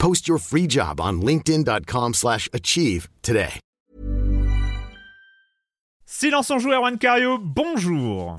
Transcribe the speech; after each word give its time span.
Post 0.00 0.26
your 0.26 0.38
free 0.38 0.66
job 0.66 1.00
on 1.00 1.20
linkedin.com/achieve 1.20 2.14
slash 2.14 2.48
achieve 2.52 3.08
today. 3.22 3.60
Silence 6.06 6.50
en 6.50 6.58
joue, 6.58 6.72
Erwan 6.72 6.98
Cario, 6.98 7.38
bonjour 7.38 8.36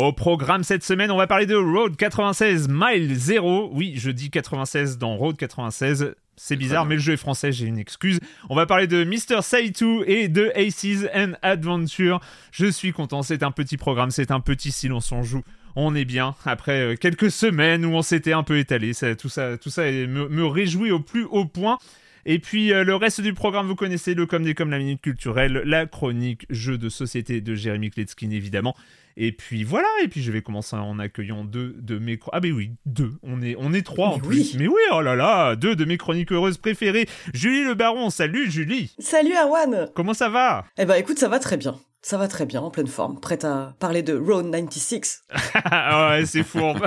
Au 0.00 0.12
programme 0.12 0.64
cette 0.64 0.82
semaine, 0.82 1.12
on 1.12 1.16
va 1.16 1.28
parler 1.28 1.46
de 1.46 1.54
Road 1.54 1.96
96 1.96 2.66
Mile 2.68 3.14
0. 3.14 3.70
Oui, 3.72 3.94
je 3.96 4.10
dis 4.10 4.28
96 4.28 4.98
dans 4.98 5.16
Road 5.16 5.36
96. 5.36 6.14
C'est 6.36 6.56
bizarre, 6.56 6.84
mais 6.84 6.96
le 6.96 7.00
jeu 7.00 7.12
est 7.12 7.18
français, 7.18 7.52
j'ai 7.52 7.66
une 7.66 7.78
excuse. 7.78 8.18
On 8.48 8.56
va 8.56 8.66
parler 8.66 8.86
de 8.86 9.04
Mr. 9.04 9.42
Saitu 9.42 10.02
et 10.06 10.28
de 10.28 10.50
Aces 10.56 11.08
and 11.14 11.32
Adventure. 11.42 12.20
Je 12.50 12.66
suis 12.66 12.92
content, 12.92 13.22
c'est 13.22 13.42
un 13.42 13.50
petit 13.50 13.76
programme, 13.76 14.10
c'est 14.10 14.30
un 14.30 14.40
petit 14.40 14.72
silence 14.72 15.12
on 15.12 15.22
joue. 15.22 15.42
On 15.76 15.94
est 15.94 16.04
bien 16.04 16.34
après 16.44 16.80
euh, 16.80 16.96
quelques 16.96 17.30
semaines 17.30 17.84
où 17.84 17.94
on 17.94 18.02
s'était 18.02 18.32
un 18.32 18.42
peu 18.42 18.58
étalé. 18.58 18.92
Ça, 18.92 19.14
tout 19.16 19.28
ça, 19.28 19.58
tout 19.58 19.70
ça 19.70 19.82
me, 19.82 20.28
me 20.28 20.46
réjouit 20.46 20.90
au 20.90 21.00
plus 21.00 21.24
haut 21.24 21.46
point. 21.46 21.78
Et 22.26 22.38
puis 22.38 22.72
euh, 22.72 22.84
le 22.84 22.94
reste 22.94 23.20
du 23.20 23.34
programme, 23.34 23.66
vous 23.66 23.74
connaissez 23.74 24.14
le 24.14 24.26
comme 24.26 24.44
des 24.44 24.54
comme 24.54 24.70
la 24.70 24.78
minute 24.78 25.00
culturelle, 25.00 25.62
la 25.64 25.86
chronique 25.86 26.46
jeu 26.48 26.78
de 26.78 26.88
société 26.88 27.40
de 27.40 27.54
Jérémy 27.54 27.90
Kletskin 27.90 28.30
évidemment. 28.30 28.74
Et 29.16 29.32
puis 29.32 29.64
voilà, 29.64 29.88
et 30.02 30.08
puis 30.08 30.22
je 30.22 30.32
vais 30.32 30.42
commencer 30.42 30.76
en 30.76 30.98
accueillant 30.98 31.44
deux 31.44 31.76
de 31.78 31.98
mes... 31.98 32.18
Ah 32.32 32.40
mais 32.40 32.50
oui, 32.52 32.72
deux, 32.84 33.12
on 33.22 33.42
est, 33.42 33.54
on 33.58 33.72
est 33.72 33.86
trois 33.86 34.08
en 34.08 34.18
plus. 34.18 34.56
Mais 34.56 34.66
oui, 34.66 34.80
oh 34.92 35.00
là 35.00 35.14
là, 35.14 35.56
deux 35.56 35.76
de 35.76 35.84
mes 35.84 35.96
chroniques 35.96 36.32
heureuses 36.32 36.58
préférées. 36.58 37.08
Julie 37.32 37.64
Le 37.64 37.74
Baron, 37.74 38.10
salut 38.10 38.50
Julie 38.50 38.94
Salut 38.98 39.34
Erwan 39.34 39.88
Comment 39.94 40.14
ça 40.14 40.28
va? 40.28 40.64
Eh 40.78 40.84
ben 40.84 40.94
écoute, 40.96 41.18
ça 41.18 41.28
va 41.28 41.38
très 41.38 41.56
bien. 41.56 41.76
Ça 42.06 42.18
va 42.18 42.28
très 42.28 42.44
bien, 42.44 42.60
en 42.60 42.70
pleine 42.70 42.86
forme, 42.86 43.18
prête 43.18 43.46
à 43.46 43.74
parler 43.78 44.02
de 44.02 44.14
Road 44.14 44.50
96. 44.50 45.22
Ah 45.64 46.10
ouais, 46.10 46.26
c'est 46.26 46.42
fourbe 46.42 46.86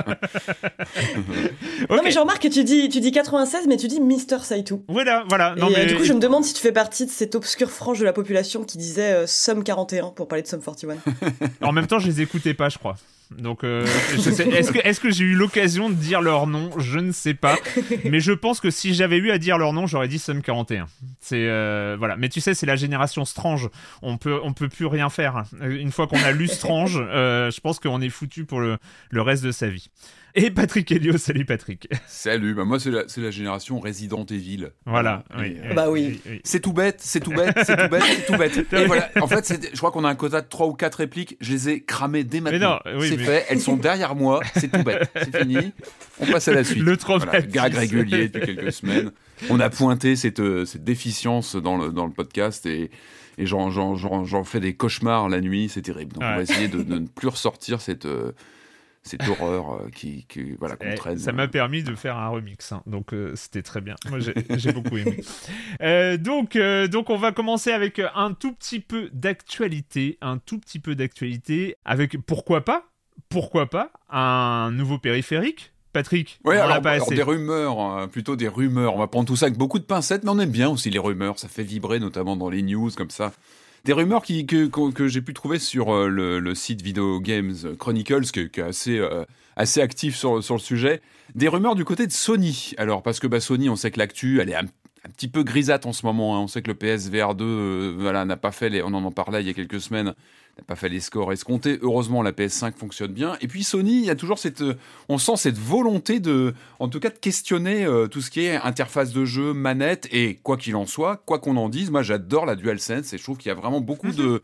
Non 1.90 2.02
mais 2.04 2.12
je 2.12 2.20
remarque 2.20 2.42
que 2.42 2.48
tu 2.48 2.62
dis, 2.62 2.88
tu 2.88 3.00
dis 3.00 3.10
96, 3.10 3.66
mais 3.66 3.76
tu 3.76 3.88
dis 3.88 4.00
Mr. 4.00 4.38
Saitu. 4.44 4.74
Voilà, 4.86 5.24
voilà. 5.28 5.56
Non, 5.56 5.70
Et 5.70 5.72
euh, 5.72 5.76
mais... 5.78 5.86
du 5.86 5.96
coup, 5.96 6.04
je 6.04 6.12
me 6.12 6.20
demande 6.20 6.44
si 6.44 6.54
tu 6.54 6.60
fais 6.60 6.70
partie 6.70 7.04
de 7.04 7.10
cette 7.10 7.34
obscure 7.34 7.68
frange 7.68 7.98
de 7.98 8.04
la 8.04 8.12
population 8.12 8.62
qui 8.62 8.78
disait 8.78 9.12
euh, 9.12 9.26
Sum 9.26 9.64
41 9.64 10.10
pour 10.10 10.28
parler 10.28 10.42
de 10.44 10.46
Sum 10.46 10.60
41. 10.60 10.98
En 11.62 11.72
même 11.72 11.88
temps, 11.88 11.98
je 11.98 12.06
les 12.06 12.20
écoutais 12.20 12.54
pas, 12.54 12.68
je 12.68 12.78
crois. 12.78 12.94
Donc, 13.36 13.62
euh, 13.62 13.84
est-ce 13.84 15.00
que, 15.00 15.10
j'ai 15.10 15.24
eu 15.24 15.34
l'occasion 15.34 15.90
de 15.90 15.94
dire 15.94 16.22
leur 16.22 16.46
nom? 16.46 16.70
Je 16.78 16.98
ne 16.98 17.12
sais 17.12 17.34
pas. 17.34 17.56
Mais 18.04 18.20
je 18.20 18.32
pense 18.32 18.60
que 18.60 18.70
si 18.70 18.94
j'avais 18.94 19.18
eu 19.18 19.30
à 19.30 19.38
dire 19.38 19.58
leur 19.58 19.72
nom, 19.72 19.86
j'aurais 19.86 20.08
dit 20.08 20.18
Sum 20.18 20.42
41. 20.42 20.86
C'est 21.20 21.46
euh, 21.46 21.96
voilà. 21.98 22.16
Mais 22.16 22.28
tu 22.28 22.40
sais, 22.40 22.54
c'est 22.54 22.66
la 22.66 22.76
génération 22.76 23.24
Strange. 23.24 23.68
On 24.02 24.16
peut, 24.16 24.40
on 24.42 24.52
peut 24.52 24.68
plus 24.68 24.86
rien 24.86 25.10
faire. 25.10 25.44
Une 25.60 25.92
fois 25.92 26.06
qu'on 26.06 26.22
a 26.22 26.32
lu 26.32 26.48
Strange, 26.48 26.98
euh, 26.98 27.50
je 27.50 27.60
pense 27.60 27.78
qu'on 27.78 28.00
est 28.00 28.08
foutu 28.08 28.44
pour 28.44 28.60
le, 28.60 28.78
le 29.10 29.22
reste 29.22 29.44
de 29.44 29.52
sa 29.52 29.68
vie. 29.68 29.90
Et 30.40 30.52
Patrick 30.52 30.92
Helio, 30.92 31.18
salut 31.18 31.44
Patrick. 31.44 31.88
Salut, 32.06 32.54
bah 32.54 32.64
moi 32.64 32.78
c'est 32.78 32.92
la, 32.92 33.02
la 33.16 33.30
génération 33.32 33.80
Resident 33.80 34.24
Evil. 34.26 34.68
Voilà. 34.86 35.24
Et, 35.36 35.40
oui, 35.40 35.56
euh, 35.58 35.68
oui, 35.68 35.74
Bah 35.74 35.90
oui. 35.90 36.20
C'est 36.44 36.60
tout 36.60 36.72
bête, 36.72 36.98
c'est 37.00 37.18
tout 37.18 37.32
bête, 37.32 37.56
c'est 37.64 37.76
tout 37.76 37.88
bête, 37.90 38.02
c'est 38.04 38.24
tout 38.26 38.36
bête. 38.38 38.72
Et 38.72 38.86
voilà, 38.86 39.10
en 39.20 39.26
fait, 39.26 39.44
c'est- 39.44 39.70
je 39.72 39.76
crois 39.76 39.90
qu'on 39.90 40.04
a 40.04 40.08
un 40.08 40.14
quota 40.14 40.40
de 40.40 40.46
3 40.48 40.68
ou 40.68 40.74
4 40.74 40.94
répliques, 40.94 41.36
je 41.40 41.50
les 41.50 41.68
ai 41.70 41.82
cramées 41.82 42.22
dès 42.22 42.40
maintenant. 42.40 42.78
non, 42.86 42.98
oui, 43.00 43.08
c'est 43.08 43.16
mais- 43.16 43.24
fait, 43.24 43.46
elles 43.48 43.60
sont 43.60 43.76
derrière 43.76 44.14
moi, 44.14 44.40
c'est 44.54 44.70
tout 44.70 44.84
bête, 44.84 45.10
c'est 45.16 45.36
fini. 45.36 45.72
On 46.20 46.26
passe 46.26 46.46
à 46.46 46.52
la 46.52 46.62
suite. 46.62 46.82
Le 46.84 46.96
Voilà, 46.96 47.42
gag 47.42 47.74
régulier 47.74 48.28
depuis 48.28 48.54
quelques 48.54 48.72
semaines. 48.72 49.10
On 49.50 49.58
a 49.58 49.70
pointé 49.70 50.14
cette, 50.14 50.38
euh, 50.38 50.64
cette 50.64 50.84
déficience 50.84 51.56
dans 51.56 51.76
le, 51.76 51.90
dans 51.90 52.06
le 52.06 52.12
podcast 52.12 52.64
et, 52.66 52.90
et 53.38 53.46
j'en, 53.46 54.44
fais 54.44 54.60
des 54.60 54.74
cauchemars 54.74 55.28
la 55.28 55.40
nuit, 55.40 55.68
c'est 55.68 55.82
terrible. 55.82 56.12
Donc 56.12 56.22
on 56.22 56.36
va 56.36 56.42
essayer 56.42 56.68
de, 56.68 56.82
de 56.84 56.98
ne 56.98 57.06
plus 57.08 57.28
ressortir 57.28 57.80
cette, 57.80 58.04
euh, 58.06 58.30
cette 59.08 59.26
horreur 59.28 59.72
euh, 59.74 59.88
qui, 59.90 60.24
qui- 60.28 60.52
voilà, 60.58 60.76
qu'on 60.76 60.86
Eh, 60.90 60.94
traîne. 60.94 61.18
ça 61.18 61.32
m'a 61.32 61.48
permis 61.48 61.82
de 61.82 61.94
faire 61.96 62.16
un 62.16 62.28
remix, 62.28 62.70
hein. 62.72 62.82
donc 62.86 63.12
euh, 63.12 63.32
c'était 63.34 63.62
très 63.62 63.80
bien. 63.80 63.96
Moi, 64.08 64.18
j'ai 64.56 64.72
beaucoup 64.72 64.96
aimé. 64.96 65.18
Euh, 65.82 66.16
donc, 66.16 66.54
euh, 66.54 66.86
donc, 66.86 67.10
on 67.10 67.16
va 67.16 67.32
commencer 67.32 67.72
avec 67.72 68.00
un 68.14 68.32
tout 68.34 68.52
petit 68.52 68.78
peu 68.80 69.10
d'actualité, 69.12 70.18
un 70.20 70.38
tout 70.38 70.58
petit 70.58 70.78
peu 70.78 70.94
d'actualité, 70.94 71.76
avec 71.84 72.16
pourquoi 72.26 72.64
pas, 72.64 72.84
pourquoi 73.28 73.68
pas 73.68 73.90
un 74.10 74.70
nouveau 74.70 74.98
périphérique. 74.98 75.72
Patrick, 75.94 76.38
Ouais, 76.44 76.58
on 76.60 76.64
alors, 76.64 76.82
pas 76.82 76.90
alors, 76.92 77.06
assez. 77.06 77.14
des 77.16 77.22
rumeurs, 77.22 77.80
hein, 77.80 78.08
plutôt 78.08 78.36
des 78.36 78.46
rumeurs. 78.46 78.94
On 78.94 78.98
va 78.98 79.06
prendre 79.06 79.26
tout 79.26 79.36
ça 79.36 79.46
avec 79.46 79.58
beaucoup 79.58 79.78
de 79.78 79.84
pincettes, 79.84 80.22
mais 80.22 80.30
on 80.30 80.38
aime 80.38 80.50
bien 80.50 80.68
aussi 80.68 80.90
les 80.90 80.98
rumeurs. 80.98 81.38
Ça 81.38 81.48
fait 81.48 81.62
vibrer, 81.62 81.98
notamment 81.98 82.36
dans 82.36 82.50
les 82.50 82.62
news 82.62 82.90
comme 82.94 83.08
ça. 83.10 83.32
Des 83.84 83.92
rumeurs 83.92 84.22
que, 84.22 84.90
que, 84.90 85.08
j'ai 85.08 85.22
pu 85.22 85.34
trouver 85.34 85.58
sur 85.58 85.94
euh, 85.94 86.08
le, 86.08 86.54
site 86.54 86.82
Video 86.82 87.20
Games 87.20 87.54
Chronicles, 87.78 88.26
qui, 88.26 88.40
est 88.40 88.60
assez, 88.60 88.98
euh, 88.98 89.24
assez 89.56 89.80
actif 89.80 90.16
sur, 90.16 90.42
sur 90.42 90.54
le 90.54 90.60
sujet. 90.60 91.00
Des 91.34 91.48
rumeurs 91.48 91.74
du 91.74 91.84
côté 91.84 92.06
de 92.06 92.12
Sony. 92.12 92.72
Alors, 92.76 93.02
parce 93.02 93.20
que 93.20 93.26
bah, 93.26 93.40
Sony, 93.40 93.68
on 93.68 93.76
sait 93.76 93.90
que 93.90 93.98
l'actu, 93.98 94.40
elle 94.40 94.50
est 94.50 94.56
un, 94.56 94.66
petit 95.16 95.28
peu 95.28 95.42
grisâtre 95.42 95.86
en 95.86 95.92
ce 95.92 96.04
moment. 96.04 96.36
hein. 96.36 96.40
On 96.40 96.48
sait 96.48 96.62
que 96.62 96.68
le 96.68 96.74
PSVR 96.74 97.34
2, 97.34 97.44
euh, 97.44 97.94
voilà, 97.98 98.24
n'a 98.24 98.36
pas 98.36 98.52
fait 98.52 98.68
les. 98.68 98.82
On 98.82 98.92
en 98.92 99.10
parlait 99.12 99.42
il 99.42 99.46
y 99.46 99.50
a 99.50 99.54
quelques 99.54 99.80
semaines. 99.80 100.14
N'a 100.58 100.64
pas 100.64 100.74
fait 100.76 100.88
les 100.88 100.98
scores 101.00 101.32
escomptés. 101.32 101.78
Heureusement, 101.82 102.20
la 102.22 102.32
PS5 102.32 102.74
fonctionne 102.76 103.12
bien. 103.12 103.36
Et 103.40 103.46
puis 103.46 103.62
Sony, 103.62 103.98
il 104.00 104.04
y 104.04 104.10
a 104.10 104.16
toujours 104.16 104.38
cette, 104.40 104.60
euh, 104.60 104.74
on 105.08 105.16
sent 105.18 105.36
cette 105.36 105.56
volonté 105.58 106.18
de, 106.18 106.52
en 106.80 106.88
tout 106.88 106.98
cas, 107.00 107.10
de 107.10 107.16
questionner 107.18 107.84
euh, 107.84 108.08
tout 108.08 108.20
ce 108.20 108.30
qui 108.30 108.40
est 108.44 108.56
interface 108.56 109.12
de 109.12 109.24
jeu, 109.24 109.52
manette. 109.52 110.08
Et 110.10 110.34
quoi 110.42 110.56
qu'il 110.56 110.74
en 110.74 110.84
soit, 110.86 111.22
quoi 111.26 111.38
qu'on 111.38 111.56
en 111.56 111.68
dise, 111.68 111.90
moi 111.92 112.02
j'adore 112.02 112.44
la 112.44 112.56
DualSense 112.56 113.12
et 113.12 113.18
je 113.18 113.22
trouve 113.22 113.38
qu'il 113.38 113.48
y 113.48 113.52
a 113.52 113.54
vraiment 113.54 113.80
beaucoup 113.80 114.10
de 114.12 114.42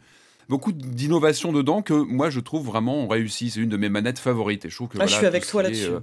beaucoup 0.49 0.73
d'innovation 0.73 1.53
dedans 1.53 1.81
que 1.83 1.95
moi 1.95 2.31
je 2.31 2.39
trouve 2.39 2.65
vraiment 2.67 3.09
réussi. 3.09 3.51
C'est 3.51 3.61
une 3.61 3.69
de 3.71 3.77
mes 3.77 3.89
manettes 3.89 4.19
favorites 4.21 4.65
et 4.67 4.71
je 4.71 4.75
trouve 4.77 4.89
que 4.89 4.99
Ah, 5.01 5.07
je 5.07 5.15
suis 5.17 5.27
avec 5.27 5.45
toi 5.47 5.63
là-dessus. 5.65 5.91
euh, 5.91 6.01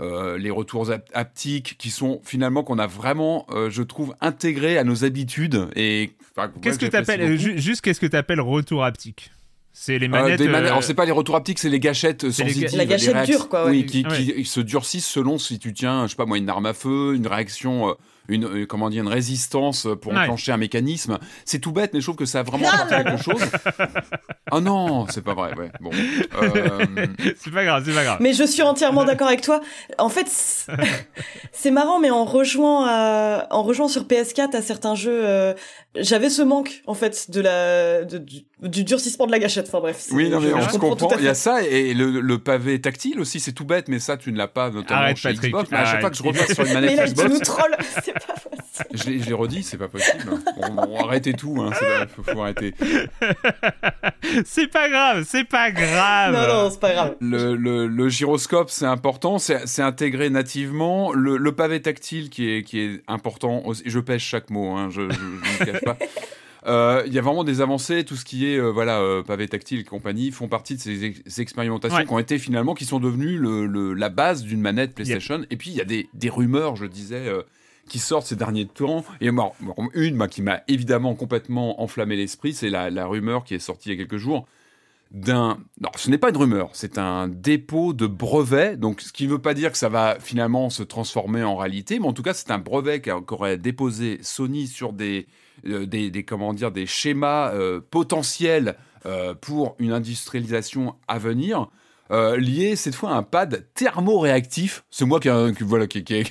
euh, 0.00 0.38
les 0.38 0.50
retours 0.50 0.90
hap- 0.90 1.10
haptiques 1.12 1.76
qui 1.76 1.90
sont 1.90 2.20
finalement 2.24 2.62
qu'on 2.62 2.78
a 2.78 2.86
vraiment, 2.86 3.46
euh, 3.50 3.68
je 3.68 3.82
trouve, 3.82 4.14
intégrés 4.22 4.78
à 4.78 4.84
nos 4.84 5.04
habitudes 5.04 5.68
et 5.76 6.12
enfin, 6.34 6.50
Qu'est-ce 6.62 6.78
que 6.78 6.84
moi, 6.86 6.90
tu 6.90 6.96
appelles, 6.96 7.20
j'apprécie 7.20 7.46
beaucoup. 7.48 7.60
juste 7.60 7.80
qu'est-ce 7.82 8.00
que 8.00 8.06
tu 8.06 8.16
appelles 8.16 8.40
retour 8.40 8.84
haptique? 8.84 9.30
C'est 9.72 9.98
les 9.98 10.06
Euh, 10.06 10.10
manettes. 10.10 10.38
des 10.38 10.48
manettes- 10.48 10.64
euh, 10.66 10.72
Alors 10.72 10.84
c'est 10.84 10.94
pas 10.94 11.04
les 11.04 11.12
retours 11.12 11.36
haptiques, 11.36 11.58
c'est 11.58 11.68
les 11.68 11.80
gâchettes 11.80 12.30
C'est 12.30 12.42
les 12.44 12.50
ga- 12.50 12.54
sensitives. 12.54 12.78
La 12.78 12.84
les 12.84 12.90
gâchette 12.90 13.24
dure, 13.26 13.48
quoi, 13.48 13.64
ouais. 13.66 13.70
Oui, 13.70 13.86
qui, 13.86 14.04
Ouais. 14.06 14.34
qui 14.34 14.44
se 14.44 14.60
durcissent 14.60 15.06
selon 15.06 15.38
si 15.38 15.58
tu 15.58 15.72
tiens, 15.72 16.06
je 16.06 16.10
sais 16.10 16.16
pas 16.16 16.26
moi, 16.26 16.38
une 16.38 16.48
arme 16.50 16.66
à 16.66 16.74
feu, 16.74 17.14
une 17.14 17.26
réaction, 17.26 17.94
euh, 18.30 18.34
une, 18.34 18.44
euh, 18.44 18.66
comment 18.66 18.90
dire, 18.90 19.02
une 19.02 19.08
résistance 19.08 19.86
pour 20.00 20.12
Ouais. 20.12 20.18
enclencher 20.20 20.52
un 20.52 20.56
mécanisme. 20.56 21.18
C'est 21.44 21.58
tout 21.58 21.72
bête, 21.72 21.90
mais 21.92 22.00
je 22.00 22.06
trouve 22.06 22.16
que 22.16 22.24
ça 22.24 22.40
a 22.40 22.42
vraiment 22.42 22.68
apporté 22.70 22.96
quelque 23.04 23.22
chose. 23.22 23.42
Oh 24.52 24.60
non, 24.60 25.06
c'est 25.08 25.22
pas 25.24 25.34
vrai. 25.34 25.54
Ouais. 25.56 25.70
Bon. 25.80 25.90
Euh, 26.42 27.06
c'est 27.36 27.52
pas 27.52 27.64
grave, 27.64 27.82
c'est 27.86 27.94
pas 27.94 28.04
grave. 28.04 28.18
Mais 28.20 28.32
je 28.32 28.44
suis 28.44 28.62
entièrement 28.62 29.04
d'accord 29.04 29.28
avec 29.28 29.40
toi. 29.42 29.60
En 29.98 30.08
fait, 30.08 30.26
c'est- 31.52 31.70
marrant, 31.70 32.00
mais 32.00 32.10
en 32.10 32.24
rejoint, 32.24 32.86
à- 32.88 33.46
en 33.50 33.62
rejoint 33.62 33.88
sur 33.88 34.04
PS4 34.06 34.54
à 34.56 34.62
certains 34.62 34.94
jeux, 34.94 35.20
euh, 35.24 35.54
j'avais 35.94 36.30
ce 36.30 36.42
manque 36.42 36.82
en 36.86 36.94
fait 36.94 37.30
de 37.30 37.40
la 37.40 38.04
de- 38.04 38.18
du, 38.18 38.40
du 38.62 38.84
durcissement 38.84 39.26
de 39.26 39.32
la 39.32 39.38
gâchette. 39.38 39.66
Enfin 39.68 39.80
bref. 39.80 40.06
Oui, 40.10 40.28
non, 40.30 40.40
mais 40.40 40.48
je- 40.50 40.54
on 40.54 40.60
je 40.60 40.66
se 40.66 40.78
comprends 40.78 40.96
comprend. 41.06 41.18
Il 41.18 41.24
y 41.24 41.28
a 41.28 41.34
ça 41.34 41.62
et 41.62 41.94
le, 41.94 42.20
le 42.20 42.38
pavé 42.38 42.80
tactile 42.80 43.20
aussi, 43.20 43.38
c'est 43.40 43.52
tout 43.52 43.64
bête, 43.64 43.88
mais 43.88 43.98
ça, 44.00 44.16
tu 44.16 44.32
ne 44.32 44.36
l'as 44.38 44.48
pas 44.48 44.70
notamment 44.70 45.00
Arrête, 45.02 45.16
chez 45.16 45.28
Patrick, 45.32 45.52
Xbox. 45.52 45.70
Mais 45.70 45.78
à 45.78 45.84
chaque 45.84 46.00
fois 46.00 46.10
que 46.10 46.16
je 46.16 46.22
repasse 46.22 46.52
sur 46.54 46.64
une 46.64 46.68
Mais 46.74 46.80
manette 46.94 47.16
là, 47.16 47.24
tu 47.24 47.28
nous 47.32 47.38
trolls. 47.40 47.76
Pas 48.26 48.34
possible. 48.34 48.88
je 48.92 49.04
l'ai 49.10 49.18
je 49.20 49.26
l'ai 49.26 49.32
redit, 49.34 49.62
c'est 49.62 49.76
pas 49.78 49.88
possible. 49.88 50.24
On, 50.56 50.76
on 50.78 51.04
arrêtez 51.06 51.32
tout, 51.34 51.56
hein, 51.60 51.70
c'est- 51.78 52.06
faut, 52.08 52.22
faut 52.22 52.40
arrêter. 52.42 52.74
c'est 54.44 54.68
pas 54.68 54.88
grave, 54.88 55.24
c'est 55.26 55.44
pas 55.44 55.70
grave. 55.70 56.32
Non, 56.34 56.46
non, 56.64 56.70
c'est 56.70 56.80
pas 56.80 56.92
grave. 56.92 57.16
Le, 57.20 57.54
le, 57.56 57.86
le 57.86 58.08
gyroscope, 58.08 58.70
c'est 58.70 58.86
important, 58.86 59.38
c'est 59.38 59.66
c'est 59.66 59.82
intégré 59.82 60.30
nativement. 60.30 61.12
Le, 61.12 61.36
le 61.36 61.52
pavé 61.52 61.80
tactile 61.82 62.30
qui 62.30 62.50
est, 62.50 62.62
qui 62.62 62.80
est 62.80 63.02
important, 63.08 63.62
aussi. 63.66 63.82
je 63.86 63.98
pêche 63.98 64.24
chaque 64.24 64.50
mot, 64.50 64.74
hein, 64.76 64.88
je 64.90 65.02
ne 65.02 65.06
me 65.08 65.64
cache 65.64 65.82
pas. 65.82 65.96
Euh, 66.66 67.02
Il 67.06 67.14
y 67.14 67.18
a 67.18 67.22
vraiment 67.22 67.42
des 67.44 67.62
avancées, 67.62 68.04
tout 68.04 68.16
ce 68.16 68.24
qui 68.26 68.46
est 68.46 68.58
euh, 68.58 68.68
voilà 68.70 68.98
euh, 69.00 69.22
pavé 69.22 69.48
tactile 69.48 69.80
et 69.80 69.84
compagnie 69.84 70.30
font 70.30 70.46
partie 70.46 70.76
de 70.76 70.80
ces, 70.80 71.04
ex- 71.06 71.20
ces 71.26 71.40
expérimentations 71.40 71.96
Ouais. 71.96 72.04
qui 72.04 72.12
ont 72.12 72.18
été 72.18 72.38
finalement 72.38 72.74
qui 72.74 72.84
sont 72.84 73.00
devenues 73.00 73.38
le, 73.38 73.66
le- 73.66 73.94
la 73.94 74.10
base 74.10 74.42
d'une 74.42 74.60
manette 74.60 74.94
PlayStation. 74.94 75.40
Et 75.50 75.56
puis 75.56 75.70
il 75.70 75.76
y 75.76 75.80
a 75.80 75.86
des, 75.86 76.10
des 76.12 76.28
rumeurs, 76.28 76.76
je 76.76 76.84
disais, 76.84 77.26
euh, 77.28 77.42
qui 77.90 77.98
sortent 77.98 78.26
ces 78.26 78.36
derniers 78.36 78.66
temps. 78.66 79.04
Et 79.20 79.30
moi, 79.30 79.52
une 79.94 80.14
moi, 80.14 80.28
qui 80.28 80.40
m'a 80.40 80.62
évidemment 80.68 81.14
complètement 81.14 81.82
enflammé 81.82 82.16
l'esprit, 82.16 82.54
c'est 82.54 82.70
la, 82.70 82.88
la 82.88 83.06
rumeur 83.06 83.44
qui 83.44 83.54
est 83.54 83.58
sortie 83.58 83.90
il 83.90 83.92
y 83.92 83.94
a 83.96 83.98
quelques 83.98 84.16
jours 84.16 84.46
d'un. 85.10 85.58
Non, 85.80 85.90
ce 85.96 86.08
n'est 86.08 86.18
pas 86.18 86.30
une 86.30 86.36
rumeur, 86.36 86.70
c'est 86.72 86.96
un 86.96 87.26
dépôt 87.26 87.92
de 87.92 88.06
brevet. 88.06 88.76
Donc, 88.76 89.00
ce 89.00 89.12
qui 89.12 89.26
ne 89.26 89.32
veut 89.32 89.40
pas 89.40 89.54
dire 89.54 89.72
que 89.72 89.78
ça 89.78 89.88
va 89.88 90.18
finalement 90.20 90.70
se 90.70 90.84
transformer 90.84 91.42
en 91.42 91.56
réalité, 91.56 91.98
mais 91.98 92.06
en 92.06 92.12
tout 92.12 92.22
cas, 92.22 92.32
c'est 92.32 92.52
un 92.52 92.58
brevet 92.58 93.00
qu'a- 93.00 93.20
qu'aurait 93.20 93.58
déposé 93.58 94.20
Sony 94.22 94.68
sur 94.68 94.92
des, 94.92 95.26
euh, 95.66 95.84
des, 95.84 96.10
des- 96.12 96.22
comment 96.24 96.54
dire, 96.54 96.70
des 96.70 96.86
schémas 96.86 97.52
euh, 97.52 97.80
potentiels 97.90 98.76
euh, 99.04 99.34
pour 99.34 99.74
une 99.80 99.92
industrialisation 99.92 100.94
à 101.08 101.18
venir. 101.18 101.68
Euh, 102.10 102.36
lié 102.36 102.74
cette 102.74 102.94
fois 102.96 103.10
à 103.10 103.14
un 103.14 103.22
pad 103.22 103.66
thermoréactif. 103.74 104.84
C'est 104.90 105.04
moi 105.04 105.20
qui 105.20 105.28
a, 105.28 105.52
qui, 105.52 105.62
voilà, 105.62 105.86
qui, 105.86 106.02
qui- 106.02 106.24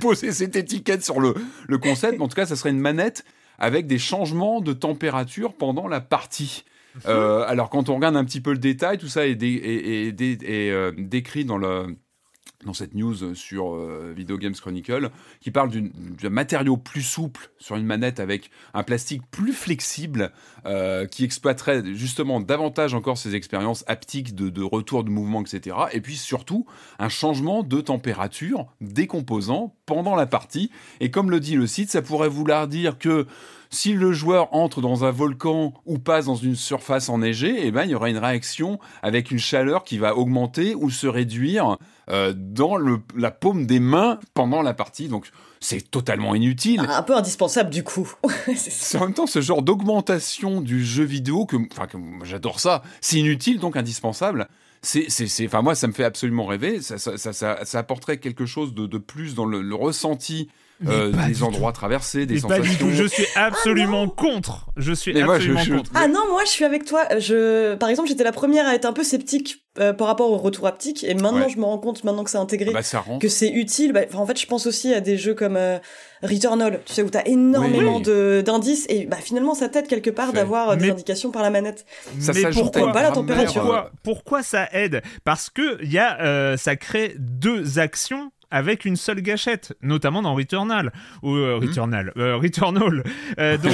posé 0.00 0.30
cette 0.32 0.56
étiquette 0.56 1.02
sur 1.04 1.20
le, 1.20 1.34
le 1.68 1.78
concept, 1.78 2.18
mais 2.18 2.24
en 2.24 2.28
tout 2.28 2.34
cas, 2.36 2.46
ça 2.46 2.54
serait 2.56 2.70
une 2.70 2.80
manette 2.80 3.24
avec 3.58 3.86
des 3.86 3.98
changements 3.98 4.60
de 4.60 4.72
température 4.74 5.54
pendant 5.54 5.88
la 5.88 6.00
partie. 6.00 6.64
Euh, 7.06 7.44
alors 7.46 7.68
quand 7.70 7.88
on 7.90 7.94
regarde 7.96 8.16
un 8.16 8.24
petit 8.24 8.40
peu 8.40 8.52
le 8.52 8.58
détail, 8.58 8.98
tout 8.98 9.08
ça 9.08 9.26
est, 9.26 9.34
dé- 9.34 9.48
est- 9.54 10.06
est 10.08 10.12
dé- 10.12 10.38
est, 10.42 10.70
euh, 10.70 10.92
décrit 10.96 11.44
dans, 11.44 11.58
le, 11.58 11.96
dans 12.64 12.72
cette 12.72 12.94
news 12.94 13.34
sur 13.34 13.74
euh, 13.74 14.12
Video 14.16 14.38
Games 14.38 14.54
Chronicle, 14.54 15.10
qui 15.40 15.50
parle 15.50 15.70
d'un 15.70 16.30
matériau 16.30 16.76
plus 16.76 17.02
souple 17.02 17.50
sur 17.58 17.76
une 17.76 17.84
manette 17.84 18.20
avec 18.20 18.50
un 18.74 18.82
plastique 18.82 19.22
plus 19.30 19.52
flexible, 19.52 20.32
euh, 20.64 21.06
qui 21.06 21.24
exploiterait 21.24 21.82
justement 21.94 22.40
davantage 22.40 22.94
encore 22.94 23.18
ces 23.18 23.34
expériences 23.34 23.84
haptiques 23.86 24.34
de, 24.34 24.48
de 24.48 24.62
retour 24.62 25.04
de 25.04 25.10
mouvement, 25.10 25.42
etc. 25.42 25.76
Et 25.92 26.00
puis 26.00 26.16
surtout, 26.16 26.66
un 26.98 27.08
changement 27.08 27.62
de 27.62 27.80
température 27.80 28.66
des 28.80 29.06
composants 29.06 29.74
pendant 29.84 30.16
la 30.16 30.26
partie. 30.26 30.70
Et 31.00 31.10
comme 31.10 31.30
le 31.30 31.40
dit 31.40 31.56
le 31.56 31.66
site, 31.66 31.90
ça 31.90 32.02
pourrait 32.02 32.28
vouloir 32.28 32.68
dire 32.68 32.98
que 32.98 33.26
si 33.76 33.92
le 33.92 34.12
joueur 34.12 34.54
entre 34.54 34.80
dans 34.80 35.04
un 35.04 35.10
volcan 35.10 35.74
ou 35.84 35.98
passe 35.98 36.24
dans 36.26 36.34
une 36.34 36.56
surface 36.56 37.08
enneigée, 37.08 37.66
eh 37.66 37.70
ben, 37.70 37.84
il 37.84 37.90
y 37.90 37.94
aura 37.94 38.08
une 38.10 38.18
réaction 38.18 38.78
avec 39.02 39.30
une 39.30 39.38
chaleur 39.38 39.84
qui 39.84 39.98
va 39.98 40.16
augmenter 40.16 40.74
ou 40.74 40.90
se 40.90 41.06
réduire 41.06 41.76
euh, 42.10 42.32
dans 42.36 42.76
le- 42.76 43.00
la 43.16 43.30
paume 43.30 43.66
des 43.66 43.80
mains 43.80 44.18
pendant 44.34 44.62
la 44.62 44.74
partie. 44.74 45.08
Donc 45.08 45.30
c'est 45.60 45.90
totalement 45.90 46.34
inutile. 46.34 46.80
Un 46.88 47.02
peu 47.02 47.16
indispensable 47.16 47.70
du 47.70 47.82
coup. 47.82 48.10
C'est 48.56 48.98
en 48.98 49.02
même 49.02 49.14
temps 49.14 49.26
ce 49.26 49.40
genre 49.40 49.62
d'augmentation 49.62 50.60
du 50.60 50.84
jeu 50.84 51.04
vidéo 51.04 51.46
que, 51.46 51.56
enfin, 51.72 51.86
que 51.86 51.96
moi, 51.96 52.24
j'adore 52.26 52.60
ça. 52.60 52.82
C'est 53.00 53.18
inutile 53.18 53.58
donc 53.58 53.76
indispensable. 53.76 54.48
C'est, 54.82 55.06
c'est, 55.08 55.26
c'est- 55.26 55.46
enfin 55.46 55.62
moi 55.62 55.74
ça 55.74 55.86
me 55.88 55.92
fait 55.92 56.04
absolument 56.04 56.46
rêver. 56.46 56.80
Ça, 56.80 56.98
ça, 56.98 57.16
ça, 57.18 57.32
ça- 57.32 57.64
ça 57.64 57.78
apporterait 57.78 58.18
quelque 58.18 58.46
chose 58.46 58.74
de, 58.74 58.86
de 58.86 58.98
plus 58.98 59.34
dans 59.34 59.46
le, 59.46 59.60
le 59.62 59.74
ressenti 59.74 60.48
euh, 60.86 61.12
des 61.26 61.42
endroits 61.42 61.72
traversés, 61.72 62.26
des 62.26 62.34
Mais 62.34 62.40
pas 62.40 62.48
sensations. 62.56 62.72
du 62.72 62.76
tout. 62.78 62.90
Je 62.90 63.04
suis 63.04 63.26
absolument 63.34 64.08
contre. 64.08 64.66
Je 64.76 64.92
suis 64.92 65.14
Mais 65.14 65.22
moi, 65.22 65.38
je- 65.38 65.50
absolument 65.52 65.62
je- 65.64 65.74
contre. 65.76 65.90
Ah 65.94 66.08
non, 66.08 66.20
moi 66.30 66.42
je 66.44 66.50
suis 66.50 66.64
avec 66.64 66.84
toi. 66.84 67.04
Je, 67.18 67.74
par 67.76 67.88
exemple, 67.88 68.08
j'étais 68.08 68.24
la 68.24 68.32
première 68.32 68.66
à 68.66 68.74
être 68.74 68.84
un 68.84 68.92
peu 68.92 69.04
sceptique 69.04 69.62
euh, 69.78 69.92
par 69.92 70.06
rapport 70.06 70.30
au 70.30 70.38
retour 70.38 70.66
haptique, 70.66 71.04
et 71.04 71.12
maintenant 71.14 71.42
Ouais. 71.42 71.50
je 71.50 71.58
me 71.58 71.64
rends 71.64 71.76
compte, 71.76 72.02
maintenant 72.02 72.24
que 72.24 72.30
c'est 72.30 72.38
intégré, 72.38 72.70
Ah 72.70 72.74
bah, 72.78 72.82
ça 72.82 73.00
rend. 73.00 73.18
que 73.18 73.28
c'est 73.28 73.50
utile. 73.50 73.92
Bah, 73.92 74.00
en 74.14 74.24
fait, 74.26 74.40
je 74.40 74.46
pense 74.46 74.66
aussi 74.66 74.94
à 74.94 75.00
des 75.00 75.18
jeux 75.18 75.34
comme 75.34 75.56
euh, 75.58 75.76
Returnal, 76.22 76.80
tu 76.86 76.94
sais, 76.94 77.02
où 77.02 77.10
t'as 77.10 77.24
énormément 77.26 77.96
Oui. 77.96 78.02
de 78.02 78.42
d'indices, 78.44 78.86
et 78.88 79.04
bah 79.04 79.18
finalement 79.22 79.54
ça 79.54 79.68
t'aide 79.68 79.86
quelque 79.86 80.08
part 80.08 80.32
d'avoir 80.32 80.70
euh, 80.70 80.76
des 80.76 80.88
indications 80.90 81.30
par 81.30 81.42
la 81.42 81.50
manette. 81.50 81.84
Ça 82.18 82.32
Mais 82.32 82.42
pourquoi 82.52 82.90
Pas 82.92 83.02
la 83.02 83.10
température. 83.10 83.60
euh, 83.60 83.64
pourquoi, 83.64 83.90
pourquoi 84.02 84.42
ça 84.42 84.66
aide? 84.72 85.02
Parce 85.24 85.50
que 85.50 85.76
il 85.82 85.92
y 85.92 85.98
a, 85.98 86.18
euh, 86.22 86.56
ça 86.56 86.74
crée 86.76 87.14
deux 87.18 87.78
actions 87.78 88.30
avec 88.50 88.84
une 88.84 88.96
seule 88.96 89.20
gâchette, 89.22 89.74
notamment 89.82 90.22
dans 90.22 90.34
Returnal 90.34 90.92
ou 91.22 91.34
euh, 91.34 91.56
Returnal, 91.56 92.12
euh, 92.16 92.36
Returnal, 92.36 93.02
euh, 93.38 93.58
donc 93.58 93.72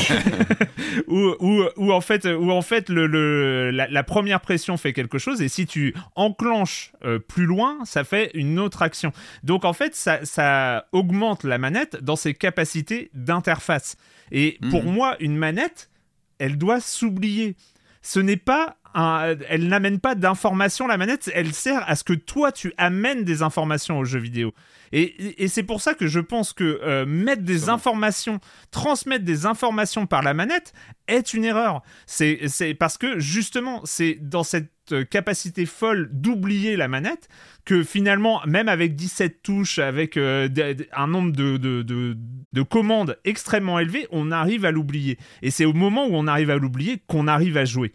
où, 1.09 1.35
où, 1.41 1.63
où 1.77 1.93
en 1.93 2.01
fait, 2.01 2.25
où 2.27 2.51
en 2.51 2.63
fait 2.63 2.89
le, 2.89 3.07
le- 3.07 3.71
la, 3.71 3.89
la 3.89 4.03
première 4.03 4.41
pression 4.41 4.77
fait 4.77 4.93
quelque 4.93 5.19
chose 5.19 5.43
et 5.43 5.49
si 5.49 5.67
tu 5.67 5.95
enclenches 6.17 6.93
plus 7.29 7.45
loin, 7.45 7.79
ça 7.85 8.05
fait 8.05 8.31
une 8.35 8.59
autre 8.59 8.83
action. 8.83 9.13
Donc 9.43 9.65
en 9.65 9.73
fait, 9.73 9.95
ça, 9.95 10.25
ça 10.25 10.87
augmente 10.93 11.45
la 11.45 11.59
manette 11.59 12.03
dans 12.03 12.17
ses 12.17 12.35
capacités 12.35 13.11
d'interface. 13.15 13.97
Et 14.31 14.59
pour 14.71 14.85
Mhm. 14.85 14.93
moi, 14.93 15.17
une 15.21 15.37
manette, 15.37 15.91
elle 16.39 16.57
doit 16.59 16.81
s'oublier. 16.81 17.57
Ce 18.01 18.19
n'est 18.21 18.37
pas 18.37 18.77
un- 18.95 19.35
elle 19.49 19.69
n'amène 19.69 19.99
pas 20.01 20.15
d'informations 20.15 20.87
la 20.87 20.97
manette, 20.99 21.31
elle 21.35 21.53
sert 21.53 21.83
à 21.89 21.97
ce 21.97 22.05
que 22.05 22.13
toi 22.13 22.53
tu 22.53 22.73
amènes 22.77 23.25
des 23.25 23.43
informations 23.43 23.99
au 23.99 24.05
jeu 24.05 24.19
vidéo. 24.19 24.53
Et, 24.95 25.49
c'est 25.49 25.63
pour 25.63 25.81
ça 25.81 25.95
que 25.95 26.07
je 26.07 26.21
pense 26.21 26.53
que 26.53 26.81
euh, 26.83 27.07
mettre 27.07 27.43
des 27.43 27.71
informations, 27.71 28.41
transmettre 28.71 29.25
des 29.25 29.47
informations 29.47 30.05
par 30.07 30.23
la 30.23 30.35
manette 30.35 30.75
est 31.09 31.33
une 31.33 31.45
erreur. 31.45 31.83
C'est 32.07 32.75
parce 32.79 32.99
que 32.99 33.19
justement 33.19 33.81
c'est 33.85 34.19
dans 34.21 34.43
cette 34.45 34.71
capacité 35.11 35.65
folle 35.65 36.11
d'oublier 36.13 36.77
la 36.77 36.89
manette 36.89 37.29
que 37.65 37.83
finalement 37.83 38.43
même 38.47 38.69
avec 38.69 38.95
17 38.97 39.43
touches, 39.43 39.79
avec 39.79 40.17
euh, 40.19 40.49
un 40.93 41.07
nombre 41.07 41.33
de, 41.33 41.57
de, 41.57 41.83
de- 41.83 42.17
de 42.53 42.63
commandes 42.63 43.17
extrêmement 43.25 43.79
élevé, 43.79 44.07
on 44.11 44.31
arrive 44.31 44.67
à 44.67 44.71
l'oublier. 44.73 45.17
Et 45.41 45.51
c'est 45.51 45.65
au 45.65 45.73
moment 45.73 46.07
où 46.07 46.11
on 46.15 46.27
arrive 46.27 46.51
à 46.51 46.57
l'oublier 46.57 47.01
qu'on 47.07 47.29
arrive 47.29 47.57
à 47.57 47.65
jouer. 47.65 47.93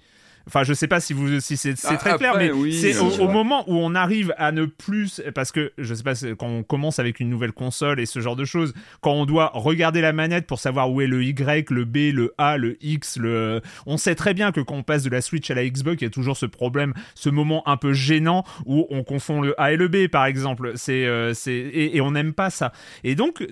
Enfin, 0.47 0.63
je 0.63 0.73
sais 0.73 0.87
pas 0.87 0.99
si 0.99 1.13
vous, 1.13 1.39
si 1.41 1.57
c'est 1.57 1.75
Ah, 1.83 1.97
très 1.97 2.17
clair, 2.17 2.35
mais 2.37 2.51
oui, 2.51 2.73
c'est 2.73 2.97
au, 2.97 3.27
moment 3.27 3.63
où 3.69 3.75
on 3.75 3.93
arrive 3.95 4.33
à 4.37 4.51
ne 4.51 4.65
plus, 4.65 5.21
parce 5.35 5.51
que 5.51 5.73
je 5.77 5.93
sais 5.93 6.03
pas 6.03 6.13
quand 6.39 6.47
on 6.47 6.63
commence 6.63 6.99
avec 6.99 7.19
une 7.19 7.29
nouvelle 7.29 7.51
console 7.51 7.99
et 7.99 8.05
ce 8.05 8.19
genre 8.19 8.35
de 8.37 8.45
choses, 8.45 8.73
quand 9.01 9.11
on 9.11 9.25
doit 9.25 9.51
regarder 9.53 10.01
la 10.01 10.13
manette 10.13 10.47
pour 10.47 10.59
savoir 10.59 10.91
où 10.91 11.01
est 11.01 11.07
le 11.07 11.23
Y, 11.23 11.69
le 11.69 11.85
B, 11.85 12.13
le 12.13 12.33
A, 12.37 12.57
le 12.57 12.77
X, 12.81 13.17
le, 13.17 13.61
on 13.85 13.97
sait 13.97 14.15
très 14.15 14.33
bien 14.33 14.51
que 14.51 14.61
quand 14.61 14.75
on 14.75 14.83
passe 14.83 15.03
de 15.03 15.09
la 15.09 15.21
Switch 15.21 15.51
à 15.51 15.53
la 15.53 15.67
Xbox, 15.67 16.01
il 16.01 16.05
y 16.05 16.07
a 16.07 16.11
toujours 16.11 16.37
ce 16.37 16.45
problème, 16.45 16.93
ce 17.13 17.29
moment 17.29 17.67
un 17.67 17.77
peu 17.77 17.91
gênant 17.91 18.45
où 18.65 18.87
on 18.89 19.03
confond 19.03 19.41
le 19.41 19.59
A 19.59 19.73
et 19.73 19.75
le 19.75 19.89
B, 19.89 20.07
par 20.07 20.25
exemple. 20.25 20.73
C'est, 20.75 21.05
euh, 21.05 21.33
c'est, 21.33 21.51
et, 21.51 21.97
et 21.97 22.01
on 22.01 22.11
n'aime 22.11 22.33
pas 22.33 22.49
ça. 22.49 22.71
Et 23.03 23.15
donc 23.15 23.45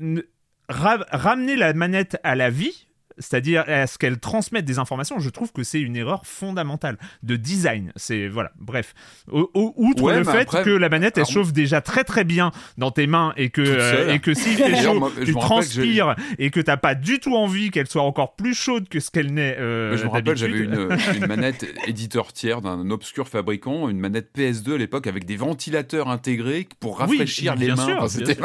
ramener 0.70 1.56
la 1.56 1.74
manette 1.74 2.18
à 2.24 2.36
la 2.36 2.50
vie 2.50 2.85
c'est-à-dire 3.18 3.64
à 3.68 3.88
ce 3.88 3.98
qu'elle 3.98 4.20
transmette 4.20 4.66
des 4.66 4.80
informations, 4.80 5.20
je 5.20 5.30
trouve 5.30 5.52
que 5.52 5.64
c'est 5.64 5.80
une 5.82 5.96
erreur 5.96 6.26
fondamentale 6.26 6.98
de 7.24 7.36
design. 7.36 7.92
C'est 7.96 8.28
voilà, 8.28 8.52
bref. 8.60 8.94
Outre 9.32 10.04
Ouais, 10.04 10.18
le 10.20 10.24
fait 10.24 10.42
après- 10.42 10.64
que 10.64 10.70
la 10.70 10.90
manette 10.90 11.18
elle 11.18 11.26
chauffe 11.26 11.54
déjà 11.54 11.82
très 11.82 12.04
très 12.04 12.24
bien 12.24 12.52
dans 12.78 12.92
tes 12.92 13.08
mains 13.08 13.34
et 13.38 13.50
que 13.50 13.62
euh, 13.62 14.14
et 14.14 14.20
que 14.20 14.34
s'il 14.34 14.54
fait 14.58 14.70
D'ailleurs, 14.72 14.94
chaud, 14.94 15.00
moi, 15.00 15.12
je 15.20 15.24
tu 15.24 15.34
que 15.34 15.40
transpires 15.40 16.16
et 16.40 16.50
que 16.52 16.60
t'as 16.60 16.78
pas 16.78 16.96
du 16.96 17.20
tout 17.20 17.36
envie 17.36 17.72
qu'elle 17.72 17.88
soit 17.88 18.02
encore 18.04 18.36
plus 18.36 18.54
chaude 18.54 18.90
que 18.90 19.00
ce 19.00 19.10
qu'elle 19.12 19.34
n'est. 19.34 19.56
euh, 19.58 19.96
je 19.98 20.04
me 20.06 20.10
rappelle, 20.10 20.38
j'avais 20.38 20.60
une, 20.60 20.90
une 21.16 21.26
manette 21.28 21.66
éditeur 21.88 22.34
tiers 22.34 22.62
d'un 22.62 22.90
obscur 22.92 23.28
fabricant, 23.28 23.90
une 23.90 24.00
manette 24.00 24.30
PS2 24.38 24.76
à 24.76 24.78
l'époque 24.78 25.08
avec 25.08 25.26
des 25.26 25.38
ventilateurs 25.38 26.10
intégrés 26.10 26.68
pour 26.80 26.94
Oui, 26.94 26.98
rafraîchir 27.18 27.56
les 27.56 27.68
bien 27.68 27.76
mains. 27.76 27.86
sûr, 27.86 27.96
Enfin, 27.98 28.08
c'était. 28.10 28.36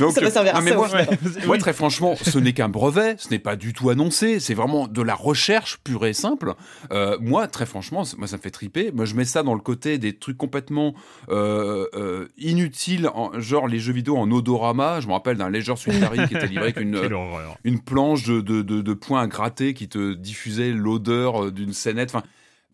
Donc, 0.00 0.12
Ça 0.12 0.20
va 0.20 0.30
servir 0.30 0.54
à 0.54 0.58
ah, 0.58 0.60
mais 0.62 0.70
ça, 0.70 0.76
moi, 0.76 0.88
Oui. 1.48 1.58
très 1.58 1.72
franchement, 1.72 2.14
ce 2.20 2.38
n'est 2.38 2.52
qu'un 2.52 2.68
brevet. 2.68 3.09
Ce 3.18 3.30
n'est 3.30 3.38
pas 3.38 3.56
du 3.56 3.72
tout 3.72 3.90
annoncé, 3.90 4.40
c'est 4.40 4.54
vraiment 4.54 4.86
de 4.86 5.02
la 5.02 5.14
recherche 5.14 5.78
pure 5.84 6.06
et 6.06 6.12
simple. 6.12 6.54
Euh, 6.92 7.16
moi, 7.20 7.46
très 7.46 7.66
franchement, 7.66 8.04
moi 8.18 8.26
ça 8.26 8.36
me 8.36 8.42
fait 8.42 8.50
triper. 8.50 8.92
Moi, 8.92 9.04
je 9.04 9.14
mets 9.14 9.24
ça 9.24 9.42
dans 9.42 9.54
le 9.54 9.60
côté 9.60 9.98
des 9.98 10.16
trucs 10.16 10.36
complètement 10.36 10.94
euh, 11.28 11.86
euh, 11.94 12.28
inutiles, 12.38 13.10
genre 13.38 13.68
les 13.68 13.78
jeux 13.78 13.92
vidéo 13.92 14.16
en 14.16 14.30
odorama. 14.30 15.00
Je 15.00 15.06
me 15.06 15.12
rappelle 15.12 15.36
d'un 15.36 15.50
Leisure 15.50 15.78
Suit 15.78 15.92
qui 15.92 16.34
était 16.34 16.46
livré 16.46 16.64
avec 16.64 16.80
une, 16.80 17.00
une 17.64 17.80
planche 17.80 18.24
de, 18.24 18.40
de, 18.40 18.62
de, 18.62 18.94
points 18.94 19.22
à 19.22 19.26
gratter 19.26 19.74
qui 19.74 19.88
te 19.88 20.14
diffusait 20.14 20.72
l'odeur 20.72 21.52
d'une 21.52 21.72
scénette. 21.72 22.10
Enfin, 22.14 22.24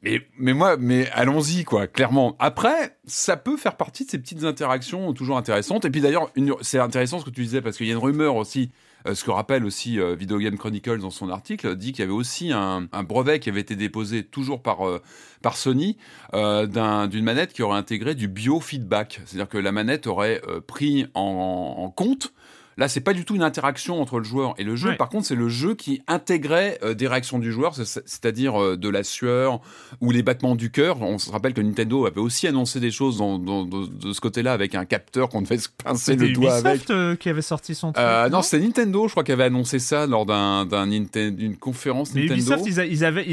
mais, 0.03 0.21
mais 0.39 0.53
moi, 0.53 0.77
mais 0.77 1.11
allons-y, 1.11 1.65
quoi, 1.65 1.87
clairement. 1.87 2.37
Après, 2.39 2.97
ça 3.07 3.37
peut 3.37 3.57
faire 3.57 3.77
partie 3.77 4.05
de 4.05 4.11
ces 4.11 4.19
petites 4.19 4.45
interactions 4.45 5.13
toujours 5.13 5.37
intéressantes. 5.37 5.85
Et 5.85 5.91
puis 5.91 6.01
d'ailleurs, 6.01 6.31
c'est 6.61 6.79
intéressant 6.79 7.19
ce 7.19 7.25
que 7.25 7.31
tu 7.31 7.43
disais, 7.43 7.61
parce 7.61 7.77
qu'il 7.77 7.87
y 7.87 7.91
a 7.91 7.93
une 7.93 7.99
rumeur 7.99 8.37
aussi, 8.37 8.71
ce 9.15 9.25
que 9.25 9.31
rappelle 9.31 9.65
aussi 9.65 10.01
euh, 10.01 10.15
Video 10.15 10.39
Game 10.39 10.57
Chronicles 10.57 10.99
dans 10.99 11.11
son 11.11 11.29
article, 11.29 11.77
dit 11.77 11.93
qu'il 11.93 12.01
y 12.01 12.03
avait 12.03 12.13
aussi 12.13 12.53
un, 12.53 12.89
brevet 13.05 13.41
qui 13.41 13.49
avait 13.49 13.61
été 13.61 13.77
déposé 13.77 14.25
toujours 14.25 14.63
par, 14.63 14.87
euh, 14.87 15.03
par 15.43 15.57
Sony 15.57 15.97
d'une 16.33 17.25
manette 17.25 17.53
qui 17.53 17.63
aurait 17.63 17.79
intégré 17.79 18.15
du 18.15 18.29
biofeedback. 18.29 19.21
C'est-à-dire 19.25 19.49
que 19.49 19.59
la 19.59 19.73
manette 19.73 20.07
aurait 20.07 20.41
pris 20.67 21.07
en 21.15 21.93
compte 21.95 22.33
Là, 22.79 22.89
c'est 22.89 23.01
pas 23.01 23.15
du 23.15 23.25
tout 23.25 23.35
une 23.35 23.43
interaction 23.43 24.03
entre 24.03 24.19
le 24.19 24.25
joueur 24.25 24.55
et 24.59 24.65
le 24.65 24.77
jeu. 24.77 24.97
Par 24.97 25.09
contre, 25.09 25.27
c'est 25.27 25.35
le 25.35 25.49
jeu 25.49 25.75
qui 25.75 26.03
intégrait 26.07 26.79
euh, 26.83 26.93
des 26.93 27.09
réactions 27.09 27.39
du 27.39 27.51
joueur, 27.51 27.75
c'est-à-dire 27.75 28.61
euh, 28.61 28.77
de 28.77 28.91
la 28.91 29.03
sueur 29.03 29.63
ou 30.03 30.11
les 30.11 30.23
battements 30.23 30.55
du 30.55 30.71
cœur. 30.71 31.01
On 31.01 31.17
se 31.17 31.31
rappelle 31.31 31.55
que 31.55 31.63
Nintendo 31.63 32.05
avait 32.05 32.21
aussi 32.21 32.47
annoncé 32.47 32.79
des 32.79 32.91
choses 32.91 33.17
dans, 33.17 33.39
de 33.39 34.13
ce 34.13 34.21
côté-là 34.21 34.53
avec 34.53 34.75
un 34.75 34.85
capteur 34.85 35.31
qu'on 35.31 35.41
devait 35.41 35.57
se 35.57 35.71
pincer 35.71 36.17
le 36.17 36.33
doigt 36.33 36.61
Ubisoft, 36.61 36.91
euh, 36.91 37.17
qui 37.17 37.31
avait 37.31 37.41
sorti 37.41 37.75
son 37.75 37.93
truc. 37.93 38.05
non, 38.31 38.43
c'était 38.43 38.63
Nintendo, 38.63 39.07
je 39.09 39.13
crois, 39.13 39.25
qui 39.25 39.33
avait 39.33 39.45
annoncé 39.45 39.79
ça 39.79 40.07
lors 40.07 40.27
d'une 40.27 41.57
conférence 41.57 42.13
mais 42.13 42.27
Nintendo. 42.27 42.43
Ubisoft, 42.43 42.67
ils, 42.67 42.93
ils 42.93 43.05
avaient, 43.07 43.25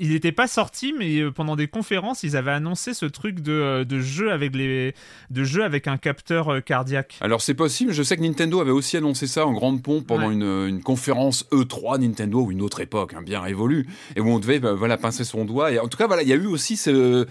il 0.00 0.08
n'était 0.08 0.32
pas 0.32 0.46
sorti, 0.46 0.94
mais 0.98 1.30
pendant 1.32 1.56
des 1.56 1.68
conférences, 1.68 2.22
ils 2.22 2.34
avaient 2.34 2.52
annoncé 2.52 2.94
ce 2.94 3.04
truc 3.04 3.40
de, 3.40 3.84
de 3.84 4.00
jeu 4.00 4.32
avec 4.32 4.56
les, 4.56 4.94
de 5.30 5.44
jeu 5.44 5.64
avec 5.64 5.86
un 5.86 5.98
capteur 5.98 6.64
cardiaque. 6.64 7.18
Alors 7.20 7.42
c'est 7.42 7.52
possible. 7.52 7.92
Je 7.92 8.02
sais 8.02 8.16
que 8.16 8.22
Nintendo 8.22 8.60
avait 8.60 8.70
aussi 8.70 8.85
aussi 8.86 8.96
annoncé 8.96 9.26
ça 9.26 9.44
en 9.44 9.52
grande 9.52 9.82
pompe 9.82 10.06
pendant 10.06 10.30
une, 10.30 10.44
une, 10.44 10.80
conférence 10.80 11.44
E3 11.50 11.98
Nintendo 11.98 12.42
ou 12.42 12.52
une 12.52 12.62
autre 12.62 12.80
époque 12.80 13.14
hein, 13.14 13.22
bien 13.22 13.40
révolue 13.40 13.88
et 14.14 14.20
où 14.20 14.28
on 14.28 14.38
devait 14.38 14.60
bah, 14.60 14.74
voilà 14.74 14.96
pincer 14.96 15.24
son 15.24 15.44
doigt. 15.44 15.72
Et 15.72 15.80
en 15.80 15.88
tout 15.88 15.98
cas 15.98 16.06
voilà 16.06 16.22
il 16.22 16.28
y 16.28 16.32
a 16.32 16.36
eu 16.36 16.46
aussi 16.46 16.76
ce, 16.76 17.26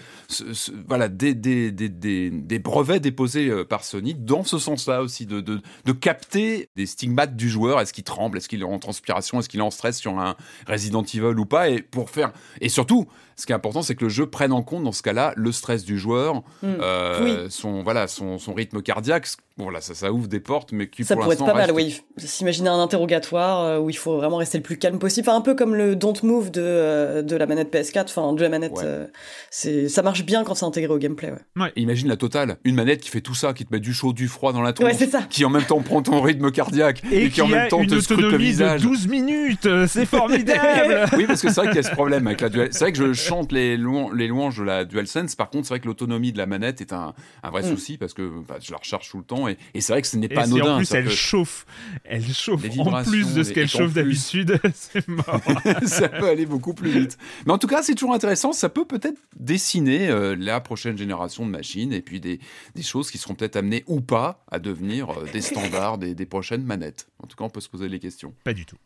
voilà 0.86 1.08
des, 1.08 1.34
des, 1.34 1.70
des, 1.70 1.88
des, 1.88 2.58
brevets 2.58 3.00
déposés 3.00 3.48
euh, 3.48 3.64
par 3.64 3.84
Sony 3.84 4.12
dans 4.12 4.44
ce 4.44 4.58
sens-là 4.58 5.00
aussi 5.00 5.24
de, 5.24 5.40
de, 5.40 5.62
de, 5.86 5.92
capter 5.92 6.68
des 6.76 6.84
stigmates 6.84 7.36
du 7.36 7.48
joueur. 7.48 7.80
Est-ce 7.80 7.94
qu'il 7.94 8.04
tremble? 8.04 8.36
Est-ce 8.36 8.50
qu'il 8.50 8.60
est 8.60 8.64
en 8.64 8.78
transpiration? 8.78 9.38
Est-ce 9.38 9.48
qu'il 9.48 9.60
est 9.60 9.62
en 9.62 9.70
stress 9.70 9.96
sur 9.96 10.18
un 10.18 10.36
Resident 10.68 11.04
Evil 11.04 11.38
ou 11.38 11.46
pas? 11.46 11.70
Et 11.70 11.80
pour 11.80 12.10
faire 12.10 12.32
et 12.60 12.68
surtout 12.68 13.06
ce 13.36 13.46
qui 13.46 13.52
est 13.52 13.54
important 13.54 13.82
c'est 13.82 13.94
que 13.94 14.04
le 14.04 14.10
jeu 14.10 14.26
prenne 14.26 14.52
en 14.52 14.62
compte 14.62 14.84
dans 14.84 14.92
ce 14.92 15.02
cas-là 15.02 15.32
le 15.36 15.52
stress 15.52 15.84
du 15.84 15.98
joueur 15.98 16.36
mm. 16.62 16.66
euh, 16.80 17.46
son 17.50 17.82
voilà 17.82 18.06
son, 18.06 18.38
son 18.38 18.54
rythme 18.54 18.82
cardiaque 18.82 19.26
Bon, 19.58 19.70
là, 19.70 19.80
ça, 19.80 19.94
ça 19.94 20.12
ouvre 20.12 20.28
des 20.28 20.38
portes, 20.38 20.72
mais 20.72 20.86
qui 20.86 21.02
ça 21.02 21.14
pour 21.14 21.22
pourrait 21.24 21.36
être 21.36 21.46
pas 21.46 21.54
mal, 21.54 21.72
oui. 21.72 22.02
S'imaginer 22.18 22.68
un 22.68 22.78
interrogatoire 22.78 23.62
euh, 23.62 23.78
où 23.78 23.88
il 23.88 23.96
faut 23.96 24.16
vraiment 24.16 24.36
rester 24.36 24.58
le 24.58 24.62
plus 24.62 24.76
calme 24.76 24.98
possible. 24.98 25.26
Enfin, 25.26 25.38
un 25.38 25.40
peu 25.40 25.54
comme 25.54 25.74
le 25.74 25.96
Don't 25.96 26.22
Move 26.22 26.50
de, 26.50 26.60
euh, 26.62 27.22
de 27.22 27.36
la 27.36 27.46
manette 27.46 27.72
PS4, 27.72 28.02
enfin, 28.02 28.34
de 28.34 28.42
la 28.42 28.50
manette. 28.50 28.76
Euh, 28.84 29.06
c'est 29.50 29.88
ça 29.88 30.02
marche 30.02 30.26
bien 30.26 30.44
quand 30.44 30.54
c'est 30.54 30.66
intégré 30.66 30.92
au 30.92 30.98
gameplay, 30.98 31.32
ouais. 31.56 31.72
Imagine 31.76 32.08
la 32.08 32.18
totale. 32.18 32.58
Une 32.64 32.74
manette 32.74 33.00
qui 33.00 33.08
fait 33.08 33.22
tout 33.22 33.34
ça, 33.34 33.54
qui 33.54 33.64
te 33.64 33.72
met 33.72 33.80
du 33.80 33.94
chaud, 33.94 34.12
du 34.12 34.28
froid 34.28 34.52
dans 34.52 34.60
la 34.60 34.74
tronche. 34.74 34.92
Ouais, 34.92 35.06
ça. 35.06 35.22
Qui 35.22 35.46
en 35.46 35.50
même 35.50 35.64
temps 35.64 35.80
prend 35.80 36.02
ton 36.02 36.20
rythme 36.20 36.50
cardiaque. 36.50 37.02
Et, 37.10 37.30
qui, 37.30 37.40
en 37.40 37.48
même 37.48 37.68
temps 37.68 37.82
te 37.82 37.98
scrute 37.98 38.20
le 38.20 38.36
visage. 38.36 38.82
de 38.82 38.88
12 38.88 39.08
minutes. 39.08 39.68
C'est 39.86 40.04
formidable. 40.04 41.06
oui, 41.16 41.24
parce 41.26 41.40
que 41.40 41.48
c'est 41.48 41.62
vrai 41.62 41.68
qu'il 41.68 41.76
y 41.76 41.80
a 41.80 41.82
ce 41.82 41.92
problème 41.92 42.26
avec 42.26 42.42
la 42.42 42.50
Dual. 42.50 42.68
C'est 42.72 42.80
vrai 42.80 42.92
que 42.92 43.14
je 43.14 43.25
chante 43.26 43.52
les, 43.52 43.76
les 43.76 44.28
louanges 44.28 44.58
de 44.58 44.64
la 44.64 44.84
DualSense. 44.84 45.34
Par 45.34 45.50
contre, 45.50 45.66
c'est 45.66 45.74
vrai 45.74 45.80
que 45.80 45.86
l'autonomie 45.86 46.32
de 46.32 46.38
la 46.38 46.46
manette 46.46 46.80
est 46.80 46.92
un, 46.92 47.14
un 47.42 47.50
vrai 47.50 47.62
mm. 47.62 47.70
souci 47.70 47.98
parce 47.98 48.14
que 48.14 48.30
bah, 48.46 48.56
je 48.60 48.70
la 48.70 48.78
recharge 48.78 49.08
tout 49.08 49.18
le 49.18 49.24
temps. 49.24 49.48
Et, 49.48 49.56
et 49.74 49.80
c'est 49.80 49.92
vrai 49.92 50.02
que 50.02 50.08
ce 50.08 50.16
n'est 50.16 50.28
pas 50.28 50.44
anodin. 50.44 50.74
En 50.74 50.76
plus, 50.78 50.92
elle 50.92 51.10
chauffe. 51.10 51.66
Elle 52.04 52.26
chauffe 52.32 52.62
en 52.78 53.02
plus 53.02 53.34
de 53.34 53.42
ce 53.42 53.52
qu'elle 53.52 53.68
chauffe 53.68 53.92
d'habitude. 53.92 54.58
c'est 54.74 55.06
mort. 55.08 55.40
ça 55.86 56.08
peut 56.08 56.28
aller 56.28 56.46
beaucoup 56.46 56.74
plus 56.74 56.90
vite. 56.90 57.18
Mais 57.46 57.52
en 57.52 57.58
tout 57.58 57.66
cas, 57.66 57.82
c'est 57.82 57.94
toujours 57.94 58.14
intéressant. 58.14 58.52
Ça 58.52 58.68
peut 58.68 58.84
peut-être 58.84 59.18
dessiner 59.38 60.08
euh, 60.08 60.36
la 60.38 60.60
prochaine 60.60 60.96
génération 60.96 61.44
de 61.46 61.50
machines 61.50 61.92
et 61.92 62.02
puis 62.02 62.20
des, 62.20 62.40
des 62.74 62.82
choses 62.82 63.10
qui 63.10 63.18
seront 63.18 63.34
peut-être 63.34 63.56
amenées 63.56 63.84
ou 63.86 64.00
pas 64.00 64.44
à 64.50 64.58
devenir 64.58 65.10
euh, 65.10 65.26
des 65.32 65.40
standards 65.40 65.98
des, 65.98 66.14
des 66.14 66.26
prochaines 66.26 66.64
manettes. 66.64 67.08
En 67.22 67.26
tout 67.26 67.36
cas, 67.36 67.44
on 67.44 67.50
peut 67.50 67.60
se 67.60 67.68
poser 67.68 67.88
les 67.88 67.98
questions. 67.98 68.34
Pas 68.44 68.52
du 68.52 68.66
tout. 68.66 68.76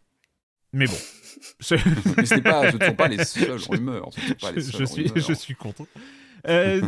Mais 0.73 0.87
bon. 0.87 0.99
Mais 2.17 2.27
ce, 2.27 2.41
pas, 2.41 2.71
ce 2.71 2.77
ne 2.77 2.85
sont 2.85 2.95
pas 2.95 3.09
les 3.09 3.25
seules 3.25 3.61
rumeurs. 3.69 4.11
je, 4.57 4.85
suis, 4.85 5.11
je 5.15 5.33
suis 5.33 5.55
content. 5.55 5.87
Euh, 6.49 6.81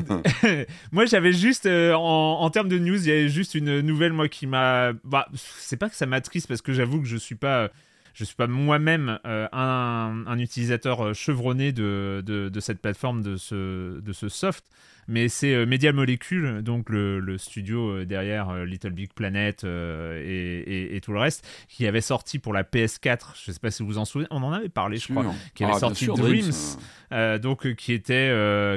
moi, 0.93 1.05
j'avais 1.07 1.33
juste, 1.33 1.67
euh, 1.67 1.95
en, 1.95 2.49
termes 2.51 2.69
de 2.69 2.79
news, 2.79 2.97
il 2.97 3.09
y 3.09 3.13
avait 3.13 3.29
juste 3.29 3.55
une 3.55 3.81
nouvelle, 3.81 4.13
moi, 4.13 4.29
qui 4.29 4.47
m'a. 4.47 4.93
Bah, 5.05 5.29
c'est 5.35 5.77
pas 5.77 5.89
que 5.89 5.97
ça 5.97 6.07
m'attriste, 6.07 6.49
parce 6.49 6.63
que 6.63 6.73
j'avoue 6.73 7.01
que 7.01 7.07
je 7.07 7.17
suis 7.17 7.35
pas. 7.35 7.71
Je 8.15 8.25
suis 8.25 8.37
pas 8.37 8.47
moi-même 8.47 9.19
euh, 9.25 9.49
un, 9.53 10.25
un, 10.27 10.39
utilisateur 10.39 11.15
chevronné 11.15 11.73
de, 11.73 12.23
de, 12.27 12.51
de, 12.51 12.61
cette 12.61 12.79
plateforme, 12.79 13.23
de 13.23 13.37
ce, 13.37 14.01
de 14.01 14.13
ce 14.13 14.29
soft 14.29 14.65
mais 15.13 15.29
c'est 15.29 15.53
euh, 15.53 15.67
Media 15.67 15.93
Molecule, 15.93 16.63
donc 16.63 16.89
le, 16.89 17.37
studio 17.37 17.91
euh, 17.91 18.05
derrière 18.07 18.49
euh, 18.49 18.65
Little 18.65 18.93
Big 18.93 19.13
Planet 19.13 19.63
et, 19.63 21.01
tout 21.03 21.13
le 21.13 21.19
reste, 21.19 21.47
qui 21.69 21.87
avait 21.87 22.01
sorti 22.01 22.39
pour 22.39 22.55
la 22.55 22.63
PS4, 22.63 23.35
je 23.45 23.51
ne 23.51 23.55
sais 23.55 23.61
pas 23.61 23.71
si 23.71 23.83
vous 23.83 23.91
vous 23.91 23.99
en 23.99 24.07
souvenez, 24.07 24.27
on 24.31 24.43
en 24.43 24.53
avait 24.53 24.71
parlé, 24.71 24.97
je 24.97 25.13
crois, 25.13 25.27
qui 25.55 25.65
avait 25.65 25.75
ah, 25.77 25.81
sorti 25.81 26.07
Dreams, 26.07 27.41
donc 27.41 27.75
qui 27.75 27.93
était 27.93 28.33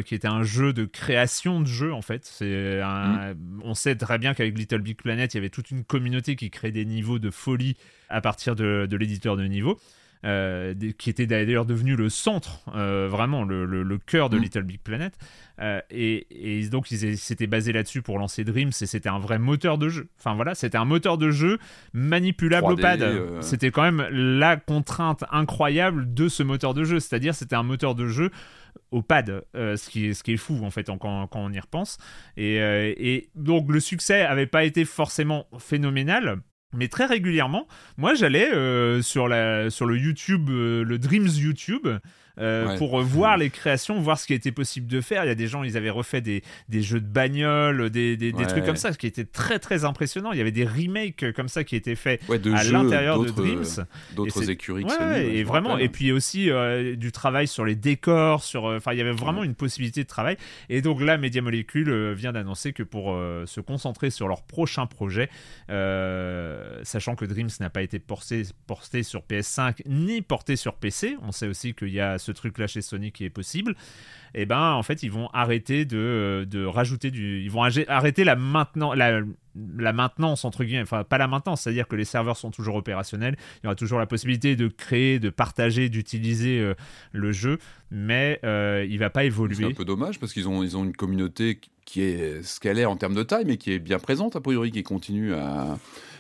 qui 0.06 0.14
était 0.14 0.28
un 0.28 0.44
jeu 0.44 0.74
de 0.74 0.84
création 0.84 1.62
de 1.62 1.68
jeu 1.68 1.94
en 1.94 2.02
fait. 2.02 2.26
C'est 2.26 2.82
mm. 2.84 3.62
on 3.64 3.74
sait 3.74 3.96
très 3.96 4.18
bien 4.18 4.34
qu'avec 4.34 4.58
Little 4.58 4.82
Big 4.82 4.98
Planet, 4.98 5.34
il 5.34 5.38
y 5.38 5.40
avait 5.40 5.50
toute 5.50 5.72
une 5.72 5.86
communauté 5.86 6.36
qui 6.36 6.50
crée 6.50 6.72
des 6.72 6.86
niveaux 6.86 7.20
de 7.20 7.32
folie 7.32 7.78
à 8.10 8.20
partir 8.20 8.56
de, 8.56 8.88
de 8.90 8.98
l'éditeur 8.98 9.38
de 9.38 9.46
niveau. 9.46 9.80
Euh, 10.26 10.74
qui 10.98 11.12
était 11.12 11.28
d'ailleurs 11.28 11.66
devenu 11.68 11.96
le 11.96 12.10
centre, 12.10 12.62
euh, 12.74 13.08
vraiment 13.08 13.44
le, 13.44 13.64
le, 13.66 13.98
cœur 14.00 14.32
de 14.32 14.40
mm. 14.40 14.42
Little 14.42 14.64
Big 14.64 14.80
Planet. 14.80 15.14
Euh, 15.62 15.82
et, 15.90 16.60
et, 16.60 16.68
donc 16.70 16.92
ils 16.92 17.18
s'étaient 17.18 17.48
basés 17.48 17.72
là-dessus 17.72 18.02
pour 18.02 18.20
lancer 18.20 18.44
Dreams 18.44 18.70
et 18.70 18.86
c'était 18.86 19.10
un 19.10 19.20
vrai 19.20 19.40
moteur 19.40 19.78
de 19.78 19.90
jeu. 19.90 20.10
Enfin 20.20 20.36
voilà, 20.36 20.56
c'était 20.56 20.78
un 20.78 20.86
moteur 20.86 21.18
de 21.18 21.32
jeu 21.32 21.60
manipulable 21.94 22.74
au 22.74 22.76
pad. 22.76 23.06
C'était 23.42 23.72
quand 23.72 23.84
même 23.84 24.08
la 24.12 24.58
contrainte 24.58 25.24
incroyable 25.32 26.14
de 26.14 26.28
ce 26.28 26.44
moteur 26.44 26.74
de 26.74 26.84
jeu, 26.84 27.00
c'est-à-dire 27.00 27.36
c'était 27.36 27.56
un 27.56 27.64
moteur 27.64 27.96
de 27.96 28.08
jeu 28.08 28.32
au 28.92 29.02
pad, 29.02 29.44
ce, 29.54 29.90
qui 29.90 30.08
est, 30.08 30.14
ce 30.14 30.24
qui 30.24 30.34
est 30.34 30.38
fou 30.38 30.60
en 30.64 30.70
fait 30.70 30.88
quand, 30.88 30.98
quand 31.28 31.30
on 31.34 31.52
y 31.52 31.60
repense. 31.60 31.98
Et, 32.38 32.56
et, 32.56 33.30
donc 33.36 33.72
le 33.72 33.80
succès 33.80 34.22
avait 34.22 34.48
pas 34.48 34.66
été 34.66 34.86
forcément 34.86 35.48
phénoménal, 35.58 36.42
mais 36.76 36.88
très 36.88 37.06
régulièrement, 37.06 37.68
moi 37.98 38.14
j'allais 38.14 38.54
euh, 38.54 39.02
sur, 39.02 39.28
la, 39.28 39.70
sur 39.70 39.86
le 39.86 39.98
YouTube, 39.98 40.50
euh, 40.50 40.84
le 40.84 41.00
Dreams 41.00 41.28
YouTube, 41.28 41.88
euh, 42.38 42.78
pour 42.78 43.02
voir 43.02 43.38
les 43.38 43.50
créations, 43.50 44.00
voir 44.00 44.20
ce 44.20 44.28
qui 44.28 44.34
était 44.34 44.52
possible 44.52 44.88
de 44.88 45.02
faire. 45.02 45.24
Il 45.24 45.28
y 45.28 45.32
a 45.32 45.36
des 45.36 45.48
gens, 45.48 45.64
ils 45.64 45.78
avaient 45.78 45.90
refait 45.90 46.22
des, 46.22 46.44
des 46.70 46.82
jeux 46.82 47.00
de 47.00 47.08
bagnole, 47.08 47.90
des, 47.90 48.18
des, 48.18 48.32
trucs 48.32 48.66
comme 48.66 48.76
ça, 48.76 48.94
ce 48.94 48.98
qui 48.98 49.08
était 49.08 49.26
très 49.26 49.60
très 49.60 49.86
impressionnant. 49.86 50.32
Il 50.32 50.38
y 50.38 50.42
avait 50.42 50.52
des 50.52 50.66
remakes 50.66 51.32
comme 51.34 51.48
ça 51.48 51.64
qui 51.64 51.76
étaient 51.76 51.96
faits 51.96 52.22
à 52.30 52.64
l'intérieur 52.64 53.20
de 53.20 53.30
Dreams. 53.30 53.86
D'autres 54.16 54.50
écuries. 54.50 54.86
et 55.18 55.44
vraiment, 55.44 55.78
et 55.78 55.90
puis 55.90 56.12
aussi 56.12 56.50
du 56.98 57.12
travail 57.12 57.48
sur 57.48 57.66
les 57.66 57.76
décors, 57.76 58.44
sur, 58.44 58.66
enfin, 58.66 58.94
il 58.94 58.98
y 58.98 59.02
avait 59.02 59.12
vraiment 59.12 59.44
une 59.44 59.56
possibilité 59.56 60.04
de 60.04 60.08
travail. 60.08 60.38
Et 60.70 60.82
donc 60.82 61.02
là, 61.02 61.18
Media 61.18 61.42
Molecule 61.42 62.14
vient 62.14 62.34
d'annoncer 62.34 62.74
que 62.74 62.84
pour 62.84 63.18
se 63.46 63.62
concentrer 63.62 64.10
sur 64.10 64.28
leur 64.28 64.44
prochain 64.44 64.86
projet, 64.88 65.30
sachant 66.84 67.16
que 67.16 67.26
Dreams 67.26 67.50
n'a 67.60 67.70
pas 67.70 67.82
été 67.82 68.00
porté, 68.00 68.44
porté 68.68 69.04
sur 69.04 69.22
PS5 69.22 69.82
ni 69.86 70.22
porté 70.22 70.56
sur 70.56 70.76
PC, 70.76 71.18
on 71.22 71.32
sait 71.32 71.48
aussi 71.48 71.74
qu'il 71.74 71.90
y 71.90 72.00
a 72.00 72.18
ce 72.26 72.32
truc-là 72.32 72.68
chez 72.68 72.82
Sony 72.82 73.12
qui 73.12 73.24
est 73.24 73.30
possible, 73.30 73.76
et 74.34 74.42
eh 74.42 74.46
ben 74.46 74.72
en 74.72 74.84
fait 74.84 75.04
ils 75.04 75.12
vont 75.12 75.30
arrêter 75.34 75.86
de, 75.86 76.46
de 76.50 76.66
rajouter 76.66 77.12
du, 77.12 77.42
ils 77.42 77.50
vont 77.50 77.64
arrêter 77.64 78.24
la 78.24 78.36
maintenant 78.36 78.94
la, 78.94 79.22
la 79.78 79.94
maintenance 79.94 80.44
entre 80.44 80.64
guillemets, 80.64 80.82
enfin 80.82 81.04
pas 81.04 81.18
la 81.18 81.28
maintenance, 81.28 81.62
c'est-à-dire 81.62 81.88
que 81.88 81.96
les 81.96 82.06
serveurs 82.06 82.38
sont 82.38 82.52
toujours 82.52 82.76
opérationnels, 82.76 83.38
il 83.58 83.66
y 83.66 83.68
aura 83.68 83.76
toujours 83.76 84.00
la 84.00 84.08
possibilité 84.08 84.56
de 84.56 84.68
créer, 84.68 85.20
de 85.20 85.30
partager, 85.30 85.88
d'utiliser 85.90 86.60
euh, 86.60 86.74
le 87.14 87.32
jeu, 87.32 87.60
mais 87.92 88.40
euh, 88.44 88.86
il 88.90 89.00
va 89.00 89.10
pas 89.10 89.24
évoluer. 89.24 89.56
C'est 89.56 89.66
un 89.66 89.72
peu 89.72 89.86
dommage 89.86 90.20
parce 90.20 90.34
qu'ils 90.34 90.50
ont 90.50 90.64
ils 90.64 90.76
ont 90.76 90.84
une 90.84 90.96
communauté 90.96 91.62
qui 91.86 92.02
est 92.02 92.44
ce 92.44 92.60
qu'elle 92.60 92.80
est 92.80 92.86
en 92.86 92.98
termes 92.98 93.16
de 93.16 93.24
taille, 93.24 93.46
mais 93.46 93.58
qui 93.58 93.72
est 93.72 93.80
bien 93.80 94.00
présente 94.00 94.36
a 94.36 94.42
priori, 94.42 94.72
qui 94.72 94.84
continue 94.84 95.34
à, 95.34 95.78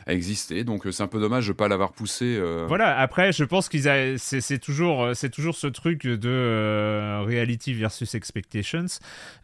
à 0.07 0.13
exister. 0.13 0.63
Donc 0.63 0.85
euh, 0.85 0.91
c'est 0.91 1.03
un 1.03 1.07
peu 1.07 1.19
dommage 1.19 1.47
de 1.47 1.53
pas 1.53 1.67
l'avoir 1.67 1.91
poussé. 1.91 2.37
euh, 2.39 2.65
Voilà, 2.67 2.97
après, 2.99 3.31
je 3.31 3.43
pense 3.43 3.69
qu'ils 3.69 3.89
a... 3.89 4.17
c'est 4.17 4.41
c'est 4.41 4.59
toujours, 4.59 5.03
euh, 5.03 5.13
c'est 5.13 5.29
toujours 5.29 5.55
ce 5.55 5.67
truc 5.67 6.05
de 6.05 6.29
euh, 6.29 7.23
reality 7.25 7.73
versus 7.73 8.13
expectations. 8.15 8.85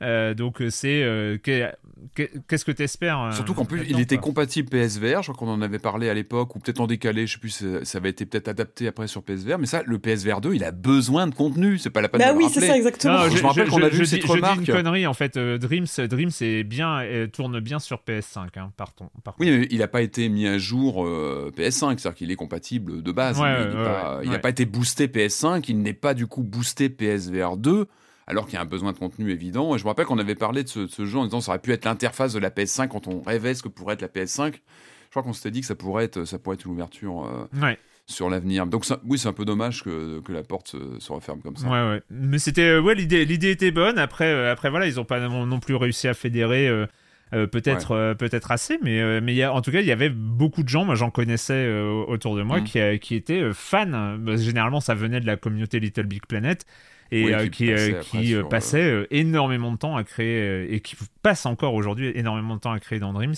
Euh, 0.01 0.33
donc, 0.33 0.61
c'est. 0.69 1.03
euh, 1.03 1.37
que- 1.37 1.69
que- 2.15 2.29
Qu'est-ce 2.47 2.65
que 2.65 2.71
tu 2.71 2.83
espères 2.83 3.29
Surtout 3.33 3.53
qu'en 3.53 3.65
plus, 3.65 3.83
il 3.87 3.99
était 3.99 4.17
compatible 4.17 4.69
PSVR. 4.69 5.21
Je 5.21 5.31
crois 5.31 5.35
qu'on 5.47 5.51
en 5.51 5.61
avait 5.61 5.77
parlé 5.79 6.09
à 6.09 6.13
l'époque, 6.13 6.55
ou 6.55 6.59
peut-être 6.59 6.79
en 6.79 6.87
décalé. 6.87 7.27
Je 7.27 7.33
sais 7.33 7.39
plus. 7.39 7.49
Ça, 7.51 7.85
ça 7.85 7.97
avait 7.99 8.09
été 8.09 8.25
peut-être 8.25 8.47
adapté 8.47 8.87
après 8.87 9.07
sur 9.07 9.21
PSVR. 9.23 9.57
Mais 9.59 9.67
ça, 9.67 9.83
le 9.85 9.99
PSVR 9.99 10.41
2, 10.41 10.53
il 10.55 10.63
a 10.63 10.71
besoin 10.71 11.27
de 11.27 11.35
contenu. 11.35 11.77
C'est 11.77 11.89
pas 11.91 12.01
la 12.01 12.09
peine 12.09 12.21
Bah 12.21 12.33
de 12.33 12.37
oui, 12.37 12.43
le 12.45 12.49
c'est 12.49 12.55
rappeler. 12.55 12.67
ça 12.71 12.77
exactement. 12.77 13.13
Non, 13.19 13.29
Je 13.29 13.41
me 13.41 13.47
rappelle 13.47 13.67
qu'on 13.69 13.83
a 13.83 13.89
vu 13.89 13.97
je 13.97 14.03
cette 14.05 14.21
dis, 14.21 14.27
je 14.27 14.31
dis 14.31 14.33
remarque. 14.39 14.57
une 14.67 14.73
connerie 14.73 15.07
en 15.07 15.13
fait. 15.13 15.37
Dreams, 15.37 15.85
Dreams 16.09 16.31
est 16.41 16.63
bien, 16.63 17.01
tourne 17.31 17.59
bien 17.59 17.79
sur 17.79 18.01
PS5. 18.07 18.47
Hein, 18.57 18.71
par 18.77 18.93
ton- 18.93 19.09
par 19.23 19.35
Oui, 19.39 19.49
mais 19.51 19.67
il 19.69 19.79
n'a 19.79 19.87
pas 19.87 20.01
été 20.01 20.27
mis 20.29 20.47
à 20.51 20.57
jour 20.57 21.05
euh, 21.05 21.51
PS5, 21.55 21.97
c'est-à-dire 21.97 22.15
qu'il 22.15 22.31
est 22.31 22.35
compatible 22.35 23.01
de 23.03 23.11
base. 23.11 23.39
Ouais, 23.39 23.63
il 23.63 23.69
n'a 23.75 23.79
ouais, 23.83 24.39
pas, 24.39 24.43
ouais. 24.43 24.49
été 24.51 24.65
boosté 24.65 25.07
PS5, 25.07 25.63
il 25.67 25.81
n'est 25.81 25.93
pas 25.93 26.13
du 26.13 26.27
coup 26.27 26.43
boosté 26.43 26.89
PSVR 26.89 27.57
2, 27.57 27.87
alors 28.27 28.45
qu'il 28.45 28.53
y 28.55 28.57
a 28.57 28.61
un 28.61 28.65
besoin 28.65 28.91
de 28.91 28.97
contenu 28.97 29.31
évident. 29.31 29.75
Et 29.75 29.77
je 29.79 29.83
me 29.83 29.89
rappelle 29.89 30.05
qu'on 30.05 30.19
avait 30.19 30.35
parlé 30.35 30.63
de 30.63 30.69
ce, 30.69 30.79
de 30.81 30.87
ce 30.87 31.05
jeu 31.05 31.17
en 31.17 31.25
disant 31.25 31.39
que 31.39 31.45
ça 31.45 31.51
aurait 31.51 31.59
pu 31.59 31.71
être 31.71 31.85
l'interface 31.85 32.33
de 32.33 32.39
la 32.39 32.49
PS5 32.49 32.87
quand 32.89 33.07
on 33.07 33.21
rêvait 33.21 33.53
ce 33.55 33.63
que 33.63 33.69
pourrait 33.69 33.95
être 33.95 34.01
la 34.01 34.07
PS5. 34.07 34.53
Je 34.53 35.09
crois 35.09 35.23
qu'on 35.23 35.33
s'était 35.33 35.51
dit 35.51 35.61
que 35.61 35.67
ça 35.67 35.75
pourrait 35.75 36.05
être, 36.05 36.23
ça 36.25 36.39
pourrait 36.39 36.55
être 36.55 36.65
une 36.65 36.71
ouverture 36.71 37.25
euh, 37.25 37.73
sur 38.05 38.29
l'avenir. 38.29 38.65
Donc 38.67 38.85
ça- 38.85 38.99
oui, 39.05 39.17
c'est 39.17 39.27
un 39.27 39.33
peu 39.33 39.43
dommage 39.45 39.83
que, 39.83 40.19
que 40.21 40.31
la 40.31 40.43
porte 40.43 40.69
se, 40.69 40.77
se 40.99 41.11
referme 41.11 41.41
comme 41.41 41.57
ça. 41.57 41.67
ouais, 41.67 41.89
ouais. 41.95 42.01
Mais 42.09 42.39
c'était, 42.39 42.61
euh, 42.69 42.81
ouais, 42.81 42.95
l'idée, 42.95 43.25
l'idée 43.25 43.51
était 43.51 43.71
bonne. 43.71 43.97
Après, 43.99 44.31
euh, 44.31 44.51
après 44.51 44.69
voilà, 44.69 44.87
ils 44.87 44.99
ont 44.99 45.05
pas 45.05 45.19
non, 45.19 45.45
non 45.45 45.59
plus 45.59 45.75
réussi 45.75 46.07
à 46.07 46.13
fédérer. 46.13 46.67
euh, 46.67 46.85
euh, 47.33 47.47
peut-être 47.47 47.91
euh, 47.91 48.13
peut-être 48.13 48.51
assez 48.51 48.77
mais 48.81 48.99
euh, 48.99 49.21
mais 49.23 49.33
il 49.33 49.37
y 49.37 49.43
a, 49.43 49.53
en 49.53 49.61
tout 49.61 49.71
cas 49.71 49.79
il 49.81 49.85
y 49.87 49.91
avait 49.91 50.09
beaucoup 50.09 50.63
de 50.63 50.69
gens 50.69 50.83
moi 50.85 50.95
j'en 50.95 51.09
connaissais 51.11 51.69
autour 52.07 52.35
de 52.35 52.41
moi 52.43 52.59
Mm. 52.59 52.63
qui, 52.65 52.99
qui 52.99 53.15
étaient 53.15 53.49
fans 53.53 54.17
Bah, 54.19 54.35
généralement 54.37 54.81
ça 54.81 54.93
venait 54.95 55.19
de 55.21 55.25
la 55.27 55.37
communauté 55.37 55.79
Little 55.79 56.05
Big 56.07 56.25
Planet 56.27 56.65
et 57.11 57.25
Oui, 57.25 57.49
qui 57.49 57.65
qui, 57.65 57.71
passait 57.71 57.95
après 57.95 58.19
qui 58.19 58.27
sur, 58.27 58.49
passait 58.49 59.07
énormément 59.11 59.71
de 59.71 59.77
temps 59.77 59.95
à 59.97 60.03
créer 60.03 60.73
et 60.73 60.79
qui 60.81 60.95
passe 61.23 61.45
encore 61.45 61.73
aujourd'hui 61.73 62.11
énormément 62.15 62.55
de 62.55 62.61
temps 62.61 62.71
à 62.71 62.79
créer 62.79 62.99
dans 62.99 63.13
Dreams 63.13 63.35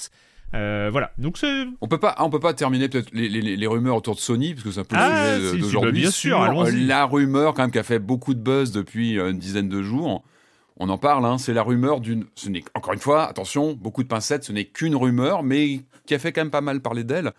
Euh, 0.55 0.89
voilà 0.91 1.11
donc 1.17 1.39
On 1.81 1.87
peut 1.87 1.97
pas, 1.97 2.13
ah, 2.15 2.25
on 2.25 2.29
peut 2.29 2.39
pas 2.39 2.53
terminer 2.53 2.87
peut-être 2.87 3.09
les, 3.13 3.27
les- 3.29 3.55
les 3.57 3.67
rumeurs 3.67 3.95
autour 3.95 4.13
de 4.13 4.19
Sony 4.19 4.53
parce 4.53 4.63
que 4.63 4.69
c'est 4.71 4.81
un 4.81 4.83
peu 4.83 4.95
Ah, 4.97 5.37
le 5.37 5.39
sujet 5.39 5.49
si, 5.49 5.55
si, 5.55 5.61
d'aujourd'hui. 5.61 5.91
bah, 5.91 5.97
bien 5.99 6.11
sûr, 6.11 6.39
la 6.87 7.05
rumeur 7.05 7.53
quand 7.55 7.63
même 7.63 7.71
qui 7.71 7.79
a 7.79 7.83
fait 7.83 7.97
beaucoup 7.97 8.35
de 8.35 8.39
buzz 8.39 8.71
depuis 8.71 9.17
une 9.19 9.39
dizaine 9.39 9.67
de 9.69 9.81
jours. 9.81 10.23
On 10.77 10.89
en 10.89 10.97
parle, 10.97 11.25
hein, 11.25 11.37
c'est 11.37 11.53
la 11.53 11.63
rumeur 11.63 11.99
d'une. 11.99 12.25
Encore 12.73 12.93
une 12.93 12.99
fois, 12.99 13.25
attention, 13.25 13.73
beaucoup 13.73 14.03
de 14.03 14.07
pincettes, 14.07 14.43
ce 14.43 14.51
n'est 14.51 14.65
qu'une 14.65 14.95
rumeur, 14.95 15.43
mais 15.43 15.81
qui 16.05 16.15
a 16.15 16.19
fait 16.19 16.31
quand 16.31 16.41
même 16.41 16.51
pas 16.51 16.61
mal 16.61 16.81
parler 16.81 17.03
d'elle. 17.03 17.31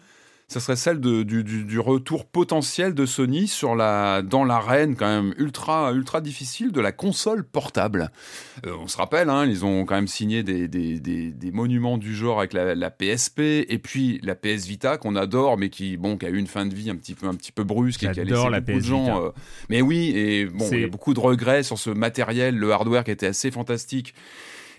Ça 0.47 0.61
serait 0.61 0.77
celle 0.77 1.01
de- 1.01 1.23
du, 1.23 1.43
du- 1.43 1.65
du 1.65 1.79
retour 1.81 2.27
potentiel 2.27 2.95
de 2.95 3.07
Sony 3.07 3.49
sur 3.49 3.75
la, 3.75 4.21
dans 4.23 4.45
l'arène 4.45 4.95
quand 4.95 5.07
même 5.09 5.35
ultra, 5.39 5.91
ultra 5.93 6.21
difficile 6.21 6.71
de 6.71 6.81
la 6.83 6.93
console 6.93 7.45
portable. 7.45 8.11
Euh, 8.67 8.73
on 8.79 8.87
se 8.87 8.97
rappelle, 8.99 9.31
hein, 9.31 9.47
ils 9.47 9.65
ont 9.65 9.85
quand 9.87 9.95
même 9.95 10.07
signé 10.07 10.43
des, 10.43 10.69
des- 10.69 11.01
des- 11.01 11.31
des 11.33 11.51
monuments 11.51 11.97
du 11.97 12.15
genre 12.15 12.39
avec 12.41 12.53
la, 12.53 12.75
la 12.75 12.91
PSP 12.91 13.41
et 13.69 13.79
puis 13.83 14.21
la 14.23 14.35
PS 14.35 14.67
Vita 14.67 14.99
qu'on 14.99 15.17
adore, 15.17 15.57
mais 15.57 15.71
qui, 15.71 15.97
bon, 15.97 16.19
qui 16.19 16.27
a 16.27 16.29
eu 16.29 16.37
une 16.37 16.47
fin 16.47 16.67
de 16.67 16.75
vie 16.75 16.91
un 16.91 16.97
petit 16.97 17.15
peu, 17.15 17.27
un 17.27 17.35
petit 17.35 17.51
peu 17.53 17.65
brusque 17.65 18.03
et 18.05 18.11
qui 18.13 18.21
a 18.21 18.25
laissé 18.25 18.51
la 18.51 18.61
beaucoup 18.61 18.79
de 18.79 18.85
gens. 18.85 19.05
Vita. 19.05 19.17
euh, 19.19 19.31
mais 19.71 19.81
oui, 19.81 20.13
et 20.15 20.45
bon, 20.45 20.69
il 20.77 20.81
y 20.83 20.85
a 20.85 20.89
beaucoup 20.89 21.15
de 21.15 21.21
regrets 21.21 21.63
sur 21.63 21.79
ce 21.79 21.89
matériel, 21.91 22.55
le 22.57 22.71
hardware 22.71 23.03
qui 23.05 23.11
était 23.11 23.27
assez 23.27 23.51
fantastique 23.51 24.15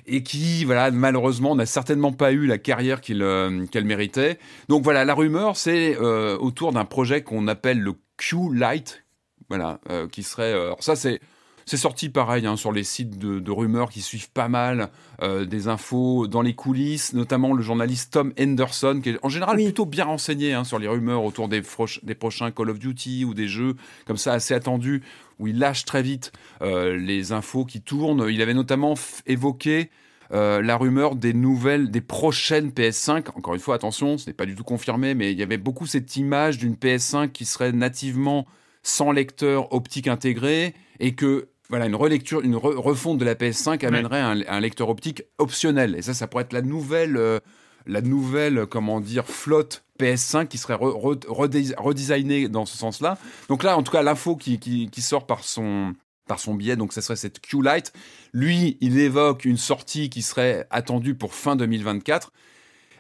et 0.07 0.23
qui, 0.23 0.65
voilà, 0.65 0.91
malheureusement, 0.91 1.55
n'a 1.55 1.65
certainement 1.65 2.11
pas 2.11 2.31
eu 2.31 2.45
la 2.45 2.57
carrière 2.57 3.01
euh, 3.09 3.65
qu'elle 3.67 3.85
méritait. 3.85 4.39
Donc 4.69 4.83
voilà, 4.83 5.05
la 5.05 5.13
rumeur, 5.13 5.57
c'est 5.57 5.97
euh, 5.99 6.37
autour 6.37 6.71
d'un 6.71 6.85
projet 6.85 7.23
qu'on 7.23 7.47
appelle 7.47 7.79
le 7.79 7.93
Q-Lite, 8.17 9.03
voilà, 9.49 9.79
euh, 9.89 10.07
qui 10.07 10.23
serait... 10.23 10.53
alors 10.53 10.83
ça, 10.83 10.95
c'est... 10.95 11.19
C'est 11.67 11.77
sorti 11.77 12.09
pareil 12.09 12.45
hein, 12.45 12.57
sur 12.57 12.71
les 12.71 12.83
sites 12.83 13.17
de, 13.17 13.39
de 13.39 13.51
rumeurs 13.51 13.89
qui 13.89 14.01
suivent 14.01 14.29
pas 14.29 14.47
mal 14.47 14.89
euh, 15.23 15.45
des 15.45 15.67
infos 15.67 16.27
dans 16.27 16.43
les 16.43 16.53
coulisses, 16.53 17.13
notamment 17.13 17.53
le 17.53 17.63
journaliste 17.63 18.13
Tom 18.13 18.33
Henderson, 18.39 18.99
qui 19.01 19.09
est 19.09 19.17
en 19.23 19.29
général 19.29 19.57
Oui. 19.57 19.63
plutôt 19.63 19.87
bien 19.87 20.05
renseigné 20.05 20.53
hein, 20.53 20.63
sur 20.63 20.77
les 20.77 20.87
rumeurs 20.87 21.23
autour 21.23 21.47
des, 21.47 21.63
des 22.03 22.13
prochains 22.13 22.51
Call 22.51 22.69
of 22.69 22.77
Duty 22.77 23.25
ou 23.25 23.33
des 23.33 23.47
jeux 23.47 23.73
comme 24.05 24.17
ça 24.17 24.33
assez 24.33 24.53
attendus, 24.53 25.01
où 25.39 25.47
il 25.47 25.59
lâche 25.59 25.85
très 25.85 26.01
vite 26.01 26.31
euh, 26.61 26.95
les 26.97 27.31
infos 27.31 27.65
qui 27.65 27.81
tournent. 27.81 28.25
Il 28.29 28.41
avait 28.41 28.53
notamment 28.53 28.95
évoqué 29.25 29.89
euh, 30.31 30.61
la 30.61 30.75
rumeur 30.77 31.15
des 31.15 31.33
nouvelles, 31.33 31.91
des 31.91 32.01
prochaines 32.01 32.69
PS5. 32.69 33.29
Encore 33.35 33.53
une 33.53 33.59
fois, 33.59 33.75
attention, 33.75 34.17
ce 34.17 34.27
n'est 34.27 34.33
pas 34.33 34.45
du 34.45 34.55
tout 34.55 34.63
confirmé, 34.63 35.13
mais 35.13 35.31
il 35.31 35.37
y 35.37 35.43
avait 35.43 35.57
beaucoup 35.57 35.85
cette 35.85 36.15
image 36.17 36.57
d'une 36.57 36.73
PS5 36.75 37.29
qui 37.31 37.45
serait 37.45 37.71
nativement 37.71 38.45
sans 38.81 39.11
lecteur 39.11 39.71
optique 39.73 40.07
intégré 40.07 40.73
et 40.99 41.13
que 41.15 41.49
voilà 41.69 41.85
une 41.87 41.95
relecture, 41.95 42.41
une 42.41 42.55
re- 42.55 42.75
refonte 42.75 43.17
de 43.17 43.25
la 43.25 43.33
PS5 43.35 43.85
amènerait 43.85 44.19
un, 44.21 44.41
un 44.47 44.59
lecteur 44.59 44.89
optique 44.89 45.23
optionnel. 45.37 45.95
Et 45.95 46.01
ça, 46.01 46.13
ça 46.13 46.27
pourrait 46.27 46.43
être 46.43 46.53
la 46.53 46.61
nouvelle, 46.61 47.17
euh, 47.17 47.39
la 47.87 48.01
nouvelle, 48.01 48.65
comment 48.67 49.01
dire, 49.01 49.25
flotte 49.25 49.83
PS5 49.99 50.47
qui 50.47 50.57
serait 50.57 50.75
re- 50.75 50.99
re- 50.99 51.25
redés- 51.27 51.75
redesignée 51.77 52.47
dans 52.49 52.65
ce 52.65 52.77
sens-là. 52.77 53.17
Donc 53.49 53.63
là, 53.63 53.77
en 53.77 53.83
tout 53.83 53.91
cas, 53.91 54.01
l'info 54.01 54.35
qui, 54.35 54.59
qui, 54.59 54.89
qui 54.89 55.01
sort 55.01 55.25
par 55.25 55.43
son 55.43 55.93
par 56.27 56.39
son 56.39 56.55
biais, 56.55 56.75
donc 56.75 56.91
ça 56.91 57.01
serait 57.03 57.15
cette 57.17 57.39
Q-Lite. 57.39 57.93
Lui, 58.33 58.77
il 58.81 58.97
évoque 58.97 59.45
une 59.45 59.57
sortie 59.57 60.09
qui 60.09 60.23
serait 60.23 60.65
attendue 60.71 61.13
pour 61.13 61.35
fin 61.35 61.55
2024. 61.55 62.31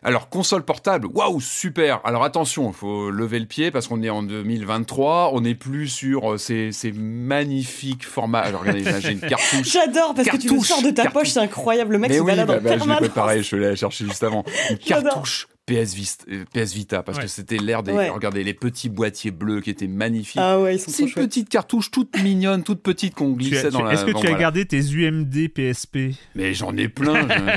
Alors, 0.03 0.29
console 0.29 0.63
portable, 0.63 1.07
waouh, 1.11 1.41
super. 1.41 1.99
Alors 2.05 2.23
attention, 2.23 2.67
il 2.69 2.75
faut 2.75 3.09
lever 3.09 3.39
le 3.39 3.47
pied 3.47 3.71
parce 3.71 3.87
qu'on 3.87 4.03
est 4.03 4.11
en 4.11 4.21
2023, 4.21 5.31
on 5.33 5.41
n'est 5.41 5.55
plus 5.55 5.87
sur 5.87 6.33
euh, 6.33 6.37
ces, 6.37 6.71
ces 6.71 6.91
magnifiques 6.91 8.05
formats. 8.05 8.41
Alors 8.41 8.61
regardez, 8.61 8.83
j'ai 9.01 9.13
une 9.13 9.19
cartouche. 9.27 9.71
J'adore 9.71 10.13
parce 10.13 10.27
que 10.29 10.37
tu 10.37 10.53
le 10.53 10.59
sors 10.59 10.83
de 10.83 10.91
ta 10.91 11.03
cartouche. 11.03 11.13
poche, 11.23 11.29
c'est 11.31 11.39
incroyable. 11.39 11.93
Le 11.93 11.97
mec 11.97 12.11
Mais 12.11 12.19
oui, 12.19 12.27
balade 12.27 12.47
bah, 12.47 12.59
bah, 12.59 12.77
je 12.77 12.87
l'ai 12.87 12.95
préparé, 12.97 13.41
je 13.41 13.55
l'ai 13.55 13.75
cherché 13.75 14.05
juste 14.05 14.23
avant. 14.23 14.43
Une 14.69 14.77
cartouche 14.77 15.47
PS 15.65 15.95
Vita, 15.95 16.23
euh, 16.31 16.43
PS 16.53 16.73
Vita 16.73 17.01
parce 17.01 17.17
Ouais. 17.17 17.23
que 17.23 17.29
c'était 17.29 17.57
l'ère 17.57 17.81
des. 17.81 17.91
Ouais. 17.91 18.09
Regardez 18.09 18.43
les 18.43 18.53
petits 18.53 18.87
boîtiers 18.89 19.31
bleus 19.31 19.61
qui 19.61 19.71
étaient 19.71 19.87
magnifiques. 19.87 20.39
Ah 20.39 20.59
ouais, 20.59 20.75
ils 20.75 20.79
sont 20.79 20.91
C'est 20.91 20.97
trop 20.97 21.05
une 21.07 21.11
chouettes. 21.13 21.25
petite 21.29 21.49
cartouche 21.49 21.89
toute 21.89 22.21
mignonne, 22.21 22.61
toute 22.63 22.83
petite 22.83 23.15
qu'on 23.15 23.33
Tu 23.35 23.45
as- 23.45 23.49
glissait 23.49 23.67
tu- 23.69 23.73
dans 23.73 23.81
la. 23.83 23.93
est-ce 23.93 24.05
que 24.05 24.11
bon, 24.11 24.19
tu 24.19 24.27
as 24.27 24.29
voilà. 24.29 24.41
gardé 24.41 24.65
tes 24.65 24.79
UMD 24.79 25.49
PSP 25.49 26.13
Mais 26.35 26.53
j'en 26.53 26.75
ai 26.77 26.87
plein. 26.87 27.27
J'ai 27.27 27.33
un, 27.33 27.55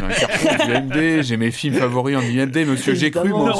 carton 0.58 0.72
UMD, 0.72 1.22
j'ai 1.22 1.36
mes 1.36 1.50
films 1.50 1.74
favoris 1.74 2.16
en 2.16 2.22
UMD, 2.22 2.56
monsieur. 2.66 2.94
J'ai 2.94 3.10
cru, 3.10 3.28
moi 3.28 3.50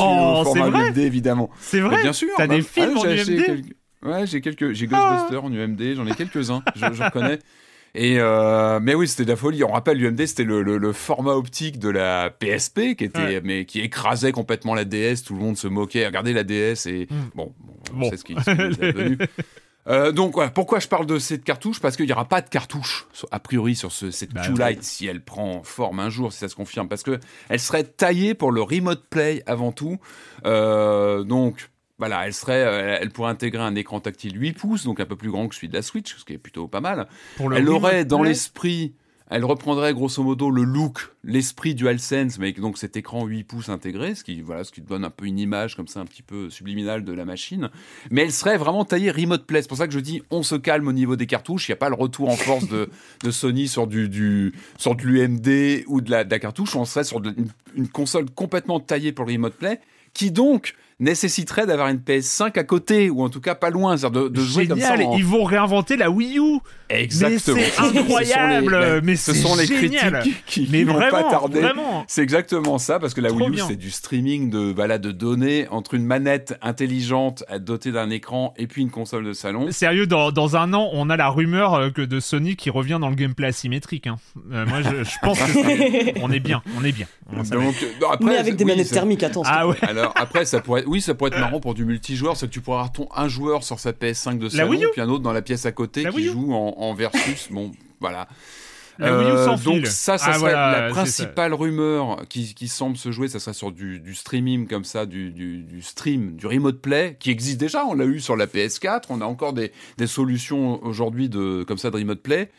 au 0.41 0.45
format 0.45 0.71
vrai 0.71 0.89
UMD, 0.89 0.99
évidemment. 0.99 1.51
c'est 1.61 1.83
Mais 1.83 1.89
vrai 1.89 2.03
bien 2.03 2.13
sûr. 2.15 2.29
t'as 2.39 2.47
bah, 2.47 2.57
des 2.57 2.63
films 2.63 2.95
ah, 2.97 3.01
en 3.01 3.05
UMD 3.05 3.45
quelques- 3.45 3.77
Ouais, 4.03 4.27
j'ai 4.27 4.41
quelques. 4.41 4.73
J'ai 4.73 4.87
Ghostbusters 4.87 5.45
en 5.45 5.53
UMD, 5.53 5.95
j'en 5.97 6.07
ai 6.07 6.15
quelques-uns, 6.15 6.63
je, 6.77 6.81
je 6.95 7.03
reconnais. 7.03 7.39
Et 7.95 8.17
euh, 8.21 8.79
mais 8.81 8.95
oui, 8.95 9.09
c'était 9.09 9.25
de 9.25 9.31
la 9.31 9.37
folie. 9.37 9.65
On 9.65 9.73
rappelle, 9.73 9.99
l'UMD, 9.99 10.27
c'était 10.27 10.45
le, 10.45 10.63
le- 10.63 10.79
le 10.79 10.93
format 10.93 11.33
optique 11.33 11.79
de 11.79 11.89
la 11.89 12.31
PSP 12.31 12.95
qui 12.97 13.05
était, 13.05 13.19
Ouais. 13.19 13.41
mais 13.43 13.65
qui 13.65 13.81
écrasait 13.81 14.33
complètement 14.33 14.75
la 14.75 14.85
DS. 14.85 15.23
Tout 15.27 15.35
le 15.35 15.41
monde 15.41 15.57
se 15.57 15.67
moquait. 15.69 16.07
Regardez 16.07 16.33
la 16.33 16.45
DS 16.45 16.87
et 16.87 17.07
Mm. 17.11 17.15
bon, 17.35 17.55
on 17.95 17.99
Bon. 18.01 18.11
sait 18.11 18.17
ce 18.19 18.25
qui, 18.25 18.35
ce 18.35 18.51
qui 18.51 18.57
nous 18.57 18.85
est 18.85 18.93
devenu. 18.93 19.19
Euh, 19.87 20.13
donc 20.13 20.35
voilà, 20.35 20.51
pourquoi 20.51 20.81
je 20.81 20.87
parle 20.89 21.07
de 21.07 21.19
cette 21.19 21.45
cartouche? 21.45 21.81
Parce 21.81 21.97
qu'il 21.97 22.05
n'y 22.05 22.13
aura 22.13 22.27
pas 22.27 22.43
de 22.43 22.49
cartouche 22.51 23.07
a 23.31 23.41
priori 23.41 23.75
sur 23.75 23.91
ce, 23.91 24.11
cette 24.11 24.35
Bah, 24.35 24.43
Q-Lite 24.45 24.83
si 24.83 25.07
elle 25.07 25.23
prend 25.25 25.63
forme 25.63 25.99
un 26.01 26.11
jour, 26.11 26.31
si 26.31 26.41
ça 26.41 26.49
se 26.51 26.55
confirme, 26.55 26.89
parce 26.89 27.03
que 27.03 27.19
elle 27.49 27.59
serait 27.59 27.85
taillée 27.85 28.35
pour 28.35 28.53
le 28.53 28.61
remote 28.61 29.03
play 29.09 29.43
avant 29.47 29.73
tout. 29.73 29.97
Euh, 30.45 31.23
donc 31.25 31.71
voilà, 31.99 32.27
elle 32.27 32.35
serait, 32.35 32.65
euh, 32.65 32.99
elle 33.01 33.11
pourrait 33.11 33.31
intégrer 33.31 33.63
un 33.63 33.75
écran 33.75 34.01
tactile 34.01 34.41
8 34.41 34.53
pouces, 34.53 34.85
donc 34.85 35.01
un 35.01 35.07
peu 35.07 35.17
plus 35.17 35.31
grand 35.31 35.49
que 35.49 35.55
celui 35.55 35.69
de 35.69 35.75
la 35.75 35.83
Switch, 35.83 36.17
ce 36.17 36.25
qui 36.25 36.33
est 36.33 36.39
plutôt 36.39 36.69
pas 36.69 36.81
mal. 36.81 37.09
Pour 37.37 37.53
Elle 37.53 37.69
aurait 37.69 38.05
dans 38.05 38.23
l'esprit, 38.23 38.93
elle 39.31 39.45
reprendrait 39.45 39.93
grosso 39.93 40.23
modo 40.23 40.49
le 40.51 40.63
look, 40.63 41.11
l'esprit 41.25 41.75
DualSense, 41.75 42.39
mais 42.39 42.47
avec 42.47 42.61
donc 42.61 42.79
cet 42.79 42.97
écran 42.97 43.27
8 43.27 43.43
pouces 43.45 43.69
intégré, 43.69 44.15
ce 44.15 44.23
qui, 44.23 44.41
voilà, 44.43 44.63
ce 44.65 44.71
qui 44.71 44.81
donne 44.81 45.05
un 45.05 45.11
peu 45.11 45.27
une 45.27 45.41
image 45.41 45.75
comme 45.77 45.89
ça 45.89 45.99
un 46.01 46.05
petit 46.07 46.23
peu 46.23 46.49
subliminale 46.51 47.05
de 47.05 47.13
la 47.13 47.25
machine. 47.25 47.69
Mais 48.13 48.23
elle 48.23 48.33
serait 48.33 48.57
vraiment 48.59 48.85
taillée 48.85 49.11
remote 49.11 49.45
play. 49.45 49.61
C'est 49.61 49.69
pour 49.69 49.77
ça 49.77 49.89
que 49.89 49.93
je 49.93 49.99
dis, 50.01 50.23
on 50.31 50.43
se 50.45 50.55
calme 50.55 50.87
au 50.87 50.93
niveau 50.93 51.17
des 51.17 51.27
cartouches. 51.27 51.69
Il 51.69 51.73
n'y 51.73 51.75
a 51.75 51.79
pas 51.79 51.89
le 51.91 51.97
retour 51.97 52.29
en 52.29 52.37
force 52.37 52.69
de, 52.69 52.89
de 53.25 53.31
Sony 53.33 53.67
sur 53.67 53.89
du, 53.89 54.09
du 54.09 54.53
sur 54.79 54.95
de 54.95 55.03
l'UMD 55.03 55.85
ou 55.89 56.01
de 56.01 56.11
la, 56.13 56.23
de 56.25 56.31
la 56.31 56.39
cartouche. 56.39 56.77
On 56.77 56.85
serait 56.85 57.05
sur 57.05 57.21
de- 57.21 57.35
une, 57.37 57.49
une 57.75 57.89
console 57.89 58.31
complètement 58.31 58.79
taillée 58.81 59.13
pour 59.13 59.27
le 59.27 59.33
remote 59.33 59.55
play, 59.55 59.81
qui 60.15 60.31
donc 60.31 60.75
nécessiterait 61.01 61.67
d'avoir 61.67 61.89
une 61.89 61.99
PS5 61.99 62.59
à 62.59 62.65
côté, 62.65 63.09
ou 63.11 63.23
en 63.23 63.29
tout 63.29 63.41
cas 63.41 63.55
pas 63.55 63.71
loin, 63.71 63.97
c'est-à-dire 63.97 64.23
de, 64.25 64.29
de 64.29 64.41
jouer 64.41 64.67
comme 64.67 64.81
ça. 64.81 64.97
Génial, 64.97 65.09
en- 65.13 65.17
ils 65.17 65.25
vont 65.25 65.45
réinventer 65.45 65.97
la 65.97 66.11
Wii 66.11 66.39
U. 66.39 66.59
Exactement. 66.91 67.59
C'est 67.77 67.99
incroyable, 67.99 68.71
Ce 68.81 68.81
sont 68.89 68.95
les- 68.95 69.01
mais 69.03 69.17
ce 69.17 69.33
c'est 69.33 69.39
sont 69.41 69.57
les 69.57 69.67
critiques 69.67 70.45
qui, 70.47 70.69
Mais 70.73 70.85
n'ont 70.85 70.95
pas 70.99 71.11
vraiment, 71.11 71.31
tardé. 71.31 71.61
vraiment. 71.61 72.05
C'est 72.09 72.23
exactement 72.23 72.79
ça, 72.79 72.99
parce 72.99 73.15
que 73.15 73.21
la 73.21 73.29
Trop 73.29 73.49
Wii 73.49 73.61
U, 73.61 73.63
c'est 73.69 73.77
du 73.77 73.91
streaming 73.91 74.51
de, 74.51 74.73
voilà, 74.75 74.99
de 74.99 75.13
données 75.13 75.67
entre 75.71 75.95
une 75.95 76.05
manette 76.05 76.57
intelligente 76.63 77.45
dotée 77.61 77.93
d'un 77.93 78.11
écran 78.11 78.55
et 78.57 78.67
puis 78.67 78.83
une 78.83 78.91
console 78.91 79.25
de 79.25 79.33
salon. 79.33 79.71
Sérieux, 79.71 80.07
dans, 80.07 80.33
dans 80.33 80.57
un 80.57 80.73
an, 80.75 80.89
on 80.93 81.11
a 81.11 81.17
la 81.17 81.29
rumeur 81.29 81.75
euh, 81.75 81.91
que 81.91 82.03
de 82.03 82.21
Sony 82.21 82.57
qui 82.57 82.71
revient 82.71 82.99
dans 83.01 83.11
le 83.11 83.15
gameplay 83.17 83.49
asymétrique. 83.49 84.07
hein. 84.07 84.17
Euh, 84.53 84.67
moi, 84.67 84.79
je, 84.83 85.05
je 85.05 85.17
pense 85.23 85.39
que 85.39 85.51
c'est- 85.53 86.15
on 86.23 86.31
est 86.33 86.41
bien, 86.41 86.63
on 86.79 86.85
est 86.85 86.93
bien. 86.93 87.07
On. 87.31 87.37
Donc, 87.43 87.53
euh, 87.83 87.87
non, 88.01 88.11
après, 88.11 88.25
Mais 88.31 88.37
avec 88.39 88.57
des 88.57 88.65
oui, 88.65 88.71
manettes 88.71 88.87
ça- 88.89 88.95
thermiques, 88.97 89.21
te 89.21 89.39
ah 89.45 89.69
ouais. 89.69 89.77
Alors 89.83 90.13
après, 90.17 90.45
ça 90.47 90.61
pourrait, 90.61 90.85
oui, 90.89 91.01
ça 91.01 91.15
pourrait 91.15 91.31
être 91.31 91.39
marrant 91.39 91.61
pour 91.61 91.75
du 91.75 91.85
multijoueur, 91.85 92.37
c'est 92.37 92.47
que 92.47 92.53
tu 92.53 92.61
pourrais 92.61 92.79
avoir 92.79 92.93
ton 92.93 93.09
un 93.15 93.29
joueur 93.29 93.63
sur 93.63 93.79
sa 93.79 93.93
PS5 93.93 94.39
de 94.39 94.49
salon, 94.49 94.71
puis 94.93 95.01
un 95.01 95.09
autre 95.09 95.23
dans 95.23 95.33
la 95.33 95.43
pièce 95.43 95.67
à 95.67 95.73
côté 95.73 96.03
La 96.03 96.11
qui 96.11 96.25
joue 96.25 96.53
en, 96.53 96.75
en 96.77 96.95
versus. 96.95 97.49
Bon, 97.51 97.71
voilà. 98.01 98.29
Euh, 99.01 99.57
donc 99.59 99.87
ça, 99.87 100.19
ça 100.19 100.27
Ah, 100.31 100.33
serait 100.33 100.39
voilà, 100.41 100.81
la 100.81 100.91
principale 100.91 101.55
rumeur 101.55 102.27
qui, 102.29 102.53
qui 102.55 102.67
semble 102.67 102.97
se 102.97 103.13
jouer, 103.13 103.29
ça 103.29 103.39
serait 103.39 103.55
sur 103.55 103.71
du, 103.71 104.01
du 104.01 104.13
streaming 104.13 104.67
comme 104.67 104.83
ça, 104.83 105.07
du, 105.07 105.31
du, 105.31 105.59
du 105.63 105.83
stream, 105.83 106.35
du 106.35 106.47
remote 106.49 106.81
play, 106.81 107.17
qui 107.21 107.31
existe 107.31 107.59
déjà. 107.61 107.87
On 107.87 107.95
l'a 107.95 108.07
eu 108.07 108.19
sur 108.19 108.35
la 108.35 108.47
PS4. 108.47 109.05
On 109.11 109.21
a 109.21 109.25
encore 109.25 109.53
des, 109.53 109.71
des 109.99 110.09
solutions 110.09 110.85
aujourd'hui 110.85 111.29
de 111.29 111.65
comme 111.69 111.79
ça 111.79 111.91
de 111.91 111.97
remote 111.97 112.21
play. 112.23 112.51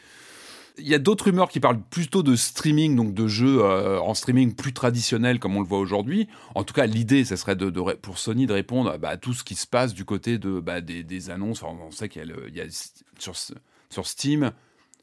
Il 0.80 0.88
y 0.88 0.96
a 0.96 1.00
d'autres 1.00 1.26
rumeurs 1.26 1.50
qui 1.50 1.60
parlent 1.60 1.82
plutôt 1.90 2.24
de 2.24 2.36
streaming, 2.36 2.96
donc 2.96 3.14
de 3.14 3.28
jeux 3.28 3.64
euh, 3.64 4.00
en 4.00 4.14
streaming 4.14 4.54
plus 4.54 4.74
traditionnel 4.74 5.40
comme 5.40 5.56
on 5.56 5.62
le 5.62 5.68
voit 5.68 5.80
aujourd'hui. 5.80 6.28
En 6.56 6.64
tout 6.64 6.74
cas, 6.74 6.86
l'idée, 6.86 7.26
ça 7.26 7.38
serait 7.38 7.58
pour 8.02 8.18
Sony 8.18 8.46
de 8.46 8.54
répondre 8.54 8.98
bah, 8.98 9.10
à 9.10 9.18
tout 9.18 9.34
ce 9.34 9.44
qui 9.44 9.56
se 9.56 9.68
passe 9.68 9.94
du 9.94 10.06
côté 10.06 10.38
de, 10.38 10.60
bah, 10.60 10.82
des, 10.82 11.30
annonces. 11.30 11.64
On 11.64 11.92
sait 11.92 12.10
qu'il 12.10 12.34
y 12.54 12.62
a, 12.62 12.66
sur 13.90 14.08
Steam, 14.08 14.52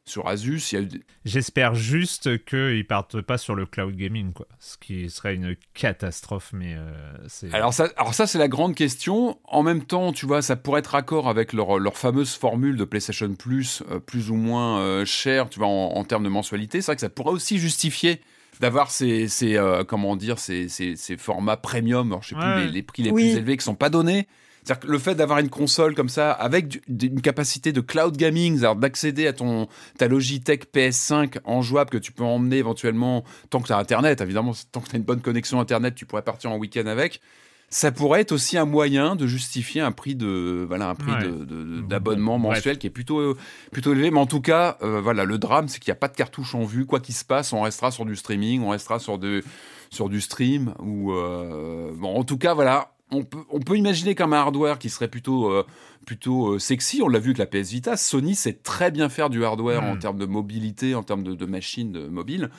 sur 0.09 0.29
Asus, 0.29 0.73
il 0.73 0.75
y 0.75 0.79
a 0.79 0.83
eu 0.83 0.87
des- 0.87 1.03
J'espère 1.25 1.75
juste 1.75 2.45
qu'ils 2.45 2.87
partent 2.87 3.21
pas 3.21 3.39
sur 3.39 3.55
le 3.57 3.67
cloud 3.67 3.97
gaming, 3.97 4.33
quoi. 4.33 4.47
Ce 4.61 4.77
qui 4.79 5.11
serait 5.11 5.35
une 5.35 5.57
catastrophe, 5.75 6.51
mais 6.53 6.75
euh, 6.77 6.93
c'est. 7.29 7.53
Alors 7.53 7.75
ça, 7.75 7.89
alors 7.97 8.15
ça 8.15 8.27
c'est 8.29 8.39
la 8.39 8.49
grande 8.49 8.75
question. 8.77 9.39
En 9.45 9.63
même 9.65 9.85
temps, 9.85 10.13
tu 10.13 10.25
vois, 10.25 10.43
ça 10.43 10.55
pourrait 10.57 10.79
être 10.81 10.93
raccord 10.93 11.29
avec 11.29 11.53
leur, 11.53 11.79
leur 11.81 11.99
fameuse 11.99 12.35
formule 12.35 12.77
de 12.77 12.85
PlayStation 12.85 13.35
Plus, 13.35 13.83
euh, 13.91 13.99
plus 13.99 14.31
ou 14.31 14.37
moins 14.37 14.79
euh, 14.81 15.05
tu 15.05 15.59
vois, 15.59 15.67
en, 15.69 15.97
en 15.97 16.05
termes 16.05 16.23
de 16.25 16.29
mensualité. 16.29 16.81
C'est 16.81 16.87
vrai 16.87 16.95
que 16.97 17.01
ça 17.01 17.11
pourrait 17.11 17.33
aussi 17.33 17.59
justifier 17.59 18.21
d'avoir 18.61 18.91
ces, 18.91 19.29
ces, 19.29 19.57
euh, 19.57 19.83
comment 19.85 20.17
dire, 20.17 20.39
ces, 20.39 20.69
ces, 20.69 20.97
ces 20.97 21.17
formats 21.17 21.57
premium, 21.59 22.13
alors, 22.13 22.23
je 22.23 22.31
sais 22.31 22.37
Ouais. 22.37 22.41
plus 22.55 22.67
les, 22.67 22.71
les 22.73 22.83
prix 22.83 23.03
les 23.03 23.11
Oui. 23.11 23.23
plus 23.25 23.37
élevés 23.39 23.57
qui 23.57 23.65
sont 23.65 23.75
pas 23.75 23.91
donnés. 23.91 24.29
C'est-à-dire 24.67 24.81
que 24.81 24.91
le 24.91 24.99
fait 24.99 25.15
d'avoir 25.15 25.39
une 25.39 25.49
console 25.49 25.95
comme 25.95 26.09
ça, 26.09 26.33
avec 26.33 26.67
du- 26.69 27.07
une 27.07 27.21
capacité 27.21 27.71
de 27.73 27.81
cloud 27.81 28.17
gaming, 28.17 28.61
d'accéder 28.77 29.29
à 29.29 29.33
ton, 29.33 29.69
ta 29.97 30.09
Logitech 30.09 30.73
PS5 30.73 31.39
en 31.45 31.63
jouable 31.63 31.91
que 31.91 31.99
tu 31.99 32.11
peux 32.11 32.25
emmener 32.25 32.57
éventuellement, 32.57 33.23
tant 33.49 33.61
que 33.61 33.69
tu 33.69 33.73
as 33.73 33.79
Internet, 33.79 34.21
évidemment, 34.21 34.53
tant 34.73 34.81
que 34.81 34.89
tu 34.89 34.97
as 34.97 34.99
une 34.99 35.05
bonne 35.05 35.21
connexion 35.21 35.61
Internet, 35.61 35.95
tu 35.95 36.05
pourrais 36.05 36.23
partir 36.23 36.51
en 36.51 36.57
week-end 36.59 36.87
avec. 36.87 37.21
Ça 37.69 37.93
pourrait 37.93 38.23
être 38.23 38.33
aussi 38.33 38.59
un 38.59 38.65
moyen 38.65 39.15
de 39.15 39.27
justifier 39.29 39.81
un 39.83 39.93
prix 39.93 40.15
de 40.17 40.65
voilà 40.69 40.89
un 40.89 40.95
prix 40.97 41.13
Ouais. 41.13 41.23
de- 41.29 41.81
d'abonnement 41.83 42.39
bref. 42.39 42.59
mensuel 42.59 42.79
qui 42.79 42.87
est 42.89 42.91
plutôt 42.91 43.37
plutôt 43.73 43.93
élevé. 43.93 44.11
Mais 44.11 44.19
en 44.21 44.27
tout 44.27 44.41
cas, 44.41 44.79
euh, 44.83 45.01
voilà, 45.01 45.25
le 45.25 45.39
drame, 45.39 45.69
c'est 45.69 45.79
qu'il 45.81 45.91
n'y 45.93 45.97
a 45.97 45.99
pas 46.01 46.09
de 46.09 46.15
cartouche 46.17 46.55
en 46.57 46.65
vue. 46.65 46.87
Quoi 46.87 46.99
qu'il 47.01 47.15
se 47.15 47.25
passe, 47.25 47.53
on 47.53 47.63
restera 47.63 47.91
sur 47.93 48.05
du 48.05 48.15
streaming, 48.17 48.63
on 48.63 48.71
restera 48.71 48.99
sur 48.99 49.19
de 49.19 49.43
sur 49.91 50.09
du 50.09 50.21
stream 50.21 50.75
ou 50.81 51.13
euh, 51.13 51.93
bon. 51.97 52.17
En 52.17 52.23
tout 52.25 52.39
cas, 52.39 52.55
voilà, 52.55 52.93
on 53.11 53.25
peut 53.25 53.45
on 53.51 53.61
peut 53.61 53.77
imaginer 53.77 54.15
comme 54.15 54.33
un 54.33 54.39
hardware 54.39 54.79
qui 54.79 54.91
serait 54.91 55.09
plutôt 55.09 55.51
euh, 55.51 55.65
plutôt 56.07 56.55
euh, 56.55 56.59
sexy. 56.59 57.03
On 57.03 57.09
l'a 57.09 57.19
vu 57.19 57.35
avec 57.35 57.39
la 57.39 57.47
PS 57.47 57.71
Vita. 57.71 57.97
Sony 57.97 58.35
sait 58.35 58.55
très 58.55 58.91
bien 58.91 59.09
faire 59.09 59.31
du 59.31 59.45
hardware 59.45 59.85
en 59.85 59.97
termes 59.97 60.19
de 60.19 60.27
mobilité, 60.27 60.95
en 60.95 61.03
termes 61.03 61.23
de, 61.23 61.35
de 61.35 61.47
machines 61.47 61.93
de 61.93 62.07
mobiles. 62.07 62.51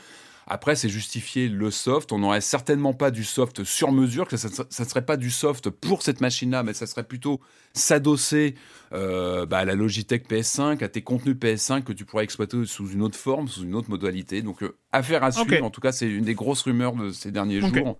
Après, 0.49 0.77
c'est 0.77 0.87
justifier 0.87 1.49
le 1.49 1.69
soft. 1.71 2.13
On 2.13 2.19
n'aurait 2.19 2.39
certainement 2.39 2.93
pas 2.93 3.11
du 3.11 3.25
soft 3.25 3.65
sur 3.65 3.91
mesure, 3.91 4.27
que 4.27 4.37
ça 4.37 4.47
ne 4.47 4.85
serait 4.87 5.05
pas 5.05 5.17
du 5.17 5.29
soft 5.29 5.69
pour 5.69 6.03
cette 6.03 6.21
machine-là, 6.21 6.63
mais 6.63 6.73
ça 6.73 6.87
serait 6.87 7.03
plutôt 7.03 7.41
s'adosser 7.73 8.55
euh, 8.93 9.45
bah, 9.45 9.59
à 9.59 9.65
la 9.65 9.75
Logitech 9.75 10.29
PS5, 10.29 10.81
à 10.81 10.87
tes 10.87 11.01
contenus 11.01 11.35
PS5 11.35 11.83
que 11.83 11.91
tu 11.91 12.05
pourrais 12.05 12.23
exploiter 12.23 12.65
sous 12.65 12.89
une 12.89 13.01
autre 13.01 13.17
forme, 13.17 13.49
sous 13.49 13.63
une 13.63 13.75
autre 13.75 13.89
modalité. 13.89 14.41
Donc, 14.41 14.63
euh, 14.63 14.77
affaire 14.93 15.25
à 15.25 15.33
suivre. 15.33 15.57
Ok. 15.57 15.63
En 15.63 15.69
tout 15.69 15.81
cas, 15.81 15.91
c'est 15.91 16.07
une 16.07 16.23
des 16.23 16.35
grosses 16.35 16.61
rumeurs 16.61 16.93
de 16.93 17.11
ces 17.11 17.31
derniers 17.31 17.59
jours. 17.59 17.97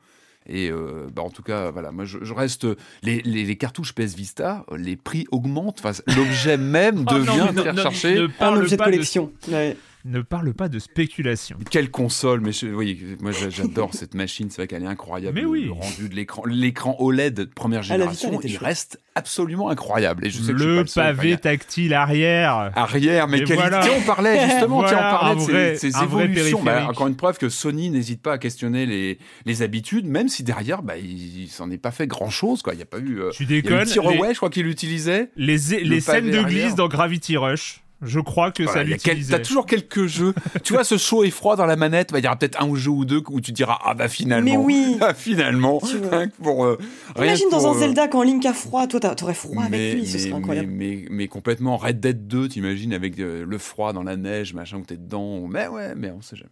Et 0.49 0.69
euh, 0.69 1.07
bah, 1.13 1.21
en 1.23 1.29
tout 1.29 1.43
cas, 1.43 1.71
voilà, 1.71 1.91
moi 1.91 2.05
je, 2.05 2.19
je 2.23 2.33
reste. 2.33 2.65
Les, 3.03 3.21
les, 3.23 3.43
les 3.43 3.55
cartouches 3.57 3.93
PS 3.93 4.15
Vista, 4.15 4.65
euh, 4.71 4.77
les 4.77 4.95
prix 4.95 5.25
augmentent. 5.31 5.79
Enfin, 5.83 5.91
l'objet 6.15 6.57
même 6.57 7.05
Oh 7.09 7.13
non, 7.13 7.19
devient 7.19 7.53
très 7.55 7.71
ne- 7.73 7.77
recherché. 7.77 8.15
Ne 8.15 8.25
Un 8.25 8.29
parle, 8.29 8.57
objet 8.59 8.75
de 8.75 8.77
pas 8.77 8.85
de, 8.85 8.91
collection. 8.91 9.31
Ouais. 9.49 9.75
Ne 10.07 10.21
parle 10.21 10.53
pas 10.53 10.69
de 10.69 10.79
spéculation. 10.79 11.57
Quelle 11.69 11.91
console, 11.91 12.41
mais 12.41 12.51
je- 12.51 12.67
oui, 12.67 13.17
moi 13.21 13.31
j'a- 13.31 13.49
j'adore 13.49 13.93
cette 13.93 14.13
machine, 14.13 14.49
c'est 14.49 14.57
vrai 14.61 14.67
qu'elle 14.67 14.83
est 14.83 14.87
incroyable. 14.87 15.35
Mais 15.35 15.41
le, 15.41 15.47
oui. 15.47 15.65
le 15.65 15.71
rendu 15.73 16.09
de 16.09 16.15
l'écran, 16.15 16.43
l'écran 16.45 16.95
OLED 16.99 17.33
de 17.33 17.43
première 17.45 17.83
génération, 17.83 18.39
il 18.43 18.49
chouette. 18.51 18.61
reste 18.61 19.01
absolument 19.15 19.69
incroyable. 19.69 20.25
Et 20.25 20.29
je 20.29 20.41
sais 20.41 20.51
que 20.53 20.57
je 20.57 20.63
suis 20.63 20.65
pas 20.67 20.73
Le 20.75 20.81
le 20.81 20.87
seul, 20.87 21.03
y 21.03 21.07
pavé 21.15 21.37
tactile 21.37 21.93
arrière. 21.93 22.71
Arrière, 22.75 23.27
mais 23.27 23.37
qualité, 23.39 23.55
voilà. 23.55 23.81
on 23.97 24.01
parlait 24.01 24.39
justement, 24.49 24.77
Voilà, 24.77 24.89
tiens, 24.89 25.07
on 25.07 25.19
parlait 25.45 25.71
de 25.73 25.77
ces- 25.77 25.89
vrai- 25.89 26.25
évolutions. 26.25 26.63
Bah, 26.63 26.87
encore 26.87 27.07
une 27.07 27.15
preuve 27.15 27.37
que 27.37 27.49
Sony 27.49 27.89
n'hésite 27.89 28.21
pas 28.21 28.33
à 28.33 28.37
questionner 28.37 28.85
les, 28.85 29.17
les 29.45 29.61
habitudes, 29.63 30.05
même 30.07 30.27
si 30.29 30.43
derrière, 30.43 30.83
bah, 30.83 30.97
il, 30.97 31.43
il 31.43 31.47
s'en 31.49 31.71
est 31.71 31.77
pas 31.77 31.91
fait 31.91 32.07
grand 32.07 32.29
chose. 32.29 32.61
Quoi. 32.61 32.73
Il 32.73 32.77
n'y 32.77 32.83
a 32.83 32.87
pas 32.87 32.99
eu. 32.99 33.19
euh, 33.21 33.31
Tu 33.31 33.43
il 33.43 33.49
y 33.51 33.53
a 33.53 33.57
eu 33.57 33.61
déconnes. 33.63 33.83
les- 33.87 33.93
Huawei, 33.95 34.29
je 34.33 34.37
crois 34.37 34.49
qu'il 34.49 34.63
l'utilisait. 34.65 35.31
Les, 35.35 35.57
les 35.83 35.99
scènes 36.01 36.29
de 36.31 36.41
glisse 36.43 36.75
dans 36.75 36.87
Gravity 36.87 37.37
Rush, 37.37 37.81
je 38.01 38.19
crois 38.19 38.51
que 38.51 38.63
Voilà, 38.63 38.79
ça 38.79 38.83
quel- 38.83 38.93
l'utilisait. 38.93 39.37
T'as 39.37 39.43
toujours 39.43 39.65
quelques 39.65 40.05
jeux. 40.05 40.33
tu 40.63 40.73
vois, 40.73 40.83
ce 40.83 40.97
chaud 40.97 41.23
et 41.23 41.31
froid 41.31 41.55
dans 41.55 41.65
la 41.65 41.75
manette, 41.75 42.11
bah, 42.11 42.19
il 42.19 42.23
y 42.23 42.27
aura 42.27 42.35
peut-être 42.37 42.61
un 42.61 42.75
jeu 42.75 42.91
ou 42.91 43.05
deux 43.05 43.21
où 43.29 43.41
tu 43.41 43.51
diras 43.51 43.79
Ah 43.83 43.93
bah 43.93 44.07
finalement. 44.07 44.45
Mais 44.51 44.57
oui. 44.57 44.97
Ah, 45.01 45.13
finalement. 45.13 45.79
Que 45.79 46.27
pour. 46.41 46.65
euh, 46.65 46.77
Imagine 47.17 47.49
dans 47.49 47.67
un 47.67 47.75
euh, 47.75 47.79
Zelda 47.79 48.07
quand 48.07 48.23
Link 48.23 48.45
a 48.45 48.53
froid, 48.53 48.87
toi 48.87 48.99
t'aurais 48.99 49.33
froid 49.33 49.63
mais, 49.69 49.91
avec 49.91 49.93
lui, 49.99 50.05
ce 50.07 50.13
mais- 50.13 50.19
serait 50.23 50.33
incroyable. 50.33 50.67
Mais, 50.71 50.95
mais, 51.01 51.07
mais 51.09 51.27
complètement. 51.27 51.77
Red 51.77 51.99
Dead 51.99 52.27
2, 52.27 52.49
t'imagines, 52.49 52.93
avec 52.93 53.19
euh, 53.19 53.45
le 53.47 53.57
froid 53.57 53.93
dans 53.93 54.03
la 54.03 54.15
neige, 54.15 54.53
machin, 54.53 54.77
où 54.77 54.83
t'es 54.83 54.97
dedans. 54.97 55.47
Mais 55.47 55.67
ouais, 55.67 55.93
mais 55.95 56.11
on 56.11 56.21
sait 56.21 56.35
jamais. 56.35 56.49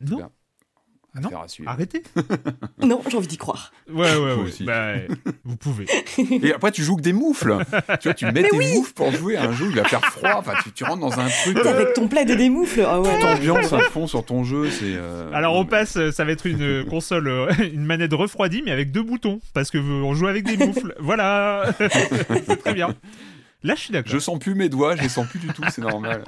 Non, 0.00 0.28
Bien. 1.18 1.30
Non. 1.30 1.66
Arrêtez. 1.66 2.02
Non, 2.82 3.00
j'ai 3.08 3.16
envie 3.16 3.26
d'y 3.26 3.36
croire. 3.38 3.72
Ouais, 3.90 4.14
ouais, 4.14 4.18
ouais. 4.18 4.32
aussi. 4.34 4.64
Bah, 4.64 4.92
vous 5.44 5.56
pouvez. 5.56 5.86
Et 6.18 6.52
après, 6.52 6.70
tu 6.70 6.82
joues 6.84 6.96
que 6.96 7.02
des 7.02 7.12
moufles. 7.14 7.56
tu 8.00 8.08
vois, 8.08 8.14
tu 8.14 8.26
mets 8.26 8.42
tes 8.48 8.74
moufles 8.74 8.92
pour 8.92 9.10
jouer 9.12 9.36
à 9.36 9.44
un 9.44 9.52
jeu 9.52 9.66
où 9.66 9.70
il 9.70 9.76
va 9.76 9.84
faire 9.84 10.04
froid. 10.04 10.34
Enfin, 10.36 10.52
tu, 10.62 10.72
tu 10.72 10.84
rentres 10.84 11.00
dans 11.00 11.18
un 11.18 11.26
truc. 11.28 11.56
T'es 11.60 11.66
euh, 11.66 11.70
avec 11.74 11.94
ton 11.94 12.06
plaid 12.06 12.28
et 12.30 12.36
des 12.36 12.50
moufles. 12.50 12.84
Ah 12.86 13.00
ouais. 13.00 13.14
toute 13.14 13.24
ambiance 13.24 13.72
à 13.72 13.80
fond 13.80 14.06
sur 14.06 14.24
ton 14.24 14.44
jeu. 14.44 14.70
C'est. 14.70 14.94
euh, 14.94 15.30
Alors 15.32 15.54
on 15.56 15.64
mais- 15.64 15.70
passe, 15.70 15.96
euh, 15.96 16.12
ça 16.12 16.24
va 16.24 16.32
être 16.32 16.46
une 16.46 16.84
console, 16.84 17.28
euh, 17.28 17.50
une 17.72 17.84
manette 17.84 18.12
refroidie 18.12 18.62
mais 18.64 18.70
avec 18.72 18.92
deux 18.92 19.02
boutons 19.02 19.40
parce 19.54 19.70
que 19.70 19.78
on 19.78 20.14
joue 20.14 20.26
avec 20.28 20.44
des 20.44 20.56
moufles. 20.64 20.94
voilà, 21.00 21.64
c'est 21.78 22.56
très 22.56 22.74
bien. 22.74 22.94
Là 23.62 23.74
je 23.74 23.80
suis 23.80 23.92
d'accord. 23.92 24.12
Je 24.12 24.18
sens 24.18 24.38
plus 24.38 24.54
mes 24.54 24.68
doigts, 24.68 24.94
je 24.96 25.02
les 25.02 25.08
sens 25.08 25.26
plus 25.26 25.38
du 25.40 25.48
tout, 25.48 25.62
c'est 25.70 25.80
normal. 25.82 26.22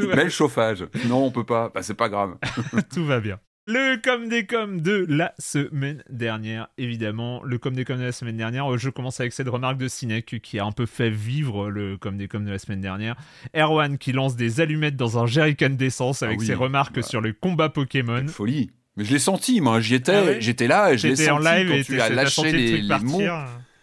Mais 0.00 0.24
le 0.24 0.28
chauffage. 0.30 0.84
Non, 1.06 1.24
on 1.24 1.30
peut 1.30 1.44
pas. 1.44 1.70
Bah, 1.74 1.82
c'est 1.82 1.94
pas 1.94 2.08
grave. 2.08 2.34
Tout 2.92 3.04
va 3.06 3.20
bien. 3.20 3.38
Le 3.66 3.96
com 3.96 4.28
des 4.28 4.44
com 4.44 4.82
de 4.82 5.06
la 5.08 5.32
semaine 5.38 6.02
dernière, 6.10 6.68
évidemment. 6.76 7.42
Le 7.44 7.56
com 7.56 7.74
des 7.74 7.86
com 7.86 7.98
de 7.98 8.02
la 8.04 8.12
semaine 8.12 8.36
dernière, 8.36 8.76
je 8.76 8.90
commence 8.90 9.20
avec 9.20 9.32
cette 9.32 9.48
remarque 9.48 9.78
de 9.78 9.88
Sinek 9.88 10.38
qui 10.42 10.58
a 10.58 10.66
un 10.66 10.72
peu 10.72 10.84
fait 10.84 11.08
vivre 11.08 11.70
le 11.70 11.96
com 11.96 12.18
des 12.18 12.28
com 12.28 12.44
de 12.44 12.50
la 12.50 12.58
semaine 12.58 12.82
dernière. 12.82 13.16
Erwan 13.56 13.96
qui 13.96 14.12
lance 14.12 14.36
des 14.36 14.60
allumettes 14.60 14.96
dans 14.96 15.18
un 15.18 15.24
jerrycan 15.24 15.70
d'essence 15.70 16.22
avec 16.22 16.36
Ah 16.36 16.40
oui, 16.40 16.46
ses 16.46 16.54
remarques 16.54 16.96
bah. 16.96 17.02
sur 17.02 17.22
le 17.22 17.32
combat 17.32 17.70
Pokémon. 17.70 18.26
Folie. 18.28 18.70
Mais 18.98 19.04
je 19.04 19.12
l'ai 19.14 19.18
senti, 19.18 19.62
moi. 19.62 19.80
J'y 19.80 19.94
étais, 19.94 20.14
Ah 20.14 20.24
ouais 20.24 20.40
j'étais 20.42 20.68
là 20.68 20.92
et 20.92 20.98
je 20.98 21.08
l'ai 21.08 21.16
senti 21.16 21.30
en 21.30 21.38
live 21.38 21.68
quand 21.68 21.74
et 21.74 21.84
tu 21.84 22.00
as 22.02 22.10
lâché 22.10 22.52
les, 22.52 22.82
les 22.82 22.98
mots. 22.98 23.22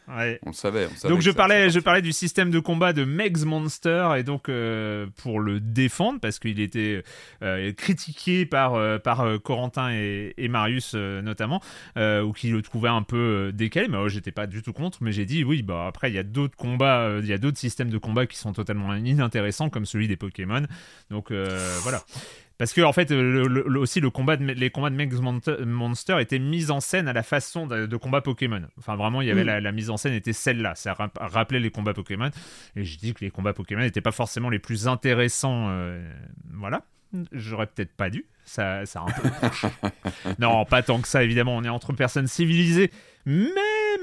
Ouais. 0.07 0.39
On 0.45 0.49
le 0.49 0.55
savait, 0.55 0.87
on 0.91 0.95
savait. 0.95 1.13
Donc 1.13 1.21
je 1.21 1.31
parlais, 1.31 1.69
je 1.69 1.79
parlais 1.79 2.01
du 2.01 2.11
système 2.11 2.49
de 2.49 2.59
combat 2.59 2.91
de 2.91 3.05
Megs 3.05 3.45
Monster 3.45 4.09
et 4.17 4.23
donc 4.23 4.49
euh, 4.49 5.07
pour 5.17 5.39
le 5.39 5.59
défendre 5.59 6.19
parce 6.19 6.39
qu'il 6.39 6.59
était 6.59 7.03
euh, 7.43 7.71
critiqué 7.73 8.45
par 8.45 8.75
euh, 8.75 8.97
par 8.97 9.25
Corentin 9.43 9.91
et, 9.91 10.33
et 10.37 10.47
Marius 10.47 10.95
notamment 10.95 11.61
ou 11.97 12.31
qui 12.33 12.49
le 12.49 12.61
trouvaient 12.61 12.89
un 12.89 13.03
peu 13.03 13.51
décalé. 13.53 13.87
Mais 13.87 13.97
moi 13.97 14.09
j'étais 14.09 14.31
pas 14.31 14.47
du 14.47 14.61
tout 14.61 14.73
contre, 14.73 14.97
mais 15.01 15.11
j'ai 15.11 15.25
dit 15.25 15.43
oui 15.43 15.61
bah 15.61 15.85
après 15.87 16.09
il 16.09 16.15
y 16.15 16.19
a 16.19 16.23
d'autres 16.23 16.57
combats, 16.57 17.17
il 17.19 17.27
y 17.27 17.33
a 17.33 17.37
d'autres 17.37 17.59
systèmes 17.59 17.89
de 17.89 17.97
combat 17.97 18.25
qui 18.25 18.37
sont 18.37 18.53
totalement 18.53 18.93
inintéressants 18.95 19.69
comme 19.69 19.85
celui 19.85 20.07
des 20.07 20.17
Pokémon. 20.17 20.63
Donc 21.09 21.31
voilà. 21.31 22.03
Parce 22.61 22.73
que 22.73 22.81
en 22.81 22.93
fait, 22.93 23.09
le- 23.09 23.47
le- 23.47 23.63
le- 23.67 23.79
aussi 23.79 23.99
le 24.01 24.11
combat 24.11 24.37
de, 24.37 24.45
les 24.45 24.69
combats 24.69 24.91
de 24.91 24.95
Megs 24.95 25.15
Monster 25.65 26.21
étaient 26.21 26.37
mis 26.37 26.69
en 26.69 26.79
scène 26.79 27.07
à 27.07 27.13
la 27.13 27.23
façon 27.23 27.65
de, 27.65 27.87
de 27.87 27.97
combat 27.97 28.21
Pokémon. 28.21 28.61
Enfin, 28.77 28.95
vraiment, 28.95 29.21
il 29.23 29.27
y 29.27 29.31
avait 29.31 29.43
Mm. 29.43 29.47
la, 29.47 29.61
la 29.61 29.71
mise 29.71 29.89
en 29.89 29.97
scène 29.97 30.13
était 30.13 30.31
celle-là. 30.31 30.75
Ça 30.75 30.93
rap- 30.93 31.17
rappelait 31.19 31.59
les 31.59 31.71
combats 31.71 31.95
Pokémon. 31.95 32.29
Et 32.75 32.83
je 32.83 32.99
dis 32.99 33.15
que 33.15 33.25
les 33.25 33.31
combats 33.31 33.53
Pokémon 33.53 33.81
n'étaient 33.81 33.99
pas 33.99 34.11
forcément 34.11 34.49
les 34.51 34.59
plus 34.59 34.87
intéressants. 34.87 35.69
euh, 35.71 36.07
voilà. 36.53 36.83
J'aurais 37.31 37.65
peut-être 37.65 37.93
pas 37.93 38.09
dû. 38.11 38.25
Ça, 38.53 38.85
ça 38.85 38.99
a 38.99 39.03
un 39.03 39.05
peu. 39.11 39.29
non, 40.39 40.65
pas 40.65 40.81
tant 40.83 40.99
que 40.99 41.07
ça, 41.07 41.23
évidemment. 41.23 41.55
On 41.55 41.63
est 41.63 41.69
entre 41.69 41.93
personnes 41.93 42.27
civilisées. 42.27 42.91
Mais 43.25 43.45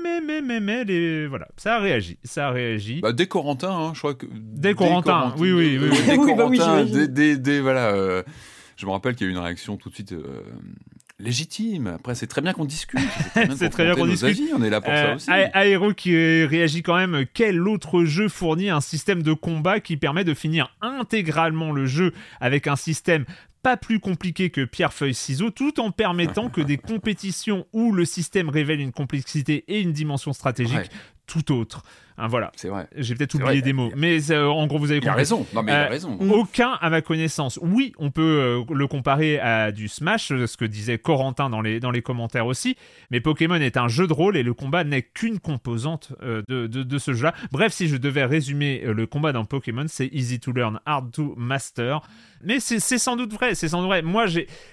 mais, 0.02 0.20
mais, 0.22 0.40
mais, 0.40 0.60
mais, 0.60 0.84
les... 0.84 1.26
voilà, 1.26 1.48
ça 1.58 1.76
a 1.76 1.80
réagi, 1.80 2.16
ça 2.24 2.48
a 2.48 2.50
réagi. 2.50 3.00
Bah, 3.02 3.12
dès 3.12 3.26
Corentin, 3.26 3.70
hein, 3.70 3.90
je 3.94 3.98
crois 3.98 4.14
que. 4.14 4.24
Dès 4.32 4.72
Corentin, 4.74 5.34
oui, 5.36 5.52
oui, 5.52 5.76
oui. 5.78 5.88
oui. 5.90 5.98
Dès 6.06 6.16
Oui, 6.16 6.32
bah 6.34 6.46
oui, 6.48 6.56
Corentin, 6.58 6.84
dès, 6.84 7.08
dès- 7.08 7.36
dès- 7.36 7.60
voilà. 7.60 7.88
euh, 7.88 8.22
je 8.76 8.86
me 8.86 8.90
rappelle 8.92 9.14
qu'il 9.16 9.26
y 9.26 9.28
a 9.28 9.32
eu 9.32 9.34
une 9.36 9.42
réaction 9.42 9.76
tout 9.76 9.90
de 9.90 9.94
suite 9.94 10.12
euh, 10.12 10.22
légitime. 11.18 11.88
Après, 11.88 12.14
c'est 12.14 12.26
très 12.28 12.40
bien 12.40 12.52
qu'on 12.52 12.64
discute. 12.64 13.00
C'est 13.56 13.70
très 13.70 13.84
bien 13.84 13.94
qu'on 13.96 14.06
discute. 14.06 14.28
avis, 14.28 14.50
On 14.56 14.62
est 14.62 14.70
là 14.70 14.80
pour 14.80 14.92
Euh, 14.92 15.02
ça 15.08 15.14
aussi. 15.16 15.30
A- 15.30 15.66
Aero 15.66 15.92
qui 15.92 16.14
euh, 16.14 16.46
réagit 16.48 16.82
quand 16.82 16.96
même. 16.96 17.24
Quel 17.34 17.66
autre 17.66 18.04
jeu 18.04 18.28
fournit 18.28 18.70
un 18.70 18.80
système 18.80 19.22
de 19.24 19.32
combat 19.32 19.80
qui 19.80 19.96
permet 19.96 20.22
de 20.24 20.32
finir 20.34 20.74
intégralement 20.80 21.72
le 21.72 21.86
jeu 21.86 22.12
avec 22.40 22.66
un 22.68 22.76
système 22.76 23.24
pas 23.62 23.76
plus 23.76 24.00
compliqué 24.00 24.50
que 24.50 24.64
pierre 24.64 24.92
feuille 24.92 25.14
ciseaux 25.14 25.50
tout 25.50 25.80
en 25.80 25.90
permettant 25.90 26.48
que 26.48 26.60
des 26.60 26.76
compétitions 26.76 27.66
où 27.72 27.92
le 27.92 28.04
système 28.04 28.48
révèle 28.48 28.80
une 28.80 28.92
complexité 28.92 29.64
et 29.68 29.80
une 29.80 29.92
dimension 29.92 30.32
stratégique 30.32 30.76
Ouais. 30.78 30.88
tout 31.26 31.52
autre. 31.52 31.82
Hein, 32.18 32.26
voilà. 32.28 32.50
C'est 32.56 32.68
vrai. 32.68 32.88
J'ai 32.96 33.14
peut-être 33.14 33.34
oublié 33.34 33.52
vrai, 33.52 33.62
des 33.62 33.72
mots, 33.72 33.90
mais 33.96 34.30
euh, 34.30 34.46
en 34.48 34.66
gros 34.66 34.78
vous 34.78 34.90
avez 34.90 34.98
Il 34.98 35.04
a 35.04 35.10
compris. 35.10 35.18
raison. 35.20 35.46
Non, 35.54 35.62
mais 35.62 35.72
il 35.72 35.74
Euh, 35.74 35.86
a 35.86 35.88
raison. 35.88 36.18
Aucun 36.32 36.72
à 36.80 36.90
ma 36.90 37.00
connaissance. 37.00 37.58
Oui, 37.62 37.92
on 37.98 38.10
peut 38.10 38.22
euh, 38.68 38.74
le 38.74 38.86
comparer 38.86 39.38
à 39.38 39.70
du 39.72 39.88
Smash, 39.88 40.32
euh, 40.32 40.46
ce 40.46 40.56
que 40.56 40.64
disait 40.64 40.98
Corentin 40.98 41.48
dans 41.50 41.60
les, 41.60 41.80
dans 41.80 41.90
les 41.90 42.02
commentaires 42.02 42.46
aussi, 42.46 42.76
mais 43.10 43.20
Pokémon 43.20 43.54
est 43.56 43.76
un 43.76 43.88
jeu 43.88 44.06
de 44.06 44.12
rôle 44.12 44.36
et 44.36 44.42
le 44.42 44.54
combat 44.54 44.84
n'est 44.84 45.02
qu'une 45.02 45.38
composante 45.38 46.12
euh, 46.22 46.42
de, 46.48 46.66
de, 46.66 46.82
de 46.82 46.98
ce 46.98 47.12
jeu-là. 47.12 47.34
Bref, 47.52 47.72
si 47.72 47.88
je 47.88 47.96
devais 47.96 48.24
résumer 48.24 48.82
euh, 48.84 48.92
le 48.92 49.06
combat 49.06 49.32
dans 49.32 49.44
Pokémon, 49.44 49.84
c'est 49.88 50.08
easy 50.12 50.40
to 50.40 50.52
learn, 50.52 50.80
hard 50.86 51.12
to 51.12 51.34
master. 51.36 52.00
Mais 52.42 52.60
c'est 52.60 52.78
sans 52.98 53.16
doute 53.16 53.32
vrai, 53.32 53.54
c'est 53.54 53.68
sans 53.68 53.78
doute 53.80 53.88
vrai. 53.88 54.02
Moi, 54.02 54.26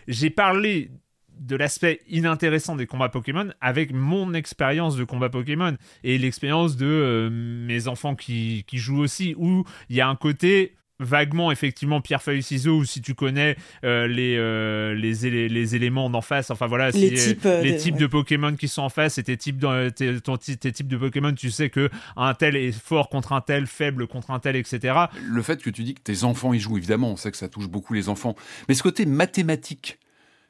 j'ai 0.07 0.29
parlé 0.29 0.89
de 1.39 1.55
l'aspect 1.55 2.01
inintéressant 2.09 2.75
des 2.75 2.85
combats 2.87 3.09
Pokémon 3.09 3.49
avec 3.61 3.91
mon 3.93 4.33
expérience 4.33 4.95
de 4.95 5.03
combat 5.03 5.29
Pokémon 5.29 5.75
et 6.03 6.17
l'expérience 6.17 6.77
de 6.77 6.85
euh, 6.85 7.29
mes 7.31 7.87
enfants 7.87 8.15
qui, 8.15 8.63
qui 8.67 8.77
jouent 8.77 8.99
aussi, 9.01 9.35
où 9.37 9.63
il 9.89 9.95
y 9.95 10.01
a 10.01 10.07
un 10.07 10.15
côté 10.15 10.75
vaguement 11.01 11.51
effectivement 11.51 11.99
pierre 11.99 12.21
feuille 12.21 12.41
ciseaux 12.41 12.77
ou 12.77 12.85
si 12.85 13.01
tu 13.01 13.15
connais 13.15 13.57
euh, 13.83 14.07
les, 14.07 14.37
euh, 14.37 14.93
les, 14.95 15.49
les 15.49 15.75
éléments 15.75 16.09
d'en 16.09 16.21
face 16.21 16.51
enfin 16.51 16.67
voilà 16.67 16.91
Les 16.91 17.17
si, 17.17 17.31
types, 17.31 17.45
euh, 17.45 17.61
les 17.61 17.75
types 17.75 17.95
ouais. 17.95 17.99
de 17.99 18.07
Pokémon 18.07 18.55
qui 18.55 18.69
sont 18.69 18.81
en 18.83 18.87
face 18.87 19.17
et 19.17 19.23
tes 19.23 19.35
types 19.35 19.57
de, 19.57 19.89
tes, 19.89 20.21
ton- 20.21 20.37
tes 20.37 20.71
types 20.71 20.87
de 20.87 20.95
Pokémon 20.95 21.33
tu 21.33 21.51
sais 21.51 21.69
que 21.69 21.89
un 22.15 22.33
tel 22.33 22.55
est 22.55 22.71
fort 22.71 23.09
contre 23.09 23.33
un 23.33 23.41
tel 23.41 23.67
faible 23.67 24.07
contre 24.07 24.31
un 24.31 24.39
tel 24.39 24.55
etc 24.55 24.97
le 25.21 25.41
fait 25.41 25.61
que 25.61 25.69
tu 25.69 25.83
dis 25.83 25.95
que 25.95 26.01
tes 26.01 26.23
enfants 26.23 26.53
y 26.53 26.59
jouent, 26.61 26.77
évidemment, 26.77 27.11
on 27.11 27.17
sait 27.17 27.29
que 27.29 27.35
ça 27.35 27.49
touche 27.49 27.67
beaucoup 27.67 27.93
les 27.93 28.07
enfants. 28.07 28.33
Mais 28.69 28.73
ce 28.73 28.81
côté 28.81 29.05
mathématique 29.05 29.99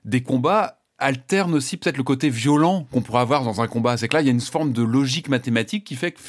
des 0.06 0.22
combats 0.24 0.80
alterne 0.98 1.54
aussi 1.54 1.76
peut-être 1.78 1.98
le 1.98 2.04
côté 2.04 2.30
violent 2.30 2.88
qu'on 2.92 3.02
pourrait 3.02 3.20
avoir 3.20 3.44
dans 3.44 3.62
un 3.62 3.68
combat. 3.68 3.98
C'est 3.98 4.08
que 4.08 4.16
là, 4.16 4.22
il 4.22 4.26
y 4.26 4.30
a 4.30 4.32
une 4.32 4.40
forme 4.40 4.72
de 4.72 4.82
logique 4.82 5.28
mathématique 5.28 5.84
qui 5.84 5.96
fait 5.96 6.14
que 6.14 6.20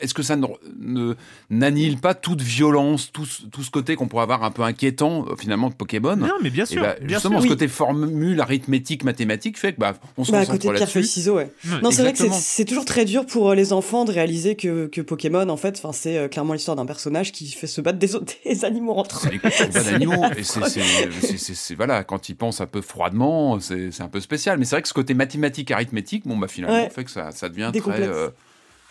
est-ce 0.00 0.14
que 0.14 0.22
ça 0.22 0.36
ne, 0.36 0.46
ne- 0.78 1.14
n'annihile 1.50 1.98
pas 1.98 2.14
toute 2.14 2.40
violence, 2.40 3.10
tout, 3.12 3.26
ce- 3.26 3.42
tout 3.46 3.62
ce 3.62 3.70
côté 3.70 3.96
qu'on 3.96 4.06
pourrait 4.08 4.22
avoir 4.22 4.44
un 4.44 4.50
peu 4.50 4.62
inquiétant 4.62 5.26
euh, 5.28 5.36
finalement 5.36 5.68
de 5.68 5.74
Pokémon? 5.74 6.14
Non 6.16 6.28
mais 6.42 6.50
bien 6.50 6.64
Et 6.64 6.68
sûr 6.68 6.82
bah, 6.82 6.94
bien 7.00 7.16
justement, 7.18 7.34
sûr 7.36 7.40
ce 7.40 7.44
Oui. 7.44 7.48
côté 7.50 7.68
formule 7.68 8.40
arithmétique 8.40 9.02
mathématique 9.04 9.58
fait 9.58 9.72
que 9.74 9.80
bah, 9.80 9.94
on 10.16 10.24
se 10.24 10.30
Bah, 10.32 10.38
à 10.38 10.40
concentre 10.42 10.58
côté 10.58 10.68
de 10.68 10.74
pierre 10.74 10.88
feuille 10.88 11.02
là-dessus. 11.02 11.12
ciseaux, 11.14 11.36
ouais. 11.36 11.50
Ouais, 11.64 11.80
Non, 11.82 11.90
c'est 11.90 12.02
vrai 12.02 12.12
que 12.12 12.18
c'est- 12.18 12.30
c'est 12.32 12.64
toujours 12.64 12.84
très 12.84 13.04
dur 13.04 13.26
pour 13.26 13.50
euh, 13.50 13.54
les 13.54 13.72
enfants 13.72 14.04
de 14.04 14.12
réaliser 14.12 14.54
que, 14.56 14.86
que 14.86 15.00
Pokémon, 15.00 15.48
en 15.48 15.56
fait, 15.56 15.76
enfin, 15.78 15.92
c'est 15.92 16.16
euh, 16.18 16.28
clairement 16.28 16.52
l'histoire 16.54 16.76
d'un 16.76 16.86
personnage 16.86 17.32
qui 17.32 17.48
fait 17.50 17.66
se 17.66 17.80
battre 17.80 17.98
des, 17.98 18.10
animaux 18.64 18.94
entre 18.94 19.20
C'est 19.20 19.34
eux. 19.34 19.38
combats 19.40 19.82
d'animaux. 19.82 20.24
Et 20.36 20.42
c'est, 20.44 20.64
c'est, 20.66 20.80
c'est- 21.20 21.36
c'est- 21.36 21.54
c'est- 21.54 21.74
voilà, 21.74 22.04
quand 22.04 22.28
ils 22.28 22.36
pensent 22.36 22.60
un 22.60 22.66
peu 22.66 22.80
froidement, 22.80 23.58
c'est, 23.60 23.90
c'est 23.90 24.02
un 24.02 24.08
peu 24.08 24.20
spécial. 24.20 24.58
Mais 24.58 24.64
c'est 24.64 24.76
vrai 24.76 24.82
que 24.82 24.88
ce 24.88 24.94
côté 24.94 25.14
mathématique, 25.14 25.70
arithmétique, 25.72 26.26
bon, 26.26 26.36
bah, 26.38 26.46
finalement, 26.48 26.76
Ouais. 26.84 26.90
fait 26.90 27.04
que 27.04 27.10
ça, 27.10 27.30
ça 27.32 27.48
devient 27.48 27.72
très. 27.76 28.02
euh, 28.02 28.28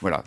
voilà. 0.01 0.23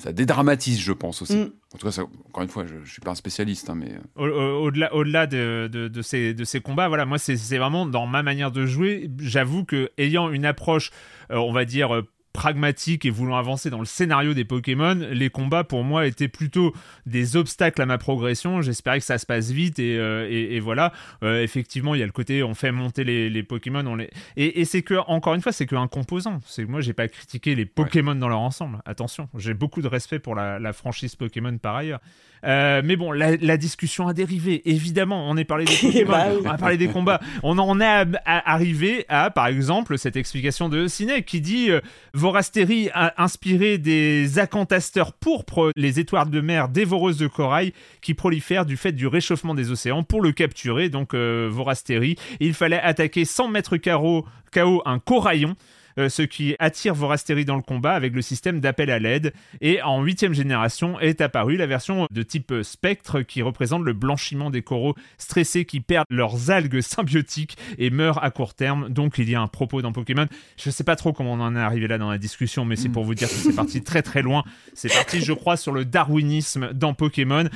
Ça 0.00 0.12
dédramatise, 0.12 0.80
je 0.80 0.92
pense 0.92 1.22
aussi. 1.22 1.36
Mm. 1.36 1.50
En 1.74 1.78
tout 1.78 1.86
cas, 1.86 1.92
ça- 1.92 2.02
encore 2.28 2.42
une 2.42 2.48
fois, 2.48 2.64
je, 2.66 2.74
je 2.84 2.90
suis 2.90 3.00
pas 3.02 3.10
un 3.10 3.14
spécialiste, 3.14 3.68
hein, 3.70 3.74
mais. 3.76 3.92
euh, 3.92 3.98
Au- 4.16 4.26
au- 4.28 4.64
Au-delà 4.66 4.94
au-delà 4.94 5.26
de, 5.26 5.68
de, 5.70 5.88
de 5.88 6.02
ces, 6.02 6.34
de 6.34 6.44
ces 6.44 6.60
combats, 6.60 6.88
voilà, 6.88 7.04
moi, 7.06 7.18
c'est 7.18 7.36
c'est 7.36 7.58
vraiment 7.58 7.86
dans 7.86 8.06
ma 8.06 8.22
manière 8.22 8.50
de 8.50 8.66
jouer. 8.66 9.10
J'avoue 9.18 9.64
que 9.64 9.90
ayant 9.98 10.30
une 10.30 10.44
approche, 10.46 10.90
euh, 11.30 11.36
on 11.36 11.52
va 11.52 11.64
dire, 11.64 11.94
euh, 11.94 12.02
pragmatique 12.32 13.04
et 13.04 13.10
voulant 13.10 13.36
avancer 13.36 13.70
dans 13.70 13.80
le 13.80 13.84
scénario 13.84 14.34
des 14.34 14.44
Pokémon, 14.44 14.94
les 15.10 15.30
combats 15.30 15.64
pour 15.64 15.84
moi 15.84 16.06
étaient 16.06 16.28
plutôt 16.28 16.74
des 17.06 17.36
obstacles 17.36 17.82
à 17.82 17.86
ma 17.86 17.98
progression. 17.98 18.62
J'espérais 18.62 19.00
que 19.00 19.04
ça 19.04 19.18
se 19.18 19.26
passe 19.26 19.50
vite 19.50 19.78
et, 19.78 19.98
euh, 19.98 20.28
et, 20.30 20.56
et 20.56 20.60
voilà. 20.60 20.92
Euh, 21.22 21.42
effectivement, 21.42 21.94
il 21.94 22.00
y 22.00 22.02
a 22.02 22.06
le 22.06 22.12
côté 22.12 22.42
on 22.42 22.54
fait 22.54 22.72
monter 22.72 23.04
les, 23.04 23.28
les 23.30 23.42
Pokémon, 23.42 23.84
on 23.86 23.96
les 23.96 24.10
et, 24.36 24.60
et 24.60 24.64
c'est 24.64 24.82
que 24.82 24.94
encore 24.94 25.34
une 25.34 25.40
fois, 25.40 25.52
c'est 25.52 25.66
qu'un 25.66 25.88
composant. 25.88 26.40
C'est 26.46 26.64
que 26.64 26.70
moi, 26.70 26.80
j'ai 26.80 26.92
pas 26.92 27.08
critiqué 27.08 27.54
les 27.54 27.66
Pokémon 27.66 28.14
dans 28.14 28.28
leur 28.28 28.40
ensemble. 28.40 28.78
Attention, 28.84 29.28
j'ai 29.36 29.54
beaucoup 29.54 29.82
de 29.82 29.88
respect 29.88 30.18
pour 30.18 30.34
la, 30.34 30.58
la 30.58 30.72
franchise 30.72 31.16
Pokémon 31.16 31.56
par 31.58 31.76
ailleurs. 31.76 32.00
Euh, 32.44 32.80
mais 32.84 32.96
bon, 32.96 33.12
la, 33.12 33.36
la 33.36 33.56
discussion 33.56 34.08
a 34.08 34.12
dérivé. 34.14 34.62
Évidemment, 34.70 35.28
on 35.28 35.36
est 35.36 35.44
parlé 35.44 35.64
des 35.66 35.76
Pokémon, 35.80 36.10
Bah 36.10 36.26
oui. 36.32 36.42
on 36.44 36.48
a 36.50 36.56
parlé 36.56 36.76
des 36.76 36.88
combats. 36.88 37.20
On 37.42 37.58
en 37.58 37.80
est 37.80 38.06
arrivé 38.24 39.04
à, 39.08 39.30
par 39.30 39.46
exemple, 39.46 39.98
cette 39.98 40.16
explication 40.16 40.68
de 40.68 40.86
Ciné 40.86 41.22
qui 41.22 41.40
dit 41.40 41.70
euh, 41.70 41.80
Vorasteri 42.14 42.88
a 42.94 43.22
inspiré 43.22 43.78
des 43.78 44.38
acantasteurs 44.38 45.12
pourpres, 45.12 45.72
les 45.76 46.00
étoiles 46.00 46.30
de 46.30 46.40
mer 46.40 46.68
dévoreuses 46.68 47.18
de 47.18 47.26
corail 47.26 47.72
qui 48.00 48.14
prolifèrent 48.14 48.66
du 48.66 48.76
fait 48.76 48.92
du 48.92 49.06
réchauffement 49.06 49.54
des 49.54 49.70
océans. 49.70 50.02
Pour 50.02 50.22
le 50.22 50.32
capturer, 50.32 50.88
donc 50.88 51.14
euh, 51.14 51.48
Vorasteri, 51.50 52.16
il 52.40 52.54
fallait 52.54 52.80
attaquer 52.80 53.24
100 53.24 53.48
mètres 53.48 53.76
carreaux, 53.76 54.24
KO 54.52 54.82
un 54.84 54.98
coraillon. 54.98 55.54
Euh, 55.98 56.08
ce 56.08 56.22
qui 56.22 56.56
attire 56.58 56.94
Vorasteri 56.94 57.44
dans 57.44 57.56
le 57.56 57.62
combat 57.62 57.92
avec 57.94 58.14
le 58.14 58.22
système 58.22 58.60
d'appel 58.60 58.90
à 58.90 58.98
l'aide. 58.98 59.32
Et 59.60 59.82
en 59.82 60.02
huitième 60.02 60.32
génération 60.34 60.98
est 61.00 61.20
apparue 61.20 61.56
la 61.56 61.66
version 61.66 62.06
de 62.10 62.22
type 62.22 62.52
spectre 62.62 63.22
qui 63.22 63.42
représente 63.42 63.82
le 63.82 63.92
blanchiment 63.92 64.50
des 64.50 64.62
coraux 64.62 64.94
stressés 65.18 65.64
qui 65.64 65.80
perdent 65.80 66.06
leurs 66.10 66.50
algues 66.50 66.80
symbiotiques 66.82 67.56
et 67.78 67.90
meurent 67.90 68.22
à 68.22 68.30
court 68.30 68.54
terme. 68.54 68.88
Donc 68.88 69.18
il 69.18 69.28
y 69.28 69.34
a 69.34 69.40
un 69.40 69.48
propos 69.48 69.82
dans 69.82 69.92
Pokémon. 69.92 70.26
Je 70.56 70.70
sais 70.70 70.84
pas 70.84 70.96
trop 70.96 71.12
comment 71.12 71.32
on 71.34 71.40
en 71.40 71.56
est 71.56 71.60
arrivé 71.60 71.86
là 71.88 71.98
dans 71.98 72.10
la 72.10 72.18
discussion, 72.18 72.64
mais 72.64 72.76
c'est 72.76 72.88
pour 72.88 73.04
vous 73.04 73.14
dire 73.14 73.28
que 73.28 73.34
c'est 73.34 73.54
parti 73.54 73.82
très 73.82 74.02
très 74.02 74.22
loin. 74.22 74.44
C'est 74.74 74.92
parti, 74.92 75.20
je 75.20 75.32
crois, 75.32 75.56
sur 75.56 75.72
le 75.72 75.84
darwinisme 75.84 76.72
dans 76.72 76.94
Pokémon. 76.94 77.48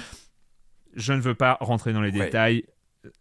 Je 0.96 1.12
ne 1.12 1.20
veux 1.20 1.34
pas 1.34 1.56
rentrer 1.60 1.92
dans 1.92 2.00
les 2.00 2.10
Ouais. 2.12 2.26
détails. 2.26 2.64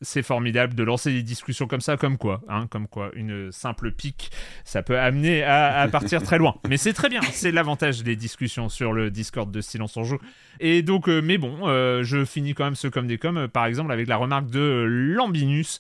C'est 0.02 0.24
formidable 0.24 0.76
de 0.76 0.84
lancer 0.84 1.12
des 1.12 1.24
discussions 1.24 1.68
comme 1.68 1.82
ça, 1.82 1.98
comme 1.98 2.18
quoi, 2.18 2.42
hein, 2.48 2.68
comme 2.70 2.88
quoi, 2.88 3.12
une 3.14 3.52
simple 3.52 3.92
pique, 3.92 4.32
ça 4.64 4.84
peut 4.84 5.00
amener 5.00 5.44
à, 5.44 5.88
partir 5.92 6.22
très 6.24 6.38
loin. 6.38 6.56
Mais 6.68 6.78
c'est 6.78 6.94
très 6.94 7.10
bien, 7.10 7.22
c'est 7.32 7.52
l'avantage 7.52 8.04
des 8.04 8.16
discussions 8.16 8.70
sur 8.70 8.94
le 8.94 9.12
Discord 9.12 9.52
de 9.52 9.62
Silence 9.62 9.98
en 9.98 10.04
Joue. 10.04 10.20
Et 10.60 10.82
donc, 10.82 11.10
euh, 11.10 11.22
mais 11.22 11.38
bon, 11.38 11.68
euh, 11.68 12.04
je 12.04 12.26
finis 12.26 12.54
quand 12.54 12.66
même 12.66 12.76
ce 12.76 12.88
comme 12.88 13.08
des 13.08 13.18
comme, 13.18 13.38
euh, 13.38 13.48
par 13.48 13.66
exemple 13.66 13.92
avec 13.92 14.08
la 14.08 14.18
remarque 14.18 14.50
de 14.50 14.86
Lambinus. 14.88 15.80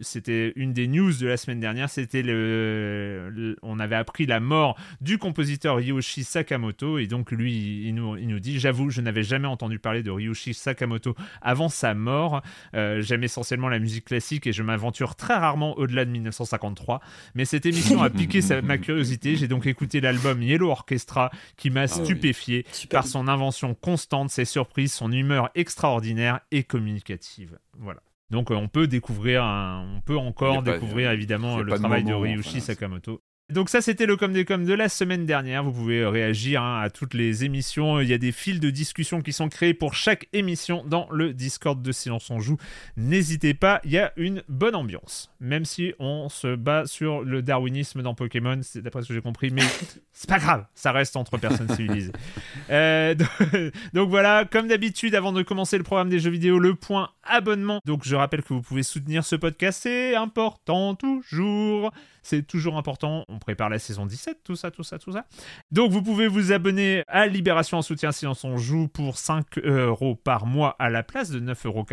C'était 0.00 0.52
une 0.54 0.72
des 0.72 0.86
news 0.86 1.12
de 1.14 1.26
la 1.26 1.36
semaine 1.36 1.58
dernière. 1.58 1.90
C'était 1.90 2.22
le, 2.22 3.28
le- 3.30 3.56
on 3.62 3.80
avait 3.80 3.96
appris 3.96 4.24
la 4.24 4.38
mort 4.38 4.78
du 5.00 5.18
compositeur 5.18 5.76
Ryoshi 5.76 6.22
Sakamoto 6.22 6.98
et 6.98 7.08
donc 7.08 7.32
lui, 7.32 7.82
il, 7.86 7.94
nous, 7.96 8.16
il 8.16 8.28
nous 8.28 8.38
dit, 8.38 8.60
j'avoue, 8.60 8.90
je 8.90 9.00
n'avais 9.00 9.24
jamais 9.24 9.48
entendu 9.48 9.80
parler 9.80 10.02
de 10.04 10.10
Ryoshi 10.12 10.54
Sakamoto 10.54 11.16
avant 11.42 11.68
sa 11.68 11.94
mort. 11.94 12.40
Euh, 12.74 13.00
J'aime 13.02 13.24
essentiellement 13.24 13.68
la 13.68 13.80
musique 13.80 14.04
classique 14.04 14.46
et 14.46 14.52
je 14.52 14.62
m'aventure 14.62 15.16
très 15.16 15.34
rarement 15.34 15.76
au-delà 15.76 16.04
de 16.04 16.10
1953. 16.10 17.00
Mais 17.34 17.44
cette 17.44 17.66
émission 17.66 18.00
a 18.02 18.10
piqué 18.10 18.42
sa- 18.42 18.62
ma 18.62 18.78
curiosité. 18.78 19.34
J'ai 19.34 19.48
donc 19.48 19.66
écouté 19.66 20.00
l'album 20.00 20.40
Yellow 20.42 20.70
Orchestra 20.70 21.30
qui 21.56 21.70
m'a 21.70 21.82
oui. 21.84 21.88
stupéfié 21.88 22.64
par 22.90 23.06
son 23.06 23.26
invention 23.26 23.74
constante, 23.74 24.30
ses 24.30 24.44
surprises, 24.44 24.92
son 24.92 25.10
humeur 25.10 25.50
extraordinaire 25.56 26.40
et 26.52 26.62
communicative. 26.62 27.58
Voilà. 27.78 28.00
Donc 28.30 28.50
euh, 28.50 28.54
on 28.54 28.68
peut 28.68 28.86
découvrir, 28.86 29.42
un- 29.44 29.84
on 29.96 30.00
peut 30.00 30.16
encore 30.16 30.62
pas- 30.62 30.72
découvrir 30.74 31.10
évidemment 31.10 31.56
le 31.58 31.72
travail 31.80 32.02
de 32.04 32.10
moment, 32.12 32.22
Ryushi 32.22 32.48
enfin, 32.48 32.60
Sakamoto. 32.60 33.22
Donc 33.50 33.68
ça 33.68 33.80
c'était 33.80 34.06
le 34.06 34.16
comme 34.16 34.32
des 34.32 34.44
comme 34.44 34.64
de 34.64 34.74
la 34.74 34.88
semaine 34.88 35.26
dernière. 35.26 35.64
Vous 35.64 35.72
pouvez 35.72 36.00
euh, 36.00 36.10
réagir 36.10 36.62
hein, 36.62 36.80
à 36.80 36.90
toutes 36.90 37.14
les 37.14 37.44
émissions. 37.44 38.00
Il 38.00 38.08
y 38.08 38.12
a 38.12 38.18
des 38.18 38.32
fils 38.32 38.60
de 38.60 38.70
discussion 38.70 39.20
qui 39.20 39.32
sont 39.32 39.48
créés 39.48 39.74
pour 39.74 39.94
chaque 39.94 40.28
émission 40.32 40.84
dans 40.86 41.08
le 41.10 41.32
Discord 41.32 41.82
de 41.82 41.92
Silence 41.92 42.30
on 42.30 42.40
joue. 42.40 42.56
N'hésitez 42.96 43.54
pas, 43.54 43.80
il 43.84 43.90
y 43.90 43.98
a 43.98 44.12
une 44.16 44.42
bonne 44.48 44.74
ambiance. 44.74 45.30
Même 45.40 45.64
si 45.64 45.94
on 45.98 46.28
se 46.28 46.54
bat 46.54 46.86
sur 46.86 47.22
le 47.22 47.42
darwinisme 47.42 48.02
dans 48.02 48.14
Pokémon, 48.14 48.60
c'est 48.62 48.82
d'après 48.82 49.02
ce 49.02 49.08
que 49.08 49.14
j'ai 49.14 49.20
compris, 49.20 49.50
mais 49.50 49.62
c'est 50.12 50.28
pas 50.28 50.38
grave, 50.38 50.66
ça 50.74 50.92
reste 50.92 51.16
entre 51.16 51.38
personnes 51.38 51.68
civilisées. 51.74 52.12
Euh, 52.70 53.14
donc, 53.14 53.28
donc 53.94 54.10
voilà, 54.10 54.44
comme 54.44 54.68
d'habitude, 54.68 55.14
avant 55.14 55.32
de 55.32 55.42
commencer 55.42 55.76
le 55.76 55.82
programme 55.82 56.08
des 56.08 56.20
jeux 56.20 56.30
vidéo, 56.30 56.58
le 56.58 56.74
point 56.74 57.10
abonnement. 57.24 57.80
Donc 57.84 58.04
je 58.04 58.14
rappelle 58.14 58.42
que 58.42 58.54
vous 58.54 58.62
pouvez 58.62 58.82
soutenir 58.82 59.24
ce 59.24 59.34
podcast, 59.34 59.80
c'est 59.82 60.14
important 60.14 60.94
toujours. 60.94 61.92
C'est 62.22 62.46
toujours 62.46 62.76
important. 62.76 63.24
On 63.28 63.38
prépare 63.38 63.68
la 63.68 63.78
saison 63.78 64.06
17, 64.06 64.40
tout 64.44 64.56
ça, 64.56 64.70
tout 64.70 64.82
ça, 64.82 64.98
tout 64.98 65.12
ça. 65.12 65.26
Donc 65.70 65.90
vous 65.92 66.02
pouvez 66.02 66.28
vous 66.28 66.52
abonner 66.52 67.04
à 67.08 67.26
Libération 67.26 67.78
en 67.78 67.82
soutien 67.82 68.12
Silence 68.12 68.44
on 68.44 68.56
joue 68.56 68.88
pour 68.88 69.18
5 69.18 69.58
euros 69.58 70.14
par 70.14 70.46
mois 70.46 70.76
à 70.78 70.90
la 70.90 71.02
place 71.02 71.30
de 71.30 71.40
9,90 71.40 71.66
euros. 71.66 71.86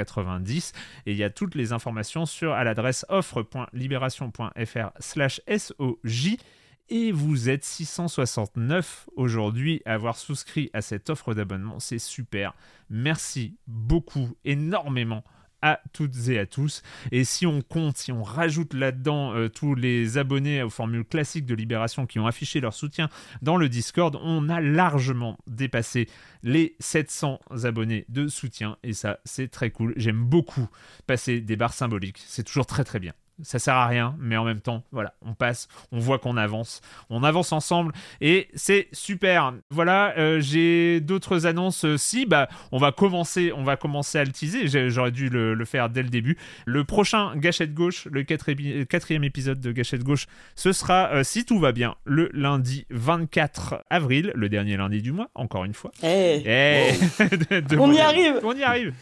Et 1.05 1.11
il 1.11 1.17
y 1.17 1.23
a 1.23 1.29
toutes 1.29 1.55
les 1.55 1.73
informations 1.73 2.25
sur 2.25 2.53
à 2.53 2.63
l'adresse 2.63 3.05
offre.libération.fr 3.09 4.91
slash 4.99 5.41
SOJ. 5.47 6.37
et 6.89 7.11
vous 7.11 7.49
êtes 7.49 7.65
669 7.65 9.09
aujourd'hui 9.15 9.81
à 9.85 9.93
avoir 9.93 10.17
souscrit 10.17 10.69
à 10.73 10.81
cette 10.81 11.09
offre 11.09 11.33
d'abonnement. 11.33 11.79
C'est 11.79 11.99
super. 11.99 12.53
Merci 12.89 13.57
beaucoup, 13.67 14.29
énormément 14.45 15.23
à 15.61 15.81
toutes 15.93 16.29
et 16.29 16.39
à 16.39 16.45
tous. 16.45 16.83
Et 17.11 17.23
si 17.23 17.45
on 17.45 17.61
compte, 17.61 17.97
si 17.97 18.11
on 18.11 18.23
rajoute 18.23 18.73
là-dedans 18.73 19.33
euh, 19.33 19.49
tous 19.49 19.75
les 19.75 20.17
abonnés 20.17 20.63
aux 20.63 20.69
formules 20.69 21.05
classiques 21.05 21.45
de 21.45 21.55
Libération 21.55 22.05
qui 22.05 22.19
ont 22.19 22.27
affiché 22.27 22.59
leur 22.59 22.73
soutien 22.73 23.09
dans 23.41 23.57
le 23.57 23.69
Discord, 23.69 24.17
on 24.21 24.49
a 24.49 24.61
largement 24.61 25.37
dépassé 25.47 26.07
les 26.43 26.75
700 26.79 27.39
abonnés 27.63 28.05
de 28.09 28.27
soutien. 28.27 28.77
Et 28.83 28.93
ça, 28.93 29.19
c'est 29.25 29.49
très 29.49 29.71
cool. 29.71 29.93
J'aime 29.97 30.23
beaucoup 30.23 30.67
passer 31.07 31.41
des 31.41 31.55
barres 31.55 31.73
symboliques. 31.73 32.21
C'est 32.25 32.43
toujours 32.43 32.65
très 32.65 32.83
très 32.83 32.99
bien 32.99 33.13
ça 33.41 33.59
sert 33.59 33.75
à 33.75 33.87
rien, 33.87 34.15
mais 34.19 34.37
en 34.37 34.43
même 34.43 34.61
temps, 34.61 34.83
voilà, 34.91 35.13
on 35.21 35.33
passe, 35.33 35.67
on 35.91 35.99
voit 35.99 36.19
qu'on 36.19 36.37
avance, 36.37 36.81
on 37.09 37.23
avance 37.23 37.51
ensemble 37.51 37.93
et 38.21 38.47
c'est 38.55 38.87
super. 38.91 39.53
Voilà, 39.69 40.13
euh, 40.17 40.39
j'ai 40.39 40.99
d'autres 41.01 41.45
annonces. 41.45 41.85
Si, 41.97 42.25
bah, 42.25 42.47
on 42.71 42.77
va 42.77 42.91
commencer, 42.91 43.51
on 43.55 43.63
va 43.63 43.77
commencer 43.77 44.17
à 44.17 44.23
le 44.23 44.31
teaser. 44.31 44.89
J'aurais 44.89 45.11
dû 45.11 45.29
le, 45.29 45.65
faire 45.65 45.89
dès 45.89 46.03
le 46.03 46.09
début. 46.09 46.37
Le 46.65 46.83
prochain 46.83 47.35
Gâchette 47.35 47.73
Gauche, 47.73 48.07
le 48.11 48.23
quatrième 48.23 49.23
épisode 49.23 49.59
de 49.59 49.71
Gâchette 49.71 50.03
Gauche, 50.03 50.27
ce 50.55 50.71
sera, 50.71 51.09
euh, 51.13 51.23
si 51.23 51.45
tout 51.45 51.59
va 51.59 51.71
bien, 51.71 51.95
le 52.05 52.29
lundi 52.33 52.85
24 52.89 53.83
avril, 53.89 54.31
le 54.35 54.49
dernier 54.49 54.77
lundi 54.77 55.01
du 55.01 55.11
mois, 55.11 55.29
encore 55.35 55.65
une 55.65 55.73
fois. 55.73 55.91
Eh. 56.03 56.43
Eh. 56.45 57.75
on 57.77 57.91
y 57.91 57.99
arrive. 57.99 58.39
On 58.43 58.55
y 58.55 58.63
arrive. 58.63 58.93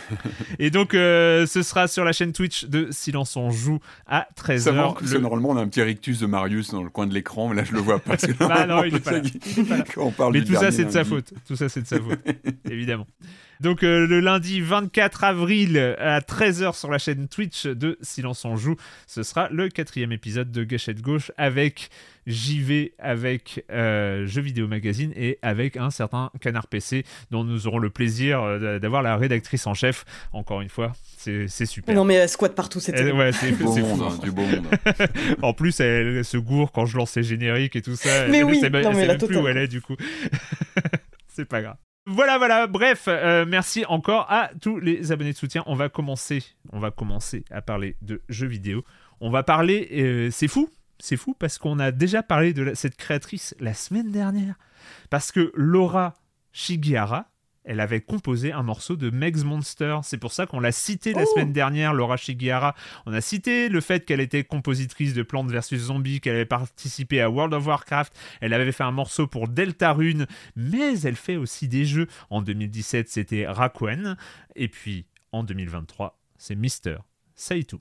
Et 0.58 0.70
donc, 0.70 0.94
euh, 0.94 1.46
ce 1.46 1.62
sera 1.62 1.88
sur 1.88 2.04
la 2.04 2.12
chaîne 2.12 2.32
Twitch 2.32 2.66
de 2.66 2.88
Silence 2.90 3.36
on 3.36 3.50
Joue 3.50 3.78
à 4.06 4.26
13h. 4.36 5.12
Le... 5.12 5.18
Normalement, 5.18 5.50
on 5.50 5.56
a 5.56 5.60
un 5.60 5.68
petit 5.68 5.82
rictus 5.82 6.20
de 6.20 6.26
Marius 6.26 6.70
dans 6.70 6.82
le 6.82 6.90
coin 6.90 7.06
de 7.06 7.14
l'écran, 7.14 7.48
mais 7.48 7.56
là, 7.56 7.64
je 7.64 7.72
le 7.72 7.80
vois 7.80 7.98
pas. 7.98 8.16
bah 8.40 8.66
non, 8.66 8.84
il 8.84 8.94
est 8.94 9.00
pas 9.04 9.12
là. 9.12 9.22
mais 10.32 10.44
tout 10.44 10.54
ça, 10.54 10.70
c'est 10.70 10.84
de 10.84 10.90
sa 10.90 11.04
faute. 11.04 11.32
Tout 11.46 11.56
ça, 11.56 11.68
c'est 11.68 11.82
de 11.82 11.86
sa 11.86 11.98
faute, 11.98 12.20
évidemment. 12.70 13.06
Donc 13.60 13.82
euh, 13.82 14.06
le 14.06 14.20
lundi 14.20 14.60
24 14.60 15.24
avril 15.24 15.78
à 15.98 16.20
13h 16.20 16.76
sur 16.76 16.90
la 16.90 16.98
chaîne 16.98 17.28
Twitch 17.28 17.66
de 17.66 17.98
Silence 18.02 18.44
on 18.44 18.56
Joue, 18.56 18.76
ce 19.06 19.22
sera 19.22 19.48
le 19.50 19.68
quatrième 19.68 20.12
épisode 20.12 20.50
de 20.50 20.64
Gâchette 20.64 21.00
Gauche 21.00 21.30
avec 21.36 21.90
JV, 22.26 22.94
avec 22.98 23.64
euh, 23.70 24.26
Jeux 24.26 24.42
Vidéo 24.42 24.68
Magazine 24.68 25.12
et 25.16 25.38
avec 25.42 25.76
un 25.76 25.90
certain 25.90 26.30
Canard 26.40 26.66
PC 26.66 27.04
dont 27.30 27.44
nous 27.44 27.66
aurons 27.66 27.78
le 27.78 27.90
plaisir 27.90 28.42
euh, 28.42 28.78
d'avoir 28.78 29.02
la 29.02 29.16
rédactrice 29.16 29.66
en 29.66 29.74
chef. 29.74 30.04
Encore 30.32 30.60
une 30.60 30.68
fois, 30.68 30.92
c'est 31.16 31.48
super. 31.66 31.94
Non 31.94 32.04
mais 32.04 32.14
elle 32.14 32.28
squatte 32.28 32.54
partout, 32.54 32.80
c'est 32.80 33.12
ouais, 33.12 33.32
c'est 33.32 33.52
fou. 33.52 33.74
Hein, 34.02 34.18
du 34.22 34.30
beau 34.30 34.42
monde. 34.42 34.66
en 35.42 35.52
plus, 35.52 35.80
elle, 35.80 36.24
se 36.24 36.36
gourre 36.36 36.72
quand 36.72 36.86
je 36.86 36.96
lance 36.96 37.16
les 37.16 37.22
génériques 37.22 37.76
et 37.76 37.82
tout 37.82 37.96
ça. 37.96 38.26
Mais 38.28 38.42
oui, 38.42 38.60
elle, 38.62 38.72
non, 38.72 38.92
mais 38.92 39.06
même 39.06 39.18
plus 39.18 39.36
où 39.36 39.48
elle 39.48 39.58
est 39.58 39.68
du 39.68 39.80
coup. 39.80 39.96
c'est 41.28 41.44
pas 41.44 41.62
grave. 41.62 41.76
Voilà, 42.06 42.36
voilà. 42.38 42.66
Bref, 42.66 43.04
euh, 43.06 43.44
merci 43.46 43.84
encore 43.86 44.26
à 44.28 44.50
tous 44.60 44.80
les 44.80 45.12
abonnés 45.12 45.32
de 45.32 45.36
soutien. 45.36 45.62
On 45.66 45.74
va 45.74 45.88
commencer, 45.88 46.42
on 46.72 46.80
va 46.80 46.90
commencer 46.90 47.44
à 47.50 47.62
parler 47.62 47.96
de 48.02 48.22
jeux 48.28 48.48
vidéo. 48.48 48.84
On 49.20 49.30
va 49.30 49.44
parler, 49.44 49.88
euh, 49.92 50.30
c'est 50.32 50.48
fou, 50.48 50.68
c'est 50.98 51.16
fou 51.16 51.36
parce 51.38 51.58
qu'on 51.58 51.78
a 51.78 51.92
déjà 51.92 52.24
parlé 52.24 52.52
de 52.52 52.74
cette 52.74 52.96
créatrice 52.96 53.54
la 53.60 53.72
semaine 53.72 54.10
dernière. 54.10 54.56
Parce 55.10 55.30
que 55.30 55.52
Laura 55.54 56.14
Shigihara, 56.52 57.31
elle 57.64 57.80
avait 57.80 58.00
composé 58.00 58.52
un 58.52 58.62
morceau 58.62 58.96
de 58.96 59.10
Meg's 59.10 59.44
Monster. 59.44 59.98
C'est 60.02 60.18
pour 60.18 60.32
ça 60.32 60.46
qu'on 60.46 60.60
l'a 60.60 60.72
cité 60.72 61.12
la 61.12 61.22
oh. 61.22 61.26
semaine 61.26 61.52
dernière, 61.52 61.94
Laura 61.94 62.16
Shigihara. 62.16 62.74
On 63.06 63.12
a 63.12 63.20
cité 63.20 63.68
le 63.68 63.80
fait 63.80 64.04
qu'elle 64.04 64.20
était 64.20 64.44
compositrice 64.44 65.14
de 65.14 65.22
Plantes 65.22 65.50
vs 65.50 65.76
Zombies, 65.76 66.20
qu'elle 66.20 66.34
avait 66.34 66.44
participé 66.44 67.20
à 67.20 67.30
World 67.30 67.54
of 67.54 67.66
Warcraft. 67.66 68.12
Elle 68.40 68.54
avait 68.54 68.72
fait 68.72 68.84
un 68.84 68.90
morceau 68.90 69.26
pour 69.26 69.48
Deltarune, 69.48 70.26
mais 70.56 71.00
elle 71.00 71.16
fait 71.16 71.36
aussi 71.36 71.68
des 71.68 71.84
jeux. 71.84 72.08
En 72.30 72.42
2017, 72.42 73.08
c'était 73.08 73.46
Rakuen. 73.46 74.16
Et 74.56 74.68
puis, 74.68 75.06
en 75.32 75.44
2023, 75.44 76.18
c'est 76.38 76.56
Mister 76.56 76.96
Saitu. 77.34 77.76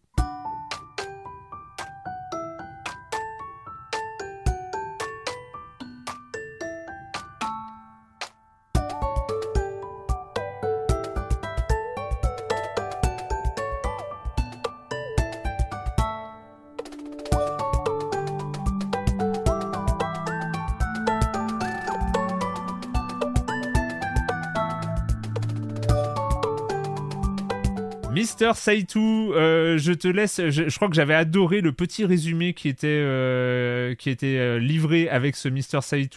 Mister 28.41 28.59
Saitu, 28.59 28.99
euh, 28.99 29.77
je 29.77 29.93
te 29.93 30.07
laisse. 30.07 30.41
Je, 30.49 30.75
crois 30.75 30.89
que 30.89 30.95
j'avais 30.95 31.13
adoré 31.13 31.61
le 31.61 31.73
petit 31.73 32.05
résumé 32.05 32.55
qui 32.55 32.69
était 32.69 32.87
euh, 32.87 33.93
qui 33.93 34.09
était 34.09 34.37
euh, 34.39 34.57
livré 34.57 35.07
avec 35.09 35.35
ce 35.35 35.47
Mister. 35.47 35.77
C'est 35.81 36.09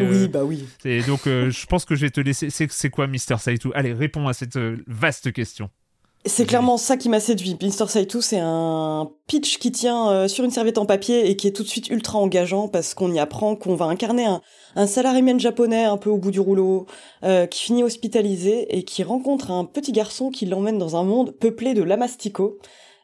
oui, 0.00 0.28
bah 0.28 0.42
oui. 0.42 0.64
donc 1.06 1.26
je 1.26 1.66
pense 1.66 1.84
que 1.84 1.94
je 1.94 2.06
vais 2.06 2.10
te 2.10 2.20
laisser. 2.20 2.48
C'est 2.50 2.90
quoi 2.90 3.06
Mister 3.06 3.36
Saitu 3.36 3.68
Allez, 3.74 3.92
réponds 3.92 4.26
à 4.26 4.32
cette 4.32 4.58
vaste 4.86 5.32
question. 5.34 5.68
C'est 6.28 6.44
clairement 6.44 6.76
ça 6.76 6.96
qui 6.96 7.08
m'a 7.08 7.20
séduit. 7.20 7.56
Mr. 7.62 7.86
Saito, 7.88 8.20
c'est 8.20 8.40
un 8.40 9.08
pitch 9.28 9.58
qui 9.58 9.70
tient 9.70 10.10
euh, 10.10 10.28
sur 10.28 10.44
une 10.44 10.50
serviette 10.50 10.76
en 10.78 10.84
papier 10.84 11.30
et 11.30 11.36
qui 11.36 11.46
est 11.46 11.52
tout 11.52 11.62
de 11.62 11.68
suite 11.68 11.88
ultra 11.88 12.18
engageant 12.18 12.66
parce 12.66 12.94
qu'on 12.94 13.12
y 13.12 13.20
apprend 13.20 13.54
qu'on 13.54 13.76
va 13.76 13.84
incarner 13.84 14.24
un, 14.24 14.40
un 14.74 14.86
salaryman 14.88 15.38
japonais 15.38 15.84
un 15.84 15.96
peu 15.96 16.10
au 16.10 16.18
bout 16.18 16.32
du 16.32 16.40
rouleau, 16.40 16.86
euh, 17.22 17.46
qui 17.46 17.62
finit 17.62 17.84
hospitalisé 17.84 18.76
et 18.76 18.82
qui 18.82 19.04
rencontre 19.04 19.52
un 19.52 19.64
petit 19.64 19.92
garçon 19.92 20.30
qui 20.30 20.46
l'emmène 20.46 20.78
dans 20.78 20.96
un 20.96 21.04
monde 21.04 21.30
peuplé 21.30 21.74
de 21.74 21.84
lamastico 21.84 22.58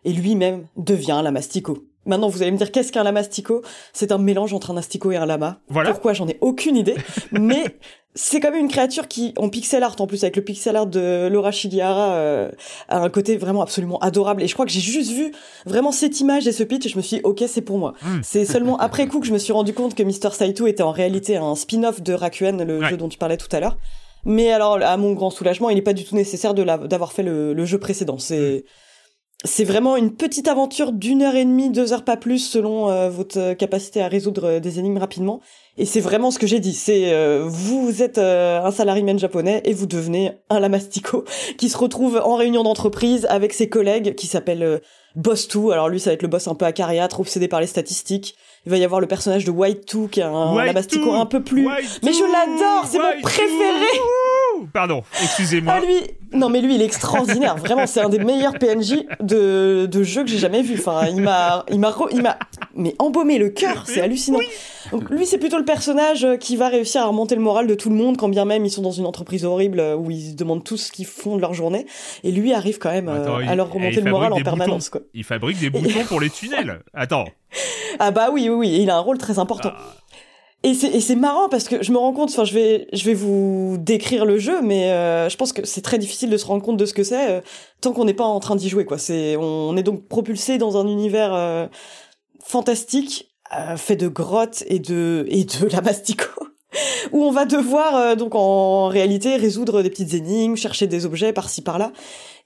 et 0.05 0.13
lui-même 0.13 0.67
devient 0.77 1.13
un 1.13 1.23
lamastico. 1.23 1.79
Maintenant, 2.05 2.29
vous 2.29 2.43
allez 2.43 2.51
me 2.51 2.57
dire 2.57 2.73
qu'est-ce 2.73 2.91
qu'un 2.91 3.05
lamastico 3.05 3.63
C'est 3.93 4.11
un 4.13 4.19
mélange 4.19 4.53
entre 4.53 4.73
un 4.73 4.77
astico 4.77 5.13
et 5.13 5.17
un 5.17 5.27
lama. 5.27 5.61
Voilà. 5.69 5.91
Pourquoi? 5.91 6.13
J'en 6.13 6.27
ai 6.29 6.39
aucune 6.41 6.77
idée. 6.77 6.97
mais 7.33 7.79
c'est 8.15 8.41
quand 8.41 8.51
même 8.51 8.61
une 8.61 8.71
créature 8.71 9.09
qui, 9.09 9.33
en 9.39 9.49
pixel 9.49 9.83
art 9.83 9.97
en 10.01 10.07
plus, 10.07 10.25
avec 10.25 10.37
le 10.37 10.43
pixel 10.43 10.77
art 10.77 10.87
de 10.87 11.29
Laura 11.29 11.53
Shigihara, 11.53 12.15
euh, 12.15 12.51
a 12.89 12.99
un 12.99 13.09
côté 13.09 13.37
vraiment 13.37 13.63
absolument 13.63 13.99
adorable. 14.01 14.43
Et 14.43 14.49
je 14.49 14.55
crois 14.55 14.67
que 14.67 14.73
j'ai 14.73 14.81
juste 14.81 15.13
vu 15.13 15.33
vraiment 15.65 15.93
cette 15.93 16.21
image 16.21 16.47
et 16.47 16.53
ce 16.53 16.65
pitch 16.65 16.87
et 16.87 16.89
je 16.89 16.97
me 16.97 17.03
suis 17.03 17.19
dit, 17.19 17.23
ok, 17.23 17.45
c'est 17.47 17.63
pour 17.63 17.79
moi. 17.79 17.95
Hmm. 18.03 18.21
C'est 18.23 18.45
seulement 18.45 18.77
après 18.81 19.07
coup 19.07 19.21
que 19.21 19.27
je 19.27 19.33
me 19.33 19.39
suis 19.39 19.53
rendu 19.53 19.73
compte 19.73 19.95
que 19.95 20.03
Mr. 20.03 20.33
Saito 20.33 20.67
était 20.67 20.83
en 20.83 20.91
réalité 20.91 21.37
un 21.37 21.55
spin-off 21.55 22.03
de 22.03 22.13
Rakuen, 22.13 22.63
le 22.65 22.85
jeu 22.85 22.97
dont 22.97 23.09
tu 23.09 23.19
parlais 23.19 23.37
tout 23.37 23.55
à 23.55 23.61
l'heure. 23.61 23.77
Mais 24.25 24.53
alors, 24.53 24.81
à 24.83 24.97
mon 24.97 25.13
grand 25.15 25.31
soulagement, 25.31 25.69
il 25.71 25.75
n'est 25.75 25.83
pas 25.83 25.95
du 25.95 26.05
tout 26.05 26.15
nécessaire 26.15 26.55
de 26.55 26.63
d'avoir 26.87 27.13
fait 27.13 27.25
le, 27.25 27.55
le, 27.55 27.65
jeu 27.65 27.79
précédent. 27.79 28.19
C'est 28.19 28.65
c'est 29.45 29.65
vraiment 29.65 29.97
une 29.97 30.15
petite 30.15 30.47
aventure 30.47 30.93
d'une 30.93 31.23
heure 31.23 31.35
et 31.35 31.45
demie, 31.45 31.71
deux 31.71 31.93
heures 31.93 32.05
pas 32.05 32.17
plus, 32.17 32.39
selon 32.39 32.91
euh, 32.91 33.09
votre 33.09 33.55
capacité 33.55 34.01
à 34.01 34.09
résoudre 34.09 34.45
euh, 34.45 34.61
des 34.61 34.79
énigmes 34.79 34.99
rapidement. 34.99 35.41
Et 35.79 35.85
c'est 35.85 36.01
vraiment 36.01 36.31
ce 36.31 36.39
que 36.39 36.47
j'ai 36.47 36.61
dit. 36.61 36.75
C'est 36.75 37.13
euh, 37.13 37.45
vous 37.47 38.03
êtes 38.03 38.19
un 38.19 38.71
salarié 38.71 39.03
japonais 39.19 39.63
et 39.65 39.73
vous 39.73 39.87
devenez 39.87 40.33
un 40.51 40.61
lamastico 40.61 41.25
qui 41.59 41.69
se 41.69 41.79
retrouve 41.79 42.21
en 42.23 42.37
réunion 42.37 42.63
d'entreprise 42.63 43.27
avec 43.31 43.53
ses 43.53 43.69
collègues 43.69 44.15
qui 44.15 44.27
s'appellent 44.27 44.81
Boss 45.17 45.49
2. 45.49 45.71
Alors 45.71 45.89
lui, 45.89 45.99
ça 45.99 46.11
va 46.11 46.15
être 46.15 46.23
le 46.23 46.29
boss 46.29 46.47
un 46.47 46.55
peu 46.55 46.67
acariâtre, 46.67 47.21
obsédé 47.21 47.49
par 47.49 47.61
les 47.61 47.67
statistiques. 47.67 48.37
Il 48.67 48.71
va 48.71 48.77
y 48.77 48.85
avoir 48.85 49.01
le 49.01 49.07
personnage 49.07 49.45
de 49.45 49.51
White 49.51 49.93
2 49.95 50.09
qui 50.09 50.21
est 50.21 50.25
un 50.25 50.63
lamastico 50.63 51.13
un 51.13 51.27
peu 51.27 51.43
plus. 51.43 51.67
mais 52.03 52.13
je 52.13 52.23
l'adore, 52.23 52.87
c'est 52.87 52.99
mon 52.99 53.21
préféré. 53.23 53.99
Pardon, 54.73 55.03
excusez-moi. 55.23 55.75
Ah, 55.77 55.81
lui, 55.81 55.97
non 56.33 56.49
mais 56.49 56.61
lui 56.61 56.75
il 56.75 56.83
est 56.83 56.87
extraordinaire, 56.87 57.57
vraiment 57.57 57.87
c'est 57.87 58.01
un 58.01 58.09
des 58.09 58.19
meilleurs 58.19 58.59
PNJ 58.59 59.05
de, 59.21 59.87
de 59.87 60.03
jeu 60.03 60.23
que 60.25 60.31
j'ai 60.31 60.39
jamais 60.39 60.63
vu. 60.63 60.77
Enfin, 60.79 61.07
il 61.09 61.23
m'a 61.23 61.65
il 61.71 61.79
m'a 61.79 61.95
il 62.11 62.23
m'a 62.23 62.39
mais 62.75 62.95
embaumé 62.99 63.39
le 63.39 63.51
cœur, 63.51 63.85
c'est 63.87 64.01
hallucinant. 64.01 64.39
Donc 64.91 65.11
lui 65.11 65.27
c'est 65.27 65.39
plutôt 65.39 65.59
le 65.59 65.65
personnage 65.65 66.27
qui 66.41 66.57
va 66.57 66.69
réussir 66.69 67.03
à 67.03 67.07
remonter 67.07 67.35
le 67.35 67.41
moral 67.41 67.67
de 67.67 67.75
tout 67.75 67.89
le 67.91 67.97
monde 67.97 68.17
quand 68.17 68.29
bien 68.29 68.45
même 68.45 68.65
ils 68.65 68.71
sont 68.71 68.83
dans 68.83 68.91
une 68.91 69.07
entreprise 69.07 69.45
horrible 69.45 69.83
où 69.99 70.11
ils 70.11 70.31
se 70.31 70.35
demandent 70.37 70.65
tous 70.65 70.77
ce 70.77 70.93
qu'ils 70.93 71.07
font 71.07 71.37
de 71.37 71.41
leur 71.41 71.55
journée 71.55 71.87
et 72.25 72.31
lui 72.31 72.53
arrive 72.53 72.79
quand 72.79 72.91
même 72.91 73.09
euh, 73.09 73.47
à 73.47 73.55
leur 73.55 73.71
remonter 73.73 74.01
le 74.01 74.11
moral 74.11 74.33
en 74.33 74.41
permanence 74.43 74.91
quoi. 74.91 75.01
Il 75.15 75.25
fabrique 75.25 75.59
des 75.59 75.71
boutons 75.71 76.05
pour 76.09 76.21
les 76.21 76.31
tunnels. 76.31 76.81
Attends. 76.95 77.27
Ah 77.99 78.11
bah 78.11 78.29
oui 78.33 78.49
oui 78.49 78.55
oui, 78.57 78.79
il 78.83 78.91
a 78.91 78.97
un 78.97 79.01
rôle 79.01 79.19
très 79.19 79.39
important. 79.39 79.73
Ah. 79.77 79.95
Et 80.65 80.75
c'est 80.75 81.17
marrant 81.17 81.49
parce 81.49 81.67
que 81.67 81.83
je 81.83 81.91
me 81.91 81.99
rends 81.99 82.13
compte, 82.13 82.31
enfin 82.31 82.45
je 82.45 82.55
vais 82.55 82.87
je 82.93 83.05
vais 83.05 83.15
vous 83.15 83.79
décrire 83.81 84.25
le 84.25 84.39
jeu, 84.39 84.63
mais 84.63 84.93
euh, 84.93 85.29
je 85.29 85.37
pense 85.37 85.53
que 85.53 85.67
c'est 85.67 85.81
très 85.81 85.99
difficile 85.99 86.31
de 86.31 86.37
se 86.37 86.47
rendre 86.47 86.63
compte 86.63 86.77
de 86.77 86.87
ce 86.87 86.95
que 86.95 87.03
c'est 87.03 87.31
euh, 87.31 87.41
tant 87.81 87.93
qu'on 87.93 88.05
n'est 88.05 88.15
pas 88.15 88.25
en 88.25 88.39
train 88.39 88.55
d'y 88.55 88.69
jouer 88.69 88.85
quoi. 88.85 88.97
C'est 88.97 89.37
on, 89.37 89.77
est 89.77 89.83
donc 89.83 90.07
propulsé 90.07 90.59
dans 90.59 90.77
un 90.77 90.87
univers 90.87 91.35
euh, 91.35 91.67
fantastique 92.45 93.29
fait 93.77 93.97
de 93.97 94.09
grottes 94.09 94.63
et 94.69 94.79
de 94.79 95.27
et 95.29 95.45
de 95.45 95.67
la 95.67 95.83
mastico 95.83 96.25
où 97.13 97.23
on 97.23 97.33
va 97.33 97.45
devoir 97.45 98.17
donc 98.17 98.35
en 98.35 98.87
réalité 98.87 99.37
résoudre 99.37 99.83
des 99.83 99.91
petites 99.91 100.15
énigmes, 100.15 100.57
chercher 100.57 100.87
des 100.87 101.05
objets 101.05 101.35
par-ci 101.35 101.61
par-là 101.61 101.93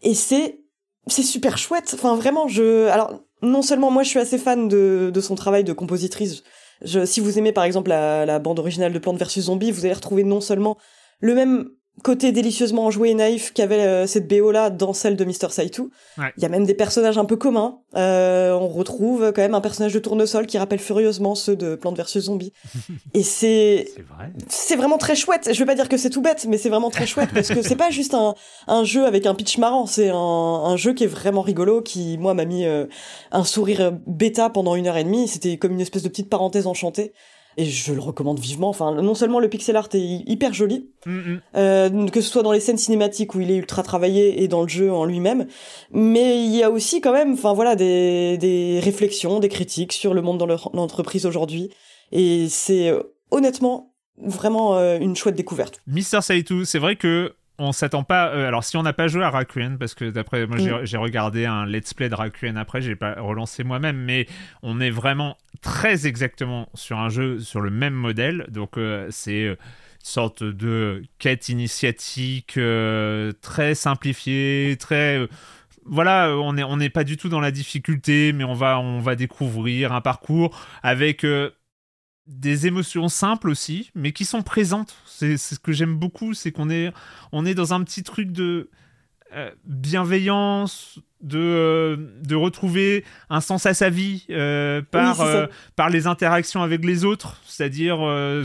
et 0.03 0.15
c'est 0.15 0.63
c'est 1.07 1.23
super 1.23 1.59
chouette. 1.59 1.93
Enfin 1.95 2.17
vraiment 2.17 2.49
je 2.49 2.89
alors 2.89 3.21
non 3.43 3.63
seulement 3.63 3.91
moi 3.91 4.03
je 4.03 4.09
suis 4.09 4.19
assez 4.19 4.39
fan 4.39 4.69
de 4.69 5.11
de 5.15 5.21
son 5.21 5.35
travail 5.35 5.63
de 5.63 5.75
compositrice 5.75 6.43
Je, 6.85 7.05
si 7.05 7.21
vous 7.21 7.39
aimez 7.39 7.53
par 7.53 7.65
exemple 7.65 7.91
la, 7.91 8.39
bande 8.39 8.59
originale 8.59 8.93
de 8.93 8.99
Plants 8.99 9.15
vs 9.15 9.41
Zombies, 9.41 9.71
vous 9.71 9.85
allez 9.85 9.95
retrouver 9.95 10.25
non 10.25 10.41
seulement 10.41 10.77
le 11.21 11.35
même 11.35 11.69
côté 12.03 12.31
délicieusement 12.31 12.85
enjoué 12.87 13.11
et 13.11 13.15
naïf 13.15 13.53
qu'avait 13.53 13.81
euh, 13.81 14.07
cette 14.07 14.29
BO 14.29 14.51
là 14.51 14.71
dans 14.71 14.93
celle 14.93 15.17
de 15.17 15.25
Mr. 15.25 15.51
Saitou. 15.51 15.91
Ouais. 16.19 16.33
Il 16.37 16.43
y 16.43 16.47
a 16.47 16.49
même 16.49 16.67
des 16.67 16.75
personnages 16.75 17.19
un 17.19 17.25
peu 17.25 17.37
communs. 17.37 17.79
Euh, 17.97 18.53
on 18.53 18.69
retrouve 18.69 19.33
quand 19.35 19.43
même 19.43 19.55
un 19.55 19.61
personnage 19.61 19.95
de 19.95 19.99
tournesol 19.99 20.47
qui 20.47 20.59
rappelle 20.59 20.79
furieusement 20.79 21.35
ceux 21.35 21.57
de 21.57 21.75
Plants 21.75 21.95
vs 21.95 22.21
Zombies. 22.21 22.53
et 23.15 23.23
c'est 23.23 23.89
C'est 23.95 24.03
vrai. 24.03 24.31
c'est 24.49 24.77
vraiment 24.77 24.99
très 24.99 25.17
chouette. 25.17 25.49
Je 25.53 25.59
veux 25.59 25.67
pas 25.67 25.75
dire 25.75 25.89
que 25.89 25.97
c'est 25.97 26.11
tout 26.11 26.21
bête, 26.23 26.47
mais 26.49 26.59
c'est 26.59 26.69
vraiment 26.69 26.91
très 26.91 27.07
chouette 27.07 27.31
parce 27.33 27.49
que 27.49 27.63
c'est 27.63 27.77
pas 27.77 27.91
juste 27.91 28.15
un, 28.15 28.35
un 28.67 28.85
jeu 28.85 29.07
avec 29.07 29.27
un 29.27 29.35
pitch 29.35 29.59
marrant. 29.59 29.87
C'est 29.87 30.11
un, 30.11 30.15
un 30.17 30.77
jeu 30.77 30.93
qui 30.93 31.05
est 31.05 31.09
vraiment 31.09 31.43
rigolo, 31.43 31.81
qui 31.81 32.19
moi 32.19 32.35
m'a 32.35 32.45
mis 32.45 32.67
euh, 32.67 32.87
un 33.33 33.45
sourire 33.45 33.93
bêta 34.07 34.51
pendant 34.51 34.75
une 34.75 34.87
heure 34.87 34.97
et 34.97 35.05
demie. 35.05 35.29
C'était 35.29 35.57
comme 35.57 35.73
une 35.73 35.81
espèce 35.81 36.03
de 36.03 36.09
petite 36.09 36.29
parenthèse 36.29 36.67
enchantée. 36.67 37.13
Et 37.57 37.65
je 37.65 37.93
le 37.93 38.01
recommande 38.01 38.39
vivement. 38.39 38.69
Enfin, 38.69 38.95
non 38.95 39.15
seulement 39.15 39.41
le 39.41 39.49
pixel 39.49 39.77
art 39.77 39.89
est 39.95 40.23
hyper 40.27 40.53
joli, 40.53 40.91
Mm, 41.07 41.37
euh, 41.55 42.09
que 42.09 42.21
ce 42.21 42.29
soit 42.29 42.43
dans 42.43 42.51
les 42.51 42.59
scènes 42.61 42.79
cinématiques 42.79 43.35
où 43.35 43.41
il 43.41 43.51
est 43.51 43.57
ultra 43.57 43.83
travaillé 43.85 44.43
et 44.43 44.49
dans 44.49 44.63
le 44.63 44.69
jeu 44.69 44.93
en 44.93 45.05
lui-même, 45.05 45.47
mais 45.93 46.45
il 46.45 46.55
y 46.55 46.65
a 46.65 46.71
aussi 46.71 47.01
quand 47.01 47.13
même, 47.13 47.35
enfin 47.35 47.53
voilà, 47.55 47.77
des, 47.77 48.37
des 48.39 48.81
réflexions, 48.83 49.39
des 49.39 49.49
critiques 49.49 49.93
sur 49.93 50.15
le 50.15 50.23
monde 50.23 50.39
dans 50.39 50.47
l'entreprise 50.47 51.25
aujourd'hui. 51.25 51.71
Et 52.11 52.49
c'est 52.49 52.89
euh, 52.89 53.03
honnêtement 53.31 53.95
vraiment 54.19 54.77
euh, 54.77 54.99
une 54.99 55.15
chouette 55.15 55.37
découverte. 55.37 55.81
Mister 55.87 56.21
Saitou, 56.23 56.65
c'est 56.65 56.79
vrai 56.81 56.97
que 56.97 57.36
on 57.59 57.73
s'attend 57.73 58.03
pas. 58.05 58.29
euh, 58.31 58.47
alors, 58.49 58.65
si 58.65 58.77
on 58.77 58.83
n'a 58.83 58.93
pas 58.93 59.09
joué 59.09 59.23
à 59.25 59.31
Rakuen, 59.31 59.79
parce 59.79 59.95
que 59.95 60.11
d'après 60.11 60.47
moi, 60.47 60.59
j'ai- 60.59 60.71
Mm. 60.73 60.85
j'ai 60.85 60.97
regardé 60.97 61.47
un 61.47 61.65
let's 61.67 61.95
play 61.95 62.09
de 62.09 62.15
Rakuen 62.15 62.57
après, 62.57 62.83
j'ai 62.83 62.97
pas 62.97 63.15
relancé 63.19 63.65
moi-même, 63.65 63.97
mais 63.97 64.27
on 64.63 64.81
est 64.81 64.91
vraiment 64.91 65.37
très 65.63 66.07
exactement 66.07 66.69
sur 66.75 66.99
un 66.99 67.09
jeu 67.09 67.41
sur 67.41 67.61
le 67.61 67.71
même 67.71 67.95
modèle. 67.95 68.47
Donc, 68.49 68.77
euh, 68.77 69.07
c'est 69.11 69.45
euh, 69.45 69.53
une 69.53 69.57
sorte 70.03 70.45
de 70.45 71.03
quête 71.19 71.49
initiatique 71.49 72.59
euh, 72.59 73.33
très 73.43 73.75
simplifiée, 73.75 74.77
très. 74.79 75.27
voilà, 75.85 76.31
on 76.37 76.53
n'est 76.53 76.63
on 76.65 76.79
pas 76.93 77.05
du 77.05 77.17
tout 77.17 77.29
dans 77.29 77.41
la 77.41 77.51
difficulté, 77.51 78.33
mais 78.33 78.45
on 78.45 78.55
va, 78.55 78.79
on 78.81 78.99
va 79.01 79.15
découvrir 79.17 79.93
un 79.93 80.01
parcours 80.01 80.57
avec 80.83 81.25
euh, 81.25 81.51
des 82.27 82.67
émotions 82.67 83.09
simples 83.09 83.49
aussi, 83.51 83.91
mais 83.95 84.13
qui 84.13 84.25
sont 84.25 84.43
présentes. 84.43 84.97
C'est 85.07 85.37
ce 85.37 85.59
que 85.59 85.73
j'aime 85.73 85.97
beaucoup, 85.97 86.35
c'est 86.35 86.53
qu'on 86.53 86.71
est, 86.71 86.93
on 87.33 87.47
est 87.47 87.55
dans 87.55 87.73
un 87.75 87.83
petit 87.85 88.03
truc 88.03 88.33
de 88.33 88.71
euh, 89.35 89.51
bienveillance, 89.65 90.99
de, 91.21 91.39
euh, 91.39 91.97
de 92.23 92.35
retrouver 92.35 93.05
un 93.31 93.41
sens 93.41 93.67
à 93.67 93.75
sa 93.75 93.91
vie 93.91 94.27
euh, 94.31 94.83
par, 94.83 95.21
euh, 95.21 95.47
par 95.75 95.91
les 95.91 96.07
interactions 96.07 96.63
avec 96.63 96.85
les 96.85 97.05
autres, 97.05 97.41
c'est-à-dire 97.45 97.99
euh, 98.01 98.45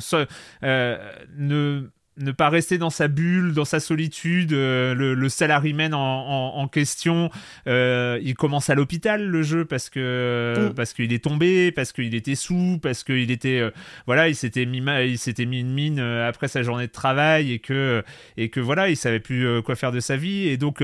euh, 0.63 1.11
ne 1.37 1.89
ne 2.23 2.31
pas 2.31 2.49
rester 2.49 2.77
dans 2.77 2.89
sa 2.89 3.07
bulle, 3.07 3.53
dans 3.53 3.65
sa 3.65 3.79
solitude. 3.79 4.53
euh, 4.53 4.93
le, 4.93 5.13
le 5.13 5.29
salaryman 5.29 5.93
en, 5.93 5.99
en, 5.99 6.57
en 6.61 6.67
question, 6.67 7.29
euh, 7.67 8.19
il 8.21 8.35
commence 8.35 8.69
à 8.69 8.75
l'hôpital 8.75 9.25
le 9.25 9.43
jeu 9.43 9.65
parce 9.65 9.89
que 9.89 10.69
Mm. 10.69 10.73
parce 10.73 10.93
qu'il 10.93 11.13
est 11.13 11.23
tombé, 11.23 11.71
parce 11.71 11.91
qu'il 11.91 12.13
était 12.15 12.35
sous, 12.35 12.79
parce 12.81 13.03
qu'il 13.03 13.31
était 13.31 13.59
euh, 13.59 13.71
voilà, 14.05 14.27
il 14.29 14.35
s'était 14.35 14.65
mis 14.65 14.81
il 15.07 15.17
s'était 15.17 15.45
mis 15.45 15.59
une 15.59 15.71
mine 15.73 15.99
après 15.99 16.47
sa 16.47 16.63
journée 16.63 16.87
de 16.87 16.91
travail 16.91 17.51
et 17.51 17.59
que 17.59 18.03
et 18.37 18.49
que 18.49 18.59
voilà, 18.59 18.89
il 18.89 18.97
savait 18.97 19.19
plus 19.19 19.61
quoi 19.63 19.75
faire 19.75 19.91
de 19.91 19.99
sa 19.99 20.17
vie 20.17 20.47
et 20.47 20.57
donc 20.57 20.83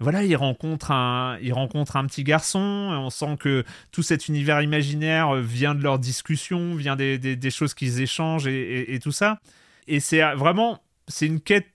voilà, 0.00 0.22
il 0.24 0.36
rencontre 0.36 0.90
un 0.90 1.36
il 1.42 1.52
rencontre 1.52 1.96
un 1.96 2.04
petit 2.06 2.24
garçon 2.24 2.90
et 2.92 2.96
on 2.96 3.10
sent 3.10 3.36
que 3.40 3.64
tout 3.92 4.02
cet 4.02 4.28
univers 4.28 4.62
imaginaire 4.62 5.34
vient 5.36 5.74
de 5.74 5.82
leur 5.82 5.98
discussion, 5.98 6.74
vient 6.74 6.96
des, 6.96 7.18
des, 7.18 7.36
des 7.36 7.50
choses 7.50 7.74
qu'ils 7.74 8.00
échangent 8.00 8.46
et, 8.46 8.52
et- 8.60 8.94
et 8.94 8.98
tout 9.00 9.12
ça. 9.12 9.38
Et 9.88 10.00
c'est 10.00 10.22
euh, 10.22 10.34
vraiment, 10.36 10.80
c'est 11.08 11.26
une 11.26 11.40
quête 11.40 11.66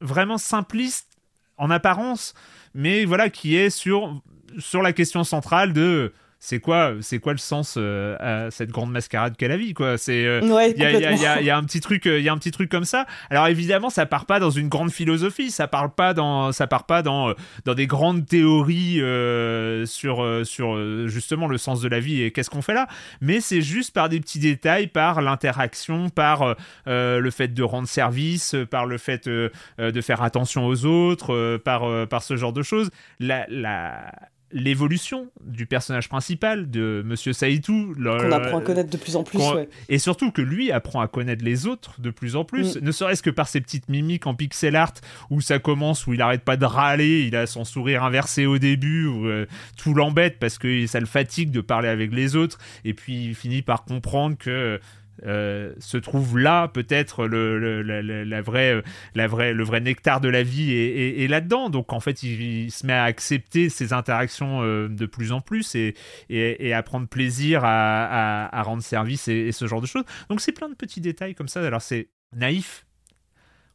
vraiment 0.00 0.38
simpliste 0.38 1.18
en 1.56 1.70
apparence, 1.70 2.34
mais 2.74 3.04
voilà, 3.04 3.30
qui 3.30 3.56
est 3.56 3.70
sur, 3.70 4.22
sur 4.58 4.82
la 4.82 4.92
question 4.92 5.22
centrale 5.24 5.72
de 5.72 6.12
c'est 6.40 6.60
quoi, 6.60 6.92
c'est 7.00 7.18
quoi 7.18 7.32
le 7.32 7.38
sens 7.38 7.74
euh, 7.76 8.16
à 8.20 8.50
cette 8.50 8.70
grande 8.70 8.92
mascarade 8.92 9.36
qu'est 9.36 9.48
la 9.48 9.56
vie, 9.56 9.74
quoi? 9.74 9.98
C'est 9.98 10.24
euh, 10.24 10.40
Ouais, 10.42 10.70
il 10.70 10.78
y 10.80 10.84
a, 10.84 10.92
y 10.92 11.42
y 11.42 11.44
y 11.46 11.50
un 11.50 11.64
petit 11.64 11.80
truc, 11.80 12.06
euh, 12.06 12.18
il 12.18 12.24
y 12.24 12.28
a 12.28 12.32
un 12.32 12.38
petit 12.38 12.52
truc 12.52 12.70
comme 12.70 12.84
ça. 12.84 13.06
Alors 13.28 13.48
évidemment, 13.48 13.90
ça 13.90 14.06
part 14.06 14.24
pas 14.24 14.38
dans 14.38 14.50
une 14.50 14.68
grande 14.68 14.92
philosophie, 14.92 15.50
ça 15.50 15.66
part 15.66 15.92
pas 15.94 16.14
dans, 16.14 16.52
ça 16.52 16.66
part 16.66 16.84
pas 16.86 17.02
dans, 17.02 17.30
euh, 17.30 17.34
dans 17.64 17.74
des 17.74 17.86
grandes 17.88 18.24
théories 18.26 19.00
euh, 19.00 19.84
sur, 19.84 20.22
euh, 20.22 20.44
sur 20.44 20.74
euh, 20.74 21.08
justement 21.08 21.48
le 21.48 21.58
sens 21.58 21.80
de 21.80 21.88
la 21.88 21.98
vie 21.98 22.22
et 22.22 22.30
qu'est-ce 22.30 22.50
qu'on 22.50 22.62
fait 22.62 22.74
là. 22.74 22.86
Mais 23.20 23.40
c'est 23.40 23.60
juste 23.62 23.92
par 23.92 24.08
des 24.08 24.20
petits 24.20 24.38
détails, 24.38 24.86
par 24.86 25.20
l'interaction, 25.22 26.08
par 26.08 26.42
euh, 26.42 26.54
euh, 26.86 27.18
le 27.18 27.30
fait 27.30 27.48
de 27.48 27.62
rendre 27.64 27.88
service, 27.88 28.54
euh, 28.54 28.64
par 28.64 28.86
le 28.86 28.96
fait 28.98 29.26
euh, 29.26 29.50
euh, 29.80 29.90
de 29.90 30.00
faire 30.00 30.22
attention 30.22 30.66
aux 30.66 30.84
autres, 30.84 31.34
euh, 31.34 31.58
par, 31.58 31.84
euh, 31.84 32.06
par 32.06 32.22
ce 32.22 32.36
genre 32.36 32.52
de 32.52 32.62
choses. 32.62 32.90
La, 33.18 33.44
la, 33.48 34.12
l'évolution 34.52 35.30
du 35.44 35.66
personnage 35.66 36.08
principal 36.08 36.70
de 36.70 37.02
Monsieur 37.04 37.32
Saïtou, 37.32 37.94
le- 37.98 38.16
Qu'on 38.18 38.32
apprend 38.32 38.58
à 38.58 38.62
connaître 38.62 38.90
de 38.90 38.96
plus 38.96 39.14
en 39.16 39.22
plus. 39.22 39.38
ouais. 39.38 39.68
et 39.88 39.98
surtout 39.98 40.30
que 40.30 40.40
lui 40.42 40.72
apprend 40.72 41.00
à 41.00 41.08
connaître 41.08 41.44
les 41.44 41.66
autres 41.66 42.00
de 42.00 42.10
plus 42.10 42.34
en 42.36 42.44
plus, 42.44 42.76
ne 42.80 42.90
serait-ce 42.92 43.22
que 43.22 43.30
par 43.30 43.48
ses 43.48 43.60
petites 43.60 43.88
mimiques 43.88 44.26
en 44.26 44.34
pixel 44.34 44.74
art 44.76 44.94
où 45.30 45.40
ça 45.40 45.58
commence, 45.58 46.06
où 46.06 46.14
il 46.14 46.22
arrête 46.22 46.42
pas 46.44 46.56
de 46.56 46.64
râler, 46.64 47.24
il 47.26 47.36
a 47.36 47.46
son 47.46 47.64
sourire 47.64 48.04
inversé 48.04 48.46
au 48.46 48.58
début, 48.58 49.06
où 49.06 49.26
euh, 49.26 49.46
tout 49.76 49.94
l'embête 49.94 50.38
parce 50.38 50.58
que 50.58 50.86
ça 50.86 51.00
le 51.00 51.06
fatigue 51.06 51.50
de 51.50 51.60
parler 51.60 51.88
avec 51.88 52.12
les 52.12 52.34
autres, 52.36 52.58
et 52.84 52.94
puis 52.94 53.26
il 53.26 53.34
finit 53.34 53.62
par 53.62 53.84
comprendre 53.84 54.36
que 54.38 54.80
euh, 55.26 55.72
se 55.78 55.96
trouve 55.96 56.38
là 56.38 56.68
peut-être 56.68 57.26
le, 57.26 57.58
le- 57.58 57.82
la, 58.24 58.40
vraie, 58.42 58.74
euh, 58.74 58.82
la 59.14 59.26
vraie, 59.26 59.52
le 59.52 59.64
vrai 59.64 59.80
nectar 59.80 60.20
de 60.20 60.28
la 60.28 60.42
vie 60.42 60.72
est, 60.72 60.96
est- 60.96 61.24
est 61.24 61.28
là-dedans. 61.28 61.70
Donc 61.70 61.92
en 61.92 62.00
fait, 62.00 62.22
il, 62.22 62.40
il 62.40 62.70
se 62.70 62.86
met 62.86 62.92
à 62.92 63.04
accepter 63.04 63.68
ces 63.68 63.92
interactions 63.92 64.62
euh, 64.62 64.88
de 64.88 65.06
plus 65.06 65.32
en 65.32 65.40
plus 65.40 65.74
et, 65.74 65.94
et, 66.30 66.68
et 66.68 66.72
à 66.74 66.82
prendre 66.82 67.08
plaisir 67.08 67.64
à, 67.64 68.04
à- 68.46 68.58
à 68.58 68.62
rendre 68.62 68.82
service 68.82 69.28
et, 69.28 69.48
et 69.48 69.52
ce 69.52 69.66
genre 69.66 69.80
de 69.80 69.86
choses. 69.86 70.04
Donc 70.30 70.40
c'est 70.40 70.52
plein 70.52 70.68
de 70.68 70.74
petits 70.74 71.00
détails 71.00 71.34
comme 71.34 71.48
ça. 71.48 71.60
Alors 71.66 71.82
c'est 71.82 72.08
naïf. 72.34 72.84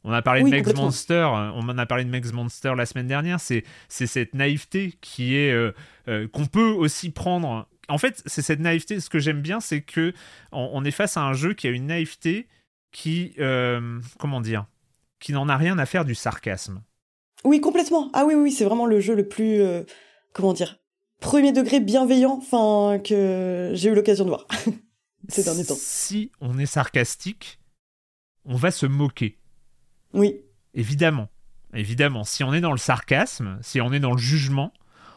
On 0.06 0.12
a 0.12 0.20
parlé 0.20 0.42
Oui, 0.42 0.50
de 0.50 0.56
Megs. 0.56 0.76
Monster, 0.76 1.26
on 1.30 1.66
en 1.66 1.78
a 1.78 1.86
parlé 1.86 2.04
de 2.04 2.10
Megs 2.10 2.30
Monster 2.32 2.74
la 2.76 2.84
semaine 2.84 3.06
dernière. 3.06 3.40
C'est 3.40 3.64
c'est 3.88 4.06
cette 4.06 4.34
naïveté 4.34 4.92
qui 5.00 5.34
est 5.34 5.50
euh, 5.50 5.72
qu'on 6.28 6.44
peut 6.44 6.68
aussi 6.68 7.10
prendre. 7.10 7.66
En 7.88 7.98
fait, 7.98 8.22
c'est 8.26 8.42
cette 8.42 8.60
naïveté. 8.60 9.00
Ce 9.00 9.10
que 9.10 9.18
j'aime 9.18 9.42
bien, 9.42 9.60
c'est 9.60 9.82
que 9.82 10.12
on, 10.52 10.70
on 10.72 10.84
est 10.84 10.90
face 10.90 11.16
à 11.16 11.22
un 11.22 11.32
jeu 11.32 11.54
qui 11.54 11.66
a 11.66 11.70
une 11.70 11.86
naïveté 11.86 12.48
qui, 12.92 13.34
euh, 13.38 14.00
comment 14.18 14.40
dire, 14.40 14.66
qui 15.18 15.32
n'en 15.32 15.48
a 15.48 15.56
rien 15.56 15.78
à 15.78 15.86
faire 15.86 16.04
du 16.04 16.14
sarcasme. 16.14 16.82
Oui, 17.44 17.60
complètement. 17.60 18.10
Ah 18.12 18.24
oui, 18.24 18.34
oui, 18.34 18.52
c'est 18.52 18.64
vraiment 18.64 18.86
le 18.86 19.00
jeu 19.00 19.14
le 19.14 19.28
plus, 19.28 19.60
euh, 19.60 19.82
comment 20.32 20.52
dire, 20.52 20.78
premier 21.20 21.52
degré 21.52 21.80
bienveillant, 21.80 22.38
enfin 22.38 22.98
que 22.98 23.72
j'ai 23.74 23.90
eu 23.90 23.94
l'occasion 23.94 24.24
de 24.24 24.30
voir 24.30 24.46
ces 25.28 25.44
derniers 25.44 25.64
temps. 25.64 25.76
Si 25.78 26.30
on 26.40 26.58
est 26.58 26.66
sarcastique, 26.66 27.58
on 28.44 28.56
va 28.56 28.70
se 28.70 28.86
moquer. 28.86 29.38
Oui, 30.12 30.40
Évidemment. 30.74 31.28
Évidemment. 31.72 32.24
Si 32.24 32.44
on 32.44 32.52
est 32.52 32.60
dans 32.60 32.72
le 32.72 32.78
sarcasme, 32.78 33.58
si 33.62 33.80
on 33.80 33.92
est 33.92 34.00
dans 34.00 34.12
le 34.12 34.18
jugement, 34.18 34.72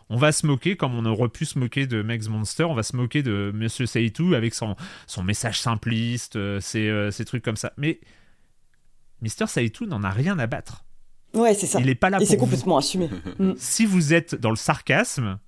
on 0.10 0.18
va 0.18 0.32
se 0.32 0.46
moquer 0.46 0.76
comme 0.78 0.96
on 0.96 1.06
aurait 1.06 1.30
pu 1.30 1.46
se 1.46 1.60
moquer 1.60 1.86
de 1.88 2.02
Megs 2.02 2.28
Monster, 2.30 2.64
on 2.64 2.74
va 2.74 2.84
se 2.84 2.96
moquer 2.96 3.24
de 3.24 3.52
Monsieur 3.54 3.86
Seitu 3.86 4.36
avec 4.36 4.54
son, 4.54 4.76
son 5.06 5.24
message 5.24 5.60
simpliste, 5.62 6.36
euh, 6.38 6.60
ces, 6.62 6.88
euh, 6.88 7.12
ces 7.12 7.26
trucs 7.26 7.44
comme 7.44 7.58
ça. 7.58 7.74
Mais 7.78 8.00
Mister 9.22 9.48
Seitu 9.48 9.86
n'en 9.88 10.04
a 10.04 10.10
rien 10.12 10.38
à 10.40 10.48
battre. 10.48 10.86
ouais, 11.34 11.54
c'est 11.54 11.66
ça. 11.68 11.80
Il 11.80 11.88
n'est 11.88 11.96
pas 11.96 12.10
là 12.10 12.20
Et 12.22 12.26
c'est 12.26 12.36
vous. 12.36 12.42
complètement 12.42 12.78
assumé. 12.78 13.10
Si 13.58 13.86
vous 13.86 14.14
êtes 14.14 14.36
dans 14.36 14.50
le 14.52 14.56
sarcasme, 14.56 15.40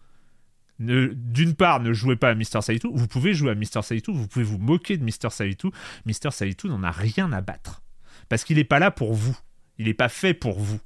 ne- 0.80 1.07
d'une 1.14 1.53
part, 1.55 1.80
ne 1.80 1.93
jouez 1.93 2.16
pas 2.16 2.30
à 2.30 2.36
Mister 2.36 2.62
Saitu. 2.62 2.88
Vous 2.93 3.07
pouvez 3.07 3.34
jouer 3.34 3.51
à 3.51 3.55
Mister 3.55 3.82
Saitu, 3.82 4.12
vous 4.12 4.28
pouvez 4.28 4.45
vous 4.45 4.57
moquer 4.57 4.97
de 4.97 5.03
Mister 5.03 5.30
Saitu. 5.30 5.68
Mister 6.05 6.32
Saitu 6.32 6.68
n'en 6.68 6.84
a 6.84 6.91
rien 6.91 7.32
à 7.32 7.41
battre. 7.41 7.82
Parce 8.28 8.43
qu'il 8.43 8.57
n'est 8.57 8.64
pas 8.64 8.80
là 8.80 8.91
pour 8.91 9.14
vous. 9.14 9.38
Il 9.78 9.86
n'est 9.86 9.93
pas 9.93 10.10
fait 10.10 10.34
pour 10.34 10.60
vous. 10.60 10.80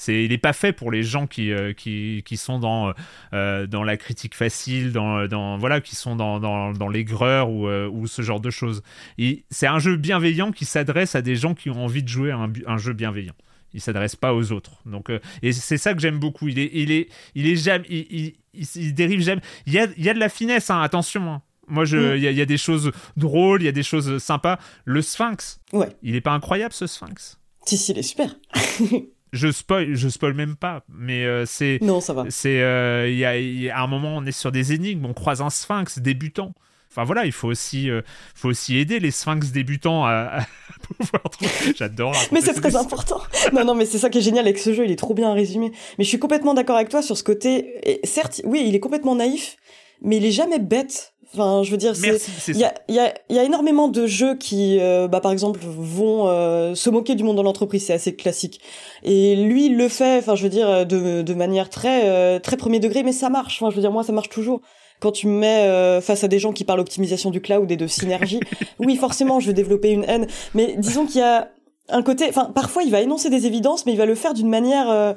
C'est, 0.00 0.24
il 0.24 0.30
n'est 0.30 0.38
pas 0.38 0.52
fait 0.52 0.72
pour 0.72 0.92
les 0.92 1.02
gens 1.02 1.26
qui, 1.26 1.50
euh, 1.52 1.72
qui, 1.72 2.22
qui 2.24 2.36
sont 2.36 2.60
dans, 2.60 2.94
euh, 3.34 3.66
dans 3.66 3.82
la 3.82 3.96
critique 3.96 4.36
facile, 4.36 4.92
dans, 4.92 5.26
dans, 5.26 5.58
voilà, 5.58 5.80
qui 5.80 5.96
sont 5.96 6.14
dans, 6.14 6.38
dans, 6.38 6.72
dans 6.72 6.88
l'aigreur 6.88 7.50
ou, 7.50 7.66
euh, 7.66 7.88
ou 7.88 8.06
ce 8.06 8.22
genre 8.22 8.38
de 8.40 8.48
choses. 8.50 8.82
Et 9.18 9.44
c'est 9.50 9.66
un 9.66 9.80
jeu 9.80 9.96
bienveillant 9.96 10.52
qui 10.52 10.64
s'adresse 10.66 11.16
à 11.16 11.20
des 11.20 11.34
gens 11.34 11.54
qui 11.54 11.68
ont 11.68 11.84
envie 11.84 12.04
de 12.04 12.08
jouer 12.08 12.30
à 12.30 12.38
un, 12.66 12.78
jeu 12.78 12.92
bienveillant. 12.92 13.34
Il 13.74 13.80
s'adresse 13.80 14.14
pas 14.14 14.32
aux 14.34 14.52
autres. 14.52 14.80
Donc, 14.86 15.10
euh, 15.10 15.18
et 15.42 15.52
c'est 15.52 15.76
ça 15.78 15.94
que 15.94 16.00
j'aime 16.00 16.18
beaucoup. 16.20 16.46
Il 16.46 16.60
est, 16.60 16.70
il 16.72 16.92
est, 16.92 17.08
il 17.34 17.48
est 17.48 17.56
jamais, 17.56 17.84
il, 17.90 18.06
il- 18.10 18.34
il- 18.54 18.66
il 18.76 18.94
dérive 18.94 19.20
jamais. 19.20 19.42
Il 19.66 19.72
y 19.72 19.80
a, 19.80 19.88
il 19.96 20.04
y 20.04 20.08
a 20.08 20.14
de 20.14 20.20
la 20.20 20.28
finesse, 20.28 20.70
hein, 20.70 20.80
attention. 20.80 21.28
hein. 21.32 21.42
Moi, 21.66 21.84
Mm. 21.84 22.14
il 22.16 22.24
y, 22.24 22.32
y 22.34 22.40
a 22.40 22.46
des 22.46 22.56
choses 22.56 22.92
drôles, 23.16 23.60
il 23.62 23.66
y 23.66 23.68
a 23.68 23.72
des 23.72 23.82
choses 23.82 24.16
sympas. 24.22 24.58
Le 24.84 25.02
Sphinx, 25.02 25.60
Ouais. 25.74 25.88
il 26.02 26.14
est 26.14 26.20
pas 26.22 26.32
incroyable 26.32 26.72
ce 26.72 26.86
Sphinx? 26.86 27.38
Si, 27.66 27.76
si, 27.76 27.92
il 27.92 27.98
est 27.98 28.02
super. 28.02 28.34
Je 29.32 29.50
spoil, 29.52 29.94
je 29.94 30.08
spoil 30.08 30.34
même 30.34 30.56
pas, 30.56 30.84
mais 30.88 31.24
euh, 31.24 31.44
c'est, 31.46 31.78
Non, 31.82 32.00
ça 32.00 32.12
va. 32.12 32.24
c'est, 32.30 32.62
euh, 32.62 33.08
il 33.08 33.16
y, 33.16 33.24
a, 33.24 33.38
il 33.38 33.60
y 33.60 33.70
a 33.70 33.80
un 33.80 33.86
moment, 33.86 34.16
on 34.16 34.24
est 34.24 34.32
sur 34.32 34.52
des 34.52 34.72
énigmes, 34.72 35.04
on 35.06 35.14
croise 35.14 35.42
un 35.42 35.50
Sphinx 35.50 35.98
débutant. 35.98 36.54
Enfin 36.90 37.04
voilà, 37.04 37.26
il 37.26 37.32
faut 37.32 37.48
aussi, 37.48 37.90
euh, 37.90 38.00
faut 38.34 38.48
aussi 38.48 38.78
aider 38.78 38.98
les 38.98 39.10
sphinx 39.10 39.52
débutants 39.52 40.06
à, 40.06 40.40
pouvoir 40.98 41.22
trouver. 41.30 41.74
J'adore. 41.76 42.16
Mais 42.32 42.40
c'est 42.40 42.54
très 42.54 42.76
important. 42.76 43.20
non, 43.52 43.64
non, 43.64 43.74
mais 43.74 43.84
c'est 43.84 43.98
ça 43.98 44.08
qui 44.08 44.18
est 44.18 44.22
génial 44.22 44.46
avec 44.46 44.58
ce 44.58 44.72
jeu, 44.72 44.84
il 44.84 44.90
est 44.90 44.96
trop 44.96 45.14
bien 45.14 45.32
résumé. 45.32 45.70
Mais 45.98 46.04
je 46.04 46.08
suis 46.08 46.18
complètement 46.18 46.54
d'accord 46.54 46.76
avec 46.76 46.88
toi 46.88 47.02
sur 47.02 47.16
ce 47.16 47.22
côté. 47.22 47.78
Et 47.88 48.06
certes, 48.06 48.40
oui, 48.44 48.64
il 48.66 48.74
est 48.74 48.80
complètement 48.80 49.14
naïf, 49.14 49.56
mais 50.02 50.16
il 50.16 50.24
est 50.24 50.32
jamais 50.32 50.58
bête. 50.58 51.12
Enfin, 51.34 51.62
je 51.62 51.70
veux 51.70 51.76
dire, 51.76 51.92
il 51.94 52.56
y 52.56 52.64
a, 52.64 52.74
y, 52.88 52.98
a, 52.98 53.14
y 53.28 53.38
a 53.38 53.44
énormément 53.44 53.88
de 53.88 54.06
jeux 54.06 54.34
qui, 54.34 54.78
euh, 54.80 55.08
bah, 55.08 55.20
par 55.20 55.30
exemple, 55.30 55.60
vont 55.62 56.26
euh, 56.28 56.74
se 56.74 56.88
moquer 56.88 57.14
du 57.14 57.22
monde 57.22 57.36
dans 57.36 57.42
l'entreprise, 57.42 57.84
c'est 57.84 57.92
assez 57.92 58.14
classique. 58.14 58.60
Et 59.02 59.36
lui, 59.36 59.66
il 59.66 59.76
le 59.76 59.88
fait, 59.88 60.18
enfin, 60.18 60.36
je 60.36 60.42
veux 60.42 60.48
dire, 60.48 60.86
de, 60.86 61.22
de 61.22 61.34
manière 61.34 61.68
très, 61.68 62.40
très 62.40 62.56
premier 62.56 62.80
degré, 62.80 63.02
mais 63.02 63.12
ça 63.12 63.28
marche. 63.28 63.60
Enfin, 63.60 63.70
je 63.70 63.76
veux 63.76 63.82
dire, 63.82 63.92
moi, 63.92 64.04
ça 64.04 64.12
marche 64.12 64.30
toujours 64.30 64.62
quand 65.00 65.12
tu 65.12 65.26
me 65.26 65.38
mets 65.38 65.66
euh, 65.66 66.00
face 66.00 66.24
à 66.24 66.28
des 66.28 66.38
gens 66.38 66.52
qui 66.52 66.64
parlent 66.64 66.80
optimisation 66.80 67.30
du 67.30 67.40
cloud 67.40 67.70
et 67.70 67.76
de 67.76 67.86
synergie, 67.86 68.40
oui, 68.78 68.96
forcément, 68.96 69.40
je 69.40 69.46
vais 69.46 69.52
développer 69.52 69.90
une 69.90 70.04
haine. 70.04 70.26
Mais 70.54 70.74
disons 70.76 71.06
qu'il 71.06 71.20
y 71.20 71.24
a 71.24 71.50
un 71.88 72.02
côté, 72.02 72.26
enfin, 72.28 72.46
parfois, 72.46 72.82
il 72.82 72.90
va 72.90 73.00
énoncer 73.00 73.30
des 73.30 73.46
évidences, 73.46 73.86
mais 73.86 73.92
il 73.92 73.98
va 73.98 74.06
le 74.06 74.14
faire 74.14 74.34
d'une 74.34 74.48
manière 74.48 74.90
euh, 74.90 75.14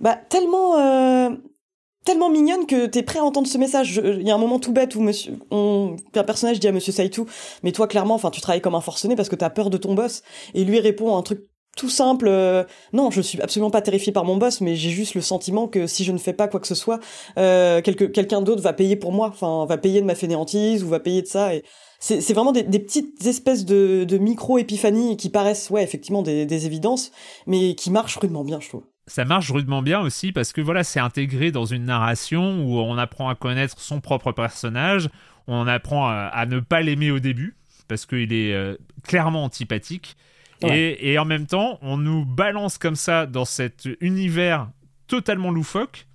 bah, 0.00 0.18
tellement 0.28 0.78
euh, 0.78 1.30
tellement 2.10 2.28
mignonne 2.28 2.66
que 2.66 2.86
t'es 2.86 3.04
prêt 3.04 3.20
à 3.20 3.24
entendre 3.24 3.46
ce 3.46 3.56
message. 3.56 4.02
Il 4.04 4.26
y 4.26 4.32
a 4.32 4.34
un 4.34 4.38
moment 4.38 4.58
tout 4.58 4.72
bête 4.72 4.96
où 4.96 5.00
monsieur, 5.00 5.38
on, 5.52 5.94
un 6.16 6.24
personnage 6.24 6.58
dit 6.58 6.66
à 6.66 6.72
Monsieur 6.72 6.92
Saitou, 6.92 7.26
mais 7.62 7.70
toi 7.70 7.86
clairement, 7.86 8.14
enfin, 8.14 8.30
tu 8.30 8.40
travailles 8.40 8.60
comme 8.60 8.74
un 8.74 8.80
forcené 8.80 9.14
parce 9.14 9.28
que 9.28 9.36
t'as 9.36 9.48
peur 9.48 9.70
de 9.70 9.76
ton 9.76 9.94
boss, 9.94 10.22
et 10.54 10.64
lui 10.64 10.80
répond 10.80 11.16
un 11.16 11.22
truc 11.22 11.46
tout 11.76 11.88
simple. 11.88 12.26
Euh, 12.28 12.64
non, 12.92 13.12
je 13.12 13.20
suis 13.20 13.40
absolument 13.40 13.70
pas 13.70 13.80
terrifié 13.80 14.10
par 14.10 14.24
mon 14.24 14.38
boss, 14.38 14.60
mais 14.60 14.74
j'ai 14.74 14.90
juste 14.90 15.14
le 15.14 15.20
sentiment 15.20 15.68
que 15.68 15.86
si 15.86 16.02
je 16.02 16.10
ne 16.10 16.18
fais 16.18 16.32
pas 16.32 16.48
quoi 16.48 16.58
que 16.58 16.66
ce 16.66 16.74
soit, 16.74 16.98
euh, 17.38 17.80
quelqu'un 17.80 18.42
d'autre 18.42 18.60
va 18.60 18.72
payer 18.72 18.96
pour 18.96 19.12
moi, 19.12 19.28
enfin 19.28 19.66
va 19.66 19.78
payer 19.78 20.00
de 20.00 20.06
ma 20.06 20.16
fainéantise 20.16 20.82
ou 20.82 20.88
va 20.88 20.98
payer 20.98 21.22
de 21.22 21.28
ça. 21.28 21.54
Et 21.54 21.62
c'est 22.00 22.32
vraiment 22.32 22.50
des, 22.50 22.64
petites 22.64 23.24
espèces 23.24 23.64
de, 23.64 24.18
micro 24.18 24.58
épiphanies 24.58 25.16
qui 25.16 25.28
paraissent, 25.28 25.70
ouais, 25.70 25.84
effectivement 25.84 26.22
des, 26.22 26.66
évidences, 26.66 27.12
mais 27.46 27.76
qui 27.76 27.92
marchent 27.92 28.16
rudement 28.16 28.42
bien, 28.42 28.58
je 28.58 28.68
trouve. 28.68 28.82
Ça 29.10 29.24
marche 29.24 29.50
rudement 29.50 29.82
bien 29.82 29.98
aussi 29.98 30.30
parce 30.30 30.52
que 30.52 30.60
voilà, 30.60 30.84
c'est 30.84 31.00
intégré 31.00 31.50
dans 31.50 31.64
une 31.64 31.84
narration 31.84 32.62
où 32.62 32.78
on 32.78 32.96
apprend 32.96 33.28
à 33.28 33.34
connaître 33.34 33.80
son 33.80 34.00
propre 34.00 34.30
personnage, 34.30 35.10
on 35.48 35.66
apprend 35.66 36.08
à, 36.08 36.46
ne 36.46 36.60
pas 36.60 36.80
l'aimer 36.80 37.10
au 37.10 37.18
début 37.18 37.56
parce 37.88 38.06
qu'il 38.06 38.32
est 38.32 38.54
euh, 38.54 38.76
clairement 39.02 39.42
antipathique. 39.42 40.16
Et, 40.62 41.18
en 41.18 41.24
même 41.24 41.46
temps, 41.46 41.80
on 41.82 41.96
nous 41.96 42.24
balance 42.24 42.78
comme 42.78 42.94
ça 42.94 43.26
dans 43.26 43.44
cet 43.44 43.88
univers 44.00 44.68
totalement 45.08 45.50
loufoque. 45.50 46.06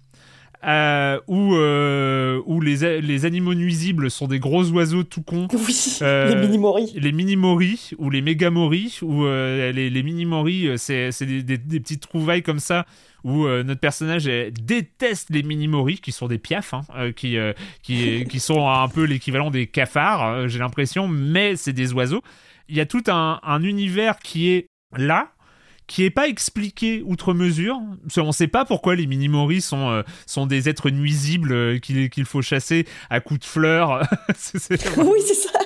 Euh, 0.65 1.19
où, 1.27 1.53
euh, 1.55 2.41
où 2.47 2.59
les, 2.59 2.99
les, 2.99 3.25
animaux 3.25 3.53
nuisibles 3.53 4.09
sont 4.09 4.25
des 4.25 4.39
gros 4.39 4.65
oiseaux 4.71 5.03
tout 5.03 5.21
cons. 5.21 5.47
Oui, 5.53 5.97
euh, 6.01 6.33
les 6.33 6.41
mini-moris. 6.41 6.93
Les 6.95 7.11
mini-moris 7.11 7.93
ou 7.99 8.09
les 8.09 8.21
méga-moris, 8.23 9.01
ou 9.03 9.25
les, 9.25 9.89
les 9.89 10.03
mini-moris, 10.03 10.77
c'est 10.77 11.11
des, 11.21 11.43
des, 11.43 11.57
des, 11.57 11.79
petites 11.79 12.01
trouvailles 12.01 12.41
comme 12.41 12.59
ça 12.59 12.85
où 13.23 13.47
notre 13.47 13.79
personnage 13.79 14.25
déteste 14.25 15.29
les 15.31 15.41
mini-moris, 15.41 15.99
qui 15.99 16.11
sont 16.11 16.27
des 16.27 16.37
piafs, 16.37 16.73
hein, 16.73 17.11
qui, 17.15 17.37
qui, 17.81 18.25
qui 18.29 18.39
sont 18.39 18.67
un 18.67 18.87
peu 18.87 19.03
l'équivalent 19.03 19.49
des 19.49 19.67
cafards, 19.67 20.47
j'ai 20.47 20.59
l'impression, 20.59 21.07
mais 21.07 21.55
c'est 21.55 21.73
des 21.73 21.93
oiseaux 21.93 22.21
il 22.67 22.75
y 22.75 22.81
a 22.81 22.85
tout 22.85 23.03
un, 23.07 23.63
univers 23.63 24.19
qui 24.19 24.49
est 24.49 24.67
là, 24.95 25.31
qui 25.87 26.03
est 26.03 26.09
pas 26.09 26.27
expliqué 26.27 27.03
outre 27.05 27.33
mesure. 27.33 27.79
On 28.17 28.27
ne 28.27 28.31
sait 28.31 28.47
pas 28.47 28.65
pourquoi 28.65 28.95
les 28.95 29.07
Minimori 29.07 29.61
sont, 29.61 29.89
euh, 29.89 30.03
sont 30.25 30.45
des 30.45 30.69
êtres 30.69 30.89
nuisibles 30.89 31.51
euh, 31.51 31.79
qu'il 31.79 32.25
faut 32.25 32.41
chasser 32.41 32.85
à 33.09 33.19
coups 33.19 33.41
de 33.41 33.45
fleurs. 33.45 34.01
oui, 34.29 35.19
c'est 35.25 35.35
ça. 35.35 35.59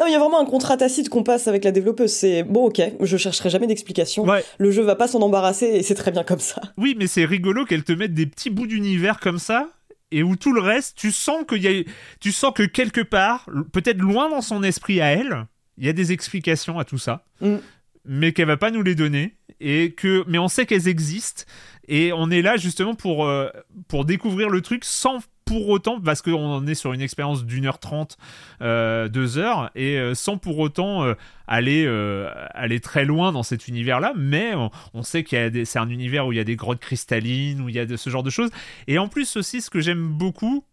Non, 0.00 0.06
il 0.06 0.12
y 0.12 0.16
a 0.16 0.18
vraiment 0.18 0.40
un 0.40 0.46
contrat 0.46 0.76
tacite 0.76 1.08
qu'on 1.08 1.22
passe 1.22 1.46
avec 1.46 1.62
la 1.62 1.70
développeuse. 1.70 2.10
C'est 2.10 2.42
bon, 2.42 2.66
ok, 2.66 2.82
je 3.00 3.16
chercherai 3.16 3.50
jamais 3.50 3.68
d'explication. 3.68 4.26
Le 4.58 4.70
jeu 4.70 4.82
va 4.82 4.96
pas 4.96 5.06
s'en 5.06 5.20
embarrasser 5.20 5.66
et 5.66 5.82
c'est 5.82 5.94
très 5.94 6.10
bien 6.10 6.24
comme 6.24 6.40
ça. 6.40 6.60
Oui, 6.76 6.96
mais 6.98 7.06
c'est 7.06 7.24
rigolo 7.24 7.64
qu'elle 7.64 7.84
te 7.84 7.92
mette 7.92 8.12
des 8.12 8.26
petits 8.26 8.50
bouts 8.50 8.66
d'univers 8.66 9.20
comme 9.20 9.38
ça 9.38 9.68
et 10.10 10.22
où 10.22 10.36
tout 10.36 10.52
le 10.52 10.60
reste, 10.60 10.96
tu 10.96 11.12
sens 11.12 11.44
qu'il 11.48 11.62
y 11.62 11.68
a, 11.68 11.82
tu 12.18 12.32
sens 12.32 12.52
que 12.54 12.64
quelque 12.64 13.00
part, 13.00 13.48
peut-être 13.72 13.98
loin 13.98 14.28
dans 14.28 14.40
son 14.40 14.62
esprit 14.62 15.00
à 15.00 15.06
elle, 15.06 15.46
il 15.78 15.86
y 15.86 15.88
a 15.88 15.92
des 15.92 16.12
explications 16.12 16.78
à 16.78 16.84
tout 16.84 16.98
ça, 16.98 17.24
mm. 17.40 17.56
Mais 18.04 18.32
qu'elle 18.32 18.46
va 18.46 18.56
pas 18.56 18.70
nous 18.70 18.82
les 18.82 18.94
donner. 18.94 19.34
Et 19.60 19.92
que, 19.92 20.24
mais 20.26 20.38
on 20.38 20.48
sait 20.48 20.66
qu'elles 20.66 20.88
existent. 20.88 21.44
Et 21.88 22.12
on 22.12 22.30
est 22.30 22.40
là 22.40 22.56
justement 22.56 22.94
pour, 22.94 23.26
euh, 23.26 23.48
pour 23.88 24.04
découvrir 24.04 24.48
le 24.48 24.60
truc 24.62 24.84
sans 24.84 25.18
pour 25.44 25.68
autant, 25.68 26.00
parce 26.00 26.22
qu'on 26.22 26.64
est 26.68 26.76
sur 26.76 26.92
une 26.92 27.00
expérience 27.00 27.44
d'une 27.44 27.66
heure 27.66 27.80
trente, 27.80 28.16
euh, 28.62 29.08
deux 29.08 29.36
heures, 29.36 29.72
et 29.74 29.98
euh, 29.98 30.14
sans 30.14 30.38
pour 30.38 30.60
autant 30.60 31.04
aller, 31.48 31.84
aller 32.54 32.78
très 32.78 33.04
loin 33.04 33.32
dans 33.32 33.42
cet 33.42 33.66
univers-là, 33.66 34.12
mais 34.16 34.52
on, 34.94 35.02
sait 35.02 35.24
qu'il 35.24 35.66
c'est 35.66 35.80
un 35.80 35.90
univers 35.90 36.28
où 36.28 36.32
il 36.32 36.36
y 36.36 36.40
a 36.40 36.44
des 36.44 36.54
grottes 36.54 36.78
cristallines, 36.78 37.60
où 37.60 37.68
il 37.68 37.74
y 37.74 37.80
a 37.80 37.86
de, 37.86 37.96
ce 37.96 38.08
genre 38.08 38.22
de 38.22 38.30
choses. 38.30 38.50
Et 38.86 38.98
en 38.98 39.08
plus 39.08 39.36
aussi, 39.36 39.60
ce 39.60 39.70
que 39.70 39.80
j'aime 39.80 40.06
beaucoup, 40.06 40.64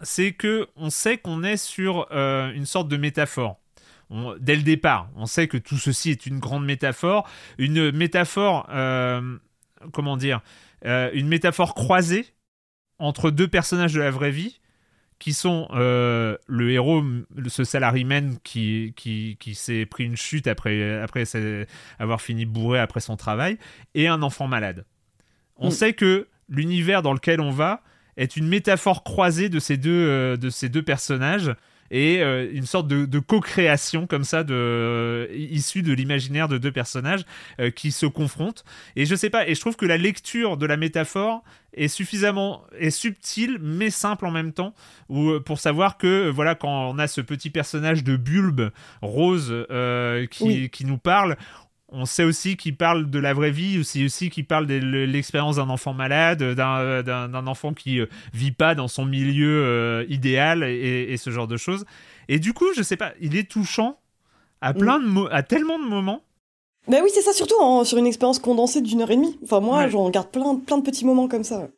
c'est 0.00 0.30
que 0.30 0.68
on 0.76 0.90
sait 0.90 1.18
qu'on 1.18 1.42
est 1.42 1.56
sur 1.56 2.06
une 2.12 2.66
sorte 2.66 2.86
de 2.86 2.96
métaphore 2.96 3.58
dès 4.10 4.56
le 4.56 4.62
départ, 4.62 5.08
on 5.16 5.26
sait 5.26 5.48
que 5.48 5.56
tout 5.56 5.76
ceci 5.76 6.10
est 6.10 6.26
une 6.26 6.38
grande 6.38 6.64
métaphore, 6.64 7.28
une 7.58 7.90
métaphore, 7.92 8.66
euh, 8.70 9.36
comment 9.92 10.16
dire, 10.16 10.40
euh, 10.84 11.10
une 11.14 11.28
métaphore 11.28 11.74
croisée 11.74 12.26
entre 12.98 13.30
deux 13.30 13.48
personnages 13.48 13.94
de 13.94 14.00
la 14.00 14.10
vraie 14.10 14.30
vie, 14.30 14.60
qui 15.18 15.32
sont 15.32 15.68
euh, 15.70 16.36
le 16.46 16.70
héros, 16.70 17.02
ce 17.48 17.64
salaryman 17.64 18.36
qui, 18.42 18.92
qui, 18.96 19.36
qui 19.40 19.54
s'est 19.54 19.86
pris 19.86 20.04
une 20.04 20.16
chute 20.16 20.46
après, 20.48 21.00
après 21.00 21.24
avoir 21.98 22.20
fini 22.20 22.44
bourré 22.44 22.78
après 22.78 23.00
son 23.00 23.16
travail, 23.16 23.58
et 23.94 24.06
un 24.06 24.22
enfant 24.22 24.48
malade. 24.48 24.84
On 25.56 25.68
mm. 25.68 25.72
sait 25.72 25.92
que 25.94 26.28
l'univers 26.48 27.02
dans 27.02 27.12
lequel 27.12 27.40
on 27.40 27.50
va 27.50 27.82
est 28.16 28.36
une 28.36 28.46
métaphore 28.46 29.02
croisée 29.02 29.48
de 29.48 29.58
ces 29.58 29.76
deux, 29.76 30.36
de 30.36 30.50
ces 30.50 30.68
deux 30.68 30.82
personnages 30.82 31.52
et 31.90 32.22
euh, 32.22 32.50
une 32.52 32.66
sorte 32.66 32.88
de, 32.88 33.18
co-création 33.18 34.06
comme 34.06 34.24
ça 34.24 34.44
de 34.44 35.30
issue 35.32 35.82
de 35.82 35.92
l'imaginaire 35.92 36.48
de 36.48 36.58
deux 36.58 36.72
personnages 36.72 37.24
euh, 37.60 37.70
qui 37.70 37.92
se 37.92 38.06
confrontent. 38.06 38.64
Et 38.96 39.06
je 39.06 39.14
sais 39.14 39.30
pas 39.30 39.48
et 39.48 39.54
je 39.54 39.60
trouve 39.60 39.76
que 39.76 39.86
la 39.86 39.96
lecture 39.96 40.56
de 40.56 40.66
la 40.66 40.76
métaphore 40.76 41.42
est 41.72 41.88
suffisamment 41.88 42.64
est 42.78 42.90
subtile 42.90 43.58
mais 43.60 43.90
simple 43.90 44.26
en 44.26 44.30
même 44.30 44.52
temps 44.52 44.74
ou 45.08 45.30
euh, 45.30 45.40
pour 45.40 45.58
savoir 45.58 45.98
que 45.98 46.28
voilà 46.30 46.54
quand 46.54 46.90
on 46.90 46.98
a 46.98 47.06
ce 47.06 47.20
petit 47.20 47.50
personnage 47.50 48.04
de 48.04 48.16
bulbe 48.16 48.70
rose 49.02 49.54
qui, 50.30 50.70
qui 50.70 50.84
nous 50.84 50.98
parle 50.98 51.36
on 51.94 52.06
sait 52.06 52.24
aussi 52.24 52.56
qu'il 52.56 52.76
parle 52.76 53.08
de 53.08 53.18
la 53.18 53.32
vraie 53.32 53.50
vie, 53.50 53.78
aussi 53.78 54.04
aussi 54.04 54.30
qu'il 54.30 54.46
parle 54.46 54.66
de 54.66 54.74
l'expérience 55.04 55.56
d'un 55.56 55.68
enfant 55.68 55.94
malade, 55.94 56.42
d'un 56.42 57.46
enfant 57.46 57.72
qui 57.72 58.00
euh, 58.00 58.06
vit 58.32 58.52
pas 58.52 58.74
dans 58.74 58.88
son 58.88 59.04
milieu 59.04 59.64
euh, 59.64 60.04
idéal 60.08 60.64
et, 60.64 61.16
ce 61.16 61.30
genre 61.30 61.46
de 61.46 61.56
choses. 61.56 61.84
Et 62.28 62.38
du 62.38 62.52
coup, 62.52 62.66
je 62.76 62.82
sais 62.82 62.96
pas, 62.96 63.12
il 63.20 63.36
est 63.36 63.48
touchant 63.48 63.98
à 64.60 64.72
mm. 64.72 64.76
plein 64.76 65.00
de 65.00 65.32
à 65.32 65.42
tellement 65.42 65.78
de 65.78 65.84
moments. 65.84 66.22
Mais 66.88 67.00
oui, 67.00 67.08
c'est 67.14 67.22
ça 67.22 67.32
surtout 67.32 67.84
sur 67.84 67.96
une 67.96 68.06
expérience 68.06 68.38
condensée 68.38 68.80
d'une 68.80 69.00
heure 69.00 69.10
et 69.10 69.16
demie. 69.16 69.38
Enfin 69.42 69.60
moi, 69.60 69.88
j'en 69.88 70.10
garde 70.10 70.28
plein 70.28 70.56
plein 70.56 70.78
de 70.78 70.82
petits 70.82 71.06
moments 71.06 71.28
comme 71.28 71.44
ça. 71.44 71.68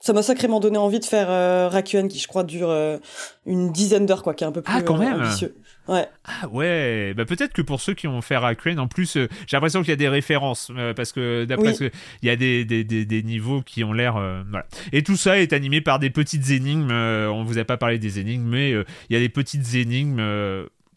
Ça 0.00 0.12
m'a 0.12 0.22
sacrément 0.22 0.60
donné 0.60 0.78
envie 0.78 1.00
de 1.00 1.04
faire 1.04 1.28
euh, 1.28 1.68
Rakuen, 1.68 2.08
qui 2.08 2.20
je 2.20 2.28
crois 2.28 2.44
dure 2.44 2.70
euh, 2.70 2.98
une 3.46 3.72
dizaine 3.72 4.06
d'heures, 4.06 4.22
quoi, 4.22 4.32
qui 4.34 4.44
est 4.44 4.46
un 4.46 4.52
peu 4.52 4.62
plus 4.62 4.74
ah, 4.76 4.82
quand 4.82 4.96
même. 4.96 5.20
ambitieux. 5.20 5.56
Ouais. 5.88 6.06
Ah 6.24 6.48
ouais, 6.48 7.14
bah 7.14 7.24
peut-être 7.24 7.52
que 7.52 7.62
pour 7.62 7.80
ceux 7.80 7.94
qui 7.94 8.06
ont 8.06 8.20
fait 8.20 8.36
Rakuen, 8.36 8.78
en 8.78 8.88
plus, 8.88 9.16
euh, 9.16 9.28
j'ai 9.46 9.56
l'impression 9.56 9.80
qu'il 9.80 9.90
y 9.90 9.92
a 9.92 9.96
des 9.96 10.08
références, 10.08 10.70
parce 10.94 11.12
que 11.12 11.44
d'après 11.44 11.74
ce 11.74 11.84
que, 11.84 11.90
il 12.22 12.28
y 12.28 12.30
a 12.30 12.36
des, 12.36 12.64
des, 12.64 12.84
des, 12.84 13.04
des 13.04 13.22
niveaux 13.22 13.62
qui 13.62 13.82
ont 13.84 13.92
l'air, 13.92 14.14
voilà. 14.50 14.66
Et 14.92 15.02
tout 15.02 15.16
ça 15.16 15.38
est 15.38 15.52
animé 15.52 15.80
par 15.80 15.98
des 15.98 16.10
petites 16.10 16.50
énigmes. 16.50 16.92
on 16.92 17.44
vous 17.44 17.58
a 17.58 17.64
pas 17.64 17.76
parlé 17.76 17.98
des 17.98 18.18
énigmes, 18.18 18.48
mais 18.48 18.70
il 18.70 19.12
y 19.12 19.16
a 19.16 19.20
des 19.20 19.28
petites 19.28 19.74
énigmes 19.74 20.20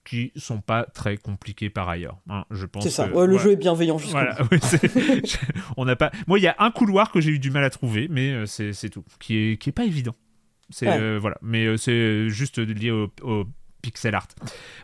qui 0.04 0.32
sont 0.36 0.62
pas 0.62 0.84
très 0.84 1.18
compliqués 1.18 1.70
par 1.70 1.90
ailleurs. 1.90 2.18
Hein, 2.30 2.46
je 2.52 2.66
pense. 2.66 2.84
C'est 2.84 2.90
ça. 2.90 3.08
le 3.08 3.38
jeu 3.38 3.52
est 3.52 3.56
bienveillant 3.56 3.98
jusqu'au 3.98 4.14
voilà, 4.14 4.38
on 5.78 5.86
n'a 5.86 5.96
pas. 5.96 6.12
Moi, 6.28 6.40
il 6.40 6.42
y 6.42 6.48
a 6.48 6.56
un 6.60 6.72
couloir 6.72 7.12
que 7.12 7.22
j'ai 7.22 7.32
eu 7.32 7.40
du 7.40 7.52
mal 7.52 7.64
à 7.64 7.70
trouver, 7.70 8.08
mais 8.10 8.32
euh, 8.32 8.46
c'est 8.46 8.90
tout, 8.90 9.04
qui 9.20 9.38
est 9.38 9.58
qui 9.58 9.70
est 9.70 9.74
pas 9.74 9.86
évident. 9.86 10.16
C'est 10.70 10.88
euh, 10.88 11.18
voilà, 11.20 11.38
mais 11.42 11.66
euh, 11.66 11.78
c'est 11.78 12.30
juste 12.30 12.58
lié 12.60 12.92
au, 12.92 13.46
pixel 13.82 14.16
art. 14.16 14.28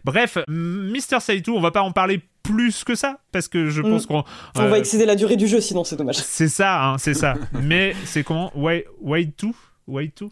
Bref, 0.03 0.37
Mister 0.47 1.19
Saitou, 1.19 1.55
on 1.55 1.61
va 1.61 1.71
pas 1.71 1.81
en 1.81 1.91
parler 1.91 2.21
plus 2.43 2.83
que 2.83 2.95
ça 2.95 3.19
parce 3.31 3.47
que 3.47 3.69
je 3.69 3.81
pense 3.81 4.05
mm. 4.05 4.07
qu'on 4.07 4.23
on 4.55 4.67
va 4.67 4.77
excéder 4.77 5.05
la 5.05 5.15
durée 5.15 5.35
du 5.35 5.47
jeu 5.47 5.59
sinon 5.59 5.83
c'est 5.83 5.97
dommage. 5.97 6.17
C'est 6.17 6.47
ça, 6.47 6.83
hein, 6.83 6.97
c'est 6.97 7.13
ça. 7.13 7.35
mais 7.61 7.93
c'est 8.05 8.23
comment? 8.23 8.51
White 8.55 9.43
2 9.43 9.49
White 9.87 10.23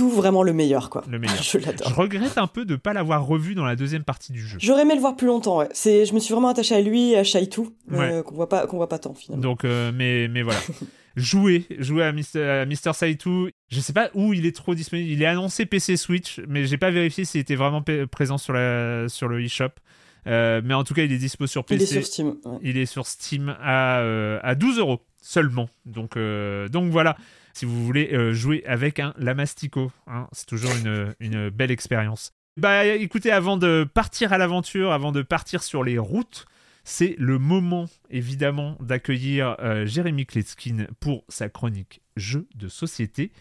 2, 0.00 0.08
vraiment 0.08 0.42
le 0.42 0.52
meilleur, 0.52 0.90
quoi. 0.90 1.04
Le 1.08 1.18
meilleur. 1.18 1.36
je 1.42 1.58
l'adore. 1.58 1.88
Je 1.88 1.94
regrette 1.94 2.38
un 2.38 2.48
peu 2.48 2.64
de 2.64 2.72
ne 2.72 2.76
pas 2.76 2.92
l'avoir 2.92 3.24
revu 3.24 3.54
dans 3.54 3.64
la 3.64 3.76
deuxième 3.76 4.02
partie 4.02 4.32
du 4.32 4.40
jeu. 4.40 4.58
J'aurais 4.60 4.82
aimé 4.82 4.94
le 4.94 5.00
voir 5.00 5.14
plus 5.14 5.28
longtemps, 5.28 5.58
ouais. 5.58 5.68
C'est, 5.72 6.06
je 6.06 6.14
me 6.14 6.18
suis 6.18 6.34
vraiment 6.34 6.48
attaché 6.48 6.74
à 6.74 6.80
lui 6.80 7.14
à 7.14 7.22
Shaitu, 7.22 7.60
euh, 7.92 8.22
qu'on 8.22 8.34
voit 8.34 8.48
pas, 8.48 8.66
qu'on 8.66 8.78
voit 8.78 8.88
pas 8.88 8.98
tant, 8.98 9.14
finalement. 9.14 9.42
Donc, 9.42 9.64
euh, 9.64 9.92
mais, 9.94 10.26
mais 10.28 10.42
voilà. 10.42 10.58
jouez, 11.16 11.66
jouez 11.78 12.04
à 12.04 12.12
Mister, 12.12 12.92
Saitu. 12.92 13.52
Je 13.68 13.80
sais 13.80 13.92
pas 13.92 14.10
où 14.14 14.32
il 14.32 14.46
est 14.46 14.54
trop 14.54 14.74
disponible. 14.74 15.10
Il 15.10 15.22
est 15.22 15.26
annoncé 15.26 15.66
PC 15.66 15.96
Switch, 15.96 16.40
mais 16.46 16.66
j'ai 16.66 16.76
pas 16.76 16.90
vérifié 16.90 17.24
s'il 17.24 17.40
était 17.40 17.56
vraiment 17.56 17.82
présent 18.10 18.38
sur, 18.38 18.52
la, 18.52 19.08
sur 19.08 19.28
le 19.28 19.42
eShop. 19.42 19.70
Euh, 20.26 20.60
mais 20.64 20.74
en 20.74 20.84
tout 20.84 20.94
cas, 20.94 21.04
il 21.04 21.12
est 21.12 21.18
dispo 21.18 21.46
sur 21.46 21.64
PC. 21.64 21.82
Il 21.82 21.82
est 21.82 21.92
sur 21.92 22.06
Steam. 22.06 22.34
Il 22.62 22.76
est 22.76 22.86
sur 22.86 23.06
Steam 23.06 23.56
à, 23.60 24.00
euh, 24.00 24.38
à 24.42 24.54
12 24.54 24.78
euros 24.78 25.00
seulement. 25.20 25.68
Donc, 25.84 26.16
euh, 26.16 26.68
donc 26.68 26.90
voilà, 26.90 27.16
si 27.52 27.64
vous 27.64 27.84
voulez 27.84 28.32
jouer 28.32 28.64
avec 28.66 29.00
un 29.00 29.14
Lamastico, 29.18 29.90
hein, 30.06 30.28
c'est 30.32 30.46
toujours 30.46 30.72
une, 30.76 31.14
une 31.20 31.48
belle 31.48 31.70
expérience. 31.70 32.32
Bah 32.58 32.86
écoutez, 32.86 33.30
avant 33.30 33.58
de 33.58 33.86
partir 33.92 34.32
à 34.32 34.38
l'aventure, 34.38 34.92
avant 34.92 35.12
de 35.12 35.20
partir 35.20 35.62
sur 35.62 35.84
les 35.84 35.98
routes, 35.98 36.46
c'est 36.88 37.16
le 37.18 37.40
moment 37.40 37.86
évidemment 38.10 38.76
d'accueillir 38.78 39.56
Jérémy 39.86 40.24
Kletskin 40.24 40.86
pour 41.00 41.24
sa 41.28 41.48
chronique 41.48 42.00
Jeux 42.16 42.46
de 42.54 42.68
société. 42.68 43.32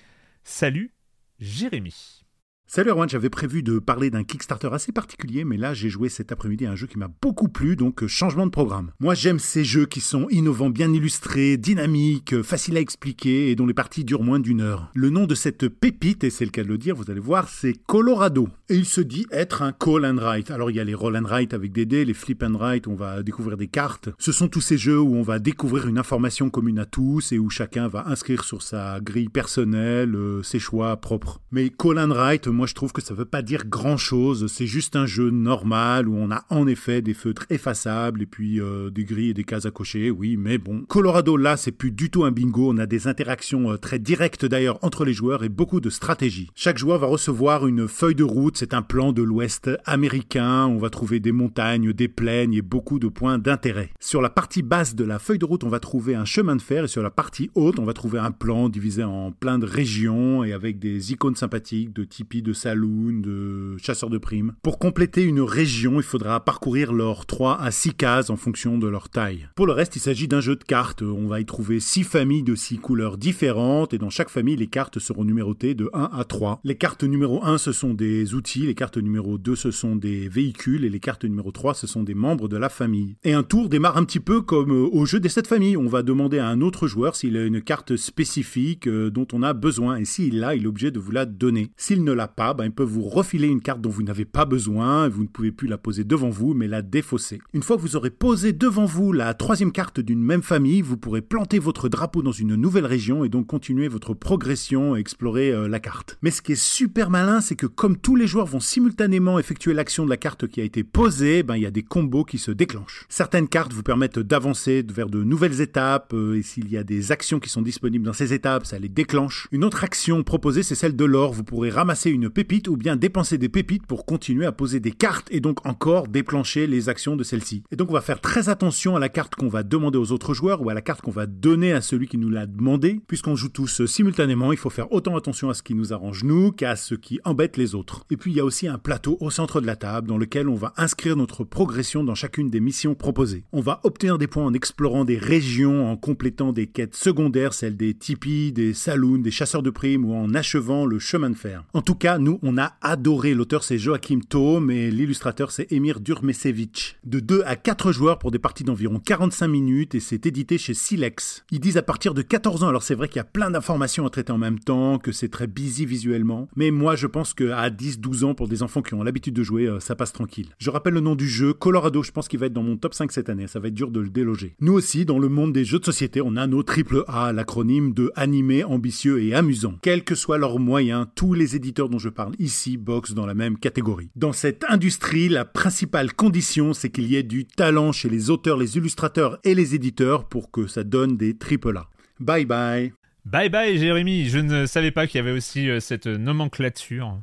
Salut 0.44 0.92
Jérémy. 1.40 2.25
Salut 2.68 2.90
Erwan, 2.90 3.08
j'avais 3.08 3.30
prévu 3.30 3.62
de 3.62 3.78
parler 3.78 4.10
d'un 4.10 4.24
Kickstarter 4.24 4.70
assez 4.72 4.92
particulier, 4.92 5.46
mais 5.46 5.56
là 5.56 5.76
j'ai 5.76 5.88
joué 5.88 6.10
cet 6.10 6.32
après-midi 6.32 6.66
à 6.66 6.72
un 6.72 6.76
jeu 6.76 6.88
qui 6.88 6.98
m'a 6.98 7.10
beaucoup 7.22 7.48
plu, 7.48 7.76
donc 7.76 8.02
euh, 8.02 8.08
changement 8.08 8.48
de 8.48 8.52
programme. 8.52 8.92
Moi 9.00 9.14
j'aime 9.14 9.38
ces 9.38 9.64
jeux 9.64 9.86
qui 9.86 10.02
sont 10.02 10.28
innovants, 10.32 10.72
bien 10.72 10.92
illustrés, 10.92 11.58
dynamiques, 11.58 12.34
euh, 12.34 12.42
faciles 12.42 12.76
à 12.76 12.80
expliquer 12.80 13.52
et 13.52 13.56
dont 13.56 13.68
les 13.68 13.76
parties 13.76 14.04
durent 14.04 14.24
moins 14.24 14.40
d'une 14.40 14.62
heure. 14.62 14.90
Le 14.96 15.12
nom 15.12 15.28
de 15.28 15.36
cette 15.36 15.70
pépite, 15.70 16.24
et 16.24 16.32
c'est 16.32 16.44
le 16.44 16.50
cas 16.50 16.64
de 16.64 16.68
le 16.68 16.80
dire, 16.80 16.96
vous 16.96 17.12
allez 17.12 17.20
voir, 17.20 17.50
c'est 17.50 17.74
Colorado. 17.86 18.50
Et 18.68 18.76
il 18.76 18.86
se 18.86 19.00
dit 19.00 19.28
être 19.30 19.62
un 19.62 19.72
call 19.72 20.04
and 20.04 20.18
write. 20.18 20.50
Alors 20.50 20.72
il 20.72 20.76
y 20.76 20.80
a 20.80 20.84
les 20.84 20.96
roll 20.96 21.16
and 21.16 21.26
write 21.26 21.54
avec 21.54 21.72
des 21.72 21.86
dés, 21.86 22.04
les 22.04 22.16
flip 22.16 22.42
and 22.42 22.58
write, 22.58 22.88
on 22.88 22.96
va 22.96 23.22
découvrir 23.22 23.58
des 23.58 23.68
cartes. 23.68 24.10
Ce 24.18 24.32
sont 24.32 24.48
tous 24.48 24.62
ces 24.62 24.80
jeux 24.80 25.00
où 25.00 25.16
on 25.16 25.22
va 25.22 25.38
découvrir 25.38 25.88
une 25.88 26.00
information 26.00 26.50
commune 26.50 26.80
à 26.80 26.86
tous 26.86 27.32
et 27.32 27.38
où 27.38 27.52
chacun 27.52 27.88
va 27.88 28.08
inscrire 28.08 28.44
sur 28.44 28.64
sa 28.64 29.00
grille 29.02 29.30
personnelle 29.30 30.16
euh, 30.16 30.42
ses 30.42 30.58
choix 30.58 30.98
propres. 30.98 31.42
Mais 31.52 31.70
call 31.70 32.00
and 32.00 32.12
write, 32.12 32.48
moi 32.56 32.68
je 32.68 32.74
trouve 32.74 32.94
que 32.94 33.02
ça 33.02 33.14
veut 33.14 33.26
pas 33.26 33.42
dire 33.42 33.66
grand 33.68 33.98
chose. 33.98 34.48
C'est 34.52 34.66
juste 34.66 34.96
un 34.96 35.06
jeu 35.06 35.30
normal 35.30 36.08
où 36.08 36.16
on 36.16 36.32
a 36.32 36.46
en 36.50 36.66
effet 36.68 37.02
des 37.02 37.14
feutres 37.14 37.46
effaçables 37.50 38.22
et 38.22 38.26
puis 38.26 38.60
euh, 38.60 38.90
des 38.90 39.04
grilles 39.04 39.30
et 39.30 39.34
des 39.34 39.44
cases 39.44 39.66
à 39.66 39.72
cocher, 39.72 40.10
oui, 40.10 40.38
mais 40.38 40.58
bon. 40.58 40.84
Colorado 40.88 41.38
là, 41.38 41.58
c'est 41.58 41.72
plus 41.72 41.92
du 41.92 42.10
tout 42.10 42.24
un 42.24 42.32
bingo. 42.32 42.72
On 42.72 42.78
a 42.78 42.86
des 42.86 43.08
interactions 43.08 43.72
euh, 43.72 43.78
très 43.78 44.00
directes 44.00 44.46
d'ailleurs 44.46 44.80
entre 44.82 45.06
les 45.06 45.14
joueurs 45.14 45.44
et 45.44 45.50
beaucoup 45.50 45.82
de 45.82 45.90
stratégie. 45.90 46.50
Chaque 46.56 46.78
joueur 46.78 47.00
va 47.00 47.08
recevoir 47.08 47.68
une 47.68 47.88
feuille 47.88 48.16
de 48.16 48.24
route. 48.24 48.58
C'est 48.58 48.74
un 48.74 48.82
plan 48.82 49.12
de 49.12 49.22
l'Ouest 49.22 49.70
américain. 49.86 50.66
On 50.66 50.78
va 50.78 50.90
trouver 50.90 51.20
des 51.20 51.32
montagnes, 51.32 51.94
des 51.94 52.08
plaines 52.08 52.54
et 52.54 52.62
beaucoup 52.62 53.00
de 53.00 53.08
points 53.08 53.38
d'intérêt. 53.38 53.92
Sur 54.00 54.22
la 54.22 54.30
partie 54.30 54.62
basse 54.62 54.96
de 54.96 55.04
la 55.04 55.20
feuille 55.20 55.40
de 55.40 55.46
route, 55.46 55.64
on 55.64 55.70
va 55.70 55.80
trouver 55.80 56.16
un 56.16 56.26
chemin 56.26 56.56
de 56.56 56.62
fer 56.62 56.86
et 56.86 56.88
sur 56.88 57.04
la 57.04 57.12
partie 57.12 57.50
haute, 57.56 57.80
on 57.80 57.86
va 57.86 57.94
trouver 57.94 58.20
un 58.20 58.32
plan 58.32 58.70
divisé 58.70 59.04
en 59.04 59.32
plein 59.32 59.60
de 59.60 59.66
régions 59.66 60.44
et 60.44 60.54
avec 60.54 60.80
des 60.80 61.12
icônes 61.12 61.36
sympathiques 61.36 61.94
de 61.94 62.04
Tipeee, 62.04 62.42
de 62.46 62.54
saloon, 62.54 63.20
de 63.20 63.76
chasseurs 63.78 64.10
de 64.10 64.18
primes. 64.18 64.54
Pour 64.62 64.80
compléter 64.80 65.24
une 65.24 65.42
région, 65.42 65.98
il 65.98 66.04
faudra 66.04 66.40
parcourir 66.46 66.94
leurs 66.94 67.26
3 67.26 67.60
à 67.60 67.72
6 67.72 67.96
cases 67.96 68.30
en 68.30 68.38
fonction 68.38 68.78
de 68.78 68.88
leur 68.88 69.10
taille. 69.10 69.50
Pour 69.56 69.68
le 69.68 69.74
reste, 69.74 69.96
il 69.96 70.00
s'agit 70.00 70.28
d'un 70.28 70.40
jeu 70.40 70.56
de 70.56 70.64
cartes. 70.64 71.02
On 71.02 71.28
va 71.28 71.42
y 71.42 71.46
trouver 71.46 71.80
6 71.80 72.04
familles 72.04 72.44
de 72.44 72.56
6 72.56 72.78
couleurs 72.78 73.18
différentes 73.18 73.94
et 73.94 73.98
dans 73.98 74.10
chaque 74.10 74.30
famille, 74.30 74.56
les 74.56 74.68
cartes 74.68 75.00
seront 75.00 75.26
numérotées 75.26 75.74
de 75.74 75.90
1 75.94 76.12
à 76.14 76.24
3. 76.24 76.62
Les 76.64 76.76
cartes 76.76 77.04
numéro 77.04 77.44
1, 77.44 77.58
ce 77.58 77.72
sont 77.72 77.94
des 77.94 78.34
outils, 78.36 78.68
les 78.68 78.76
cartes 78.76 78.98
numéro 78.98 79.38
2, 79.38 79.56
ce 79.56 79.72
sont 79.72 79.96
des 79.96 80.30
véhicules 80.30 80.86
et 80.86 80.90
les 80.90 81.00
cartes 81.00 81.26
numéro 81.26 81.52
3, 81.52 81.74
ce 81.74 81.88
sont 81.88 82.04
des 82.04 82.14
membres 82.14 82.48
de 82.48 82.58
la 82.58 82.70
famille. 82.70 83.18
Et 83.24 83.34
un 83.34 83.44
tour 83.44 83.68
démarre 83.68 83.98
un 83.98 84.06
petit 84.06 84.20
peu 84.20 84.42
comme 84.42 84.72
euh, 84.72 84.90
au 84.92 85.06
jeu 85.06 85.20
des 85.20 85.30
7 85.30 85.48
familles. 85.48 85.78
On 85.78 85.88
va 85.88 86.04
demander 86.04 86.40
à 86.40 86.48
un 86.48 86.62
autre 86.62 86.88
joueur 86.88 87.16
s'il 87.16 87.36
a 87.38 87.46
une 87.46 87.62
carte 87.62 87.96
spécifique 87.96 88.88
euh, 88.88 89.10
dont 89.10 89.28
on 89.34 89.44
a 89.44 89.54
besoin 89.54 89.98
et 89.98 90.06
s'il 90.06 90.40
l'a, 90.40 90.56
il 90.56 90.64
est 90.64 90.68
obligé 90.68 90.92
de 90.92 91.00
vous 91.00 91.12
la 91.12 91.26
donner. 91.26 91.72
S'il 91.78 92.04
ne 92.04 92.12
l'a 92.12 92.28
pas, 92.36 92.54
ben, 92.54 92.66
il 92.66 92.72
peut 92.72 92.84
vous 92.84 93.04
refiler 93.04 93.48
une 93.48 93.62
carte 93.62 93.82
dont 93.82 93.90
vous 93.90 94.04
n'avez 94.04 94.26
pas 94.26 94.46
besoin, 94.46 95.08
vous 95.08 95.24
ne 95.24 95.28
pouvez 95.28 95.52
plus 95.52 95.68
la 95.68 95.78
poser 95.78 96.04
devant 96.04 96.30
vous, 96.30 96.54
mais 96.54 96.68
la 96.68 96.82
défausser. 96.82 97.40
Une 97.54 97.64
fois 97.64 97.78
que 97.78 97.82
vous 97.82 97.96
aurez 97.96 98.10
posé 98.10 98.54
devant 98.54 98.86
vous 98.86 99.12
la 99.12 99.34
troisième 99.34 99.72
carte 99.72 100.00
d'une 100.00 100.22
même 100.22 100.44
famille, 100.44 100.82
vous 100.82 100.98
pourrez 100.98 101.22
planter 101.22 101.60
votre 101.60 101.90
drapeau 101.90 102.22
dans 102.22 102.32
une 102.32 102.56
nouvelle 102.56 102.86
région 102.86 103.24
et 103.24 103.30
donc 103.30 103.48
continuer 103.48 103.88
votre 103.88 104.14
progression 104.14 104.96
et 104.96 105.00
explorer 105.00 105.52
euh, 105.52 105.68
la 105.68 105.80
carte. 105.80 106.18
Mais 106.22 106.32
ce 106.32 106.42
qui 106.42 106.54
est 106.54 106.62
super 106.62 107.10
malin, 107.10 107.42
c'est 107.42 107.56
que 107.56 107.68
comme 107.68 107.98
tous 107.98 108.16
les 108.16 108.28
joueurs 108.28 108.46
vont 108.46 108.60
simultanément 108.60 109.40
effectuer 109.40 109.74
l'action 109.74 110.06
de 110.06 110.10
la 110.10 110.18
carte 110.18 110.48
qui 110.48 110.62
a 110.62 110.64
été 110.64 110.84
posée, 110.84 111.44
ben, 111.44 111.56
il 111.56 111.64
y 111.64 111.68
a 111.68 111.72
des 111.72 111.84
combos 111.84 112.26
qui 112.26 112.38
se 112.38 112.52
déclenchent. 112.52 113.06
Certaines 113.10 113.48
cartes 113.48 113.74
vous 113.74 113.84
permettent 113.84 114.20
d'avancer 114.20 114.86
vers 114.94 115.10
de 115.10 115.24
nouvelles 115.24 115.62
étapes, 115.62 116.14
euh, 116.14 116.38
et 116.38 116.42
s'il 116.42 116.70
y 116.70 116.78
a 116.78 116.84
des 116.84 117.12
actions 117.12 117.40
qui 117.40 117.50
sont 117.50 117.62
disponibles 117.62 118.06
dans 118.06 118.14
ces 118.14 118.34
étapes, 118.34 118.66
ça 118.66 118.80
les 118.80 118.90
déclenche. 118.90 119.48
Une 119.52 119.64
autre 119.64 119.84
action 119.84 120.24
proposée, 120.24 120.64
c'est 120.64 120.76
celle 120.76 120.96
de 120.96 121.06
l'or. 121.06 121.34
Vous 121.34 121.44
pourrez 121.44 121.70
ramasser 121.70 122.10
une 122.10 122.25
pépite 122.28 122.68
ou 122.68 122.78
bien 122.78 122.96
dépenser 122.96 123.38
des 123.38 123.50
pépites 123.50 123.86
pour 123.86 124.06
continuer 124.06 124.46
à 124.46 124.52
poser 124.52 124.80
des 124.80 124.92
cartes 124.92 125.28
et 125.32 125.40
donc 125.40 125.66
encore 125.66 126.08
déclencher 126.08 126.68
les 126.68 126.90
actions 126.90 127.16
de 127.16 127.24
celle-ci. 127.24 127.64
Et 127.72 127.76
donc 127.76 127.90
on 127.90 127.94
va 127.94 128.02
faire 128.02 128.22
très 128.22 128.50
attention 128.50 128.96
à 128.96 129.00
la 129.00 129.10
carte 129.10 129.36
qu'on 129.36 129.48
va 129.48 129.64
demander 129.64 129.98
aux 129.98 130.12
autres 130.12 130.34
joueurs 130.34 130.62
ou 130.62 130.70
à 130.70 130.74
la 130.74 130.82
carte 130.82 131.02
qu'on 131.02 131.12
va 131.12 131.26
donner 131.26 131.74
à 131.74 131.82
celui 131.82 132.08
qui 132.08 132.18
nous 132.18 132.30
l'a 132.30 132.46
demandé. 132.46 133.00
Puisqu'on 133.08 133.36
joue 133.36 133.50
tous 133.50 133.86
simultanément, 133.86 134.52
il 134.52 134.58
faut 134.58 134.70
faire 134.70 134.92
autant 134.92 135.16
attention 135.18 135.50
à 135.50 135.54
ce 135.54 135.64
qui 135.64 135.76
nous 135.76 135.94
arrange 135.94 136.24
nous 136.24 136.52
qu'à 136.52 136.76
ce 136.76 136.96
qui 136.96 137.20
embête 137.24 137.58
les 137.58 137.76
autres. 137.76 138.06
Et 138.10 138.18
puis 138.18 138.32
il 138.32 138.38
y 138.38 138.40
a 138.40 138.46
aussi 138.46 138.68
un 138.68 138.78
plateau 138.78 139.18
au 139.20 139.30
centre 139.30 139.62
de 139.62 139.68
la 139.68 139.76
table 139.76 140.08
dans 140.08 140.18
lequel 140.18 140.50
on 140.50 140.56
va 140.56 140.74
inscrire 140.78 141.16
notre 141.16 141.44
progression 141.44 142.04
dans 142.04 142.16
chacune 142.16 142.50
des 142.50 142.60
missions 142.60 142.96
proposées. 142.96 143.44
On 143.52 143.62
va 143.62 143.80
obtenir 143.84 144.18
des 144.18 144.28
points 144.28 144.46
en 144.46 144.54
explorant 144.54 145.06
des 145.06 145.18
régions, 145.18 145.92
en 145.92 145.98
complétant 145.98 146.54
des 146.54 146.68
quêtes 146.68 146.96
secondaires, 146.96 147.54
celles 147.54 147.78
des 147.78 147.94
tipis, 147.94 148.52
des 148.52 148.74
saloons, 148.74 149.20
des 149.20 149.32
chasseurs 149.32 149.64
de 149.64 149.70
primes 149.70 150.06
ou 150.06 150.14
en 150.14 150.34
achevant 150.34 150.86
le 150.86 151.00
chemin 151.00 151.30
de 151.30 151.36
fer. 151.36 151.64
En 151.74 151.82
tout 151.82 151.96
cas, 151.96 152.15
nous, 152.18 152.40
on 152.42 152.58
a 152.58 152.74
adoré. 152.82 153.34
L'auteur 153.34 153.64
c'est 153.64 153.78
Joachim 153.78 154.20
Thome 154.28 154.72
et 154.72 154.92
l'illustrateur 154.92 155.52
c'est 155.52 155.72
Emir 155.72 156.00
Durmesevich. 156.00 156.98
De 157.04 157.20
2 157.20 157.44
à 157.46 157.56
4 157.56 157.92
joueurs 157.92 158.20
pour 158.20 158.32
des 158.32 158.40
parties 158.40 158.64
d'environ 158.64 159.00
45 159.00 159.48
minutes 159.48 159.96
et 159.96 160.00
c'est 160.00 160.26
édité 160.26 160.58
chez 160.58 160.74
Silex. 160.74 161.46
Ils 161.52 161.60
disent 161.60 161.78
à 161.78 161.84
partir 161.84 162.14
de 162.14 162.22
14 162.22 162.64
ans, 162.64 162.68
alors 162.68 162.84
c'est 162.84 162.96
vrai 162.96 163.08
qu'il 163.08 163.18
y 163.18 163.20
a 163.20 163.26
plein 163.26 163.52
d'informations 163.52 164.06
à 164.06 164.10
traiter 164.10 164.32
en 164.32 164.38
même 164.38 164.60
temps, 164.60 164.98
que 164.98 165.12
c'est 165.12 165.30
très 165.30 165.48
busy 165.48 165.86
visuellement, 165.86 166.48
mais 166.56 166.72
moi 166.72 166.96
je 166.96 167.08
pense 167.08 167.34
qu'à 167.34 167.70
10-12 167.70 168.26
ans 168.26 168.36
pour 168.36 168.48
des 168.48 168.64
enfants 168.64 168.82
qui 168.82 168.94
ont 168.94 169.04
l'habitude 169.04 169.34
de 169.34 169.44
jouer, 169.44 169.68
euh, 169.68 169.80
ça 169.80 169.96
passe 169.96 170.14
tranquille. 170.14 170.50
Je 170.58 170.70
rappelle 170.70 170.94
le 170.94 171.02
nom 171.02 171.16
du 171.16 171.28
jeu, 171.28 171.54
Colorado, 171.54 172.04
je 172.04 172.12
pense 172.12 172.28
qu'il 172.28 172.40
va 172.40 172.48
être 172.48 172.54
dans 172.54 172.64
mon 172.64 172.78
top 172.78 172.94
5 172.94 173.12
cette 173.12 173.30
année, 173.30 173.48
ça 173.48 173.60
va 173.60 173.68
être 173.68 173.74
dur 173.74 173.92
de 173.92 174.00
le 174.00 174.10
déloger. 174.10 174.56
Nous 174.62 174.74
aussi, 174.74 175.06
dans 175.06 175.20
le 175.20 175.30
monde 175.30 175.54
des 175.54 175.66
jeux 175.66 175.80
de 175.80 175.86
société, 175.86 176.22
on 176.22 176.36
a 176.36 176.48
nos 176.48 176.64
triple 176.64 177.04
A, 177.08 177.34
l'acronyme 177.34 177.94
de 177.94 178.12
animé, 178.16 178.64
ambitieux 178.64 179.22
et 179.22 179.34
amusant. 179.34 179.76
Quels 179.82 180.04
que 180.04 180.16
soient 180.16 180.38
leurs 180.38 180.60
moyens, 180.60 181.08
tous 181.16 181.34
les 181.34 181.56
éditeurs 181.56 181.90
dont 181.90 182.00
je 182.00 182.05
parle 182.10 182.34
ici 182.40 182.78
boxent 182.78 183.14
dans 183.14 183.26
la 183.26 183.34
même 183.34 183.58
catégorie. 183.58 184.10
Dans 184.16 184.34
cette 184.34 184.64
industrie, 184.68 185.30
la 185.30 185.46
principale 185.46 186.14
condition, 186.14 186.74
c'est 186.74 186.90
qu'il 186.90 187.08
y 187.08 187.16
ait 187.16 187.24
du 187.24 187.46
talent 187.46 187.92
chez 187.92 188.10
les 188.10 188.30
auteurs, 188.30 188.58
les 188.58 188.78
illustrateurs 188.78 189.40
et 189.44 189.56
les 189.56 189.76
éditeurs 189.76 190.28
pour 190.28 190.52
que 190.52 190.68
ça 190.68 190.84
donne 190.84 191.18
des 191.18 191.38
triple 191.38 191.78
A. 191.78 191.90
Bye 192.20 192.46
bye. 192.46 192.94
Bye 193.26 193.50
bye 193.50 193.78
Jérémy, 193.78 194.26
je 194.30 194.40
ne 194.40 194.66
savais 194.66 194.92
pas 194.92 195.08
qu'il 195.08 195.18
y 195.18 195.22
avait 195.22 195.32
aussi 195.32 195.70
euh, 195.70 195.80
cette 195.80 196.08
nomenclature. 196.08 197.20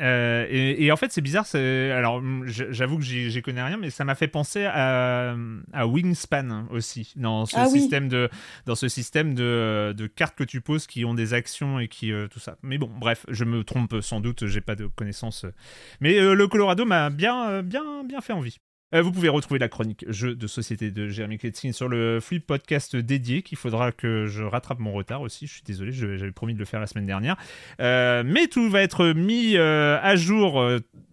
Euh, 0.00 0.46
et, 0.50 0.90
en 0.90 0.96
fait, 0.96 1.12
c'est 1.12 1.20
bizarre. 1.20 1.46
Alors, 1.54 2.22
j'avoue 2.46 2.98
que 2.98 3.04
j'y 3.04 3.42
connais 3.42 3.62
rien, 3.62 3.76
mais 3.76 3.90
ça 3.90 4.04
m'a 4.04 4.14
fait 4.14 4.28
penser 4.28 4.64
à, 4.64 5.34
Wingspan 5.84 6.66
aussi, 6.70 7.12
dans 7.16 7.46
ce 7.46 7.56
ah 7.56 7.66
système, 7.66 8.08
de, 8.08 8.28
dans 8.66 8.74
ce 8.74 8.88
système 8.88 9.34
de, 9.34 9.94
de, 9.96 10.06
cartes 10.06 10.36
que 10.36 10.44
tu 10.44 10.60
poses 10.60 10.86
qui 10.86 11.04
ont 11.04 11.14
des 11.14 11.34
actions 11.34 11.78
et 11.78 11.88
qui 11.88 12.12
euh, 12.12 12.28
tout 12.28 12.40
ça. 12.40 12.56
Mais 12.62 12.78
bon, 12.78 12.90
bref, 12.94 13.26
je 13.28 13.44
me 13.44 13.64
trompe 13.64 14.00
sans 14.00 14.20
doute, 14.20 14.46
j'ai 14.46 14.60
pas 14.60 14.74
de 14.74 14.86
connaissances. 14.86 15.46
Mais 16.00 16.18
euh, 16.18 16.34
le 16.34 16.48
Colorado 16.48 16.84
m'a 16.84 17.10
bien, 17.10 17.62
bien, 17.62 18.04
bien 18.04 18.20
fait 18.20 18.32
envie. 18.32 18.58
Euh, 18.94 19.02
vous 19.02 19.12
pouvez 19.12 19.28
retrouver 19.28 19.58
la 19.58 19.68
chronique 19.68 20.04
jeu 20.08 20.34
de 20.34 20.46
société 20.46 20.90
de 20.90 21.08
Jérémy 21.08 21.38
Kletzkin 21.38 21.72
sur 21.72 21.88
le 21.88 22.20
flip 22.20 22.46
podcast 22.46 22.96
dédié 22.96 23.42
qu'il 23.42 23.58
faudra 23.58 23.92
que 23.92 24.26
je 24.26 24.42
rattrape 24.42 24.78
mon 24.78 24.92
retard 24.92 25.22
aussi. 25.22 25.46
Je 25.46 25.54
suis 25.54 25.62
désolé, 25.62 25.92
j'avais 25.92 26.32
promis 26.32 26.54
de 26.54 26.58
le 26.58 26.64
faire 26.64 26.80
la 26.80 26.86
semaine 26.86 27.06
dernière. 27.06 27.36
Euh, 27.80 28.22
mais 28.24 28.46
tout 28.48 28.68
va 28.68 28.82
être 28.82 29.12
mis 29.12 29.56
euh, 29.56 29.98
à 30.02 30.16
jour 30.16 30.62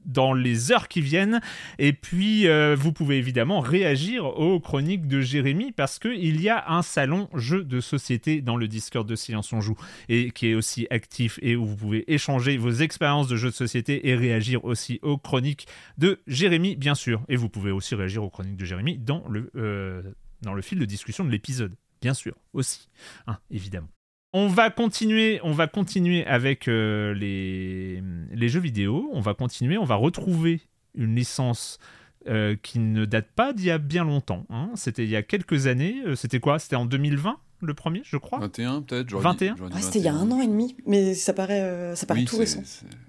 dans 0.09 0.33
les 0.33 0.71
heures 0.71 0.87
qui 0.87 1.01
viennent. 1.01 1.39
Et 1.77 1.93
puis, 1.93 2.47
euh, 2.47 2.75
vous 2.77 2.91
pouvez 2.91 3.17
évidemment 3.17 3.59
réagir 3.59 4.25
aux 4.25 4.59
chroniques 4.59 5.07
de 5.07 5.21
Jérémy 5.21 5.71
parce 5.71 5.99
qu'il 5.99 6.41
y 6.41 6.49
a 6.49 6.69
un 6.69 6.81
salon 6.81 7.29
jeu 7.35 7.63
de 7.63 7.79
société 7.79 8.41
dans 8.41 8.57
le 8.57 8.67
Discord 8.67 9.07
de 9.07 9.15
Silence 9.15 9.53
on 9.53 9.61
Joue 9.61 9.77
et 10.09 10.31
qui 10.31 10.47
est 10.47 10.55
aussi 10.55 10.87
actif 10.89 11.39
et 11.41 11.55
où 11.55 11.65
vous 11.65 11.75
pouvez 11.75 12.11
échanger 12.11 12.57
vos 12.57 12.71
expériences 12.71 13.27
de 13.27 13.37
jeux 13.37 13.49
de 13.49 13.55
société 13.55 14.09
et 14.09 14.15
réagir 14.15 14.65
aussi 14.65 14.99
aux 15.01 15.17
chroniques 15.17 15.67
de 15.97 16.19
Jérémy, 16.27 16.75
bien 16.75 16.95
sûr. 16.95 17.21
Et 17.29 17.35
vous 17.35 17.49
pouvez 17.49 17.71
aussi 17.71 17.95
réagir 17.95 18.23
aux 18.23 18.29
chroniques 18.29 18.57
de 18.57 18.65
Jérémy 18.65 18.97
dans 18.97 19.23
le, 19.29 19.51
euh, 19.55 20.01
dans 20.41 20.53
le 20.53 20.61
fil 20.61 20.79
de 20.79 20.85
discussion 20.85 21.23
de 21.23 21.29
l'épisode, 21.29 21.75
bien 22.01 22.13
sûr, 22.13 22.35
aussi, 22.53 22.89
hein, 23.27 23.37
évidemment. 23.51 23.89
On 24.31 24.47
va 24.47 24.69
continuer, 24.69 25.39
on 25.43 25.53
va 25.53 25.67
continuer 25.67 26.25
avec 26.25 26.67
euh, 26.67 27.13
les, 27.15 28.03
les, 28.31 28.49
jeux 28.49 28.59
vidéo. 28.59 29.09
On 29.11 29.21
va 29.21 29.33
continuer, 29.33 29.77
on 29.77 29.85
va 29.85 29.95
retrouver 29.95 30.61
une 30.93 31.15
licence 31.15 31.79
euh, 32.27 32.55
qui 32.61 32.77
ne 32.77 33.05
date 33.05 33.29
pas 33.35 33.53
d'il 33.53 33.65
y 33.65 33.71
a 33.71 33.79
bien 33.79 34.03
longtemps. 34.03 34.45
Hein. 34.51 34.69
C'était 34.75 35.03
il 35.03 35.09
y 35.09 35.15
a 35.15 35.23
quelques 35.23 35.65
années. 35.65 36.03
Euh, 36.05 36.15
c'était 36.15 36.39
quoi? 36.39 36.59
C'était 36.59 36.75
en 36.75 36.85
2020 36.85 37.37
le 37.61 37.73
premier, 37.73 38.01
je 38.05 38.17
crois? 38.17 38.39
21 38.39 38.83
peut-être. 38.83 39.17
21 39.17 39.55
ouais, 39.55 39.81
C'était 39.81 39.99
il 39.99 40.05
y 40.05 40.07
a 40.07 40.13
un 40.13 40.31
an 40.31 40.39
et 40.39 40.47
demi, 40.47 40.77
mais 40.85 41.13
ça 41.13 41.33
paraît, 41.33 41.93
ça 41.95 42.05
paraît 42.05 42.23
tout 42.23 42.37
récent. 42.37 42.61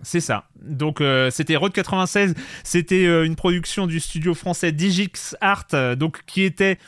C'est 0.02 0.18
ça. 0.18 0.48
Donc 0.60 1.00
c'était 1.30 1.54
Road 1.54 1.72
96, 1.72 2.34
c'était 2.64 3.04
une 3.24 3.36
production 3.36 3.86
du 3.86 4.00
studio 4.00 4.34
français 4.34 4.72
Digix 4.72 5.36
Art, 5.40 5.68
donc 5.96 6.24
qui 6.26 6.42
était 6.42 6.78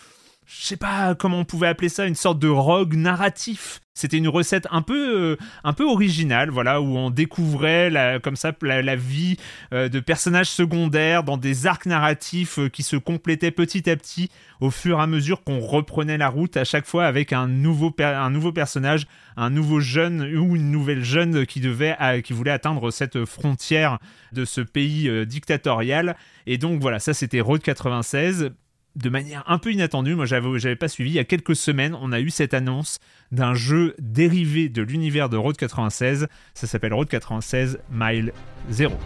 je 0.45 0.67
sais 0.67 0.77
pas 0.77 1.15
comment 1.15 1.39
on 1.39 1.45
pouvait 1.45 1.69
appeler 1.69 1.89
ça, 1.89 2.07
une 2.07 2.17
sorte 2.17 2.41
de 2.41 2.49
rogue 2.49 2.95
narratif. 2.95 3.82
C'était 3.95 4.17
une 4.17 4.29
recette 4.29 4.67
un 4.71 4.81
peu, 4.81 5.33
euh, 5.33 5.37
un 5.65 5.75
peu 5.75 5.85
originale, 5.85 6.49
voilà, 6.49 6.81
où 6.81 6.97
on 6.97 7.11
découvrait 7.11 7.91
la, 7.91 8.21
comme 8.21 8.37
ça 8.37 8.53
la, 8.63 8.97
vie 8.97 9.37
euh, 9.75 9.91
de 9.91 10.01
personnages 10.01 10.49
secondaires 10.49 11.25
dans 11.25 11.37
des 11.37 11.67
arcs 11.67 11.85
narratifs 11.85 12.59
euh, 12.59 12.69
qui 12.71 12.85
se 12.85 12.97
complétaient 12.97 13.51
petit 13.51 13.91
à 13.91 13.97
petit 13.97 14.31
au 14.61 14.71
fur 14.71 14.99
et 14.99 15.03
à 15.03 15.07
mesure 15.07 15.45
qu'on 15.45 15.61
reprenait 15.61 16.17
la 16.17 16.31
route 16.31 16.57
à 16.57 16.65
chaque 16.65 16.87
fois 16.87 17.05
avec 17.05 17.35
un 17.35 17.47
nouveau, 17.47 17.95
un 17.99 18.31
nouveau 18.31 18.51
personnage, 18.51 19.07
un 19.37 19.51
nouveau 19.51 19.81
jeune 19.81 20.23
ou 20.39 20.57
une 20.57 20.71
nouvelle 20.71 21.05
jeune 21.05 21.45
qui 21.45 21.61
qui 21.61 22.33
voulait 22.33 22.51
atteindre 22.51 22.91
cette 22.91 23.25
frontière 23.25 23.99
de 24.33 24.45
ce 24.45 24.61
pays 24.61 25.27
dictatorial. 25.27 26.17
Et 26.47 26.59
donc 26.59 26.81
voilà, 26.81 26.99
ça 26.99 27.13
c'était 27.13 27.41
Road 27.41 27.61
96 27.61 28.53
de 28.97 29.09
manière 29.09 29.43
un 29.47 29.59
peu 29.59 29.73
inattendue, 29.73 30.15
moi 30.15 30.27
j'avais, 30.27 30.59
j'avais 30.59 30.77
pas 30.77 30.89
suivi, 30.89 31.11
il 31.11 31.15
y 31.15 31.19
a 31.19 31.25
quelques 31.25 31.57
semaines, 31.57 31.97
on 32.01 32.13
a 32.13 32.21
eu 32.21 32.31
cette 32.31 32.55
annonce 32.55 32.99
d'un 33.31 33.55
jeu 33.55 33.95
dérivé 33.99 34.69
de 34.69 34.83
l'univers 34.83 35.29
de 35.29 35.37
Road 35.37 35.57
96. 35.57 36.29
Ça 36.55 36.67
s'appelle 36.67 36.93
Road 36.93 37.09
96 37.09 37.79
Mile 37.91 38.33
Zero. 38.71 38.97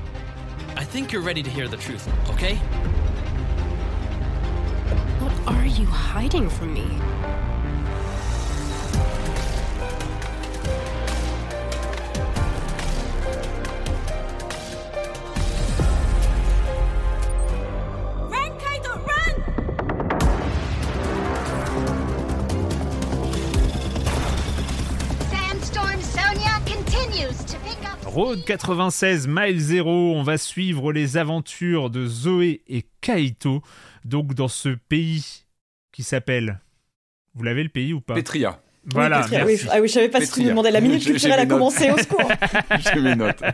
I 0.78 0.84
think 0.84 1.12
you're 1.12 1.24
ready 1.24 1.42
to 1.42 1.50
hear 1.50 1.68
the 1.68 1.78
truth, 1.78 2.06
okay? 2.30 2.56
What 5.20 5.32
are 5.46 5.66
you 5.66 5.86
hiding 5.86 6.48
from 6.50 6.74
me? 6.74 6.86
Road 28.16 28.44
96 28.46 29.28
Mile 29.28 29.60
Zero, 29.60 30.14
on 30.16 30.22
va 30.22 30.38
suivre 30.38 30.90
les 30.90 31.18
aventures 31.18 31.90
de 31.90 32.06
Zoé 32.06 32.62
et 32.66 32.86
Kaito, 33.02 33.60
donc 34.06 34.32
dans 34.32 34.48
ce 34.48 34.70
pays 34.70 35.44
qui 35.92 36.02
s'appelle. 36.02 36.60
Vous 37.34 37.42
l'avez 37.42 37.62
le 37.62 37.68
pays 37.68 37.92
ou 37.92 38.00
pas? 38.00 38.14
Petria. 38.14 38.58
Voilà. 38.86 39.26
Oui, 39.44 39.60
Ah 39.70 39.80
oui, 39.82 39.88
je 39.88 39.92
savais 39.92 40.08
pas 40.08 40.22
si 40.22 40.32
tu 40.32 40.40
me 40.44 40.48
demandais 40.48 40.70
la 40.70 40.80
minute 40.80 41.04
culturelle 41.04 41.40
a 41.40 41.44
commencé 41.44 41.90
au 41.90 41.98
secours. 41.98 42.32
j'ai 42.78 43.00
mes 43.00 43.16
notes. 43.16 43.42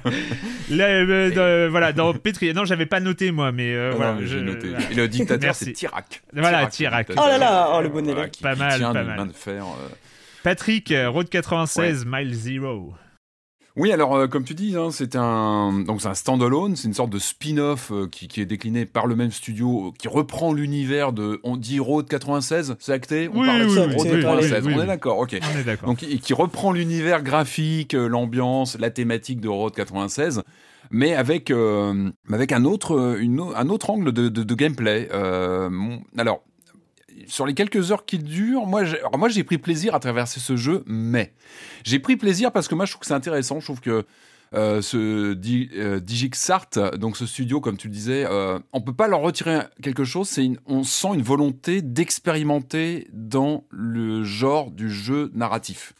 Euh, 0.71 1.69
voilà, 1.69 1.93
dans 1.93 2.15
Petria. 2.15 2.53
Non, 2.53 2.65
j'avais 2.65 2.87
pas 2.87 3.01
noté 3.01 3.33
moi, 3.33 3.51
mais 3.51 3.75
euh, 3.75 3.91
voilà. 3.97 4.17
J'ai 4.25 4.41
noté. 4.43 4.69
Et 4.93 4.95
le 4.95 5.09
dictateur, 5.09 5.57
c'est 5.57 5.73
Tirac. 5.73 6.23
Voilà, 6.33 6.67
Tirac. 6.67 7.09
Oh 7.11 7.27
là 7.27 7.37
là, 7.37 7.73
oh 7.75 7.83
le 7.83 7.89
bon 7.89 8.09
élève. 8.09 8.31
pas 8.41 8.55
mal, 8.55 8.81
pas 8.81 9.03
mal. 9.03 9.29
De 9.29 9.33
fer, 9.33 9.65
euh. 9.65 9.89
Patrick, 10.45 10.95
Road 11.09 11.29
96, 11.29 12.07
Mile 12.07 12.33
Zero. 12.33 12.95
Oui, 13.75 13.91
alors 13.91 14.15
euh, 14.15 14.27
comme 14.27 14.45
tu 14.45 14.55
dis, 14.55 14.77
hein, 14.77 14.89
c'est 14.91 15.17
un 15.17 15.73
donc 15.87 16.03
c'est 16.03 16.09
un 16.09 16.15
standalone, 16.15 16.77
c'est 16.77 16.89
une 16.89 16.95
sorte 16.95 17.11
de 17.11 17.19
spin-off 17.19 17.91
euh, 17.91 18.07
qui, 18.07 18.29
qui, 18.29 18.43
est 18.43 18.47
décliné 18.47 18.85
par 18.85 19.07
le 19.07 19.17
même 19.17 19.31
studio, 19.31 19.95
qui 19.99 20.09
reprend 20.09 20.53
l'univers 20.53 21.13
de 21.13 21.41
on 21.43 21.57
dit 21.57 21.81
Road 21.81 22.07
96, 22.07 22.77
c'est 22.79 22.93
acté, 22.93 23.31
on 23.33 23.45
parle 23.45 23.61
de 23.61 23.95
Road 23.97 24.21
96, 24.21 24.67
on 24.67 24.83
est 24.83 24.87
d'accord, 24.87 25.19
ok. 25.19 25.39
On 25.41 25.59
est 25.59 25.65
d'accord. 25.65 25.89
Donc 25.89 25.99
qui, 25.99 26.35
reprend 26.35 26.73
l'univers 26.73 27.23
graphique, 27.23 27.95
euh, 27.95 28.09
l'ambiance, 28.09 28.77
la 28.79 28.91
thématique 28.91 29.41
de 29.41 29.49
Road 29.49 29.75
96 29.75 30.43
mais 30.91 31.15
avec 31.15 31.51
avec 32.31 32.53
un 32.53 32.65
autre 32.65 33.17
une, 33.19 33.41
un 33.57 33.69
autre 33.71 33.89
angle 33.89 34.13
de, 34.13 34.29
de, 34.29 34.43
de 34.43 34.55
gameplay. 34.55 35.09
alors 36.19 36.43
sur 37.27 37.47
les 37.47 37.55
quelques 37.55 37.93
heures 37.93 38.05
qu'il 38.05 38.25
dure, 38.25 38.67
moi, 38.67 38.85
j'ai, 38.85 39.45
pris 39.45 39.59
plaisir 39.59 39.95
à 39.95 40.01
traverser 40.01 40.41
ce 40.41 40.57
jeu, 40.57 40.83
mais 40.87 41.33
j'ai 41.85 41.99
pris 41.99 42.17
plaisir 42.17 42.53
parce 42.53 42.69
que 42.69 42.75
moi, 42.75 42.85
je 42.85 42.93
trouve 42.93 43.01
que 43.01 43.07
c'est 43.07 43.15
intéressant. 43.15 43.61
Je 43.61 43.67
trouve 43.67 43.81
que 43.81 44.05
euh, 44.55 44.83
ce 44.83 45.37
euh, 45.37 46.01
Digixart, 46.01 46.69
donc 46.99 47.17
ce 47.17 47.27
studio, 47.27 47.61
comme 47.61 47.77
tu 47.77 47.89
le 47.89 47.95
disais, 47.95 48.27
euh, 48.29 48.59
on 48.73 48.81
peut 48.81 48.95
pas 48.95 49.09
leur 49.09 49.21
retirer 49.21 49.61
quelque 49.83 50.05
chose. 50.05 50.29
C'est 50.29 50.49
on 50.67 50.85
sent 50.85 51.15
une 51.15 51.23
volonté 51.23 51.83
d'expérimenter 51.83 53.09
dans 53.13 53.65
le 53.71 54.25
genre 54.25 54.71
du 54.71 54.91
jeu 54.91 55.31
narratif 55.35 55.95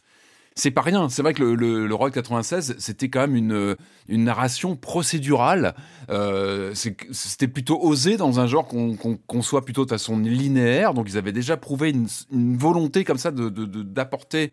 c'est 0.55 0.71
pas 0.71 0.81
rien. 0.81 1.09
C'est 1.09 1.21
vrai 1.21 1.33
que 1.33 1.43
le, 1.43 1.55
le, 1.55 1.87
le 1.87 2.09
96, 2.09 2.75
c'était 2.77 3.09
quand 3.09 3.21
même 3.21 3.35
une, 3.35 3.75
une 4.07 4.23
narration 4.23 4.75
procédurale. 4.75 5.75
Euh, 6.09 6.73
c'était 6.75 7.47
plutôt 7.47 7.79
osé 7.81 8.17
dans 8.17 8.39
un 8.39 8.47
genre 8.47 8.67
qu'on 8.67 8.95
conçoit 9.27 9.63
plutôt 9.65 9.85
de 9.85 9.89
façon 9.89 10.19
linéaire. 10.19 10.93
Donc 10.93 11.07
ils 11.09 11.17
avaient 11.17 11.31
déjà 11.31 11.57
prouvé 11.57 11.89
une, 11.91 12.57
volonté 12.57 13.03
comme 13.03 13.17
ça 13.17 13.31
d'apporter 13.31 14.47
de, 14.47 14.51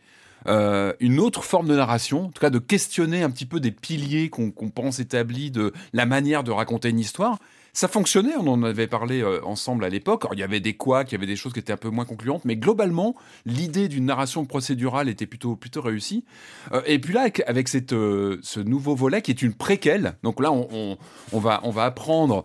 euh, 0.48 0.92
une 1.00 1.20
autre 1.20 1.44
forme 1.44 1.68
de 1.68 1.76
narration, 1.76 2.26
en 2.26 2.28
tout 2.28 2.40
cas 2.40 2.50
de 2.50 2.58
questionner 2.58 3.22
un 3.22 3.30
petit 3.30 3.46
peu 3.46 3.60
des 3.60 3.72
piliers 3.72 4.30
qu'on 4.30 4.50
pense 4.50 4.98
établis 5.00 5.50
de 5.50 5.72
la 5.92 6.06
manière 6.06 6.44
de 6.44 6.50
raconter 6.50 6.88
une 6.88 7.00
histoire. 7.00 7.38
Ça 7.72 7.86
fonctionnait, 7.86 8.34
on 8.36 8.46
en 8.48 8.62
avait 8.64 8.88
parlé 8.88 9.22
euh, 9.22 9.44
ensemble 9.44 9.84
à 9.84 9.88
l'époque. 9.88 10.26
Il 10.32 10.38
y 10.38 10.42
avait 10.42 10.60
des 10.60 10.74
couacs, 10.74 11.12
il 11.12 11.14
y 11.14 11.16
avait 11.16 11.26
des 11.26 11.36
choses 11.36 11.52
qui 11.52 11.60
étaient 11.60 11.72
un 11.72 11.76
peu 11.76 11.90
moins 11.90 12.04
concluantes, 12.04 12.44
mais 12.44 12.56
globalement, 12.56 13.14
l'idée 13.46 13.88
d'une 13.88 14.06
narration 14.06 14.44
procédurale 14.44 15.08
était 15.08 15.26
plutôt, 15.26 15.54
plutôt 15.54 15.80
réussie. 15.80 16.24
Euh, 16.72 16.82
et 16.86 16.98
puis 16.98 17.14
là, 17.14 17.28
avec, 17.46 17.68
cette, 17.68 17.92
euh, 17.92 18.38
ce 18.42 18.58
nouveau 18.58 18.96
volet 18.96 19.22
qui 19.22 19.30
est 19.30 19.42
une 19.42 19.54
préquelle, 19.54 20.14
donc 20.24 20.40
là, 20.40 20.50
on, 20.50 20.98
on, 21.32 21.38
va, 21.38 21.60
on 21.62 21.70
va 21.70 21.84
apprendre 21.84 22.42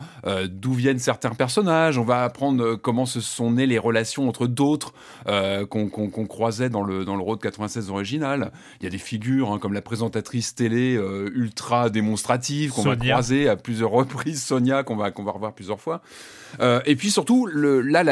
d'où 0.50 0.74
viennent 0.74 1.00
certains 1.00 1.32
personnages, 1.32 1.98
on 1.98 2.04
va 2.04 2.24
apprendre 2.24 2.76
comment 2.76 3.06
se 3.06 3.22
sont 3.22 3.52
nées 3.52 3.66
les 3.66 3.80
relations 3.80 4.28
entre 4.28 4.48
d'autres 4.48 4.94
qu'on 5.70 6.28
croisait 6.28 6.70
dans 6.70 6.84
le, 6.84 7.06
dans 7.06 7.16
le 7.16 7.22
Road 7.22 7.40
96 7.40 7.90
original. 7.90 8.52
Il 8.80 8.84
y 8.84 8.88
a 8.88 8.90
des 8.90 8.98
figures 8.98 9.52
hein, 9.52 9.60
comme 9.60 9.74
la 9.74 9.82
présentatrice 9.82 10.56
télé 10.56 10.94
ultra 11.34 11.90
démonstrative 11.90 12.72
qu'on 12.72 12.84
va 12.84 12.96
croiser 12.96 13.50
à 13.50 13.56
plusieurs 13.56 13.92
reprises, 13.92 14.44
Sonia, 14.44 14.84
qu'on 14.84 14.96
va 14.96 15.12
qu'on 15.16 15.24
va 15.24 15.32
revoir 15.32 15.54
plusieurs 15.54 15.80
fois. 15.82 16.02
Euh, 16.60 16.80
et 16.86 16.96
puis 16.96 17.10
surtout, 17.10 17.48
là, 17.48 18.04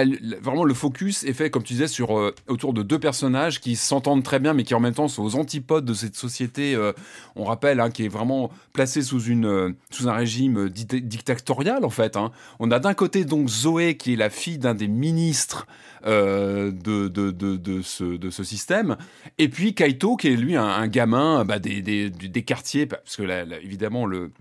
vraiment, 0.42 0.64
le 0.64 0.74
focus 0.74 1.24
est 1.24 1.34
fait, 1.34 1.50
comme 1.50 1.64
tu 1.64 1.74
disais, 1.74 1.88
sur, 1.88 2.18
euh, 2.18 2.34
autour 2.48 2.74
de 2.74 2.82
deux 2.82 3.00
personnages 3.00 3.62
qui 3.62 3.76
s'entendent 3.76 4.24
très 4.24 4.40
bien, 4.40 4.54
mais 4.54 4.64
qui 4.64 4.74
en 4.74 4.80
même 4.80 4.94
temps 4.94 5.08
sont 5.08 5.24
aux 5.24 5.36
antipodes 5.36 5.86
de 5.86 5.94
cette 5.94 6.16
société, 6.16 6.76
euh, 6.76 6.94
on 7.36 7.44
rappelle, 7.44 7.80
hein, 7.80 7.92
qui 7.92 8.06
est 8.06 8.10
vraiment 8.10 8.50
placée 8.74 9.02
sous, 9.02 9.22
une, 9.22 9.76
sous 9.92 10.10
un 10.10 10.14
régime 10.14 10.70
dictatorial, 10.70 11.86
en 11.86 11.90
fait. 11.90 12.18
Hein. 12.18 12.32
On 12.60 12.72
a 12.72 12.80
d'un 12.80 12.94
côté 12.94 13.26
donc 13.26 13.48
Zoé, 13.50 13.98
qui 13.98 14.14
est 14.14 14.18
la 14.18 14.30
fille 14.30 14.58
d'un 14.58 14.74
des 14.74 14.88
ministres 14.88 15.68
de, 16.06 16.72
de, 16.72 17.32
de, 17.32 17.82
ce, 17.82 18.04
de 18.04 18.30
ce 18.30 18.44
système, 18.44 18.98
et 19.38 19.48
puis 19.48 19.74
Kaito, 19.74 20.18
qui 20.18 20.28
est 20.28 20.36
lui 20.36 20.58
un, 20.58 20.88
gamin 20.88 21.46
bah, 21.46 21.60
des, 21.60 22.12
quartiers, 22.46 22.86
parce 22.86 23.16
que 23.16 23.24
évidemment, 23.64 24.06
le 24.06 24.32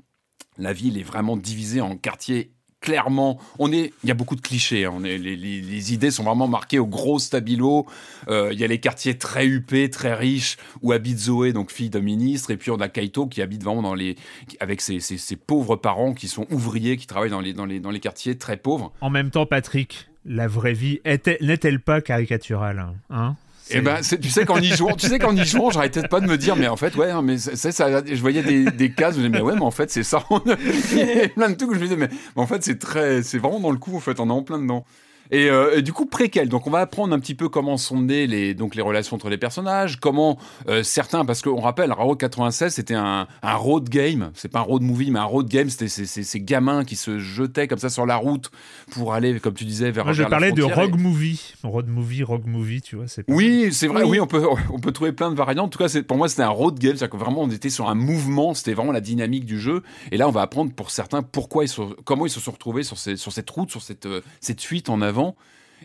la 0.59 0.73
ville 0.73 0.99
est 0.99 1.03
vraiment 1.03 1.37
divisée 1.37 1.81
en 1.81 1.97
quartiers 1.97 2.53
clairement, 2.83 3.39
on 3.59 3.73
est, 3.73 3.95
il 4.03 4.09
y 4.09 4.11
a 4.11 4.15
beaucoup 4.15 4.37
de 4.37 4.43
clichés. 4.43 4.85
Hein. 4.85 4.93
on 4.95 5.05
est, 5.05 5.17
les, 5.17 5.95
idées 5.95 6.11
sont 6.11 6.25
vraiment 6.25 6.49
marquées 6.49 6.79
au 6.79 6.87
gros 6.87 7.19
stabilo. 7.19 7.87
Euh, 8.29 8.51
il 8.53 8.61
y 8.61 8.65
a 8.65 8.67
les 8.67 8.81
quartiers 8.81 9.17
très 9.17 9.47
huppés, 9.47 9.89
très 9.89 10.13
riches, 10.13 10.59
où 10.83 10.93
habite 10.93 11.19
Zoé, 11.19 11.55
donc 11.55 11.71
fille 11.71 11.89
d'un 11.89 12.01
ministre, 12.01 12.51
et 12.51 12.57
puis 12.57 12.71
on 12.71 12.81
a 12.81 12.89
Kaito 12.89 13.27
qui 13.27 13.41
habite 13.41 13.63
vraiment 13.65 13.83
dans 13.83 13.95
les, 13.95 14.17
avec 14.61 14.83
ses, 14.83 15.01
pauvres 15.47 15.77
parents 15.77 16.13
qui 16.13 16.29
sont 16.29 16.47
ouvriers, 16.51 16.97
qui 16.97 17.07
travaillent 17.07 17.31
dans 17.31 17.41
les, 17.41 17.55
dans 17.55 17.67
les, 17.67 17.81
dans 17.81 17.91
les 17.91 18.01
quartiers 18.01 18.37
très 18.37 18.57
pauvres. 18.57 18.93
En 19.01 19.11
même 19.11 19.31
temps, 19.31 19.47
Patrick, 19.47 20.09
la 20.25 20.49
vraie 20.49 20.75
vie 20.75 21.01
n'est-elle 21.05 21.81
pas 21.81 22.01
caricaturale 22.01 22.95
hein? 23.11 23.37
Eh 23.75 23.81
ben, 23.81 24.01
tu 24.01 24.31
sais 24.31 24.45
qu'en 24.45 24.59
y 24.61 24.69
jouant, 24.69 24.95
tu 24.95 25.07
sais 25.07 25.19
qu'en 25.19 25.37
y 25.37 25.45
jouant, 25.45 25.71
j'arrêtais 25.71 26.03
pas 26.07 26.21
de 26.21 26.27
me 26.27 26.37
dire, 26.37 26.57
mais 26.57 26.69
en 26.69 26.77
fait, 26.77 26.95
ouais, 26.97 27.11
hein, 27.11 27.23
mais 27.23 27.39
c'est 27.39 27.73
ça. 27.73 28.05
Je 28.05 28.21
voyais 28.21 28.43
des, 28.43 28.65
des 28.71 28.93
cases, 28.93 29.15
je 29.17 29.21
me 29.21 29.29
disais, 29.29 29.39
mais 29.39 29.45
ouais, 29.45 29.55
mais 29.55 29.63
en 29.63 29.71
fait, 29.71 29.91
c'est 29.91 30.03
ça. 30.03 30.25
plein 31.35 31.51
de 31.51 31.55
trucs 31.55 31.71
où 31.71 31.75
je 31.75 31.79
me 31.79 31.85
disais, 31.85 31.97
mais, 31.97 32.09
mais 32.37 32.43
en 32.43 32.47
fait, 32.47 32.63
c'est 32.63 32.79
très, 32.79 33.23
c'est 33.23 33.39
vraiment 33.39 33.61
dans 33.61 33.71
le 33.71 33.79
coup, 33.79 33.97
en 33.97 34.01
fait, 34.01 34.21
on 34.21 34.29
est 34.29 34.33
en 34.33 34.43
plein 34.43 34.59
dedans. 34.59 34.85
Euh, 35.33 35.79
et, 35.79 35.83
du 35.83 35.93
coup, 35.93 36.07
préquel. 36.07 36.49
Donc, 36.49 36.67
on 36.67 36.71
va 36.71 36.81
apprendre 36.81 37.15
un 37.15 37.19
petit 37.19 37.35
peu 37.35 37.49
comment 37.49 37.77
sont 37.77 38.01
nées 38.01 38.27
les, 38.27 38.55
donc, 38.55 38.75
les 38.75 38.83
relations 38.83 39.17
entre 39.17 39.29
les 39.29 39.39
personnages, 39.39 39.99
comment 39.99 40.39
euh, 40.69 40.83
certains, 40.83 41.25
parce 41.25 41.43
qu'on 41.43 41.61
rappelle, 41.61 41.93
Road 41.93 42.19
96, 42.19 42.75
c'était 42.75 42.95
un, 42.95 43.27
un, 43.43 43.55
road 43.55 43.89
game. 43.89 44.31
C'est 44.35 44.51
pas 44.51 44.61
un 44.61 44.63
road 44.63 44.83
movie, 44.83 45.11
mais 45.11 45.19
un 45.19 45.25
road 45.25 45.49
game. 45.49 45.71
C'était 45.71 45.89
ces, 45.89 46.41
gamins 46.41 46.85
qui 46.85 46.97
se 46.97 47.19
jetaient 47.19 47.69
comme 47.69 47.79
ça 47.79 47.89
sur 47.89 48.07
la 48.07 48.17
route 48.17 48.51
pour 48.91 49.15
aller, 49.15 49.39
comme 49.41 49.55
tu 49.55 49.65
disais, 49.65 49.91
vers. 49.91 50.05
Moi, 50.05 50.13
je 50.13 50.25
parlais 50.25 50.53
de 50.53 50.63
road 50.63 50.99
movie. 50.99 51.55
Road 51.63 51.89
movie, 51.89 52.23
road 52.23 52.47
movie, 52.47 52.83
tu 52.83 52.97
vois. 52.97 53.07
Oui, 53.29 53.69
c'est 53.73 53.87
vrai. 53.87 54.03
Oui. 54.03 54.21
on 54.21 54.27
peut, 54.27 54.45
on 54.73 54.79
peut 54.79 54.93
trouver 54.93 55.13
plein 55.13 55.31
de 55.31 55.37
variantes. 55.37 55.67
En 55.67 55.69
tout 55.69 55.79
cas, 55.79 56.03
pour 56.07 56.17
moi, 56.17 56.29
c'était 56.29 56.43
un 56.43 56.49
road 56.49 56.79
game. 56.79 56.97
C'est-à-dire 56.97 57.11
que 57.11 57.23
vraiment, 57.23 57.43
on 57.43 57.51
était 57.51 57.71
sur 57.71 57.89
un 57.89 57.95
mouvement. 57.95 58.55
C'était 58.55 58.75
vraiment 58.75 58.93
la 58.93 59.01
dynamique 59.01 59.45
du 59.45 59.59
jeu. 59.59 59.83
Et 60.11 60.17
là, 60.17 60.29
on 60.29 60.33
va 60.33 60.43
apprendre 60.43 60.73
pour 60.73 60.91
certains 60.91 61.23
pourquoi 61.23 61.65
ils 61.65 61.69
sont, 61.69 61.95
comment 62.05 62.27
ils 62.27 62.31
se 62.31 62.41
sont 62.41 62.53
retrouvés 62.53 62.83
sur, 62.83 62.99
ces, 62.99 63.17
sur 63.17 63.33
cette 63.33 63.49
route, 63.49 63.71
sur 63.71 63.83
cette, 63.83 64.07
euh, 64.07 64.21
cette 64.41 64.61
fuite 64.61 64.91
en 64.91 65.01
avant. 65.01 65.22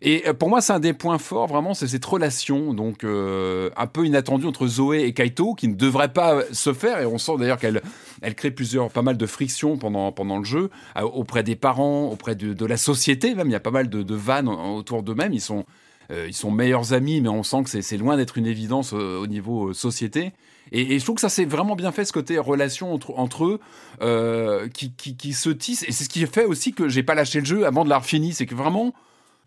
Et 0.01 0.27
euh, 0.27 0.33
pour 0.33 0.49
moi, 0.49 0.61
c'est 0.61 0.73
un 0.73 0.79
des 0.79 0.93
points 0.93 1.17
forts, 1.17 1.47
vraiment, 1.47 1.73
c'est 1.73 1.87
cette 1.87 2.05
relation, 2.05 2.73
donc 2.73 3.03
euh, 3.03 3.69
un 3.75 3.87
peu 3.87 4.05
inattendue 4.05 4.45
entre 4.45 4.67
Zoé 4.67 5.03
et 5.03 5.13
Kaito, 5.13 5.55
qui 5.55 5.67
ne 5.67 5.75
devrait 5.75 6.13
pas 6.13 6.41
se 6.51 6.73
faire. 6.73 6.99
Et 6.99 7.05
on 7.05 7.17
sent 7.17 7.33
d'ailleurs 7.39 7.57
qu'elle 7.57 7.81
elle 8.21 8.35
crée 8.35 8.51
plusieurs, 8.51 8.89
pas 8.89 9.01
mal 9.01 9.17
de 9.17 9.25
frictions 9.25 9.77
pendant, 9.77 10.11
pendant 10.11 10.37
le 10.37 10.43
jeu, 10.43 10.69
euh, 10.97 11.01
auprès 11.01 11.43
des 11.43 11.55
parents, 11.55 12.09
auprès 12.09 12.35
de, 12.35 12.65
la 12.65 12.77
société 12.77 13.33
même. 13.33 13.47
Il 13.47 13.53
y 13.53 13.55
a 13.55 13.59
pas 13.59 13.71
mal 13.71 13.89
de, 13.89 14.03
de 14.03 14.15
vannes 14.15 14.49
autour 14.49 15.01
d'eux-mêmes. 15.01 15.33
Ils 15.33 15.41
sont, 15.41 15.65
ils 16.09 16.33
sont 16.33 16.51
meilleurs 16.51 16.93
amis, 16.93 17.21
mais 17.21 17.29
on 17.29 17.43
sent 17.43 17.63
que 17.63 17.81
c'est 17.81 17.97
loin 17.97 18.17
d'être 18.17 18.37
une 18.37 18.45
évidence 18.45 18.93
au 18.93 19.25
niveau 19.25 19.73
société. 19.73 20.33
Et, 20.71 20.93
et, 20.93 20.99
je 20.99 21.03
trouve 21.03 21.15
que 21.15 21.21
ça 21.21 21.29
c'est 21.29 21.45
vraiment 21.45 21.75
bien 21.75 21.91
fait 21.91 22.05
ce 22.05 22.13
côté 22.13 22.37
relation 22.37 22.93
entre, 22.93 23.45
eux 23.45 23.59
euh, 24.01 24.67
qui, 24.67 24.91
qui, 24.91 25.15
qui, 25.15 25.33
se 25.33 25.49
tisse. 25.49 25.83
Et 25.87 25.91
c'est 25.91 26.03
ce 26.03 26.09
qui 26.09 26.25
fait 26.25 26.45
aussi 26.45 26.73
que 26.73 26.89
j'ai 26.89 27.03
pas 27.03 27.15
lâché 27.15 27.39
le 27.39 27.45
jeu 27.45 27.65
avant 27.65 27.83
de 27.83 27.89
l'avoir 27.89 28.05
fini. 28.05 28.33
C'est 28.33 28.45
que 28.45 28.55
vraiment, 28.55 28.93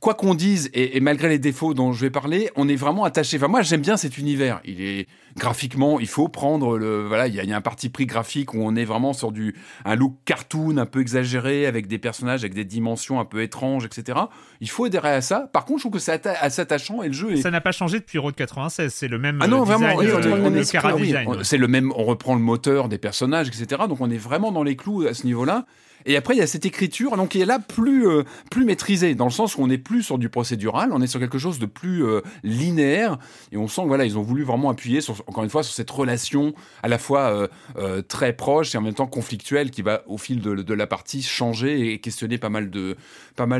quoi 0.01 0.15
qu'on 0.15 0.35
dise, 0.35 0.71
et, 0.73 0.97
et, 0.97 1.01
malgré 1.01 1.29
les 1.29 1.39
défauts 1.39 1.75
dont 1.75 1.93
je 1.93 2.01
vais 2.01 2.11
parler, 2.11 2.51
on 2.57 2.69
est 2.69 2.77
vraiment 2.77 3.05
attaché. 3.05 3.37
Enfin, 3.37 3.49
moi, 3.49 3.61
j'aime 3.61 3.83
bien 3.83 3.99
cet 3.99 4.17
univers. 4.17 4.61
Il 4.65 4.81
est 4.81 5.07
graphiquement, 5.37 6.01
il 6.01 6.09
faut 6.09 6.29
prendre 6.29 6.79
le. 6.79 7.07
Voilà, 7.07 7.29
il 7.29 7.35
y, 7.35 7.41
a, 7.41 7.45
il 7.45 7.51
y, 7.51 7.53
a 7.53 7.57
un 7.57 7.61
parti 7.61 7.91
pris 7.91 8.07
graphique 8.07 8.55
où 8.55 8.63
on 8.63 8.75
est 8.77 8.87
vraiment 8.87 9.13
sur 9.13 9.31
du 9.31 9.55
un 9.85 9.95
look 9.95 10.15
cartoon 10.25 10.79
un 10.79 10.87
peu 10.87 11.01
exagéré, 11.01 11.67
avec 11.67 11.87
des 11.87 11.99
personnages 11.99 12.41
avec 12.41 12.55
des 12.55 12.65
dimensions 12.65 13.21
un 13.21 13.27
peu 13.27 13.43
étranges, 13.43 13.85
etc. 13.85 14.19
Il 14.61 14.71
faut 14.71 14.87
adhérer 14.87 15.13
à 15.13 15.21
ça. 15.21 15.51
Par 15.53 15.67
contre, 15.67 15.81
je 15.81 15.83
trouve 15.85 15.93
que 15.93 15.99
c'est 15.99 16.27
assez 16.27 16.63
attachant 16.63 17.03
et 17.03 17.09
le 17.09 17.13
jeu. 17.13 17.33
Est... 17.33 17.37
Ça 17.37 17.51
n'a 17.51 17.61
pas 17.61 17.73
changé 17.73 18.01
depuis 18.01 18.19
Road 18.19 18.35
96. 18.35 18.93
C'est 18.93 19.09
le 19.09 19.19
même. 19.19 19.39
Ah 19.43 19.49
non, 19.49 19.65
design, 19.65 19.79
vraiment. 19.79 19.99
Oui, 19.99 20.07
euh, 20.09 21.25
oui, 21.27 21.39
c'est 21.43 21.59
le 21.59 21.69
même. 21.69 21.93
On 21.95 22.05
reprend 22.05 22.35
le 22.35 22.41
moteur 22.41 22.89
des 22.89 22.99
personnages, 22.99 23.49
etc. 23.49 23.83
Donc 23.87 24.01
on 24.01 24.11
est 24.11 24.17
vraiment 24.17 24.51
dans 24.51 24.63
les 24.63 24.77
clous 24.77 25.07
à 25.07 25.13
ce 25.13 25.27
niveau-là. 25.27 25.67
Et 26.07 26.17
après, 26.17 26.35
il 26.35 26.39
y 26.39 26.43
a 26.43 26.47
cette 26.47 26.67
écriture, 26.67 27.17
donc 27.17 27.31
qui 27.31 27.41
est 27.41 27.47
là 27.47 27.59
plus 27.59 28.09
euh, 28.09 28.25
plus 28.51 28.65
maîtrisée, 28.65 29.15
dans 29.15 29.27
le 29.27 29.31
sens 29.31 29.57
où 29.57 29.63
on 29.63 29.67
n'est 29.67 29.79
plus 29.79 30.03
sur 30.03 30.19
du 30.19 30.29
procédural, 30.29 30.91
on 30.93 31.01
est 31.03 31.07
sur 31.07 31.21
quelque 31.21 31.39
chose 31.39 31.59
de 31.59 31.67
plus 31.67 32.05
euh, 32.05 32.21
linéaire, 32.43 33.19
et 33.53 33.57
on 33.57 33.69
sent 33.69 33.83
voilà, 33.87 34.05
ils 34.05 34.19
ont 34.19 34.23
voulu 34.23 34.45
vraiment 34.45 34.71
appuyer 34.71 35.01
encore 35.27 35.45
une 35.45 35.51
fois, 35.51 35.63
sur 35.63 35.75
cette 35.75 35.91
relation 35.91 36.55
à 36.83 36.89
la 36.89 36.99
fois 36.99 37.49
euh, 37.77 38.03
très 38.03 38.33
proche 38.33 38.75
et 38.75 38.79
en 38.79 38.83
même 38.83 38.95
temps 38.95 39.07
conflictuelle, 39.07 39.71
qui 39.71 39.83
va 39.83 40.03
au 40.07 40.19
fil 40.19 40.41
de, 40.41 40.55
de, 40.55 40.75
la 40.75 40.87
partie 40.87 41.23
changer 41.23 41.93
et 41.93 42.01
questionner 42.01 42.39
pas 42.39 42.49
mal 42.49 42.71